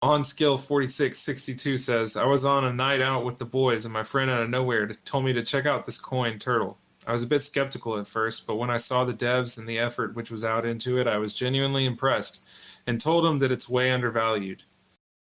On 0.03 0.23
skill 0.23 0.59
4662 0.59 1.79
says, 1.79 2.19
I 2.19 2.27
was 2.27 2.45
on 2.45 2.67
a 2.67 2.73
night 2.75 3.01
out 3.01 3.25
with 3.25 3.39
the 3.39 3.47
boys, 3.47 3.87
and 3.87 3.95
my 3.95 4.03
friend 4.03 4.31
out 4.31 4.43
of 4.43 4.51
nowhere 4.51 4.87
told 5.07 5.25
me 5.25 5.33
to 5.33 5.43
check 5.43 5.65
out 5.65 5.87
this 5.87 5.99
coin, 5.99 6.39
Turtle. 6.39 6.77
I 7.07 7.13
was 7.13 7.23
a 7.23 7.27
bit 7.27 7.43
skeptical 7.43 7.97
at 7.99 8.07
first, 8.07 8.47
but 8.47 8.57
when 8.57 8.69
I 8.69 8.77
saw 8.77 9.07
the 9.07 9.15
devs 9.15 9.59
and 9.59 9.67
the 9.67 9.79
effort 9.79 10.15
which 10.15 10.31
was 10.31 10.45
out 10.45 10.67
into 10.67 11.01
it, 11.01 11.07
I 11.07 11.17
was 11.17 11.33
genuinely 11.33 11.87
impressed 11.87 12.47
and 12.87 13.01
told 13.01 13.25
him 13.25 13.39
that 13.39 13.51
it's 13.51 13.71
way 13.71 13.91
undervalued. 13.91 14.63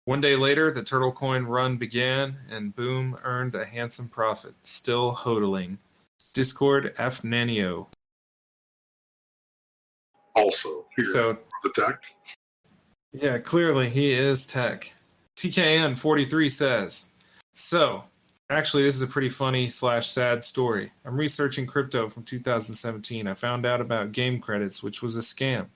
One 0.04 0.20
day 0.20 0.34
later, 0.34 0.72
the 0.72 0.82
Turtle 0.82 1.12
coin 1.12 1.44
run 1.44 1.76
began, 1.76 2.38
and 2.50 2.74
Boom 2.74 3.16
earned 3.22 3.54
a 3.54 3.64
handsome 3.64 4.08
profit, 4.08 4.54
still 4.64 5.14
hodling. 5.14 5.78
Discord 6.32 6.94
F 6.98 7.22
Nanio. 7.22 7.88
Also, 10.34 10.86
so 11.12 11.38
the 11.62 11.70
tech. 11.74 12.00
Yeah, 13.12 13.38
clearly 13.38 13.90
he 13.90 14.12
is 14.12 14.46
tech. 14.46 14.92
TKN 15.36 15.98
forty 15.98 16.24
three 16.24 16.48
says. 16.48 17.12
So, 17.54 18.04
actually, 18.48 18.84
this 18.84 18.94
is 18.94 19.02
a 19.02 19.06
pretty 19.06 19.28
funny 19.28 19.68
slash 19.68 20.06
sad 20.06 20.42
story. 20.42 20.90
I'm 21.04 21.16
researching 21.16 21.66
crypto 21.66 22.08
from 22.08 22.22
2017. 22.22 23.26
I 23.26 23.34
found 23.34 23.66
out 23.66 23.82
about 23.82 24.12
game 24.12 24.38
credits, 24.38 24.82
which 24.82 25.02
was 25.02 25.16
a 25.16 25.20
scam. 25.20 25.66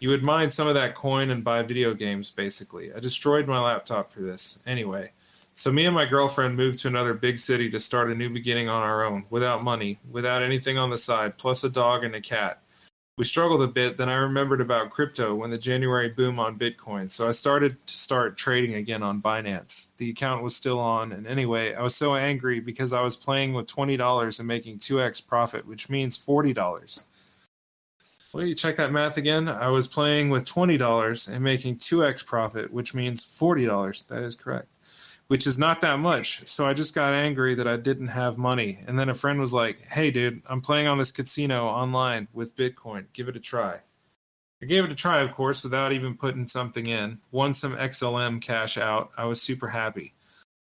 You 0.00 0.10
would 0.10 0.22
mine 0.22 0.50
some 0.50 0.68
of 0.68 0.74
that 0.74 0.94
coin 0.94 1.30
and 1.30 1.42
buy 1.42 1.62
video 1.62 1.94
games, 1.94 2.30
basically. 2.30 2.92
I 2.92 3.00
destroyed 3.00 3.48
my 3.48 3.60
laptop 3.60 4.12
for 4.12 4.20
this. 4.20 4.60
Anyway, 4.66 5.10
so 5.58 5.72
me 5.72 5.86
and 5.86 5.94
my 5.94 6.06
girlfriend 6.06 6.54
moved 6.56 6.78
to 6.78 6.86
another 6.86 7.14
big 7.14 7.36
city 7.36 7.68
to 7.68 7.80
start 7.80 8.12
a 8.12 8.14
new 8.14 8.30
beginning 8.30 8.68
on 8.68 8.78
our 8.78 9.04
own, 9.04 9.24
without 9.28 9.64
money, 9.64 9.98
without 10.08 10.40
anything 10.40 10.78
on 10.78 10.88
the 10.88 10.96
side, 10.96 11.36
plus 11.36 11.64
a 11.64 11.68
dog 11.68 12.04
and 12.04 12.14
a 12.14 12.20
cat. 12.20 12.62
We 13.16 13.24
struggled 13.24 13.62
a 13.62 13.66
bit, 13.66 13.96
then 13.96 14.08
I 14.08 14.14
remembered 14.14 14.60
about 14.60 14.90
crypto 14.90 15.34
when 15.34 15.50
the 15.50 15.58
January 15.58 16.10
boom 16.10 16.38
on 16.38 16.60
Bitcoin, 16.60 17.10
so 17.10 17.26
I 17.26 17.32
started 17.32 17.84
to 17.88 17.96
start 17.96 18.36
trading 18.36 18.76
again 18.76 19.02
on 19.02 19.20
Binance. 19.20 19.96
The 19.96 20.10
account 20.10 20.44
was 20.44 20.54
still 20.54 20.78
on, 20.78 21.10
and 21.10 21.26
anyway, 21.26 21.74
I 21.74 21.82
was 21.82 21.96
so 21.96 22.14
angry 22.14 22.60
because 22.60 22.92
I 22.92 23.00
was 23.00 23.16
playing 23.16 23.52
with 23.52 23.66
$20 23.66 24.38
and 24.38 24.46
making 24.46 24.78
2x 24.78 25.26
profit, 25.26 25.66
which 25.66 25.90
means 25.90 26.16
$40. 26.16 27.02
Well, 28.32 28.46
you 28.46 28.54
check 28.54 28.76
that 28.76 28.92
math 28.92 29.16
again. 29.16 29.48
I 29.48 29.70
was 29.70 29.88
playing 29.88 30.30
with 30.30 30.44
$20 30.44 31.34
and 31.34 31.42
making 31.42 31.78
2x 31.78 32.24
profit, 32.24 32.72
which 32.72 32.94
means 32.94 33.24
$40. 33.24 34.06
That 34.06 34.22
is 34.22 34.36
correct 34.36 34.77
which 35.28 35.46
is 35.46 35.58
not 35.58 35.80
that 35.82 35.98
much. 35.98 36.46
So 36.46 36.66
I 36.66 36.74
just 36.74 36.94
got 36.94 37.14
angry 37.14 37.54
that 37.54 37.68
I 37.68 37.76
didn't 37.76 38.08
have 38.08 38.38
money. 38.38 38.82
And 38.86 38.98
then 38.98 39.10
a 39.10 39.14
friend 39.14 39.38
was 39.38 39.54
like, 39.54 39.80
hey, 39.82 40.10
dude, 40.10 40.42
I'm 40.46 40.60
playing 40.60 40.86
on 40.86 40.98
this 40.98 41.12
casino 41.12 41.66
online 41.66 42.28
with 42.32 42.56
Bitcoin. 42.56 43.06
Give 43.12 43.28
it 43.28 43.36
a 43.36 43.40
try. 43.40 43.80
I 44.60 44.66
gave 44.66 44.84
it 44.84 44.90
a 44.90 44.96
try, 44.96 45.20
of 45.20 45.30
course, 45.30 45.62
without 45.62 45.92
even 45.92 46.16
putting 46.16 46.48
something 46.48 46.86
in. 46.86 47.18
Won 47.30 47.54
some 47.54 47.76
XLM 47.76 48.42
cash 48.42 48.76
out. 48.76 49.10
I 49.16 49.26
was 49.26 49.40
super 49.40 49.68
happy. 49.68 50.14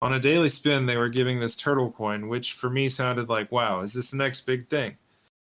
On 0.03 0.13
a 0.13 0.21
daily 0.21 0.51
spin, 0.51 0.85
they 0.85 0.99
were 0.99 1.09
giving 1.09 1.41
this 1.41 1.57
turtle 1.57 1.91
coin, 1.91 2.29
which 2.29 2.53
for 2.53 2.69
me 2.69 2.89
sounded 2.89 3.31
like, 3.31 3.51
wow, 3.51 3.81
is 3.81 3.95
this 3.95 4.11
the 4.11 4.19
next 4.19 4.43
big 4.43 4.67
thing? 4.67 4.99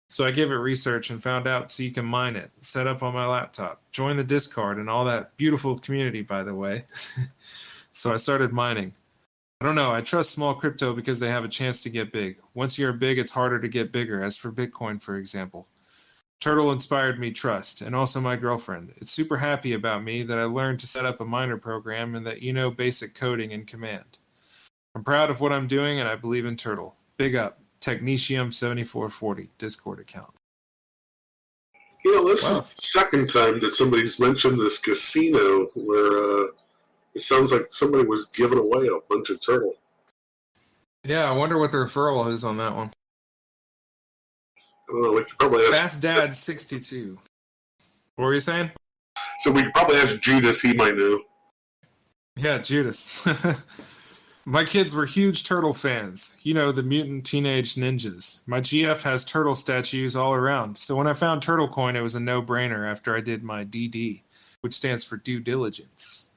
So 0.09 0.27
I 0.27 0.31
gave 0.31 0.51
it 0.51 0.55
research 0.55 1.11
and 1.11 1.23
found 1.23 1.47
out 1.47 1.71
so 1.71 1.83
you 1.83 1.93
can 1.93 2.07
mine 2.07 2.35
it, 2.37 2.51
set 2.61 2.87
up 2.87 3.03
on 3.03 3.13
my 3.13 3.27
laptop, 3.27 3.83
join 3.93 4.17
the 4.17 4.25
Discord 4.25 4.79
and 4.79 4.89
all 4.89 5.05
that 5.05 5.37
beautiful 5.37 5.79
community, 5.79 6.23
by 6.23 6.43
the 6.43 6.55
way. 6.55 6.85
so 7.91 8.13
I 8.13 8.17
started 8.17 8.53
mining. 8.53 8.93
I 9.61 9.67
don't 9.67 9.75
know. 9.75 9.93
I 9.93 10.01
trust 10.01 10.31
small 10.31 10.55
crypto 10.55 10.95
because 10.95 11.21
they 11.21 11.29
have 11.29 11.45
a 11.45 11.49
chance 11.49 11.83
to 11.83 11.91
get 11.91 12.13
big. 12.13 12.39
Once 12.55 12.79
you're 12.79 12.95
big, 12.95 13.19
it's 13.19 13.31
harder 13.31 13.61
to 13.61 13.69
get 13.69 13.93
bigger, 13.93 14.23
as 14.23 14.37
for 14.37 14.51
Bitcoin, 14.51 15.03
for 15.03 15.17
example. 15.17 15.69
Turtle 16.41 16.73
inspired 16.73 17.21
me 17.21 17.31
trust, 17.31 17.83
and 17.83 17.95
also 17.95 18.19
my 18.19 18.35
girlfriend. 18.35 18.95
It's 18.97 19.11
super 19.11 19.37
happy 19.37 19.75
about 19.75 20.03
me 20.03 20.23
that 20.23 20.39
I 20.39 20.45
learned 20.45 20.81
to 20.81 20.87
set 20.87 21.05
up 21.05 21.21
a 21.21 21.25
miner 21.27 21.59
program 21.59 22.15
and 22.15 22.27
that 22.27 22.41
you 22.41 22.55
know 22.55 22.71
basic 22.71 23.15
coding 23.15 23.53
and 23.53 23.67
command. 23.67 24.19
I'm 24.95 25.05
proud 25.05 25.29
of 25.29 25.43
what 25.43 25.53
I'm 25.53 25.67
doing 25.67 26.01
and 26.01 26.09
I 26.09 26.17
believe 26.17 26.47
in 26.47 26.57
Turtle. 26.57 26.97
Big 27.19 27.37
up. 27.37 27.61
Technetium7440 27.81 29.49
Discord 29.59 30.01
account. 30.01 30.33
You 32.05 32.17
know, 32.17 32.29
this 32.29 32.45
wow. 32.45 32.61
is 32.61 32.61
the 32.61 32.83
second 32.83 33.29
time 33.29 33.61
that 33.61 33.75
somebody's 33.75 34.19
mentioned 34.19 34.59
this 34.59 34.79
casino 34.79 35.67
where 35.75 36.45
uh, 36.45 36.47
it 37.15 37.23
sounds 37.23 37.53
like 37.53 37.67
somebody 37.71 38.07
was 38.07 38.27
giving 38.27 38.59
away 38.59 38.87
a 38.87 38.99
bunch 39.09 39.31
of 39.31 39.41
turtle. 39.45 39.75
Yeah, 41.05 41.25
I 41.25 41.33
wonder 41.33 41.59
what 41.59 41.71
the 41.71 41.79
referral 41.79 42.31
is 42.31 42.45
on 42.45 42.59
that 42.59 42.75
one. 42.75 42.89
I 44.89 44.93
don't 44.93 45.03
know. 45.03 45.13
We 45.13 45.25
could 45.25 45.39
probably 45.39 45.65
ask. 45.65 45.77
Fast 45.77 46.03
Dad 46.03 46.35
62. 46.35 47.19
What 48.17 48.25
were 48.25 48.35
you 48.35 48.41
saying? 48.41 48.71
So 49.41 49.51
we 49.51 49.63
could 49.63 49.73
probably 49.73 49.97
ask 49.97 50.21
Judas. 50.21 50.61
He 50.61 50.75
might 50.75 50.97
know. 50.97 51.21
Yeah, 52.37 52.59
Judas. 52.59 53.27
My 54.47 54.65
kids 54.65 54.95
were 54.95 55.07
huge 55.07 55.45
turtle 55.45 55.73
fans. 55.73 56.39
You 56.43 56.55
know, 56.55 56.73
the 56.73 56.83
mutant 56.83 57.25
teenage 57.25 57.75
ninjas. 57.75 58.47
My 58.49 58.61
GF 58.61 59.03
has 59.05 59.25
turtle 59.25 59.55
statues 59.55 60.17
all 60.17 60.33
around. 60.33 60.77
So 60.79 60.97
when 60.97 61.07
I 61.07 61.13
found 61.13 61.43
Turtle 61.43 61.69
Coin, 61.69 61.95
it 61.95 62.03
was 62.03 62.15
a 62.15 62.21
no 62.21 62.43
brainer 62.43 62.91
after 62.91 63.15
I 63.15 63.21
did 63.21 63.43
my 63.43 63.65
DD, 63.65 64.23
which 64.63 64.75
stands 64.75 65.05
for 65.05 65.19
due 65.19 65.41
diligence. 65.41 66.30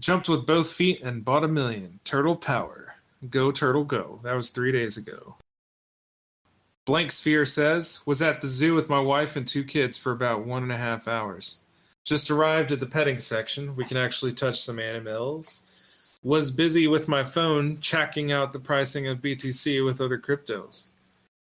Jumped 0.00 0.28
with 0.28 0.46
both 0.46 0.72
feet 0.72 1.00
and 1.02 1.24
bought 1.24 1.44
a 1.44 1.48
million. 1.48 2.00
Turtle 2.04 2.36
power. 2.36 2.96
Go, 3.30 3.50
turtle, 3.50 3.84
go. 3.84 4.20
That 4.22 4.34
was 4.34 4.50
three 4.50 4.72
days 4.72 4.96
ago. 4.96 5.36
Blank 6.84 7.10
Sphere 7.10 7.44
says, 7.44 8.02
was 8.06 8.22
at 8.22 8.40
the 8.40 8.46
zoo 8.46 8.74
with 8.74 8.88
my 8.88 9.00
wife 9.00 9.36
and 9.36 9.46
two 9.46 9.64
kids 9.64 9.98
for 9.98 10.12
about 10.12 10.46
one 10.46 10.62
and 10.62 10.72
a 10.72 10.76
half 10.76 11.08
hours. 11.08 11.62
Just 12.04 12.30
arrived 12.30 12.70
at 12.70 12.78
the 12.78 12.86
petting 12.86 13.18
section. 13.18 13.74
We 13.74 13.84
can 13.84 13.96
actually 13.96 14.32
touch 14.32 14.60
some 14.60 14.78
animals 14.78 15.66
was 16.26 16.50
busy 16.50 16.88
with 16.88 17.06
my 17.06 17.22
phone 17.22 17.78
checking 17.80 18.32
out 18.32 18.52
the 18.52 18.58
pricing 18.58 19.06
of 19.06 19.18
BTC 19.18 19.84
with 19.84 20.00
other 20.00 20.18
cryptos. 20.18 20.90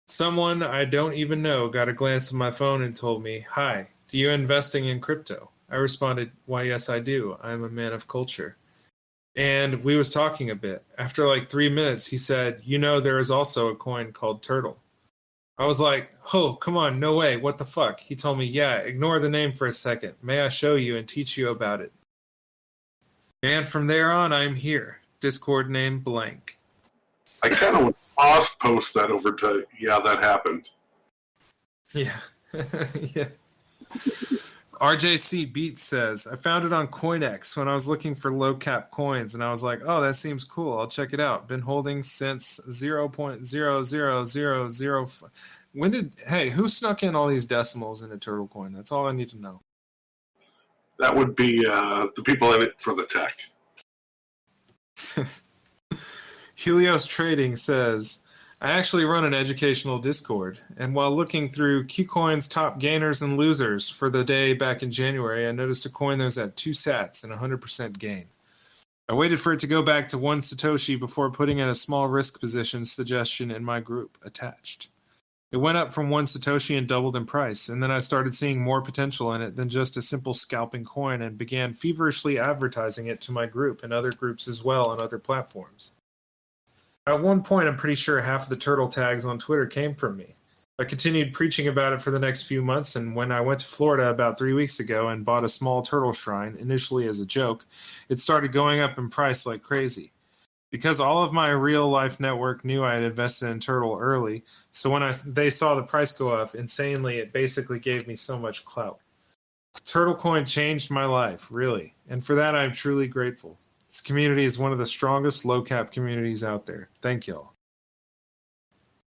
Someone 0.05 0.61
I 0.61 0.85
don't 0.85 1.15
even 1.15 1.41
know 1.41 1.67
got 1.67 1.89
a 1.89 1.93
glance 1.93 2.31
at 2.31 2.37
my 2.37 2.51
phone 2.51 2.83
and 2.83 2.95
told 2.95 3.23
me, 3.23 3.43
Hi, 3.49 3.89
do 4.07 4.19
you 4.19 4.29
investing 4.29 4.85
in 4.85 4.99
crypto? 4.99 5.49
I 5.69 5.75
responded, 5.75 6.31
Why, 6.45 6.63
yes, 6.63 6.89
I 6.89 6.99
do. 6.99 7.37
I'm 7.41 7.63
a 7.63 7.69
man 7.69 7.93
of 7.93 8.07
culture. 8.07 8.57
And 9.35 9.83
we 9.83 9.95
was 9.95 10.11
talking 10.11 10.49
a 10.49 10.55
bit. 10.55 10.83
After 10.97 11.27
like 11.27 11.45
three 11.45 11.69
minutes, 11.69 12.07
he 12.07 12.17
said, 12.17 12.61
You 12.63 12.79
know, 12.79 12.99
there 12.99 13.19
is 13.19 13.29
also 13.29 13.69
a 13.69 13.75
coin 13.75 14.11
called 14.11 14.41
Turtle. 14.41 14.79
I 15.57 15.65
was 15.65 15.79
like, 15.79 16.11
Oh, 16.33 16.53
come 16.53 16.77
on, 16.77 16.99
no 16.99 17.15
way. 17.15 17.37
What 17.37 17.57
the 17.57 17.65
fuck? 17.65 17.99
He 17.99 18.15
told 18.15 18.39
me, 18.39 18.45
Yeah, 18.45 18.77
ignore 18.77 19.19
the 19.19 19.29
name 19.29 19.51
for 19.51 19.67
a 19.67 19.73
second. 19.73 20.13
May 20.21 20.41
I 20.41 20.49
show 20.49 20.75
you 20.75 20.97
and 20.97 21.07
teach 21.07 21.37
you 21.37 21.49
about 21.49 21.81
it? 21.81 21.91
And 23.43 23.67
from 23.67 23.87
there 23.87 24.11
on, 24.11 24.33
I'm 24.33 24.55
here. 24.55 25.01
Discord 25.19 25.69
name 25.69 25.99
blank. 25.99 26.57
I 27.43 27.49
kind 27.49 27.75
of 27.75 27.83
want 27.83 27.95
to 27.95 28.15
pause 28.15 28.55
post 28.55 28.93
that 28.95 29.11
over 29.11 29.31
to, 29.33 29.65
yeah, 29.79 29.99
that 29.99 30.19
happened. 30.19 30.69
Yeah. 31.93 32.19
yeah. 33.15 33.29
RJC 34.81 35.53
Beat 35.53 35.79
says, 35.79 36.27
I 36.31 36.35
found 36.35 36.65
it 36.65 36.73
on 36.73 36.87
CoinEx 36.87 37.57
when 37.57 37.67
I 37.67 37.73
was 37.73 37.87
looking 37.87 38.13
for 38.13 38.31
low 38.31 38.53
cap 38.53 38.91
coins, 38.91 39.33
and 39.33 39.43
I 39.43 39.49
was 39.49 39.63
like, 39.63 39.81
oh, 39.85 40.01
that 40.01 40.13
seems 40.13 40.43
cool. 40.43 40.77
I'll 40.77 40.87
check 40.87 41.13
it 41.13 41.19
out. 41.19 41.47
Been 41.47 41.61
holding 41.61 42.03
since 42.03 42.59
0.00005. 42.69 45.23
When 45.73 45.91
did, 45.91 46.13
hey, 46.27 46.49
who 46.49 46.67
snuck 46.67 47.03
in 47.03 47.15
all 47.15 47.27
these 47.27 47.45
decimals 47.45 48.01
into 48.01 48.17
Turtle 48.17 48.47
Coin? 48.47 48.71
That's 48.71 48.91
all 48.91 49.07
I 49.07 49.11
need 49.11 49.29
to 49.29 49.39
know. 49.39 49.61
That 50.99 51.15
would 51.15 51.35
be 51.35 51.65
uh, 51.67 52.07
the 52.15 52.23
people 52.23 52.53
in 52.53 52.61
it 52.61 52.79
for 52.79 52.93
the 52.93 53.05
tech. 53.05 53.37
Helios 56.55 57.05
Trading 57.05 57.55
says, 57.55 58.26
I 58.59 58.71
actually 58.71 59.05
run 59.05 59.23
an 59.23 59.35
educational 59.35 59.99
Discord, 59.99 60.59
and 60.77 60.95
while 60.95 61.15
looking 61.15 61.47
through 61.47 61.85
KuCoin's 61.85 62.47
top 62.47 62.79
gainers 62.79 63.21
and 63.21 63.37
losers 63.37 63.87
for 63.87 64.09
the 64.09 64.23
day 64.23 64.53
back 64.53 64.81
in 64.81 64.89
January, 64.89 65.47
I 65.47 65.51
noticed 65.51 65.85
a 65.85 65.91
coin 65.91 66.17
that 66.17 66.23
was 66.23 66.39
at 66.39 66.55
two 66.55 66.71
sats 66.71 67.23
and 67.23 67.31
100% 67.31 67.99
gain. 67.99 68.25
I 69.07 69.13
waited 69.13 69.39
for 69.39 69.53
it 69.53 69.59
to 69.59 69.67
go 69.67 69.83
back 69.83 70.07
to 70.07 70.17
one 70.17 70.39
Satoshi 70.39 70.99
before 70.99 71.29
putting 71.29 71.59
in 71.59 71.69
a 71.69 71.75
small 71.75 72.07
risk 72.07 72.39
position 72.39 72.83
suggestion 72.83 73.51
in 73.51 73.63
my 73.63 73.79
group 73.79 74.17
attached. 74.25 74.89
It 75.51 75.57
went 75.57 75.77
up 75.77 75.93
from 75.93 76.09
one 76.09 76.25
Satoshi 76.25 76.79
and 76.79 76.87
doubled 76.87 77.15
in 77.15 77.27
price, 77.27 77.69
and 77.69 77.81
then 77.81 77.91
I 77.91 77.99
started 77.99 78.33
seeing 78.33 78.59
more 78.59 78.81
potential 78.81 79.35
in 79.35 79.43
it 79.43 79.55
than 79.55 79.69
just 79.69 79.97
a 79.97 80.01
simple 80.01 80.33
scalping 80.33 80.83
coin 80.83 81.21
and 81.21 81.37
began 81.37 81.73
feverishly 81.73 82.39
advertising 82.39 83.05
it 83.05 83.21
to 83.21 83.31
my 83.31 83.45
group 83.45 83.83
and 83.83 83.93
other 83.93 84.11
groups 84.11 84.47
as 84.47 84.63
well 84.63 84.89
on 84.89 84.99
other 84.99 85.19
platforms. 85.19 85.93
At 87.07 87.21
one 87.21 87.41
point, 87.41 87.69
I'm 87.69 87.77
pretty 87.77 87.95
sure 87.95 88.19
half 88.19 88.43
of 88.43 88.49
the 88.49 88.57
turtle 88.57 88.89
tags 88.89 89.25
on 89.25 89.39
Twitter 89.39 89.65
came 89.65 89.95
from 89.95 90.17
me. 90.17 90.35
I 90.77 90.83
continued 90.83 91.33
preaching 91.33 91.69
about 91.69 91.93
it 91.93 92.01
for 92.01 92.11
the 92.11 92.19
next 92.19 92.43
few 92.43 92.61
months, 92.61 92.97
and 92.97 93.15
when 93.15 93.31
I 93.31 93.39
went 93.39 93.59
to 93.61 93.65
Florida 93.65 94.09
about 94.09 94.37
three 94.37 94.51
weeks 94.51 94.81
ago 94.81 95.07
and 95.07 95.23
bought 95.23 95.45
a 95.45 95.49
small 95.49 95.81
turtle 95.81 96.11
shrine, 96.11 96.57
initially 96.59 97.07
as 97.07 97.21
a 97.21 97.25
joke, 97.25 97.65
it 98.09 98.19
started 98.19 98.51
going 98.51 98.81
up 98.81 98.97
in 98.97 99.09
price 99.09 99.45
like 99.45 99.61
crazy 99.61 100.11
because 100.69 100.99
all 100.99 101.23
of 101.23 101.31
my 101.31 101.49
real 101.49 101.89
life 101.89 102.19
network 102.19 102.65
knew 102.65 102.83
I 102.83 102.91
had 102.91 103.03
invested 103.03 103.47
in 103.47 103.61
Turtle 103.61 103.97
early. 103.99 104.43
So 104.71 104.89
when 104.89 105.01
I 105.01 105.13
they 105.25 105.49
saw 105.49 105.75
the 105.75 105.83
price 105.83 106.11
go 106.11 106.37
up 106.37 106.55
insanely, 106.55 107.19
it 107.19 107.31
basically 107.31 107.79
gave 107.79 108.05
me 108.05 108.15
so 108.15 108.37
much 108.37 108.65
clout. 108.65 108.99
Turtle 109.85 110.15
Coin 110.15 110.43
changed 110.43 110.91
my 110.91 111.05
life, 111.05 111.47
really, 111.51 111.95
and 112.09 112.21
for 112.21 112.35
that 112.35 112.53
I'm 112.53 112.73
truly 112.73 113.07
grateful. 113.07 113.57
This 113.87 114.01
community 114.01 114.43
is 114.43 114.59
one 114.59 114.71
of 114.71 114.77
the 114.77 114.85
strongest 114.85 115.45
low 115.45 115.61
cap 115.61 115.91
communities 115.91 116.43
out 116.43 116.65
there. 116.65 116.89
Thank 117.01 117.27
y'all. 117.27 117.53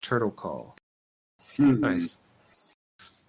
Turtle 0.01 0.31
Call. 0.31 0.75
Mm-hmm. 1.57 1.81
Nice. 1.81 2.21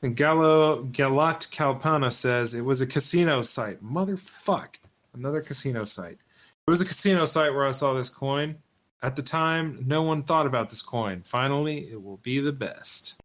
And 0.03 0.17
Gallo 0.17 0.85
Galat 0.85 1.51
Kalpana 1.51 2.13
says 2.13 2.55
it 2.55 2.65
was 2.65 2.81
a 2.81 2.87
casino 2.87 3.43
site. 3.43 3.83
Motherfuck. 3.83 4.77
Another 5.15 5.41
casino 5.41 5.85
site. 5.85 6.19
It 6.67 6.71
was 6.71 6.81
a 6.81 6.87
casino 6.87 7.25
site 7.25 7.53
where 7.53 7.67
I 7.67 7.71
saw 7.71 7.95
this 7.95 8.11
coin. 8.11 8.57
At 9.03 9.17
the 9.17 9.23
time, 9.23 9.83
no 9.87 10.03
one 10.03 10.23
thought 10.23 10.47
about 10.47 10.69
this 10.69 10.83
coin. 10.83 11.23
Finally, 11.25 11.91
it 11.91 12.03
will 12.03 12.19
be 12.19 12.41
the 12.41 12.53
best. 12.53 13.21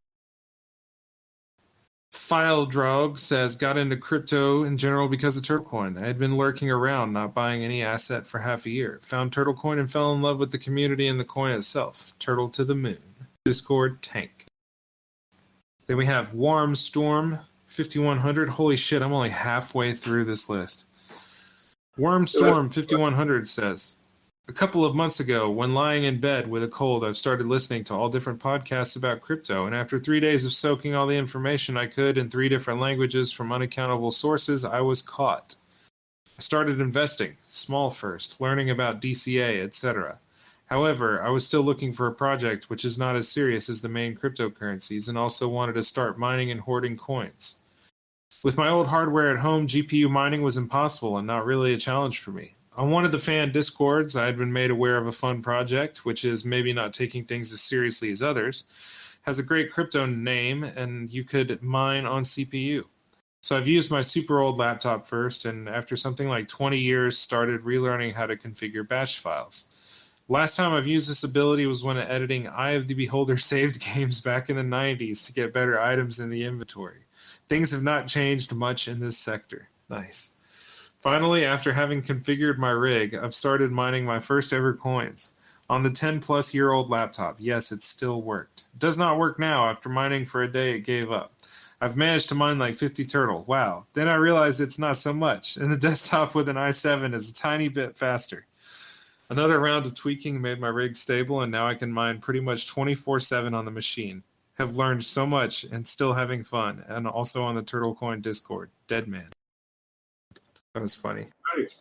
File 2.15 2.65
Drog 2.65 3.17
says, 3.17 3.55
got 3.55 3.77
into 3.77 3.97
crypto 3.97 4.63
in 4.63 4.77
general 4.77 5.09
because 5.09 5.35
of 5.35 5.43
Turtlecoin. 5.43 6.01
I 6.01 6.05
had 6.05 6.17
been 6.17 6.37
lurking 6.37 6.71
around, 6.71 7.11
not 7.11 7.33
buying 7.33 7.61
any 7.61 7.83
asset 7.83 8.25
for 8.25 8.39
half 8.39 8.65
a 8.65 8.69
year. 8.69 8.99
Found 9.03 9.31
Turtlecoin 9.31 9.79
and 9.79 9.91
fell 9.91 10.13
in 10.13 10.21
love 10.21 10.39
with 10.39 10.51
the 10.51 10.57
community 10.57 11.07
and 11.07 11.19
the 11.19 11.25
coin 11.25 11.51
itself. 11.51 12.13
Turtle 12.17 12.47
to 12.49 12.63
the 12.63 12.73
moon. 12.73 12.97
Discord 13.43 14.01
tank. 14.01 14.45
Then 15.87 15.97
we 15.97 16.05
have 16.05 16.33
Warm 16.33 16.73
Storm 16.73 17.39
5100. 17.67 18.47
Holy 18.47 18.77
shit, 18.77 19.01
I'm 19.01 19.13
only 19.13 19.29
halfway 19.29 19.93
through 19.93 20.23
this 20.23 20.49
list. 20.49 20.85
Wormstorm 21.97 22.73
5100 22.73 23.47
says, 23.47 23.97
a 24.47 24.53
couple 24.53 24.85
of 24.85 24.95
months 24.95 25.19
ago, 25.19 25.49
when 25.49 25.73
lying 25.73 26.03
in 26.03 26.19
bed 26.19 26.47
with 26.47 26.63
a 26.63 26.67
cold, 26.67 27.03
I've 27.03 27.17
started 27.17 27.47
listening 27.47 27.83
to 27.85 27.95
all 27.95 28.09
different 28.09 28.39
podcasts 28.39 28.95
about 28.95 29.21
crypto, 29.21 29.65
and 29.65 29.75
after 29.75 29.97
three 29.97 30.19
days 30.19 30.45
of 30.45 30.53
soaking 30.53 30.93
all 30.93 31.07
the 31.07 31.17
information 31.17 31.77
I 31.77 31.87
could 31.87 32.17
in 32.17 32.29
three 32.29 32.47
different 32.47 32.79
languages 32.79 33.31
from 33.31 33.51
unaccountable 33.51 34.11
sources, 34.11 34.63
I 34.63 34.81
was 34.81 35.01
caught. 35.01 35.55
I 36.37 36.41
started 36.41 36.79
investing, 36.79 37.37
small 37.41 37.89
first, 37.89 38.39
learning 38.39 38.69
about 38.69 39.01
DCA, 39.01 39.63
etc. 39.63 40.19
However, 40.67 41.23
I 41.23 41.29
was 41.29 41.45
still 41.45 41.63
looking 41.63 41.91
for 41.91 42.05
a 42.05 42.13
project 42.13 42.69
which 42.69 42.85
is 42.85 42.99
not 42.99 43.15
as 43.15 43.27
serious 43.27 43.67
as 43.67 43.81
the 43.81 43.89
main 43.89 44.15
cryptocurrencies 44.15 45.09
and 45.09 45.17
also 45.17 45.47
wanted 45.47 45.73
to 45.73 45.83
start 45.83 46.19
mining 46.19 46.51
and 46.51 46.59
hoarding 46.59 46.97
coins. 46.97 47.61
With 48.43 48.57
my 48.57 48.69
old 48.69 48.87
hardware 48.87 49.31
at 49.31 49.39
home, 49.39 49.65
GPU 49.65 50.09
mining 50.09 50.43
was 50.43 50.57
impossible 50.57 51.17
and 51.17 51.25
not 51.25 51.45
really 51.45 51.73
a 51.73 51.77
challenge 51.77 52.19
for 52.19 52.31
me. 52.31 52.53
On 52.77 52.89
one 52.89 53.05
of 53.05 53.13
the 53.13 53.19
fan 53.19 53.53
discords, 53.53 54.17
I 54.17 54.25
had 54.25 54.37
been 54.37 54.51
made 54.51 54.69
aware 54.69 54.97
of 54.97 55.07
a 55.07 55.11
fun 55.11 55.41
project, 55.41 56.05
which 56.05 56.25
is 56.25 56.43
maybe 56.43 56.73
not 56.73 56.91
taking 56.91 57.23
things 57.23 57.53
as 57.53 57.61
seriously 57.61 58.11
as 58.11 58.21
others, 58.21 58.65
has 59.21 59.39
a 59.39 59.43
great 59.43 59.71
crypto 59.71 60.05
name, 60.05 60.63
and 60.63 61.09
you 61.09 61.23
could 61.23 61.61
mine 61.63 62.05
on 62.05 62.23
CPU. 62.23 62.83
So 63.39 63.55
I've 63.55 63.67
used 63.67 63.91
my 63.91 64.01
super 64.01 64.41
old 64.41 64.57
laptop 64.57 65.05
first, 65.05 65.45
and 65.45 65.69
after 65.69 65.95
something 65.95 66.27
like 66.27 66.49
20 66.49 66.77
years, 66.77 67.17
started 67.17 67.61
relearning 67.61 68.13
how 68.13 68.25
to 68.25 68.35
configure 68.35 68.85
batch 68.85 69.19
files. 69.19 70.13
Last 70.27 70.57
time 70.57 70.73
I've 70.73 70.87
used 70.87 71.09
this 71.09 71.23
ability 71.23 71.67
was 71.67 71.83
when 71.83 71.97
editing 71.97 72.47
Eye 72.47 72.71
of 72.71 72.87
the 72.87 72.93
Beholder 72.93 73.37
saved 73.51 73.81
games 73.81 74.19
back 74.19 74.49
in 74.49 74.57
the 74.57 74.63
90s 74.63 75.25
to 75.27 75.33
get 75.33 75.53
better 75.53 75.79
items 75.79 76.19
in 76.19 76.29
the 76.29 76.43
inventory. 76.43 77.05
Things 77.47 77.71
have 77.71 77.83
not 77.83 78.07
changed 78.07 78.53
much 78.53 78.89
in 78.89 78.99
this 78.99 79.17
sector. 79.17 79.69
Nice. 79.89 80.34
Finally, 81.05 81.45
after 81.45 81.71
having 81.71 82.01
configured 82.01 82.57
my 82.57 82.71
rig, 82.71 83.13
I've 83.13 83.31
started 83.31 83.71
mining 83.71 84.05
my 84.05 84.19
first 84.19 84.51
ever 84.51 84.73
coins. 84.73 85.35
On 85.69 85.83
the 85.83 85.91
10 85.91 86.19
plus 86.19 86.51
year 86.51 86.71
old 86.71 86.89
laptop, 86.89 87.35
yes, 87.37 87.71
it 87.71 87.83
still 87.83 88.23
worked. 88.23 88.61
It 88.73 88.79
does 88.79 88.97
not 88.97 89.19
work 89.19 89.37
now. 89.37 89.69
After 89.69 89.87
mining 89.87 90.25
for 90.25 90.41
a 90.41 90.51
day, 90.51 90.71
it 90.71 90.79
gave 90.79 91.11
up. 91.11 91.33
I've 91.79 91.95
managed 91.95 92.29
to 92.29 92.35
mine 92.35 92.57
like 92.57 92.73
50 92.73 93.05
turtle. 93.05 93.43
Wow. 93.43 93.85
Then 93.93 94.09
I 94.09 94.15
realized 94.15 94.59
it's 94.59 94.79
not 94.79 94.97
so 94.97 95.13
much, 95.13 95.57
and 95.57 95.71
the 95.71 95.77
desktop 95.87 96.33
with 96.33 96.49
an 96.49 96.55
i7 96.55 97.13
is 97.13 97.29
a 97.29 97.35
tiny 97.35 97.67
bit 97.67 97.95
faster. 97.95 98.47
Another 99.29 99.59
round 99.59 99.85
of 99.85 99.93
tweaking 99.93 100.41
made 100.41 100.59
my 100.59 100.69
rig 100.69 100.95
stable, 100.95 101.41
and 101.41 101.51
now 101.51 101.67
I 101.67 101.75
can 101.75 101.91
mine 101.91 102.19
pretty 102.19 102.39
much 102.39 102.67
24 102.67 103.19
7 103.19 103.53
on 103.53 103.65
the 103.65 103.69
machine. 103.69 104.23
Have 104.55 104.75
learned 104.75 105.03
so 105.03 105.27
much 105.27 105.65
and 105.65 105.87
still 105.87 106.13
having 106.13 106.41
fun, 106.41 106.83
and 106.87 107.05
also 107.05 107.43
on 107.43 107.53
the 107.53 107.61
Turtle 107.61 107.93
Coin 107.93 108.21
Discord. 108.21 108.71
Dead 108.87 109.07
man. 109.07 109.27
That 110.75 110.81
was 110.81 110.93
funny. 110.93 111.25
Nice. 111.57 111.79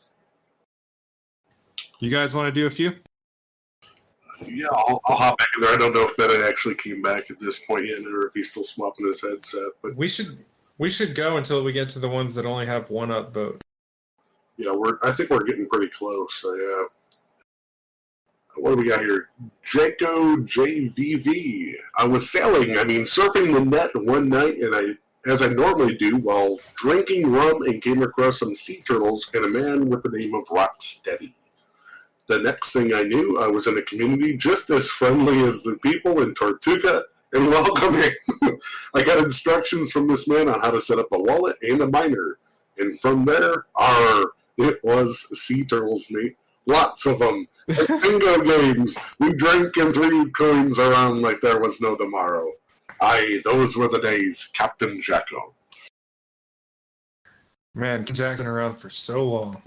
You 1.99 2.11
guys 2.11 2.33
want 2.33 2.47
to 2.47 2.53
do 2.53 2.67
a 2.67 2.71
few? 2.71 2.93
Yeah, 4.47 4.67
I'll, 4.71 5.01
I'll 5.07 5.17
hop 5.17 5.39
back 5.39 5.49
in 5.57 5.63
there. 5.63 5.75
I 5.75 5.77
don't 5.77 5.93
know 5.93 6.03
if 6.07 6.17
Bennett 6.17 6.49
actually 6.49 6.77
came 6.77 7.03
back 7.03 7.29
at 7.29 7.41
this 7.41 7.59
point 7.67 7.87
yet, 7.87 8.01
or 8.07 8.25
if 8.27 8.35
he's 8.35 8.53
still 8.53 8.63
swapping 8.63 9.07
his 9.09 9.21
headset. 9.21 9.67
But 9.83 9.97
We 9.97 10.07
should 10.07 10.39
we 10.79 10.91
should 10.91 11.17
go 11.17 11.37
until 11.39 11.65
we 11.65 11.73
get 11.73 11.89
to 11.91 11.99
the 11.99 12.09
ones 12.09 12.37
that 12.37 12.47
only 12.47 12.67
have 12.67 12.89
one 12.89 13.09
upvote. 13.09 13.61
yeah, 14.57 14.71
we're. 14.73 14.99
I 15.03 15.11
think 15.11 15.31
we're 15.31 15.45
getting 15.45 15.69
pretty 15.69 15.89
close. 15.89 16.35
So 16.35 16.55
yeah. 16.55 16.85
What 18.57 18.71
do 18.71 18.77
we 18.77 18.89
got 18.89 19.01
here? 19.01 19.31
Jaco 19.67 20.47
JVV. 20.47 21.75
I 21.99 22.05
was 22.07 22.31
sailing, 22.31 22.79
I 22.79 22.85
mean, 22.85 23.01
surfing 23.03 23.53
the 23.53 23.65
net 23.65 23.91
one 23.97 24.29
night, 24.29 24.59
and 24.59 24.73
I, 24.73 24.83
as 25.27 25.43
I 25.43 25.49
normally 25.49 25.97
do, 25.97 26.17
while 26.17 26.59
drinking 26.77 27.31
rum, 27.31 27.63
and 27.63 27.83
came 27.83 28.03
across 28.03 28.39
some 28.41 28.55
sea 28.55 28.83
turtles 28.87 29.31
and 29.35 29.45
a 29.45 29.49
man 29.49 29.89
with 29.89 30.03
the 30.03 30.11
name 30.11 30.35
of 30.35 30.47
Rocksteady. 30.47 31.33
The 32.27 32.39
next 32.39 32.73
thing 32.73 32.95
I 32.95 33.03
knew, 33.03 33.39
I 33.39 33.49
was 33.49 33.67
in 33.67 33.77
a 33.77 33.83
community 33.83 34.37
just 34.37 34.71
as 34.71 34.89
friendly 34.89 35.43
as 35.45 35.63
the 35.63 35.77
people 35.77 36.23
in 36.23 36.35
Tortuga 36.35 37.05
and 37.33 37.49
welcoming. 37.49 38.13
I 38.95 39.03
got 39.03 39.19
instructions 39.19 39.93
from 39.93 40.09
this 40.09 40.27
man 40.27 40.49
on 40.49 40.61
how 40.61 40.71
to 40.71 40.81
set 40.81 40.99
up 40.99 41.09
a 41.13 41.19
wallet 41.19 41.57
and 41.63 41.83
a 41.83 41.89
miner. 41.89 42.39
And 42.79 42.99
from 43.01 43.25
there, 43.25 43.67
our 43.77 44.33
it 44.57 44.83
was 44.85 45.27
sea 45.39 45.65
turtles, 45.65 46.07
mate. 46.11 46.37
Lots 46.67 47.07
of 47.07 47.19
them. 47.19 47.47
Bingo 47.67 48.43
games. 48.45 48.97
We 49.19 49.33
drank 49.35 49.77
and 49.77 49.93
threw 49.93 50.31
coins 50.31 50.79
around 50.79 51.23
like 51.23 51.41
there 51.41 51.61
was 51.61 51.81
no 51.81 51.97
tomorrow. 51.97 52.53
Aye, 53.05 53.43
those 53.45 53.77
were 53.77 53.87
the 53.87 53.99
days, 53.99 54.51
Captain 54.55 54.99
Jacko. 54.99 55.53
Man, 57.75 58.07
Jack's 58.07 58.41
been 58.41 58.49
around 58.49 58.79
for 58.79 58.89
so 58.89 59.29
long. 59.29 59.63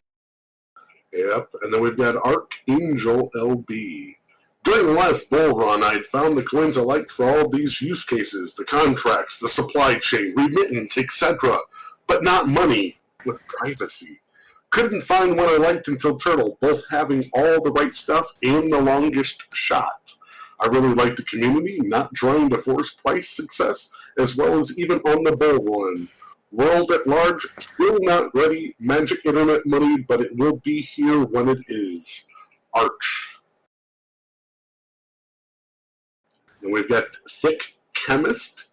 Yep, 1.14 1.50
and 1.62 1.72
then 1.72 1.82
we've 1.82 1.98
got 1.98 2.16
Archangel 2.16 3.30
LB. 3.36 4.16
During 4.64 4.88
the 4.88 4.94
last 4.94 5.30
bull 5.30 5.52
run, 5.52 5.84
I'd 5.84 6.08
found 6.08 6.36
the 6.36 6.42
coins 6.42 6.80
I 6.80 6.82
liked 6.82 7.12
for 7.12 7.30
all 7.30 7.48
these 7.48 7.80
use 7.80 8.04
cases 8.04 8.56
the 8.56 8.66
contracts, 8.66 9.38
the 9.38 9.48
supply 9.48 9.96
chain, 9.96 10.34
remittance, 10.36 10.98
etc. 10.98 11.60
But 12.08 12.24
not 12.24 12.50
money 12.50 12.98
with 13.24 13.46
privacy. 13.46 14.20
Couldn't 14.72 15.04
find 15.04 15.38
one 15.38 15.48
I 15.48 15.58
liked 15.58 15.88
until 15.90 16.18
Turtle, 16.18 16.58
both 16.60 16.84
having 16.90 17.30
all 17.34 17.62
the 17.62 17.72
right 17.72 17.94
stuff 17.94 18.32
and 18.42 18.74
the 18.74 18.82
longest 18.82 19.44
shot. 19.54 20.17
I 20.60 20.68
really 20.68 20.94
like 20.94 21.16
the 21.16 21.24
community, 21.24 21.80
not 21.82 22.14
trying 22.16 22.50
to 22.50 22.58
force 22.58 22.94
price 22.94 23.30
success, 23.30 23.90
as 24.18 24.36
well 24.36 24.58
as 24.58 24.78
even 24.80 25.00
on 25.00 25.24
the 25.24 25.36
bull 25.36 25.64
run. 25.64 26.08
World 26.52 26.92
at 26.92 27.06
large, 27.06 27.46
still 27.60 27.98
not 28.02 28.34
ready. 28.34 28.76
Magic 28.80 29.26
internet 29.26 29.66
money, 29.66 29.98
but 29.98 30.22
it 30.22 30.36
will 30.36 30.58
be 30.58 30.82
here 30.82 31.24
when 31.26 31.50
it 31.50 31.60
is. 31.68 32.26
Arch. 32.74 33.38
And 36.62 36.72
we've 36.72 36.90
got 36.90 37.06
Thick 37.30 37.76
Chemist. 37.94 38.70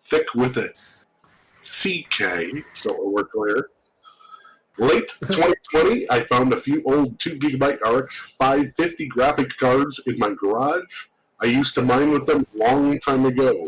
Thick 0.00 0.34
with 0.34 0.56
a 0.56 0.70
CK, 1.62 2.64
so 2.74 2.98
we're 3.08 3.24
clear. 3.24 3.68
Late 4.78 5.08
2020, 5.20 6.10
I 6.10 6.20
found 6.22 6.52
a 6.52 6.60
few 6.60 6.82
old 6.86 7.18
2 7.18 7.38
gigabyte 7.38 7.82
RX 7.82 8.18
550 8.38 9.06
graphic 9.06 9.54
cards 9.58 10.00
in 10.06 10.18
my 10.18 10.30
garage. 10.30 11.08
I 11.42 11.46
used 11.46 11.74
to 11.74 11.82
mine 11.82 12.10
with 12.10 12.26
them 12.26 12.46
a 12.54 12.58
long 12.58 12.98
time 13.00 13.26
ago. 13.26 13.64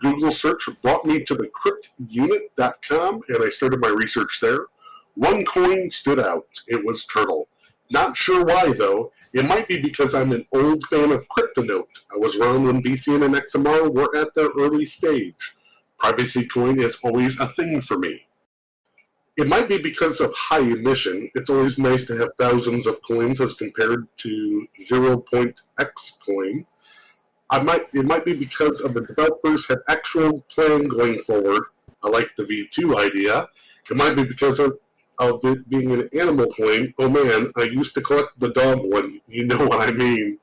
Google 0.00 0.32
search 0.32 0.66
brought 0.80 1.04
me 1.04 1.24
to 1.24 1.34
the 1.34 1.48
cryptunit.com 1.48 3.20
and 3.28 3.44
I 3.44 3.50
started 3.50 3.80
my 3.80 3.88
research 3.88 4.38
there. 4.40 4.66
One 5.14 5.44
coin 5.44 5.90
stood 5.90 6.20
out. 6.20 6.48
It 6.66 6.86
was 6.86 7.04
Turtle. 7.04 7.48
Not 7.90 8.16
sure 8.16 8.42
why 8.42 8.72
though. 8.72 9.12
It 9.34 9.44
might 9.44 9.68
be 9.68 9.80
because 9.80 10.14
I'm 10.14 10.32
an 10.32 10.46
old 10.52 10.84
fan 10.84 11.12
of 11.12 11.28
Cryptonote. 11.28 12.00
I 12.14 12.16
was 12.16 12.36
around 12.36 12.64
when 12.64 12.82
BCN 12.82 13.26
and 13.26 13.34
XMR 13.34 13.92
were 13.92 14.16
at 14.16 14.34
their 14.34 14.48
early 14.58 14.86
stage. 14.86 15.54
Privacy 15.98 16.46
coin 16.46 16.80
is 16.80 16.98
always 17.04 17.38
a 17.38 17.46
thing 17.46 17.82
for 17.82 17.98
me. 17.98 18.25
It 19.36 19.48
might 19.48 19.68
be 19.68 19.76
because 19.76 20.20
of 20.20 20.32
high 20.34 20.60
emission. 20.60 21.30
It's 21.34 21.50
always 21.50 21.78
nice 21.78 22.06
to 22.06 22.16
have 22.16 22.30
thousands 22.38 22.86
of 22.86 23.02
coins 23.02 23.40
as 23.40 23.52
compared 23.52 24.08
to 24.18 24.66
0.x 24.80 26.18
coin. 26.24 26.66
I 27.50 27.60
might 27.60 27.86
it 27.92 28.06
might 28.06 28.24
be 28.24 28.34
because 28.34 28.80
of 28.80 28.94
the 28.94 29.02
developers 29.02 29.68
have 29.68 29.80
actual 29.88 30.40
plan 30.50 30.84
going 30.84 31.18
forward. 31.18 31.64
I 32.02 32.08
like 32.08 32.34
the 32.36 32.44
V2 32.44 32.96
idea. 32.96 33.46
It 33.88 33.96
might 33.96 34.16
be 34.16 34.24
because 34.24 34.58
of, 34.58 34.78
of 35.18 35.44
it 35.44 35.68
being 35.68 35.92
an 35.92 36.08
animal 36.18 36.46
coin. 36.46 36.94
Oh 36.98 37.08
man, 37.08 37.52
I 37.56 37.64
used 37.64 37.94
to 37.94 38.00
collect 38.00 38.40
the 38.40 38.52
dog 38.52 38.78
one. 38.82 39.20
You 39.28 39.46
know 39.46 39.66
what 39.66 39.86
I 39.86 39.92
mean. 39.92 40.38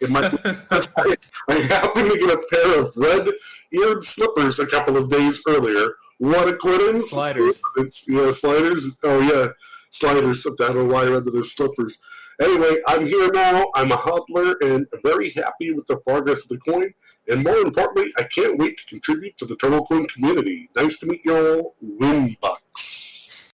It 0.00 0.10
might 0.10 0.30
be 0.30 0.38
I, 0.44 1.16
I 1.48 1.54
happened 1.54 2.10
to 2.10 2.18
get 2.18 2.30
a 2.30 2.42
pair 2.50 2.78
of 2.78 2.92
red-eared 2.96 4.04
slippers 4.04 4.58
a 4.58 4.66
couple 4.66 4.96
of 4.96 5.08
days 5.08 5.42
earlier. 5.48 5.94
What 6.18 6.48
a 6.48 6.56
coincidence! 6.56 7.10
Sliders. 7.10 7.62
It's 7.76 8.08
yeah, 8.08 8.30
sliders. 8.30 8.96
Oh 9.02 9.20
yeah, 9.20 9.48
sliders. 9.90 10.46
I 10.46 10.50
don't 10.58 10.76
know 10.76 10.84
why 10.84 11.04
I 11.04 11.16
under 11.16 11.30
the 11.30 11.44
slippers. 11.44 11.98
Anyway, 12.40 12.80
I'm 12.86 13.06
here 13.06 13.30
now. 13.32 13.68
I'm 13.74 13.90
a 13.90 13.96
hodler 13.96 14.54
and 14.60 14.86
very 15.02 15.30
happy 15.30 15.72
with 15.72 15.86
the 15.86 15.96
progress 15.96 16.42
of 16.42 16.48
the 16.50 16.58
coin. 16.58 16.92
And 17.28 17.42
more 17.42 17.58
importantly, 17.58 18.12
I 18.16 18.22
can't 18.24 18.58
wait 18.58 18.78
to 18.78 18.86
contribute 18.86 19.36
to 19.38 19.44
the 19.44 19.56
Turtle 19.56 19.84
Coin 19.84 20.06
community. 20.06 20.70
Nice 20.76 20.98
to 20.98 21.06
meet 21.06 21.22
you 21.24 21.36
all, 21.36 21.74
Wimbucks. 22.00 23.50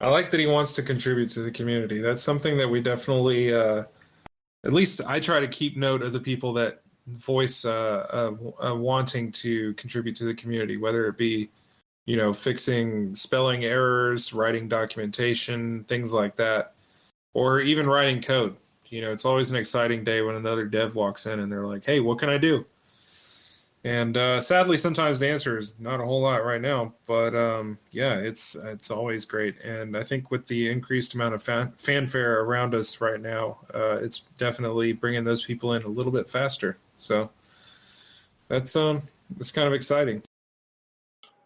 I 0.00 0.08
like 0.08 0.30
that 0.30 0.40
he 0.40 0.46
wants 0.46 0.74
to 0.76 0.82
contribute 0.82 1.28
to 1.30 1.40
the 1.40 1.50
community. 1.50 2.00
That's 2.00 2.22
something 2.22 2.56
that 2.56 2.68
we 2.68 2.80
definitely, 2.80 3.52
uh, 3.52 3.84
at 4.64 4.72
least 4.72 5.02
I 5.06 5.20
try 5.20 5.40
to 5.40 5.48
keep 5.48 5.76
note 5.76 6.02
of 6.02 6.14
the 6.14 6.20
people 6.20 6.54
that 6.54 6.82
voice 7.14 7.64
uh, 7.64 8.06
uh, 8.60 8.68
uh, 8.68 8.74
wanting 8.74 9.30
to 9.32 9.74
contribute 9.74 10.16
to 10.16 10.24
the 10.24 10.34
community, 10.34 10.76
whether 10.76 11.06
it 11.06 11.16
be, 11.16 11.48
you 12.06 12.16
know, 12.16 12.32
fixing 12.32 13.14
spelling 13.14 13.64
errors, 13.64 14.32
writing 14.32 14.68
documentation, 14.68 15.84
things 15.84 16.12
like 16.14 16.36
that, 16.36 16.74
or 17.34 17.60
even 17.60 17.86
writing 17.86 18.20
code. 18.20 18.56
You 18.86 19.02
know, 19.02 19.12
it's 19.12 19.24
always 19.24 19.50
an 19.50 19.56
exciting 19.56 20.02
day 20.02 20.22
when 20.22 20.34
another 20.34 20.66
dev 20.66 20.96
walks 20.96 21.26
in 21.26 21.40
and 21.40 21.50
they're 21.50 21.66
like, 21.66 21.84
"Hey, 21.84 22.00
what 22.00 22.18
can 22.18 22.28
I 22.28 22.38
do?" 22.38 22.64
And 23.84 24.16
uh, 24.18 24.40
sadly, 24.42 24.76
sometimes 24.76 25.20
the 25.20 25.28
answer 25.30 25.56
is 25.56 25.78
not 25.80 26.00
a 26.00 26.04
whole 26.04 26.20
lot 26.22 26.44
right 26.44 26.60
now. 26.60 26.92
But 27.06 27.34
um, 27.34 27.78
yeah, 27.92 28.16
it's 28.16 28.62
it's 28.64 28.90
always 28.90 29.24
great. 29.24 29.58
And 29.62 29.96
I 29.96 30.02
think 30.02 30.30
with 30.30 30.46
the 30.46 30.68
increased 30.70 31.14
amount 31.14 31.34
of 31.34 31.42
fan- 31.42 31.72
fanfare 31.78 32.42
around 32.42 32.74
us 32.74 33.00
right 33.00 33.20
now, 33.20 33.58
uh, 33.74 33.96
it's 33.96 34.20
definitely 34.36 34.92
bringing 34.92 35.24
those 35.24 35.44
people 35.44 35.74
in 35.74 35.82
a 35.82 35.88
little 35.88 36.12
bit 36.12 36.28
faster. 36.28 36.76
So 37.00 37.30
that's 38.48 38.76
um 38.76 39.02
that's 39.36 39.52
kind 39.52 39.66
of 39.66 39.74
exciting. 39.74 40.22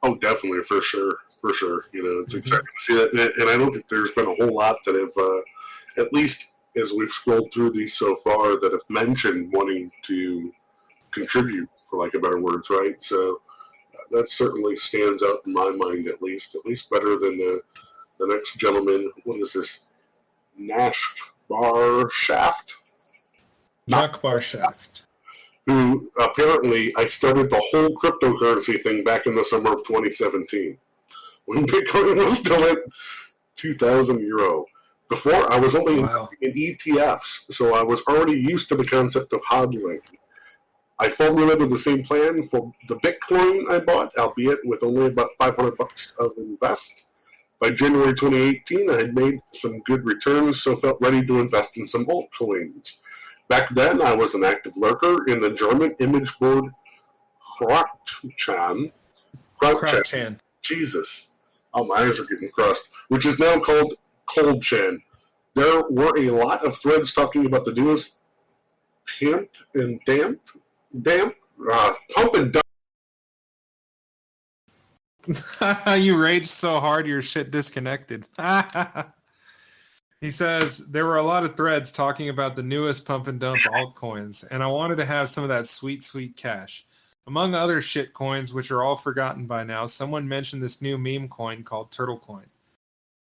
Oh, 0.02 0.16
definitely, 0.16 0.62
for 0.62 0.81
sure, 0.81 1.18
for 1.40 1.55
sure. 1.55 1.86
You 1.93 2.02
know, 2.02 2.20
it's 2.20 2.35
exciting 2.35 2.66
to 2.66 2.82
see 2.82 2.94
that, 2.94 3.12
and 3.12 3.20
and 3.20 3.51
I 3.51 3.56
don't 3.56 3.72
think 3.72 3.89
there's 3.89 4.10
been 4.10 4.26
a 4.26 4.35
whole 4.35 4.55
lot 4.55 4.76
that 4.85 4.94
have, 4.94 5.16
uh, 5.16 6.02
at 6.02 6.12
least 6.12 6.52
as 6.76 6.93
we've 6.93 7.09
scrolled 7.09 7.52
through 7.52 7.70
these 7.70 7.97
so 7.97 8.16
far, 8.16 8.59
that 8.59 8.72
have 8.72 8.82
mentioned 8.89 9.52
wanting 9.52 9.90
to 10.02 10.52
contribute, 11.12 11.68
for 11.89 12.01
lack 12.01 12.14
of 12.14 12.22
better 12.22 12.40
words, 12.40 12.68
right? 12.68 13.01
So 13.01 13.40
uh, 13.94 14.16
that 14.16 14.28
certainly 14.28 14.76
stands 14.76 15.22
out 15.22 15.43
in 15.47 15.52
my 15.52 15.70
mind, 15.70 16.09
at 16.09 16.20
least, 16.20 16.56
at 16.56 16.66
least 16.66 16.90
better 16.90 17.16
than 17.16 17.39
the 17.39 17.62
the 18.18 18.26
next 18.26 18.56
gentleman. 18.56 19.10
What 19.22 19.40
is 19.40 19.52
this? 19.52 19.86
Nash 20.59 21.14
Bar 21.48 22.10
Shaft. 22.10 22.74
Nakbar 23.89 24.40
Shaft. 24.40 25.06
Who 25.66 26.11
apparently 26.20 26.93
I 26.97 27.07
started 27.07 27.51
the 27.51 27.62
whole 27.70 27.91
cryptocurrency 27.95 28.82
thing 28.82 29.03
back 29.05 29.27
in 29.27 29.35
the 29.35 29.45
summer 29.45 29.73
of 29.73 29.85
2017 29.86 30.77
when 31.47 31.66
Bitcoin 31.66 32.16
was 32.23 32.39
still 32.39 32.65
at 32.65 32.78
2,000 33.57 34.20
euro. 34.20 34.66
Before, 35.09 35.53
I 35.53 35.59
was 35.59 35.74
only 35.77 36.01
Wow. 36.03 36.28
in 36.41 36.53
ETFs, 36.53 37.53
so 37.53 37.74
I 37.74 37.82
was 37.82 38.03
already 38.09 38.39
used 38.41 38.69
to 38.70 38.74
the 38.74 38.85
concept 38.86 39.32
of 39.32 39.43
hodling. 39.43 40.01
I 40.99 41.09
formulated 41.11 41.69
the 41.70 41.78
same 41.78 42.03
plan 42.03 42.43
for 42.45 42.73
the 42.89 42.97
Bitcoin 42.97 43.69
I 43.70 43.81
bought, 43.81 44.16
albeit 44.16 44.61
with 44.65 44.82
only 44.82 45.07
about 45.07 45.31
500 45.39 45.77
bucks 45.77 46.15
of 46.19 46.32
invest. 46.39 47.05
By 47.61 47.70
January 47.70 48.15
2018, 48.15 48.91
I 48.91 48.95
had 48.95 49.15
made 49.15 49.41
some 49.53 49.81
good 49.81 50.05
returns, 50.05 50.62
so 50.62 50.77
felt 50.77 50.99
ready 51.01 51.24
to 51.27 51.41
invest 51.41 51.77
in 51.77 51.86
some 51.86 52.07
altcoins. 52.07 52.99
Back 53.49 53.69
then, 53.71 54.01
I 54.01 54.15
was 54.15 54.35
an 54.35 54.45
active 54.45 54.77
lurker 54.77 55.27
in 55.27 55.41
the 55.41 55.51
German 55.51 55.95
image 56.01 56.39
board 56.39 56.73
Krautchan. 57.59 58.93
Krautchan. 59.61 60.39
Jesus. 60.62 61.29
Oh, 61.75 61.85
my 61.85 61.97
eyes 61.97 62.19
are 62.19 62.25
getting 62.25 62.49
crossed. 62.49 62.89
Which 63.09 63.27
is 63.27 63.39
now 63.39 63.59
called 63.59 63.95
Kohlchan. 64.29 65.03
There 65.55 65.83
were 65.89 66.16
a 66.19 66.31
lot 66.31 66.65
of 66.65 66.77
threads 66.79 67.12
talking 67.12 67.47
about 67.47 67.65
the 67.65 67.73
newest 67.73 68.19
pimp 69.07 69.51
and 69.75 70.01
damp, 70.07 70.41
damp, 71.03 71.35
uh, 71.71 71.93
pump 72.15 72.35
and 72.35 72.53
dump. 72.53 72.65
you 75.99 76.21
raged 76.21 76.47
so 76.47 76.81
hard 76.81 77.07
your 77.07 77.23
shit 77.23 77.51
disconnected. 77.51 78.27
he 80.25 80.31
says 80.31 80.91
there 80.91 81.05
were 81.05 81.19
a 81.19 81.23
lot 81.23 81.45
of 81.45 81.55
threads 81.55 81.93
talking 81.93 82.31
about 82.31 82.57
the 82.57 82.63
newest 82.63 83.07
pump 83.07 83.29
and 83.29 83.39
dump 83.39 83.59
altcoins, 83.77 84.51
and 84.51 84.63
I 84.63 84.69
wanted 84.69 84.97
to 84.97 85.05
have 85.05 85.29
some 85.29 85.45
of 85.45 85.49
that 85.49 85.67
sweet, 85.67 86.03
sweet 86.03 86.35
cash. 86.35 86.87
Among 87.27 87.55
other 87.55 87.83
shit 87.83 88.15
coins, 88.15 88.55
which 88.55 88.71
are 88.71 88.83
all 88.83 88.95
forgotten 88.95 89.47
by 89.47 89.65
now, 89.65 89.85
someone 89.85 90.27
mentioned 90.27 90.63
this 90.63 90.81
new 90.81 90.97
meme 90.97 91.29
coin 91.29 91.63
called 91.63 91.93
Turtle 91.93 92.19
Coin. 92.19 92.47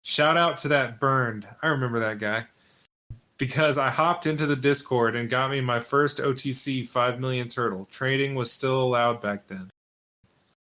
Shout 0.02 0.38
out 0.38 0.56
to 0.58 0.68
that 0.68 0.98
burned. 0.98 1.46
I 1.62 1.66
remember 1.66 2.00
that 2.00 2.20
guy. 2.20 2.46
Because 3.36 3.76
I 3.76 3.90
hopped 3.90 4.24
into 4.24 4.46
the 4.46 4.56
Discord 4.56 5.14
and 5.14 5.28
got 5.28 5.50
me 5.50 5.60
my 5.60 5.80
first 5.80 6.20
OTC 6.20 6.88
5 6.88 7.20
million 7.20 7.48
turtle. 7.48 7.86
Trading 7.90 8.34
was 8.34 8.50
still 8.50 8.82
allowed 8.82 9.20
back 9.20 9.46
then. 9.46 9.68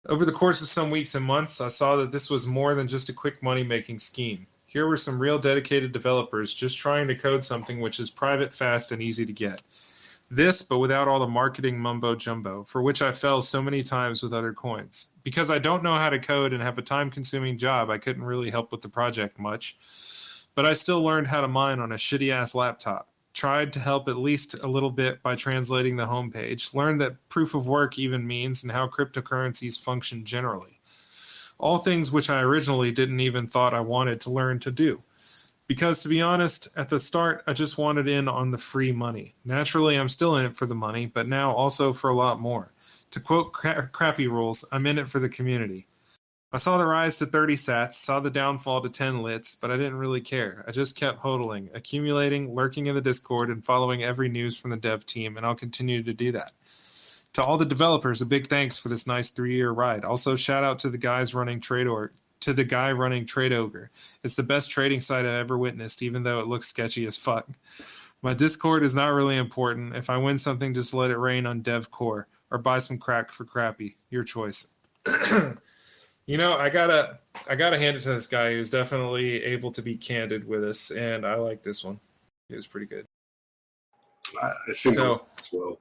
Over 0.07 0.27
the 0.27 0.33
course 0.33 0.61
of 0.61 0.69
some 0.69 0.91
weeks 0.91 1.15
and 1.15 1.25
months, 1.25 1.63
I 1.63 1.69
saw 1.69 1.97
that 1.97 2.13
this 2.13 2.29
was 2.29 2.47
more 2.47 2.75
than 2.75 2.87
just 2.87 3.09
a 3.09 3.15
quick 3.15 3.43
money 3.43 3.63
making 3.63 3.99
scheme. 3.99 4.47
Here 4.71 4.87
were 4.87 4.99
some 4.99 5.19
real 5.19 5.39
dedicated 5.39 5.93
developers 5.93 6.53
just 6.53 6.77
trying 6.77 7.09
to 7.09 7.15
code 7.15 7.43
something 7.43 7.81
which 7.81 7.99
is 7.99 8.11
private, 8.11 8.53
fast, 8.53 8.93
and 8.93 9.01
easy 9.01 9.25
to 9.25 9.33
get. 9.33 9.63
This, 10.31 10.61
but 10.61 10.77
without 10.77 11.09
all 11.09 11.21
the 11.21 11.27
marketing 11.27 11.79
mumbo 11.79 12.15
jumbo, 12.15 12.65
for 12.65 12.83
which 12.83 13.01
I 13.01 13.11
fell 13.13 13.41
so 13.41 13.63
many 13.63 13.83
times 13.83 14.23
with 14.23 14.35
other 14.35 14.53
coins. 14.53 15.09
Because 15.25 15.51
I 15.51 15.59
don't 15.59 15.83
know 15.83 15.95
how 15.95 16.11
to 16.11 16.19
code 16.19 16.53
and 16.53 16.63
have 16.63 16.77
a 16.77 16.83
time 16.83 17.09
consuming 17.09 17.57
job, 17.57 17.89
I 17.89 17.97
couldn't 17.97 18.25
really 18.25 18.51
help 18.51 18.71
with 18.71 18.83
the 18.83 18.91
project 18.91 19.39
much. 19.39 19.79
But 20.55 20.67
I 20.67 20.75
still 20.75 21.03
learned 21.03 21.29
how 21.29 21.41
to 21.41 21.49
mine 21.49 21.81
on 21.81 21.93
a 21.93 21.97
shitty 21.97 22.31
ass 22.31 22.55
laptop. 22.55 23.09
Tried 23.33 23.73
to 23.73 23.81
help 23.81 24.07
at 24.07 24.19
least 24.19 24.63
a 24.63 24.69
little 24.69 24.91
bit 24.91 25.23
by 25.23 25.35
translating 25.35 25.97
the 25.97 26.07
homepage. 26.07 26.75
Learned 26.75 27.01
that 27.01 27.27
proof 27.31 27.55
of 27.55 27.69
work 27.69 27.99
even 27.99 28.27
means 28.27 28.63
and 28.63 28.73
how 28.73 28.87
cryptocurrencies 28.87 29.83
function 29.83 30.27
generally. 30.27 30.78
All 31.59 31.79
things 31.79 32.13
which 32.13 32.31
I 32.31 32.41
originally 32.41 32.93
didn't 32.93 33.21
even 33.21 33.47
thought 33.47 33.75
I 33.75 33.81
wanted 33.81 34.21
to 34.23 34.31
learn 34.31 34.59
to 34.61 34.71
do. 34.71 35.03
Because 35.67 36.03
to 36.03 36.09
be 36.09 36.23
honest, 36.23 36.69
at 36.79 36.89
the 36.89 36.99
start, 36.99 37.43
I 37.47 37.53
just 37.53 37.77
wanted 37.77 38.09
in 38.09 38.27
on 38.27 38.51
the 38.51 38.59
free 38.59 38.93
money. 38.93 39.35
Naturally, 39.45 39.97
I'm 39.97 40.09
still 40.09 40.37
in 40.37 40.47
it 40.47 40.57
for 40.57 40.65
the 40.65 40.75
money, 40.75 41.07
but 41.07 41.29
now 41.29 41.53
also 41.53 41.93
for 41.93 42.09
a 42.09 42.17
lot 42.17 42.41
more. 42.41 42.73
To 43.11 43.21
quote 43.21 43.53
cra- 43.53 43.89
Crappy 43.93 44.29
Rules, 44.29 44.65
I'm 44.73 44.87
in 44.87 44.99
it 44.99 45.09
for 45.09 45.19
the 45.19 45.29
community. 45.29 45.87
I 46.51 46.57
saw 46.57 46.79
the 46.79 46.87
rise 46.87 47.19
to 47.19 47.27
30 47.27 47.57
sats, 47.57 47.93
saw 47.93 48.21
the 48.21 48.31
downfall 48.31 48.81
to 48.81 48.89
10 48.89 49.23
lits, 49.23 49.55
but 49.55 49.71
I 49.71 49.77
didn't 49.77 49.99
really 49.99 50.23
care. 50.23 50.65
I 50.67 50.71
just 50.71 50.97
kept 50.97 51.21
hodling, 51.23 51.69
accumulating, 51.75 52.55
lurking 52.55 52.87
in 52.87 52.95
the 52.95 53.03
Discord, 53.03 53.51
and 53.51 53.63
following 53.63 54.03
every 54.03 54.31
news 54.31 54.59
from 54.59 54.71
the 54.71 54.79
dev 54.79 55.05
team, 55.05 55.37
and 55.37 55.45
I'll 55.45 55.55
continue 55.55 56.03
to 56.03 56.15
do 56.15 56.33
that. 56.33 56.53
To 57.35 57.43
all 57.45 57.57
the 57.57 57.65
developers, 57.65 58.21
a 58.21 58.27
big 58.27 58.47
thanks 58.47 58.79
for 58.79 58.89
this 58.89 59.07
nice 59.07 59.31
three-year 59.31 59.71
ride. 59.71 60.05
Also, 60.05 60.35
shout 60.35 60.65
out 60.65 60.79
to 60.81 60.91
the 60.91 60.99
guys 60.99 61.35
running 61.35 61.61
Trade 61.61 61.87
or 61.87 62.13
to 62.41 62.53
the 62.53 62.65
guy 62.65 62.91
running 62.93 63.27
Trade 63.27 63.53
Ogre. 63.53 63.91
It's 64.25 64.35
the 64.35 64.43
best 64.43 64.71
trading 64.71 65.01
site 65.01 65.25
I've 65.27 65.33
ever 65.35 65.57
witnessed, 65.59 66.03
even 66.03 66.23
though 66.23 66.41
it 66.41 66.47
looks 66.49 66.67
sketchy 66.67 67.07
as 67.07 67.17
fuck. 67.17 67.47
My 68.23 68.35
Discord 68.35 68.83
is 68.83 68.95
not 68.95 69.13
really 69.13 69.37
important. 69.37 69.95
If 69.95 70.11
I 70.11 70.17
win 70.17 70.39
something, 70.39 70.75
just 70.75 70.95
let 70.95 71.11
it 71.11 71.19
rain 71.19 71.47
on 71.47 71.63
DevCore 71.63 72.25
or 72.51 72.59
buy 72.59 72.79
some 72.79 72.99
crack 72.99 73.31
for 73.31 73.45
crappy. 73.45 73.97
Your 74.11 74.25
choice. 74.25 74.75
you 76.27 76.37
know, 76.39 76.57
I 76.57 76.71
gotta 76.71 77.19
I 77.49 77.55
gotta 77.55 77.79
hand 77.79 77.97
it 77.97 78.01
to 78.01 78.09
this 78.11 78.27
guy 78.27 78.53
who's 78.53 78.71
definitely 78.71 79.45
able 79.45 79.71
to 79.73 79.83
be 79.83 79.97
candid 79.97 80.47
with 80.47 80.65
us, 80.65 80.91
and 80.91 81.25
I 81.25 81.37
like 81.37 81.63
this 81.63 81.85
one. 81.85 82.01
It 82.51 82.57
was 82.57 82.67
pretty 82.67 82.87
good. 82.87 83.07
I, 84.43 84.47
I 84.69 84.73
So- 84.73 85.27
as 85.41 85.49
well. 85.53 85.79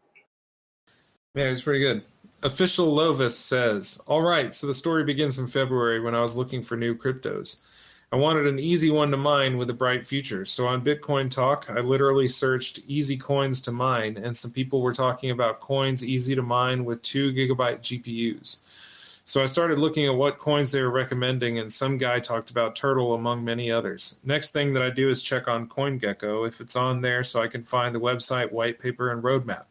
Yeah, 1.38 1.46
it 1.46 1.50
was 1.52 1.62
pretty 1.62 1.82
good. 1.82 2.02
Official 2.42 2.88
Lovis 2.96 3.30
says, 3.30 4.04
All 4.08 4.24
right, 4.24 4.52
so 4.52 4.66
the 4.66 4.74
story 4.74 5.04
begins 5.04 5.38
in 5.38 5.46
February 5.46 6.00
when 6.00 6.16
I 6.16 6.20
was 6.20 6.36
looking 6.36 6.64
for 6.64 6.76
new 6.76 6.96
cryptos. 6.96 7.64
I 8.12 8.16
wanted 8.16 8.48
an 8.48 8.58
easy 8.58 8.90
one 8.90 9.12
to 9.12 9.18
mine 9.18 9.56
with 9.56 9.70
a 9.70 9.74
bright 9.76 10.04
future. 10.04 10.46
So 10.46 10.66
on 10.66 10.84
Bitcoin 10.84 11.30
Talk, 11.30 11.70
I 11.70 11.82
literally 11.82 12.28
searched 12.28 12.80
easy 12.88 13.18
coins 13.18 13.62
to 13.62 13.72
mine, 13.72 14.18
and 14.18 14.36
some 14.36 14.50
people 14.50 14.82
were 14.82 14.94
talking 14.94 15.30
about 15.30 15.60
coins 15.60 16.04
easy 16.04 16.34
to 16.34 16.42
mine 16.42 16.86
with 16.86 17.04
2 17.04 17.34
gigabyte 17.34 17.82
GPUs. 17.82 19.22
So 19.24 19.44
I 19.44 19.46
started 19.46 19.78
looking 19.78 20.08
at 20.08 20.16
what 20.16 20.40
coins 20.40 20.72
they 20.72 20.82
were 20.82 20.90
recommending, 20.90 21.60
and 21.60 21.72
some 21.72 22.00
guy 22.00 22.18
talked 22.18 22.50
about 22.50 22.76
Turtle 22.76 23.14
among 23.14 23.46
many 23.46 23.70
others. 23.70 24.22
Next 24.26 24.54
thing 24.54 24.74
that 24.74 24.82
I 24.82 24.90
do 24.90 25.12
is 25.12 25.22
check 25.22 25.48
on 25.48 25.70
CoinGecko 25.70 26.48
if 26.48 26.62
it's 26.62 26.76
on 26.76 27.02
there 27.02 27.24
so 27.24 27.44
I 27.44 27.48
can 27.48 27.62
find 27.62 27.94
the 27.94 28.00
website, 28.00 28.52
white 28.52 28.80
paper, 28.80 29.12
and 29.12 29.22
roadmap. 29.22 29.66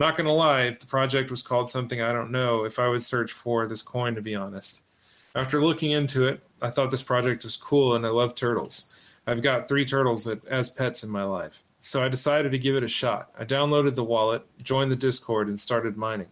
Not 0.00 0.16
gonna 0.16 0.32
lie, 0.32 0.62
if 0.62 0.80
the 0.80 0.86
project 0.86 1.30
was 1.30 1.42
called 1.42 1.68
something 1.68 2.00
I 2.00 2.10
don't 2.10 2.30
know, 2.30 2.64
if 2.64 2.78
I 2.78 2.88
would 2.88 3.02
search 3.02 3.32
for 3.32 3.66
this 3.66 3.82
coin, 3.82 4.14
to 4.14 4.22
be 4.22 4.34
honest. 4.34 4.82
After 5.34 5.62
looking 5.62 5.90
into 5.90 6.26
it, 6.26 6.42
I 6.62 6.70
thought 6.70 6.90
this 6.90 7.02
project 7.02 7.44
was 7.44 7.58
cool 7.58 7.94
and 7.94 8.06
I 8.06 8.08
love 8.08 8.34
turtles. 8.34 9.12
I've 9.26 9.42
got 9.42 9.68
three 9.68 9.84
turtles 9.84 10.24
that, 10.24 10.42
as 10.46 10.70
pets 10.70 11.04
in 11.04 11.10
my 11.10 11.20
life. 11.20 11.64
So 11.80 12.02
I 12.02 12.08
decided 12.08 12.50
to 12.52 12.58
give 12.58 12.76
it 12.76 12.82
a 12.82 12.88
shot. 12.88 13.30
I 13.38 13.44
downloaded 13.44 13.94
the 13.94 14.02
wallet, 14.02 14.42
joined 14.62 14.90
the 14.90 14.96
Discord, 14.96 15.48
and 15.48 15.60
started 15.60 15.98
mining. 15.98 16.28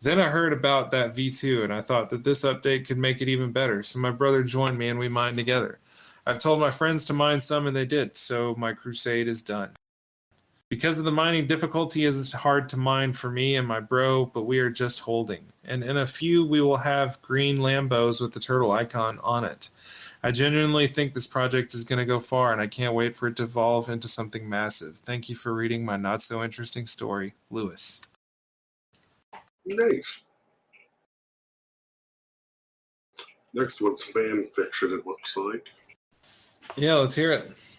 Then 0.00 0.18
I 0.18 0.28
heard 0.28 0.52
about 0.52 0.90
that 0.90 1.10
V2 1.10 1.62
and 1.62 1.72
I 1.72 1.82
thought 1.82 2.10
that 2.10 2.24
this 2.24 2.44
update 2.44 2.88
could 2.88 2.98
make 2.98 3.22
it 3.22 3.28
even 3.28 3.52
better. 3.52 3.84
So 3.84 4.00
my 4.00 4.10
brother 4.10 4.42
joined 4.42 4.76
me 4.76 4.88
and 4.88 4.98
we 4.98 5.08
mined 5.08 5.36
together. 5.36 5.78
I've 6.26 6.40
told 6.40 6.58
my 6.58 6.72
friends 6.72 7.04
to 7.04 7.12
mine 7.12 7.38
some 7.38 7.68
and 7.68 7.76
they 7.76 7.86
did, 7.86 8.16
so 8.16 8.56
my 8.58 8.72
crusade 8.72 9.28
is 9.28 9.40
done. 9.40 9.70
Because 10.72 10.98
of 10.98 11.04
the 11.04 11.12
mining 11.12 11.46
difficulty, 11.46 12.06
it's 12.06 12.32
hard 12.32 12.66
to 12.70 12.78
mine 12.78 13.12
for 13.12 13.30
me 13.30 13.56
and 13.56 13.68
my 13.68 13.78
bro, 13.78 14.24
but 14.24 14.44
we 14.44 14.58
are 14.58 14.70
just 14.70 15.00
holding. 15.00 15.44
And 15.64 15.84
in 15.84 15.98
a 15.98 16.06
few, 16.06 16.46
we 16.46 16.62
will 16.62 16.78
have 16.78 17.20
green 17.20 17.58
Lambos 17.58 18.22
with 18.22 18.32
the 18.32 18.40
turtle 18.40 18.72
icon 18.72 19.18
on 19.22 19.44
it. 19.44 19.68
I 20.22 20.30
genuinely 20.30 20.86
think 20.86 21.12
this 21.12 21.26
project 21.26 21.74
is 21.74 21.84
going 21.84 21.98
to 21.98 22.06
go 22.06 22.18
far, 22.18 22.54
and 22.54 22.60
I 22.62 22.68
can't 22.68 22.94
wait 22.94 23.14
for 23.14 23.26
it 23.26 23.36
to 23.36 23.42
evolve 23.42 23.90
into 23.90 24.08
something 24.08 24.48
massive. 24.48 24.96
Thank 24.96 25.28
you 25.28 25.34
for 25.34 25.52
reading 25.52 25.84
my 25.84 25.96
not 25.96 26.22
so 26.22 26.42
interesting 26.42 26.86
story, 26.86 27.34
Lewis. 27.50 28.06
Nice. 29.66 30.22
Next 33.52 33.78
one's 33.82 34.04
fan 34.04 34.40
fiction, 34.56 34.94
it 34.94 35.06
looks 35.06 35.36
like. 35.36 35.68
Yeah, 36.78 36.94
let's 36.94 37.14
hear 37.14 37.32
it. 37.32 37.71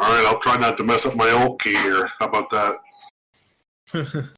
All 0.00 0.08
right, 0.08 0.24
I'll 0.24 0.38
try 0.38 0.56
not 0.56 0.78
to 0.78 0.84
mess 0.84 1.04
up 1.04 1.14
my 1.14 1.30
old 1.30 1.60
key 1.60 1.74
here. 1.74 2.10
How 2.18 2.26
about 2.26 2.48
that? 2.48 2.76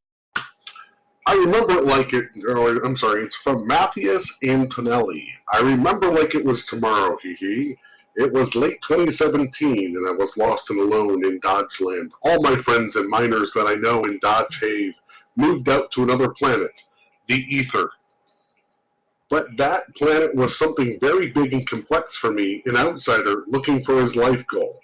I 1.29 1.35
remember 1.35 1.79
it 1.79 1.85
like 1.85 2.13
it, 2.13 2.31
or 2.45 2.85
I'm 2.85 2.97
sorry, 2.97 3.23
it's 3.23 3.37
from 3.37 3.69
Matthias 3.69 4.39
Antonelli. 4.43 5.29
I 5.53 5.61
remember 5.61 6.11
like 6.11 6.35
it 6.35 6.45
was 6.45 6.67
tomorrow, 6.67 7.17
hee 7.23 7.37
hee. 7.37 7.77
It 8.17 8.33
was 8.33 8.57
late 8.57 8.83
2017, 8.83 9.97
and 9.97 10.09
I 10.09 10.11
was 10.11 10.37
lost 10.37 10.71
and 10.71 10.81
alone 10.81 11.25
in 11.25 11.39
Dogeland. 11.39 12.11
All 12.25 12.43
my 12.43 12.57
friends 12.57 12.97
and 12.97 13.09
miners 13.09 13.53
that 13.53 13.69
I 13.69 13.75
know 13.75 14.03
in 14.03 14.19
Doge 14.19 14.61
Have 14.63 14.95
moved 15.37 15.69
out 15.69 15.93
to 15.93 16.03
another 16.03 16.31
planet, 16.31 16.83
the 17.29 17.37
Ether. 17.37 17.93
But 19.31 19.57
that 19.59 19.95
planet 19.95 20.35
was 20.35 20.59
something 20.59 20.99
very 20.99 21.31
big 21.31 21.53
and 21.53 21.65
complex 21.69 22.17
for 22.17 22.33
me, 22.33 22.65
an 22.67 22.77
outsider 22.77 23.45
looking 23.47 23.81
for 23.81 24.01
his 24.01 24.17
life 24.17 24.45
goal. 24.49 24.82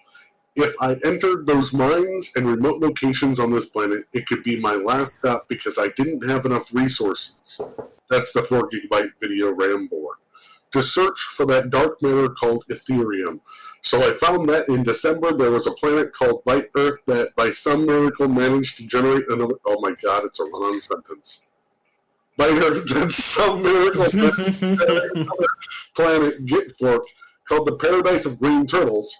If 0.58 0.74
I 0.80 0.96
entered 1.04 1.46
those 1.46 1.72
mines 1.72 2.32
and 2.34 2.44
remote 2.44 2.80
locations 2.80 3.38
on 3.38 3.52
this 3.52 3.66
planet, 3.66 4.06
it 4.12 4.26
could 4.26 4.42
be 4.42 4.58
my 4.58 4.74
last 4.74 5.12
stop 5.12 5.48
because 5.48 5.78
I 5.78 5.86
didn't 5.96 6.28
have 6.28 6.44
enough 6.46 6.74
resources. 6.74 7.60
That's 8.10 8.32
the 8.32 8.42
4 8.42 8.68
gigabyte 8.68 9.12
video 9.22 9.52
RAM 9.52 9.86
board. 9.86 10.16
To 10.72 10.82
search 10.82 11.20
for 11.20 11.46
that 11.46 11.70
dark 11.70 12.02
matter 12.02 12.28
called 12.28 12.64
Ethereum. 12.68 13.38
So 13.82 14.02
I 14.02 14.12
found 14.12 14.48
that 14.48 14.68
in 14.68 14.82
December 14.82 15.32
there 15.32 15.52
was 15.52 15.68
a 15.68 15.70
planet 15.70 16.12
called 16.12 16.40
White 16.42 16.70
Earth 16.76 16.98
that 17.06 17.36
by 17.36 17.50
some 17.50 17.86
miracle 17.86 18.26
managed 18.26 18.78
to 18.78 18.86
generate 18.88 19.30
another. 19.30 19.54
Oh 19.64 19.80
my 19.80 19.92
god, 19.92 20.24
it's 20.24 20.40
a 20.40 20.42
on 20.42 20.80
sentence. 20.80 21.46
White 22.34 22.60
Earth 22.64 23.12
some 23.12 23.62
miracle 23.62 24.02
another 24.02 25.10
planet, 25.94 26.44
Gitfork, 26.44 27.02
called 27.48 27.68
the 27.68 27.76
Paradise 27.76 28.26
of 28.26 28.40
Green 28.40 28.66
Turtles. 28.66 29.16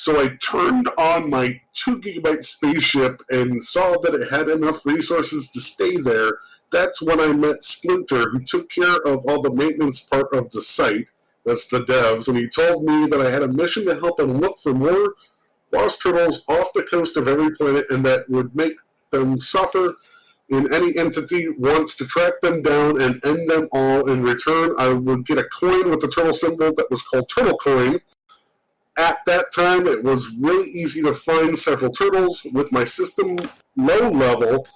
So 0.00 0.18
I 0.18 0.28
turned 0.36 0.88
on 0.96 1.28
my 1.28 1.60
two 1.74 2.00
gigabyte 2.00 2.42
spaceship 2.42 3.20
and 3.28 3.62
saw 3.62 3.98
that 4.00 4.14
it 4.14 4.30
had 4.30 4.48
enough 4.48 4.86
resources 4.86 5.50
to 5.52 5.60
stay 5.60 5.98
there. 5.98 6.38
That's 6.72 7.02
when 7.02 7.20
I 7.20 7.34
met 7.34 7.64
Splinter, 7.64 8.30
who 8.30 8.42
took 8.42 8.70
care 8.70 8.96
of 9.06 9.26
all 9.26 9.42
the 9.42 9.52
maintenance 9.52 10.00
part 10.00 10.32
of 10.32 10.52
the 10.52 10.62
site. 10.62 11.08
That's 11.44 11.68
the 11.68 11.84
devs, 11.84 12.28
and 12.28 12.38
he 12.38 12.48
told 12.48 12.84
me 12.84 13.08
that 13.08 13.20
I 13.20 13.30
had 13.30 13.42
a 13.42 13.48
mission 13.48 13.84
to 13.84 14.00
help 14.00 14.18
him 14.18 14.38
look 14.38 14.58
for 14.58 14.72
more 14.72 15.16
lost 15.70 16.00
turtles 16.00 16.46
off 16.48 16.72
the 16.72 16.84
coast 16.90 17.18
of 17.18 17.28
every 17.28 17.50
planet, 17.54 17.84
and 17.90 18.02
that 18.06 18.30
would 18.30 18.56
make 18.56 18.78
them 19.10 19.38
suffer 19.38 19.96
when 20.48 20.72
any 20.72 20.96
entity 20.96 21.50
wants 21.50 21.94
to 21.96 22.06
track 22.06 22.40
them 22.40 22.62
down 22.62 23.02
and 23.02 23.22
end 23.22 23.50
them 23.50 23.68
all. 23.70 24.10
In 24.10 24.22
return, 24.22 24.74
I 24.78 24.94
would 24.94 25.26
get 25.26 25.36
a 25.36 25.44
coin 25.44 25.90
with 25.90 26.00
the 26.00 26.08
turtle 26.08 26.32
symbol 26.32 26.72
that 26.74 26.90
was 26.90 27.02
called 27.02 27.28
Turtle 27.28 27.58
Coin. 27.58 28.00
At 29.00 29.24
that 29.24 29.46
time, 29.54 29.86
it 29.86 30.04
was 30.04 30.30
really 30.38 30.68
easy 30.70 31.00
to 31.00 31.14
find 31.14 31.58
several 31.58 31.90
turtles 31.90 32.46
with 32.52 32.70
my 32.70 32.84
system 32.84 33.38
low 33.74 34.10
level, 34.10 34.66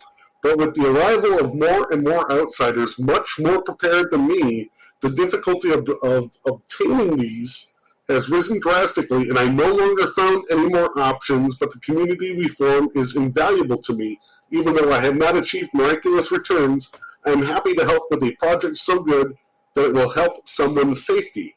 but 0.43 0.57
with 0.57 0.73
the 0.73 0.87
arrival 0.89 1.39
of 1.39 1.55
more 1.55 1.93
and 1.93 2.03
more 2.03 2.33
outsiders, 2.33 2.99
much 2.99 3.39
more 3.39 3.61
prepared 3.61 4.11
than 4.11 4.27
me, 4.27 4.71
the 5.03 5.11
difficulty 5.11 5.73
of, 5.73 5.87
of 6.03 6.39
obtaining 6.47 7.19
these 7.19 7.75
has 8.09 8.31
risen 8.31 8.61
drastically, 8.61 9.29
and 9.29 9.39
I 9.39 9.47
no 9.47 9.71
longer 9.71 10.07
found 10.07 10.45
any 10.51 10.69
more 10.69 10.99
options, 10.99 11.57
but 11.57 11.71
the 11.71 11.81
community 11.81 12.35
we 12.35 12.49
form 12.49 12.89
is 12.95 13.17
invaluable 13.17 13.83
to 13.83 13.93
me. 13.93 14.19
Even 14.51 14.75
though 14.75 14.91
I 14.91 15.01
have 15.01 15.17
not 15.17 15.37
achieved 15.37 15.75
miraculous 15.75 16.33
returns, 16.33 16.93
I 17.27 17.31
am 17.33 17.43
happy 17.43 17.75
to 17.75 17.85
help 17.85 18.05
with 18.11 18.23
a 18.23 18.35
project 18.37 18.79
so 18.79 19.03
good 19.03 19.37
that 19.75 19.89
it 19.91 19.93
will 19.93 20.09
help 20.09 20.49
someone's 20.49 21.05
safety. 21.05 21.55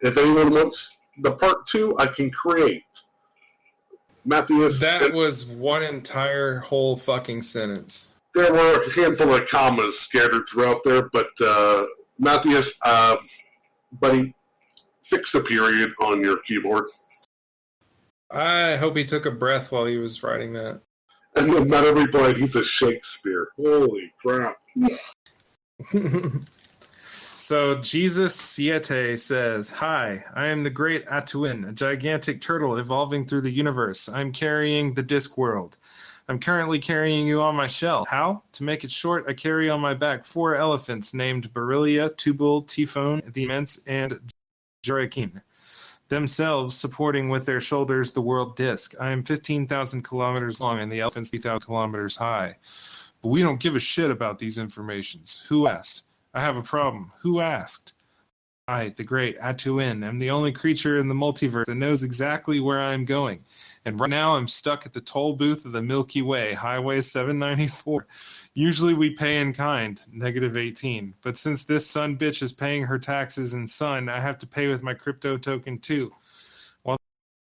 If 0.00 0.16
anyone 0.16 0.52
wants 0.52 0.96
the 1.18 1.32
part 1.32 1.66
two, 1.66 1.96
I 1.98 2.06
can 2.06 2.30
create. 2.30 2.82
Matthias. 4.24 4.80
That 4.80 5.12
was 5.12 5.46
one 5.46 5.82
entire 5.82 6.58
whole 6.58 6.96
fucking 6.96 7.42
sentence. 7.42 8.20
There 8.34 8.52
were 8.52 8.82
a 8.82 8.92
handful 8.92 9.34
of 9.34 9.48
commas 9.48 9.98
scattered 9.98 10.42
throughout 10.48 10.82
there, 10.84 11.08
but 11.12 11.30
uh, 11.40 11.86
Matthias, 12.18 12.78
uh, 12.84 13.16
buddy, 13.92 14.34
fix 15.04 15.32
the 15.32 15.40
period 15.40 15.92
on 16.00 16.22
your 16.22 16.38
keyboard. 16.38 16.86
I 18.30 18.76
hope 18.76 18.96
he 18.96 19.04
took 19.04 19.24
a 19.24 19.30
breath 19.30 19.70
while 19.70 19.86
he 19.86 19.98
was 19.98 20.22
writing 20.22 20.52
that. 20.54 20.80
And 21.36 21.52
then 21.52 21.68
not 21.68 21.84
every 21.84 22.06
blind, 22.08 22.36
he's 22.36 22.56
a 22.56 22.64
Shakespeare. 22.64 23.48
Holy 23.56 24.12
crap. 24.20 24.56
so 27.36 27.76
Jesus 27.80 28.34
Siete 28.34 29.18
says, 29.18 29.70
Hi, 29.70 30.24
I 30.34 30.46
am 30.46 30.62
the 30.62 30.70
great 30.70 31.06
Atuin, 31.06 31.68
a 31.68 31.72
gigantic 31.72 32.40
turtle 32.40 32.76
evolving 32.76 33.26
through 33.26 33.42
the 33.42 33.50
universe. 33.50 34.08
I'm 34.08 34.32
carrying 34.32 34.94
the 34.94 35.02
disc 35.02 35.36
world. 35.36 35.76
I'm 36.28 36.40
currently 36.40 36.78
carrying 36.78 37.26
you 37.26 37.40
on 37.42 37.54
my 37.54 37.66
shell. 37.66 38.06
How? 38.10 38.42
To 38.52 38.64
make 38.64 38.82
it 38.84 38.90
short, 38.90 39.26
I 39.28 39.32
carry 39.32 39.70
on 39.70 39.80
my 39.80 39.94
back 39.94 40.24
four 40.24 40.56
elephants 40.56 41.14
named 41.14 41.52
Berilia, 41.52 42.10
Tubul, 42.10 42.66
Typhon, 42.66 43.22
the 43.32 43.44
Immense, 43.44 43.86
and 43.86 44.18
Jerakeen, 44.84 45.40
themselves 46.08 46.76
supporting 46.76 47.28
with 47.28 47.46
their 47.46 47.60
shoulders 47.60 48.12
the 48.12 48.22
world 48.22 48.56
disk. 48.56 48.94
I 48.98 49.10
am 49.10 49.22
15,000 49.22 50.02
kilometers 50.02 50.60
long 50.60 50.80
and 50.80 50.90
the 50.90 51.00
elephant's 51.00 51.30
3,000 51.30 51.60
kilometers 51.60 52.16
high. 52.16 52.56
But 53.22 53.28
we 53.28 53.42
don't 53.42 53.60
give 53.60 53.76
a 53.76 53.80
shit 53.80 54.10
about 54.10 54.38
these 54.38 54.58
informations. 54.58 55.44
Who 55.48 55.68
asked? 55.68 56.06
I 56.36 56.40
have 56.40 56.58
a 56.58 56.62
problem. 56.62 57.12
Who 57.22 57.40
asked? 57.40 57.94
I, 58.68 58.90
the 58.90 59.04
great 59.04 59.40
Atuin, 59.40 60.04
am 60.04 60.18
the 60.18 60.28
only 60.28 60.52
creature 60.52 60.98
in 60.98 61.08
the 61.08 61.14
multiverse 61.14 61.64
that 61.64 61.76
knows 61.76 62.02
exactly 62.02 62.60
where 62.60 62.78
I 62.78 62.92
am 62.92 63.06
going. 63.06 63.40
And 63.86 63.98
right 63.98 64.10
now 64.10 64.36
I'm 64.36 64.46
stuck 64.46 64.84
at 64.84 64.92
the 64.92 65.00
toll 65.00 65.34
booth 65.34 65.64
of 65.64 65.72
the 65.72 65.80
Milky 65.80 66.20
Way, 66.20 66.52
Highway 66.52 67.00
794. 67.00 68.06
Usually 68.52 68.92
we 68.92 69.08
pay 69.08 69.40
in 69.40 69.54
kind, 69.54 69.98
negative 70.12 70.58
18. 70.58 71.14
But 71.22 71.38
since 71.38 71.64
this 71.64 71.86
son 71.86 72.18
bitch 72.18 72.42
is 72.42 72.52
paying 72.52 72.82
her 72.82 72.98
taxes 72.98 73.54
in 73.54 73.66
Sun, 73.66 74.10
I 74.10 74.20
have 74.20 74.36
to 74.40 74.46
pay 74.46 74.68
with 74.68 74.82
my 74.82 74.92
crypto 74.92 75.38
token 75.38 75.78
too. 75.78 76.12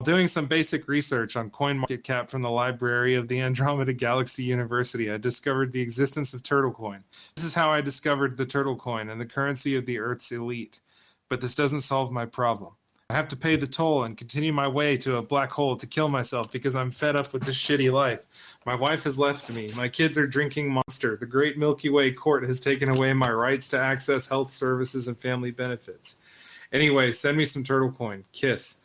Doing 0.05 0.27
some 0.27 0.47
basic 0.47 0.89
research 0.89 1.37
on 1.37 1.51
CoinMarketCap 1.51 2.29
from 2.29 2.43
the 2.43 2.51
library 2.51 3.15
of 3.15 3.29
the 3.29 3.41
Andromeda 3.41 3.93
Galaxy 3.93 4.43
University, 4.43 5.13
I 5.13 5.17
discovered 5.17 5.71
the 5.71 5.81
existence 5.81 6.35
of 6.35 6.43
Turtlecoin. 6.43 6.99
This 7.37 7.45
is 7.45 7.55
how 7.55 7.71
I 7.71 7.81
discovered 7.81 8.37
the 8.37 8.45
Turtlecoin 8.45 9.13
and 9.13 9.21
the 9.21 9.27
currency 9.27 9.77
of 9.77 9.87
the 9.87 10.01
Earth's 10.01 10.33
elite. 10.33 10.81
But 11.29 11.41
this 11.41 11.55
doesn't 11.55 11.81
solve 11.83 12.11
my 12.11 12.27
problem. 12.27 12.73
I 13.11 13.15
have 13.15 13.29
to 13.29 13.37
pay 13.37 13.55
the 13.55 13.67
toll 13.67 14.05
and 14.05 14.17
continue 14.17 14.53
my 14.53 14.67
way 14.67 14.97
to 14.99 15.19
a 15.19 15.23
black 15.23 15.51
hole 15.51 15.77
to 15.77 15.87
kill 15.87 16.09
myself 16.09 16.51
because 16.51 16.75
I'm 16.75 16.91
fed 16.91 17.15
up 17.15 17.33
with 17.33 17.45
this 17.45 17.63
shitty 17.63 17.93
life. 17.93 18.57
My 18.67 18.75
wife 18.75 19.05
has 19.05 19.21
left 19.21 19.53
me. 19.53 19.71
My 19.77 19.89
kids 19.89 20.19
are 20.19 20.27
drinking 20.27 20.73
Monster. 20.73 21.17
The 21.17 21.27
Great 21.27 21.59
Milky 21.59 21.91
Way 21.91 22.11
Court 22.11 22.45
has 22.45 22.59
taken 22.59 22.89
away 22.89 23.13
my 23.13 23.31
rights 23.31 23.69
to 23.69 23.79
access 23.79 24.29
health 24.29 24.51
services 24.51 25.07
and 25.07 25.17
family 25.17 25.53
benefits. 25.53 26.67
Anyway, 26.73 27.13
send 27.13 27.37
me 27.37 27.45
some 27.45 27.63
turtle 27.63 27.93
coin. 27.93 28.25
Kiss. 28.33 28.82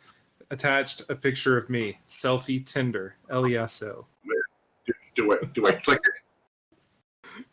Attached 0.50 1.10
a 1.10 1.14
picture 1.14 1.58
of 1.58 1.68
me. 1.68 1.98
Selfie 2.06 2.64
Tinder. 2.64 3.14
Eliaso. 3.30 4.04
Do, 4.86 4.92
do 5.14 5.32
it. 5.32 5.52
Do 5.52 5.66
it. 5.66 5.82
Click 5.82 6.00
it. 6.02 6.14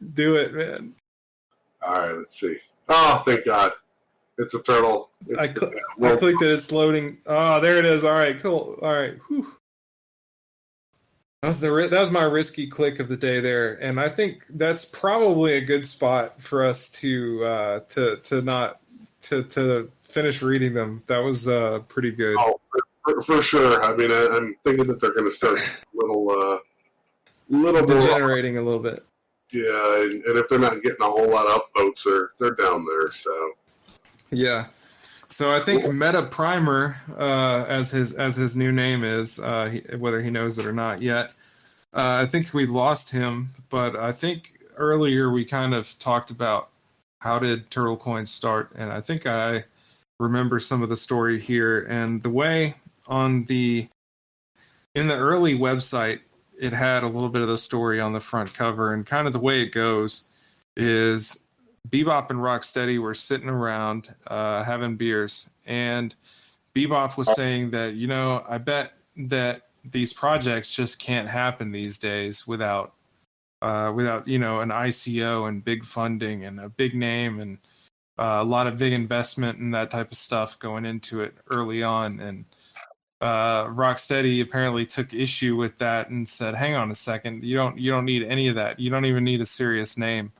Do 0.13 0.37
it, 0.37 0.53
man. 0.53 0.95
All 1.85 1.93
right, 1.93 2.15
let's 2.15 2.39
see. 2.39 2.57
Oh, 2.89 3.21
thank 3.25 3.45
God. 3.45 3.73
It's 4.37 4.53
a 4.53 4.61
turtle. 4.61 5.09
It's, 5.27 5.39
I, 5.39 5.47
cl- 5.47 5.71
I, 6.03 6.15
clicked 6.17 6.41
it. 6.41 6.51
It's 6.51 6.71
loading. 6.71 7.19
Oh, 7.25 7.59
there 7.59 7.77
it 7.77 7.85
is. 7.85 8.03
All 8.03 8.13
right, 8.13 8.37
cool. 8.39 8.77
All 8.81 8.93
right. 8.93 9.15
Whew. 9.27 9.47
That 11.41 11.49
was 11.49 11.61
the 11.61 11.87
that 11.91 11.99
was 11.99 12.11
my 12.11 12.23
risky 12.23 12.65
click 12.65 12.99
of 12.99 13.07
the 13.07 13.17
day 13.17 13.39
there, 13.39 13.75
and 13.75 13.99
I 13.99 14.09
think 14.09 14.47
that's 14.47 14.83
probably 14.83 15.53
a 15.53 15.61
good 15.61 15.85
spot 15.85 16.41
for 16.41 16.65
us 16.65 16.89
to 17.01 17.45
uh, 17.45 17.79
to 17.89 18.17
to 18.17 18.41
not 18.41 18.81
to 19.21 19.43
to 19.43 19.91
finish 20.03 20.41
reading 20.41 20.73
them. 20.73 21.03
That 21.05 21.19
was 21.19 21.47
uh, 21.47 21.81
pretty 21.87 22.11
good. 22.11 22.35
Oh, 22.39 22.59
for, 23.05 23.21
for 23.21 23.41
sure. 23.41 23.83
I 23.83 23.95
mean, 23.95 24.11
I, 24.11 24.35
am 24.35 24.55
thinking 24.63 24.87
that 24.87 24.99
they're 24.99 25.13
going 25.13 25.25
to 25.25 25.31
start 25.31 25.59
a 25.59 25.95
little 25.95 26.29
uh, 26.31 26.57
little 27.49 27.85
degenerating 27.85 28.57
a 28.57 28.61
little 28.61 28.79
bit. 28.79 29.05
Yeah, 29.53 30.01
and, 30.01 30.23
and, 30.23 30.37
if 30.37 30.49
they're 30.49 30.59
not 30.59 30.81
getting 30.81 31.01
a 31.01 31.05
whole 31.05 31.29
lot 31.29 31.47
of 31.47 31.61
upvotes, 31.73 32.03
they're 32.03 32.31
they're 32.39 32.55
down 32.55 32.85
there. 32.85 33.09
So 33.11 33.51
yeah. 34.31 34.67
So 35.27 35.55
I 35.55 35.59
think 35.59 35.83
MetaPrinter, 35.85 36.95
uh, 37.17 37.65
as 37.67 37.91
his 37.91 38.15
as 38.15 38.35
his 38.35 38.55
new 38.55 38.71
name 38.71 39.03
is, 39.03 39.39
uh, 39.39 39.69
he, 39.69 39.97
whether 39.97 40.21
he 40.21 40.29
knows 40.29 40.59
it 40.59 40.65
or 40.65 40.73
not 40.73 41.01
yet, 41.01 41.33
uh, 41.93 42.19
I 42.21 42.25
think 42.25 42.53
we 42.53 42.65
lost 42.65 43.11
him. 43.11 43.49
But 43.69 43.95
I 43.95 44.11
think 44.11 44.53
earlier 44.77 45.31
we 45.31 45.45
kind 45.45 45.73
of 45.73 45.97
talked 45.99 46.31
about 46.31 46.69
how 47.19 47.39
did 47.39 47.69
Turtle 47.71 47.97
Coin 47.97 48.25
start, 48.25 48.71
and 48.75 48.91
I 48.91 49.01
think 49.01 49.25
I 49.25 49.65
remember 50.19 50.59
some 50.59 50.81
of 50.81 50.89
the 50.89 50.95
story 50.95 51.39
here 51.39 51.85
and 51.89 52.21
the 52.21 52.29
way 52.29 52.75
on 53.07 53.43
the 53.45 53.87
in 54.95 55.07
the 55.07 55.15
early 55.15 55.57
website 55.57 56.19
it 56.59 56.71
had 56.71 57.03
a 57.03 57.07
little 57.07 57.29
bit 57.29 57.41
of 57.41 57.47
the 57.47 57.57
story 57.57 57.99
on 57.99 58.13
the 58.13 58.19
front 58.19 58.53
cover 58.53 58.93
and 58.93 59.05
kind 59.05 59.27
of 59.27 59.33
the 59.33 59.39
way 59.39 59.61
it 59.61 59.71
goes 59.71 60.29
is 60.77 61.45
Bebop 61.89 62.29
and 62.29 62.39
Rocksteady 62.39 62.99
were 62.99 63.13
sitting 63.13 63.49
around 63.49 64.13
uh, 64.27 64.63
having 64.63 64.95
beers, 64.95 65.51
and 65.65 66.15
Bebop 66.73 67.17
was 67.17 67.33
saying 67.35 67.69
that 67.71 67.93
you 67.95 68.07
know 68.07 68.43
I 68.47 68.57
bet 68.57 68.93
that 69.17 69.69
these 69.91 70.13
projects 70.13 70.75
just 70.75 70.99
can't 70.99 71.27
happen 71.27 71.71
these 71.71 71.97
days 71.97 72.47
without 72.47 72.93
uh, 73.61 73.91
without 73.95 74.27
you 74.27 74.39
know 74.39 74.61
an 74.61 74.69
ICO 74.69 75.47
and 75.47 75.63
big 75.63 75.83
funding 75.83 76.45
and 76.45 76.59
a 76.59 76.69
big 76.69 76.95
name 76.95 77.39
and 77.39 77.57
uh, 78.17 78.39
a 78.41 78.43
lot 78.43 78.67
of 78.67 78.77
big 78.77 78.93
investment 78.93 79.59
and 79.59 79.73
that 79.73 79.91
type 79.91 80.11
of 80.11 80.17
stuff 80.17 80.57
going 80.59 80.85
into 80.85 81.21
it 81.21 81.35
early 81.49 81.83
on 81.83 82.19
and. 82.19 82.45
Uh, 83.21 83.67
Rocksteady 83.67 84.41
apparently 84.41 84.85
took 84.85 85.13
issue 85.13 85.55
with 85.55 85.77
that 85.77 86.09
and 86.09 86.27
said, 86.27 86.53
"Hang 86.53 86.75
on 86.75 86.91
a 86.91 86.95
second, 86.95 87.43
you 87.43 87.53
don't 87.53 87.77
you 87.77 87.91
don't 87.91 88.05
need 88.05 88.23
any 88.23 88.47
of 88.49 88.55
that. 88.55 88.79
You 88.79 88.89
don't 88.89 89.05
even 89.05 89.23
need 89.23 89.41
a 89.41 89.45
serious 89.45 89.97
name." 89.97 90.33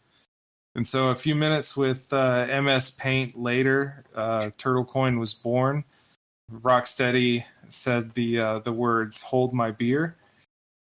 And 0.76 0.85
so, 0.85 1.07
a 1.07 1.15
few 1.15 1.35
minutes 1.35 1.77
with 1.77 2.11
uh, 2.11 2.61
MS 2.61 2.91
Paint 2.91 3.38
later, 3.38 4.03
uh, 4.14 4.49
Turtle 4.57 4.84
Coin 4.84 5.19
was 5.19 5.34
born. 5.34 5.85
Rocksteady 6.52 7.45
said 7.69 8.14
the 8.14 8.39
uh, 8.39 8.60
the 8.60 8.73
words 8.73 9.22
"Hold 9.22 9.53
my 9.53 9.72
beer," 9.72 10.18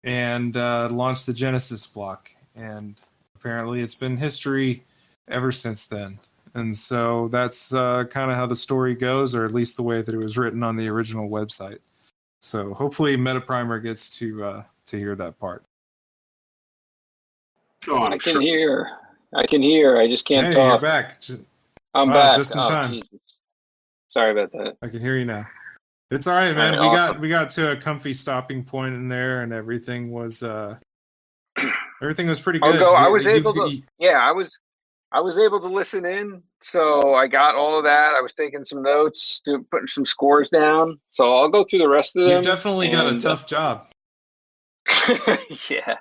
and 0.02 0.56
uh, 0.56 0.88
launched 0.90 1.26
the 1.26 1.34
Genesis 1.34 1.86
block. 1.86 2.30
And 2.54 2.98
apparently, 3.36 3.82
it's 3.82 3.94
been 3.94 4.16
history 4.16 4.84
ever 5.28 5.52
since 5.52 5.86
then. 5.86 6.18
And 6.54 6.76
so 6.76 7.28
that's 7.28 7.72
uh, 7.72 8.04
kind 8.04 8.30
of 8.30 8.36
how 8.36 8.46
the 8.46 8.56
story 8.56 8.94
goes, 8.94 9.34
or 9.34 9.44
at 9.44 9.52
least 9.52 9.76
the 9.76 9.82
way 9.82 10.02
that 10.02 10.14
it 10.14 10.18
was 10.18 10.36
written 10.36 10.62
on 10.62 10.76
the 10.76 10.88
original 10.88 11.30
website. 11.30 11.78
So 12.40 12.74
hopefully, 12.74 13.16
MetaPrinter 13.16 13.82
gets 13.82 14.10
to 14.18 14.44
uh, 14.44 14.62
to 14.86 14.98
hear 14.98 15.14
that 15.16 15.38
part. 15.38 15.64
Oh, 17.88 18.02
I 18.02 18.10
can 18.10 18.18
sure. 18.18 18.40
hear. 18.40 18.90
I 19.34 19.46
can 19.46 19.62
hear. 19.62 19.96
I 19.96 20.06
just 20.06 20.26
can't 20.26 20.48
hey, 20.48 20.52
talk. 20.52 20.82
You're 20.82 20.90
back. 20.90 21.22
I'm 21.94 22.08
wow, 22.08 22.14
back. 22.14 22.36
Just 22.36 22.52
in 22.52 22.60
oh, 22.60 22.68
time. 22.68 22.92
Jesus. 22.92 23.38
Sorry 24.08 24.30
about 24.32 24.52
that. 24.52 24.76
I 24.82 24.88
can 24.88 25.00
hear 25.00 25.16
you 25.16 25.24
now. 25.24 25.46
It's 26.10 26.26
all 26.26 26.34
right, 26.34 26.54
man. 26.54 26.74
All 26.74 26.80
right, 26.80 26.90
we 26.90 26.98
awesome. 26.98 27.14
got 27.14 27.20
we 27.22 27.28
got 27.30 27.48
to 27.50 27.72
a 27.72 27.76
comfy 27.76 28.12
stopping 28.12 28.62
point 28.62 28.94
in 28.94 29.08
there, 29.08 29.42
and 29.42 29.52
everything 29.52 30.10
was 30.10 30.42
uh 30.42 30.76
everything 32.02 32.28
was 32.28 32.38
pretty 32.38 32.58
good. 32.58 32.78
go- 32.78 32.94
I 32.94 33.08
was 33.08 33.24
you've- 33.24 33.38
able 33.38 33.54
to- 33.54 33.70
you- 33.70 33.82
Yeah, 33.98 34.18
I 34.18 34.32
was 34.32 34.58
I 35.12 35.20
was 35.20 35.36
able 35.36 35.60
to 35.60 35.68
listen 35.68 36.06
in, 36.06 36.42
so 36.60 37.14
I 37.14 37.26
got 37.26 37.54
all 37.54 37.76
of 37.76 37.84
that. 37.84 38.14
I 38.16 38.22
was 38.22 38.32
taking 38.32 38.64
some 38.64 38.82
notes, 38.82 39.42
do, 39.44 39.64
putting 39.70 39.86
some 39.86 40.06
scores 40.06 40.48
down. 40.48 40.98
So 41.10 41.34
I'll 41.34 41.50
go 41.50 41.64
through 41.64 41.80
the 41.80 41.88
rest 41.88 42.16
of 42.16 42.24
them. 42.24 42.32
You've 42.32 42.44
definitely 42.44 42.88
got 42.88 43.06
a 43.06 43.16
uh, 43.16 43.18
tough 43.18 43.46
job. 43.46 43.86
yeah. 45.70 45.96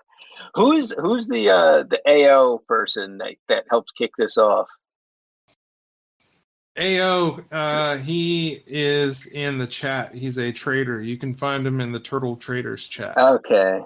Who's 0.55 0.91
who's 0.97 1.27
the 1.27 1.49
uh 1.49 1.83
the 1.83 2.01
AO 2.07 2.59
person 2.67 3.17
that 3.19 3.35
that 3.47 3.65
helps 3.69 3.91
kick 3.91 4.11
this 4.17 4.37
off? 4.37 4.69
Ao, 6.79 7.39
uh, 7.51 7.97
he 7.97 8.63
is 8.65 9.27
in 9.33 9.57
the 9.57 9.67
chat. 9.67 10.15
He's 10.15 10.37
a 10.37 10.53
trader. 10.53 11.01
You 11.01 11.17
can 11.17 11.35
find 11.35 11.67
him 11.67 11.81
in 11.81 11.91
the 11.91 11.99
Turtle 11.99 12.35
Traders 12.35 12.87
chat. 12.87 13.17
Okay. 13.17 13.81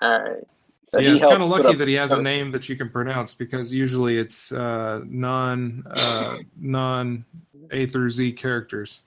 All 0.00 0.22
right. 0.22 0.44
So 0.88 1.00
yeah, 1.00 1.08
he 1.10 1.14
it's 1.16 1.24
kind 1.24 1.42
of 1.42 1.48
lucky 1.48 1.68
up- 1.68 1.78
that 1.78 1.88
he 1.88 1.94
has 1.94 2.12
a 2.12 2.22
name 2.22 2.50
that 2.52 2.68
you 2.68 2.76
can 2.76 2.88
pronounce 2.88 3.34
because 3.34 3.74
usually 3.74 4.18
it's 4.18 4.52
uh, 4.52 5.00
non 5.06 5.82
uh, 5.90 6.36
non 6.56 7.24
A 7.72 7.86
through 7.86 8.10
Z 8.10 8.32
characters. 8.32 9.04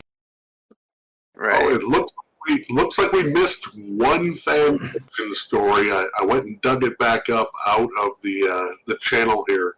Right. 1.36 1.62
Oh, 1.62 1.68
Right. 1.70 1.76
it 1.78 1.84
looks 1.84 2.14
we 2.48 2.66
looks 2.70 2.98
like 2.98 3.12
we 3.14 3.24
missed 3.24 3.66
one 3.78 4.34
fan 4.36 4.78
fiction 4.90 5.34
story. 5.36 5.92
I, 5.92 6.06
I 6.20 6.26
went 6.26 6.46
and 6.46 6.60
dug 6.62 6.84
it 6.84 6.98
back 6.98 7.30
up 7.30 7.52
out 7.66 7.90
of 8.02 8.10
the 8.24 8.48
uh, 8.48 8.76
the 8.86 8.98
channel 9.00 9.46
here. 9.48 9.76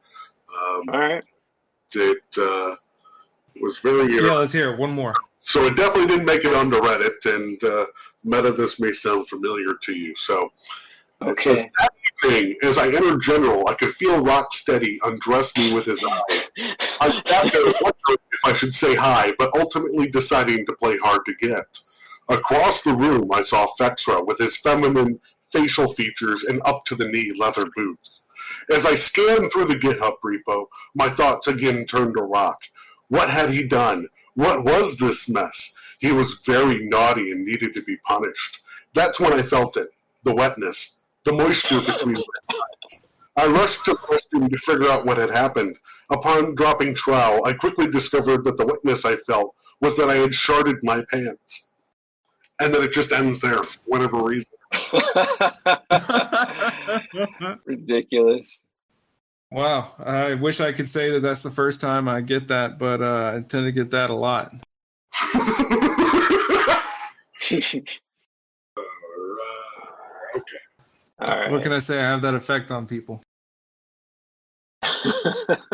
Um, 0.49 0.83
All 0.91 0.99
right. 0.99 1.23
it 1.93 2.23
uh, 2.37 2.75
was 3.61 3.77
very 3.79 4.15
Yeah, 4.15 4.31
let's 4.33 4.53
hear 4.53 4.75
one 4.75 4.91
more. 4.91 5.13
so 5.41 5.65
it 5.65 5.75
definitely 5.75 6.07
didn't 6.07 6.25
make 6.25 6.45
it 6.45 6.53
onto 6.55 6.77
Reddit. 6.79 7.25
And 7.35 7.63
uh, 7.63 7.85
Meta, 8.23 8.51
this 8.51 8.79
may 8.79 8.91
sound 8.91 9.27
familiar 9.27 9.73
to 9.81 9.93
you. 9.93 10.15
So 10.15 10.51
Okay. 11.21 11.53
that 11.53 11.91
evening, 12.23 12.55
as 12.63 12.77
I 12.77 12.87
entered 12.87 13.21
General, 13.21 13.67
I 13.67 13.75
could 13.75 13.91
feel 13.91 14.23
Rocksteady 14.23 14.97
undress 15.03 15.55
me 15.55 15.71
with 15.71 15.85
his 15.85 16.01
eye. 16.03 16.21
I 16.99 17.11
sat 17.11 17.51
there 17.51 17.65
wondering 17.65 18.17
if 18.31 18.45
I 18.45 18.53
should 18.53 18.73
say 18.73 18.95
hi, 18.95 19.33
but 19.37 19.55
ultimately 19.55 20.07
deciding 20.07 20.65
to 20.65 20.73
play 20.73 20.97
hard 20.97 21.21
to 21.27 21.35
get. 21.35 21.79
Across 22.27 22.81
the 22.81 22.93
room, 22.93 23.29
I 23.31 23.41
saw 23.41 23.67
Fexra 23.79 24.25
with 24.25 24.39
his 24.39 24.57
feminine 24.57 25.19
facial 25.51 25.93
features 25.93 26.43
and 26.43 26.61
up 26.65 26.85
to 26.85 26.95
the 26.95 27.07
knee 27.07 27.33
leather 27.37 27.67
boots. 27.75 28.21
As 28.73 28.85
I 28.85 28.95
scanned 28.95 29.51
through 29.51 29.65
the 29.65 29.75
GitHub 29.75 30.15
repo, 30.25 30.67
my 30.95 31.09
thoughts 31.09 31.47
again 31.47 31.85
turned 31.85 32.15
to 32.15 32.23
Rock. 32.23 32.63
What 33.09 33.29
had 33.29 33.51
he 33.51 33.67
done? 33.67 34.07
What 34.33 34.63
was 34.63 34.97
this 34.97 35.29
mess? 35.29 35.75
He 35.99 36.11
was 36.11 36.41
very 36.45 36.87
naughty 36.87 37.31
and 37.31 37.45
needed 37.45 37.75
to 37.75 37.83
be 37.83 37.97
punished. 37.97 38.59
That's 38.93 39.19
when 39.19 39.33
I 39.33 39.41
felt 39.41 39.77
it 39.77 39.89
the 40.23 40.33
wetness, 40.33 40.97
the 41.23 41.33
moisture 41.33 41.81
between 41.81 42.15
my 42.15 42.23
eyes. 42.49 43.03
I 43.37 43.47
rushed 43.47 43.85
to 43.85 43.91
the 43.91 43.97
restroom 43.97 44.49
to 44.49 44.57
figure 44.59 44.89
out 44.89 45.05
what 45.05 45.17
had 45.17 45.29
happened. 45.29 45.77
Upon 46.09 46.55
dropping 46.55 46.95
trowel, 46.95 47.45
I 47.45 47.53
quickly 47.53 47.89
discovered 47.89 48.43
that 48.43 48.57
the 48.57 48.65
wetness 48.65 49.05
I 49.05 49.15
felt 49.15 49.55
was 49.79 49.95
that 49.97 50.09
I 50.09 50.15
had 50.15 50.31
sharded 50.31 50.77
my 50.83 51.03
pants. 51.11 51.69
And 52.59 52.73
then 52.73 52.83
it 52.83 52.91
just 52.91 53.11
ends 53.11 53.39
there 53.39 53.63
for 53.63 53.79
whatever 53.85 54.17
reason. 54.17 54.51
Ridiculous. 57.65 58.59
wow, 59.49 59.93
I 59.97 60.35
wish 60.35 60.61
I 60.61 60.71
could 60.71 60.87
say 60.87 61.11
that 61.11 61.21
that's 61.21 61.43
the 61.43 61.49
first 61.49 61.81
time 61.81 62.07
I 62.07 62.21
get 62.21 62.47
that, 62.49 62.77
but 62.77 63.01
uh, 63.01 63.33
I 63.37 63.41
tend 63.41 63.65
to 63.65 63.71
get 63.71 63.91
that 63.91 64.09
a 64.09 64.13
lot. 64.13 64.53
okay. 70.35 70.60
All 71.21 71.27
right. 71.27 71.51
What 71.51 71.61
can 71.61 71.71
I 71.71 71.79
say? 71.79 71.99
I 71.99 72.09
have 72.09 72.21
that 72.23 72.33
effect 72.33 72.71
on 72.71 72.87
people. 72.87 73.21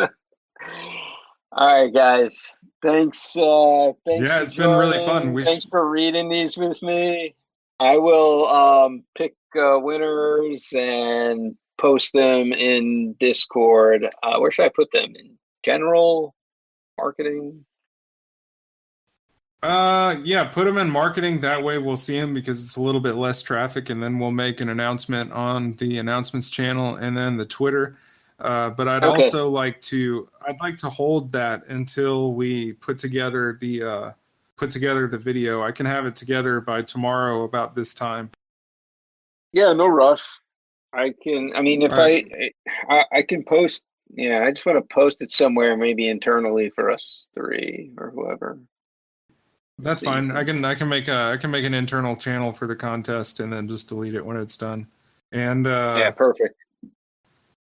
All 1.54 1.82
right, 1.82 1.94
guys. 1.94 2.60
Thanks. 2.84 3.36
Uh, 3.36 3.94
thanks 4.06 4.28
Yeah, 4.28 4.42
it's 4.42 4.54
been 4.54 4.78
really 4.78 5.00
fun. 5.00 5.34
We 5.34 5.44
thanks 5.46 5.64
sh- 5.66 5.70
for 5.70 5.90
reading 5.90 6.30
these 6.30 6.58
with 6.58 6.82
me. 6.84 7.34
I 7.80 7.98
will 7.98 8.48
um, 8.48 9.04
pick 9.18 9.36
uh, 9.56 9.80
winners 9.80 10.74
and 10.76 11.56
post 11.78 12.14
them 12.14 12.52
in 12.52 13.16
Discord. 13.20 14.08
Uh, 14.22 14.40
where 14.40 14.52
should 14.52 14.66
I 14.66 14.72
put 14.76 14.92
them? 14.92 15.14
In 15.16 15.38
general 15.64 16.36
marketing. 16.98 17.66
Uh, 19.64 20.18
yeah, 20.24 20.44
put 20.44 20.66
them 20.66 20.78
in 20.78 20.90
marketing. 20.90 21.40
That 21.40 21.64
way 21.64 21.80
we'll 21.80 21.96
see 21.96 22.20
them 22.20 22.34
because 22.34 22.64
it's 22.64 22.78
a 22.78 22.82
little 22.82 23.02
bit 23.02 23.16
less 23.16 23.42
traffic, 23.42 23.90
and 23.90 24.02
then 24.02 24.20
we'll 24.20 24.32
make 24.32 24.62
an 24.62 24.70
announcement 24.70 25.32
on 25.32 25.74
the 25.74 25.98
announcements 25.98 26.50
channel 26.50 26.96
and 26.96 27.18
then 27.18 27.38
the 27.38 27.46
Twitter. 27.46 27.98
Uh, 28.40 28.70
but 28.70 28.88
I'd 28.88 29.04
Okay. 29.04 29.24
also 29.24 29.50
like 29.50 29.80
to, 29.80 30.30
I'd 30.48 30.60
like 30.60 30.76
to 30.78 30.90
hold 30.90 31.32
that 31.32 31.66
until 31.68 32.34
we 32.34 32.74
put 32.74 33.00
together 33.00 33.58
the, 33.60 33.84
uh, 33.84 34.12
put 34.58 34.70
together 34.70 35.08
the 35.08 35.18
video. 35.18 35.64
I 35.64 35.72
can 35.72 35.88
have 35.88 36.06
it 36.06 36.16
together 36.16 36.62
by 36.62 36.84
tomorrow 36.84 37.44
about 37.44 37.74
this 37.74 37.96
time. 37.96 38.30
Yeah, 39.54 39.74
no 39.74 39.88
rush. 39.88 40.24
I 40.94 41.14
can. 41.22 41.52
I 41.56 41.62
mean, 41.62 41.82
if 41.82 41.92
right. 41.92 42.32
I, 42.90 42.94
I, 42.94 43.06
I 43.12 43.22
can 43.24 43.44
post. 43.44 43.84
Yeah, 44.14 44.44
I 44.46 44.52
just 44.52 44.66
want 44.66 44.78
to 44.78 44.94
post 44.94 45.22
it 45.22 45.32
somewhere, 45.32 45.76
maybe 45.76 46.08
internally 46.08 46.70
for 46.70 46.90
us 46.90 47.28
three 47.34 47.92
or 47.98 48.12
whoever. 48.12 48.60
That's 49.80 50.00
See. 50.02 50.06
fine. 50.08 50.32
I 50.32 50.44
can, 50.44 50.66
I 50.66 50.74
can 50.76 50.90
make 50.90 51.08
a, 51.08 51.32
I 51.34 51.38
can 51.38 51.52
make 51.52 51.66
an 51.66 51.74
internal 51.74 52.16
channel 52.16 52.52
for 52.52 52.68
the 52.68 52.76
contest 52.76 53.40
and 53.40 53.52
then 53.54 53.68
just 53.68 53.90
delete 53.90 54.16
it 54.16 54.26
when 54.26 54.38
it's 54.38 54.58
done. 54.58 54.88
And 55.32 55.68
uh, 55.68 55.98
yeah, 56.00 56.12
perfect. 56.12 56.56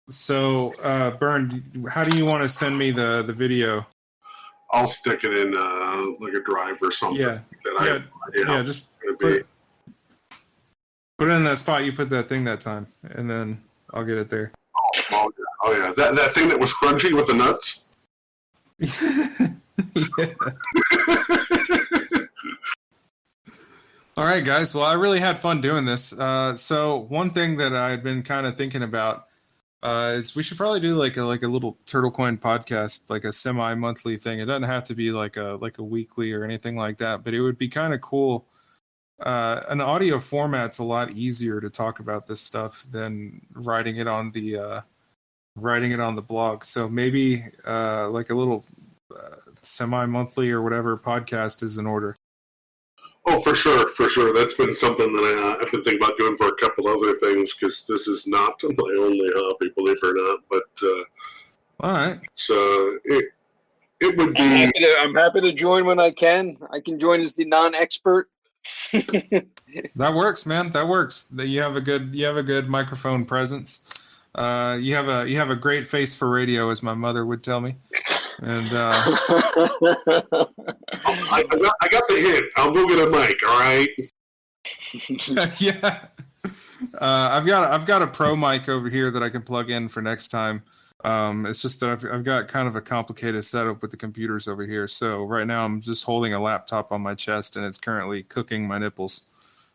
so, 0.08 0.74
uh, 0.76 1.10
Burn, 1.12 1.62
how 1.90 2.04
do 2.04 2.16
you 2.16 2.24
want 2.24 2.42
to 2.42 2.48
send 2.48 2.78
me 2.78 2.90
the 2.92 3.22
the 3.26 3.32
video? 3.32 3.86
I'll 4.70 4.86
stick 4.86 5.24
it 5.24 5.32
in 5.36 5.54
uh, 5.56 6.04
like 6.20 6.34
a 6.34 6.40
drive 6.40 6.82
or 6.82 6.90
something 6.90 7.20
Yeah, 7.20 7.38
that 7.64 7.76
I 7.80 7.86
yeah, 7.86 7.92
have 7.94 8.02
no 8.02 8.08
idea 8.42 8.56
yeah. 8.58 8.62
Just 8.62 8.88
put 9.00 9.18
be. 9.18 9.26
it, 9.28 9.46
put 11.18 11.28
it 11.28 11.32
in 11.32 11.44
that 11.44 11.58
spot 11.58 11.84
you 11.84 11.92
put 11.92 12.08
that 12.10 12.28
thing 12.28 12.44
that 12.44 12.60
time, 12.60 12.86
and 13.02 13.28
then 13.28 13.60
I'll 13.92 14.04
get 14.04 14.16
it 14.18 14.28
there. 14.28 14.52
Oh 15.10 15.30
yeah, 15.38 15.44
oh 15.64 15.72
yeah. 15.72 15.92
That 15.96 16.14
that 16.16 16.32
thing 16.34 16.48
that 16.48 16.60
was 16.60 16.72
crunchy 16.72 17.12
with 17.12 17.26
the 17.26 17.34
nuts. 17.34 17.84
yeah. 20.18 20.26
All 24.18 24.24
right, 24.24 24.44
guys. 24.44 24.74
Well, 24.74 24.84
I 24.84 24.94
really 24.94 25.20
had 25.20 25.38
fun 25.38 25.60
doing 25.60 25.84
this. 25.84 26.12
Uh, 26.12 26.56
so 26.56 27.06
one 27.08 27.30
thing 27.30 27.56
that 27.58 27.72
I 27.72 27.90
had 27.90 28.02
been 28.02 28.24
kind 28.24 28.48
of 28.48 28.56
thinking 28.56 28.82
about 28.82 29.26
uh, 29.80 30.14
is 30.16 30.34
we 30.34 30.42
should 30.42 30.58
probably 30.58 30.80
do 30.80 30.96
like 30.96 31.16
a 31.16 31.22
like 31.22 31.44
a 31.44 31.46
little 31.46 31.78
Turtle 31.86 32.10
Coin 32.10 32.36
podcast, 32.36 33.10
like 33.10 33.22
a 33.22 33.30
semi-monthly 33.30 34.16
thing. 34.16 34.40
It 34.40 34.46
doesn't 34.46 34.64
have 34.64 34.82
to 34.84 34.96
be 34.96 35.12
like 35.12 35.36
a 35.36 35.56
like 35.60 35.78
a 35.78 35.84
weekly 35.84 36.32
or 36.32 36.42
anything 36.42 36.74
like 36.74 36.98
that, 36.98 37.22
but 37.22 37.32
it 37.32 37.40
would 37.40 37.58
be 37.58 37.68
kind 37.68 37.94
of 37.94 38.00
cool. 38.00 38.48
Uh, 39.20 39.60
an 39.68 39.80
audio 39.80 40.18
format's 40.18 40.80
a 40.80 40.84
lot 40.84 41.12
easier 41.12 41.60
to 41.60 41.70
talk 41.70 42.00
about 42.00 42.26
this 42.26 42.40
stuff 42.40 42.86
than 42.90 43.40
writing 43.52 43.98
it 43.98 44.08
on 44.08 44.32
the 44.32 44.56
uh, 44.58 44.80
writing 45.54 45.92
it 45.92 46.00
on 46.00 46.16
the 46.16 46.22
blog. 46.22 46.64
So 46.64 46.88
maybe 46.88 47.44
uh, 47.64 48.10
like 48.10 48.30
a 48.30 48.34
little 48.34 48.64
uh, 49.16 49.36
semi-monthly 49.62 50.50
or 50.50 50.60
whatever 50.60 50.96
podcast 50.96 51.62
is 51.62 51.78
in 51.78 51.86
order. 51.86 52.16
Oh, 53.30 53.38
for 53.40 53.54
sure, 53.54 53.86
for 53.88 54.08
sure. 54.08 54.32
That's 54.32 54.54
been 54.54 54.74
something 54.74 55.12
that 55.12 55.22
I, 55.22 55.60
uh, 55.60 55.62
I've 55.62 55.70
been 55.70 55.82
thinking 55.82 56.02
about 56.02 56.16
doing 56.16 56.36
for 56.36 56.48
a 56.48 56.56
couple 56.56 56.88
other 56.88 57.14
things 57.16 57.54
because 57.54 57.84
this 57.86 58.08
is 58.08 58.26
not 58.26 58.54
my 58.62 58.96
only 58.98 59.28
hobby, 59.34 59.70
believe 59.76 59.98
it 60.02 60.06
or 60.06 60.14
not. 60.14 60.40
But 60.50 60.62
uh, 60.82 61.04
All 61.80 61.92
right. 61.92 62.18
it's, 62.32 62.48
uh, 62.50 62.96
it 63.04 63.32
it 64.00 64.16
would 64.16 64.28
I'm 64.28 64.34
be 64.34 64.42
happy, 64.42 64.80
to, 64.80 64.96
I'm 65.00 65.14
happy 65.14 65.40
to 65.42 65.52
join 65.52 65.84
when 65.84 65.98
I 65.98 66.10
can. 66.10 66.56
I 66.72 66.80
can 66.80 66.98
join 66.98 67.20
as 67.20 67.34
the 67.34 67.44
non-expert. 67.44 68.28
That 69.96 70.14
works, 70.14 70.46
man. 70.46 70.70
That 70.70 70.88
works. 70.88 71.24
That 71.24 71.48
you 71.48 71.60
have 71.60 71.76
a 71.76 71.80
good 71.80 72.14
you 72.14 72.24
have 72.24 72.36
a 72.36 72.42
good 72.42 72.68
microphone 72.68 73.24
presence. 73.26 73.94
Uh, 74.34 74.78
you 74.80 74.94
have 74.94 75.08
a 75.08 75.28
you 75.28 75.36
have 75.36 75.50
a 75.50 75.56
great 75.56 75.86
face 75.86 76.14
for 76.14 76.28
radio, 76.28 76.70
as 76.70 76.82
my 76.82 76.94
mother 76.94 77.26
would 77.26 77.42
tell 77.42 77.60
me. 77.60 77.74
And 78.40 78.72
uh, 78.72 78.92
I, 78.94 80.44
I, 81.30 81.42
got, 81.42 81.74
I 81.80 81.88
got 81.88 82.08
the 82.08 82.16
hint. 82.16 82.52
I'll 82.56 82.72
go 82.72 82.86
get 82.86 83.06
a 83.06 83.10
mic. 83.10 83.42
All 83.46 83.58
right. 83.58 83.88
yeah, 85.60 86.06
uh, 87.00 87.28
I've 87.32 87.46
got 87.46 87.70
I've 87.70 87.86
got 87.86 88.02
a 88.02 88.06
pro 88.06 88.36
mic 88.36 88.68
over 88.68 88.88
here 88.88 89.10
that 89.10 89.22
I 89.22 89.28
can 89.28 89.42
plug 89.42 89.70
in 89.70 89.88
for 89.88 90.02
next 90.02 90.28
time. 90.28 90.62
Um, 91.04 91.46
it's 91.46 91.62
just 91.62 91.80
that 91.80 91.90
I've, 91.90 92.04
I've 92.12 92.24
got 92.24 92.48
kind 92.48 92.66
of 92.66 92.74
a 92.74 92.80
complicated 92.80 93.44
setup 93.44 93.82
with 93.82 93.90
the 93.90 93.96
computers 93.96 94.48
over 94.48 94.64
here. 94.64 94.88
So 94.88 95.22
right 95.24 95.46
now 95.46 95.64
I'm 95.64 95.80
just 95.80 96.04
holding 96.04 96.34
a 96.34 96.40
laptop 96.40 96.92
on 96.92 97.00
my 97.00 97.14
chest, 97.14 97.56
and 97.56 97.64
it's 97.64 97.78
currently 97.78 98.22
cooking 98.24 98.66
my 98.66 98.78
nipples. 98.78 99.26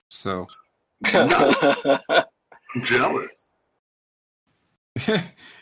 So 0.10 0.48
I'm 1.06 2.26
jealous. 2.82 3.46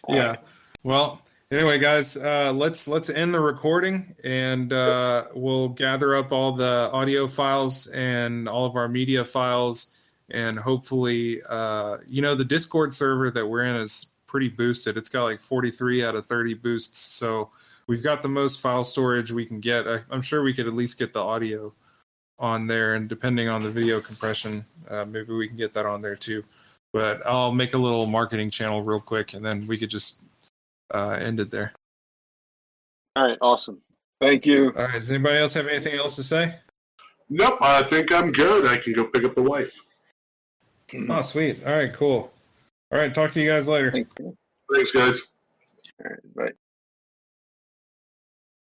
yeah. 0.09 0.35
Well, 0.83 1.20
anyway, 1.51 1.77
guys, 1.77 2.17
uh, 2.17 2.53
let's 2.53 2.87
let's 2.87 3.09
end 3.09 3.33
the 3.33 3.39
recording, 3.39 4.15
and 4.23 4.71
uh, 4.73 5.25
we'll 5.35 5.69
gather 5.69 6.15
up 6.15 6.31
all 6.31 6.53
the 6.53 6.89
audio 6.93 7.27
files 7.27 7.87
and 7.87 8.47
all 8.47 8.65
of 8.65 8.75
our 8.75 8.87
media 8.87 9.23
files, 9.23 10.11
and 10.31 10.57
hopefully, 10.57 11.41
uh, 11.49 11.97
you 12.07 12.21
know, 12.21 12.33
the 12.35 12.45
Discord 12.45 12.93
server 12.93 13.29
that 13.31 13.45
we're 13.45 13.63
in 13.63 13.75
is 13.75 14.07
pretty 14.27 14.47
boosted. 14.47 14.97
It's 14.97 15.09
got 15.09 15.25
like 15.25 15.39
43 15.39 16.05
out 16.05 16.15
of 16.15 16.25
30 16.25 16.53
boosts, 16.55 16.97
so 16.97 17.49
we've 17.87 18.03
got 18.03 18.21
the 18.21 18.29
most 18.29 18.61
file 18.61 18.83
storage 18.83 19.31
we 19.31 19.45
can 19.45 19.59
get. 19.59 19.87
I, 19.87 19.99
am 20.11 20.21
sure 20.21 20.41
we 20.43 20.53
could 20.53 20.67
at 20.67 20.73
least 20.73 20.97
get 20.97 21.13
the 21.13 21.19
audio 21.19 21.73
on 22.39 22.65
there, 22.65 22.95
and 22.95 23.07
depending 23.07 23.49
on 23.49 23.61
the 23.61 23.69
video 23.69 23.99
compression, 23.99 24.65
uh, 24.89 25.05
maybe 25.05 25.33
we 25.33 25.47
can 25.47 25.57
get 25.57 25.73
that 25.73 25.85
on 25.85 26.01
there 26.01 26.15
too. 26.15 26.43
But 26.93 27.25
I'll 27.25 27.53
make 27.53 27.73
a 27.73 27.77
little 27.77 28.05
marketing 28.05 28.49
channel 28.49 28.81
real 28.81 28.99
quick, 28.99 29.33
and 29.33 29.45
then 29.45 29.65
we 29.67 29.77
could 29.77 29.89
just 29.89 30.21
uh, 30.93 31.17
end 31.19 31.39
it 31.39 31.51
there. 31.51 31.73
All 33.15 33.27
right, 33.27 33.37
awesome. 33.41 33.81
Thank 34.19 34.45
you. 34.45 34.73
All 34.77 34.85
right, 34.85 34.99
does 34.99 35.11
anybody 35.11 35.39
else 35.39 35.53
have 35.55 35.67
anything 35.67 35.97
else 35.97 36.15
to 36.17 36.23
say? 36.23 36.55
Nope, 37.29 37.57
I 37.61 37.81
think 37.83 38.11
I'm 38.11 38.31
good. 38.31 38.67
I 38.67 38.77
can 38.77 38.93
go 38.93 39.05
pick 39.05 39.23
up 39.23 39.35
the 39.35 39.43
wife. 39.43 39.79
Oh, 41.09 41.21
sweet. 41.21 41.65
All 41.65 41.73
right, 41.73 41.91
cool. 41.93 42.31
All 42.91 42.99
right, 42.99 43.13
talk 43.13 43.31
to 43.31 43.41
you 43.41 43.49
guys 43.49 43.69
later. 43.69 43.91
Thanks, 43.91 44.91
guys. 44.91 45.31
All 46.03 46.11
right, 46.11 46.35
bye. 46.35 46.51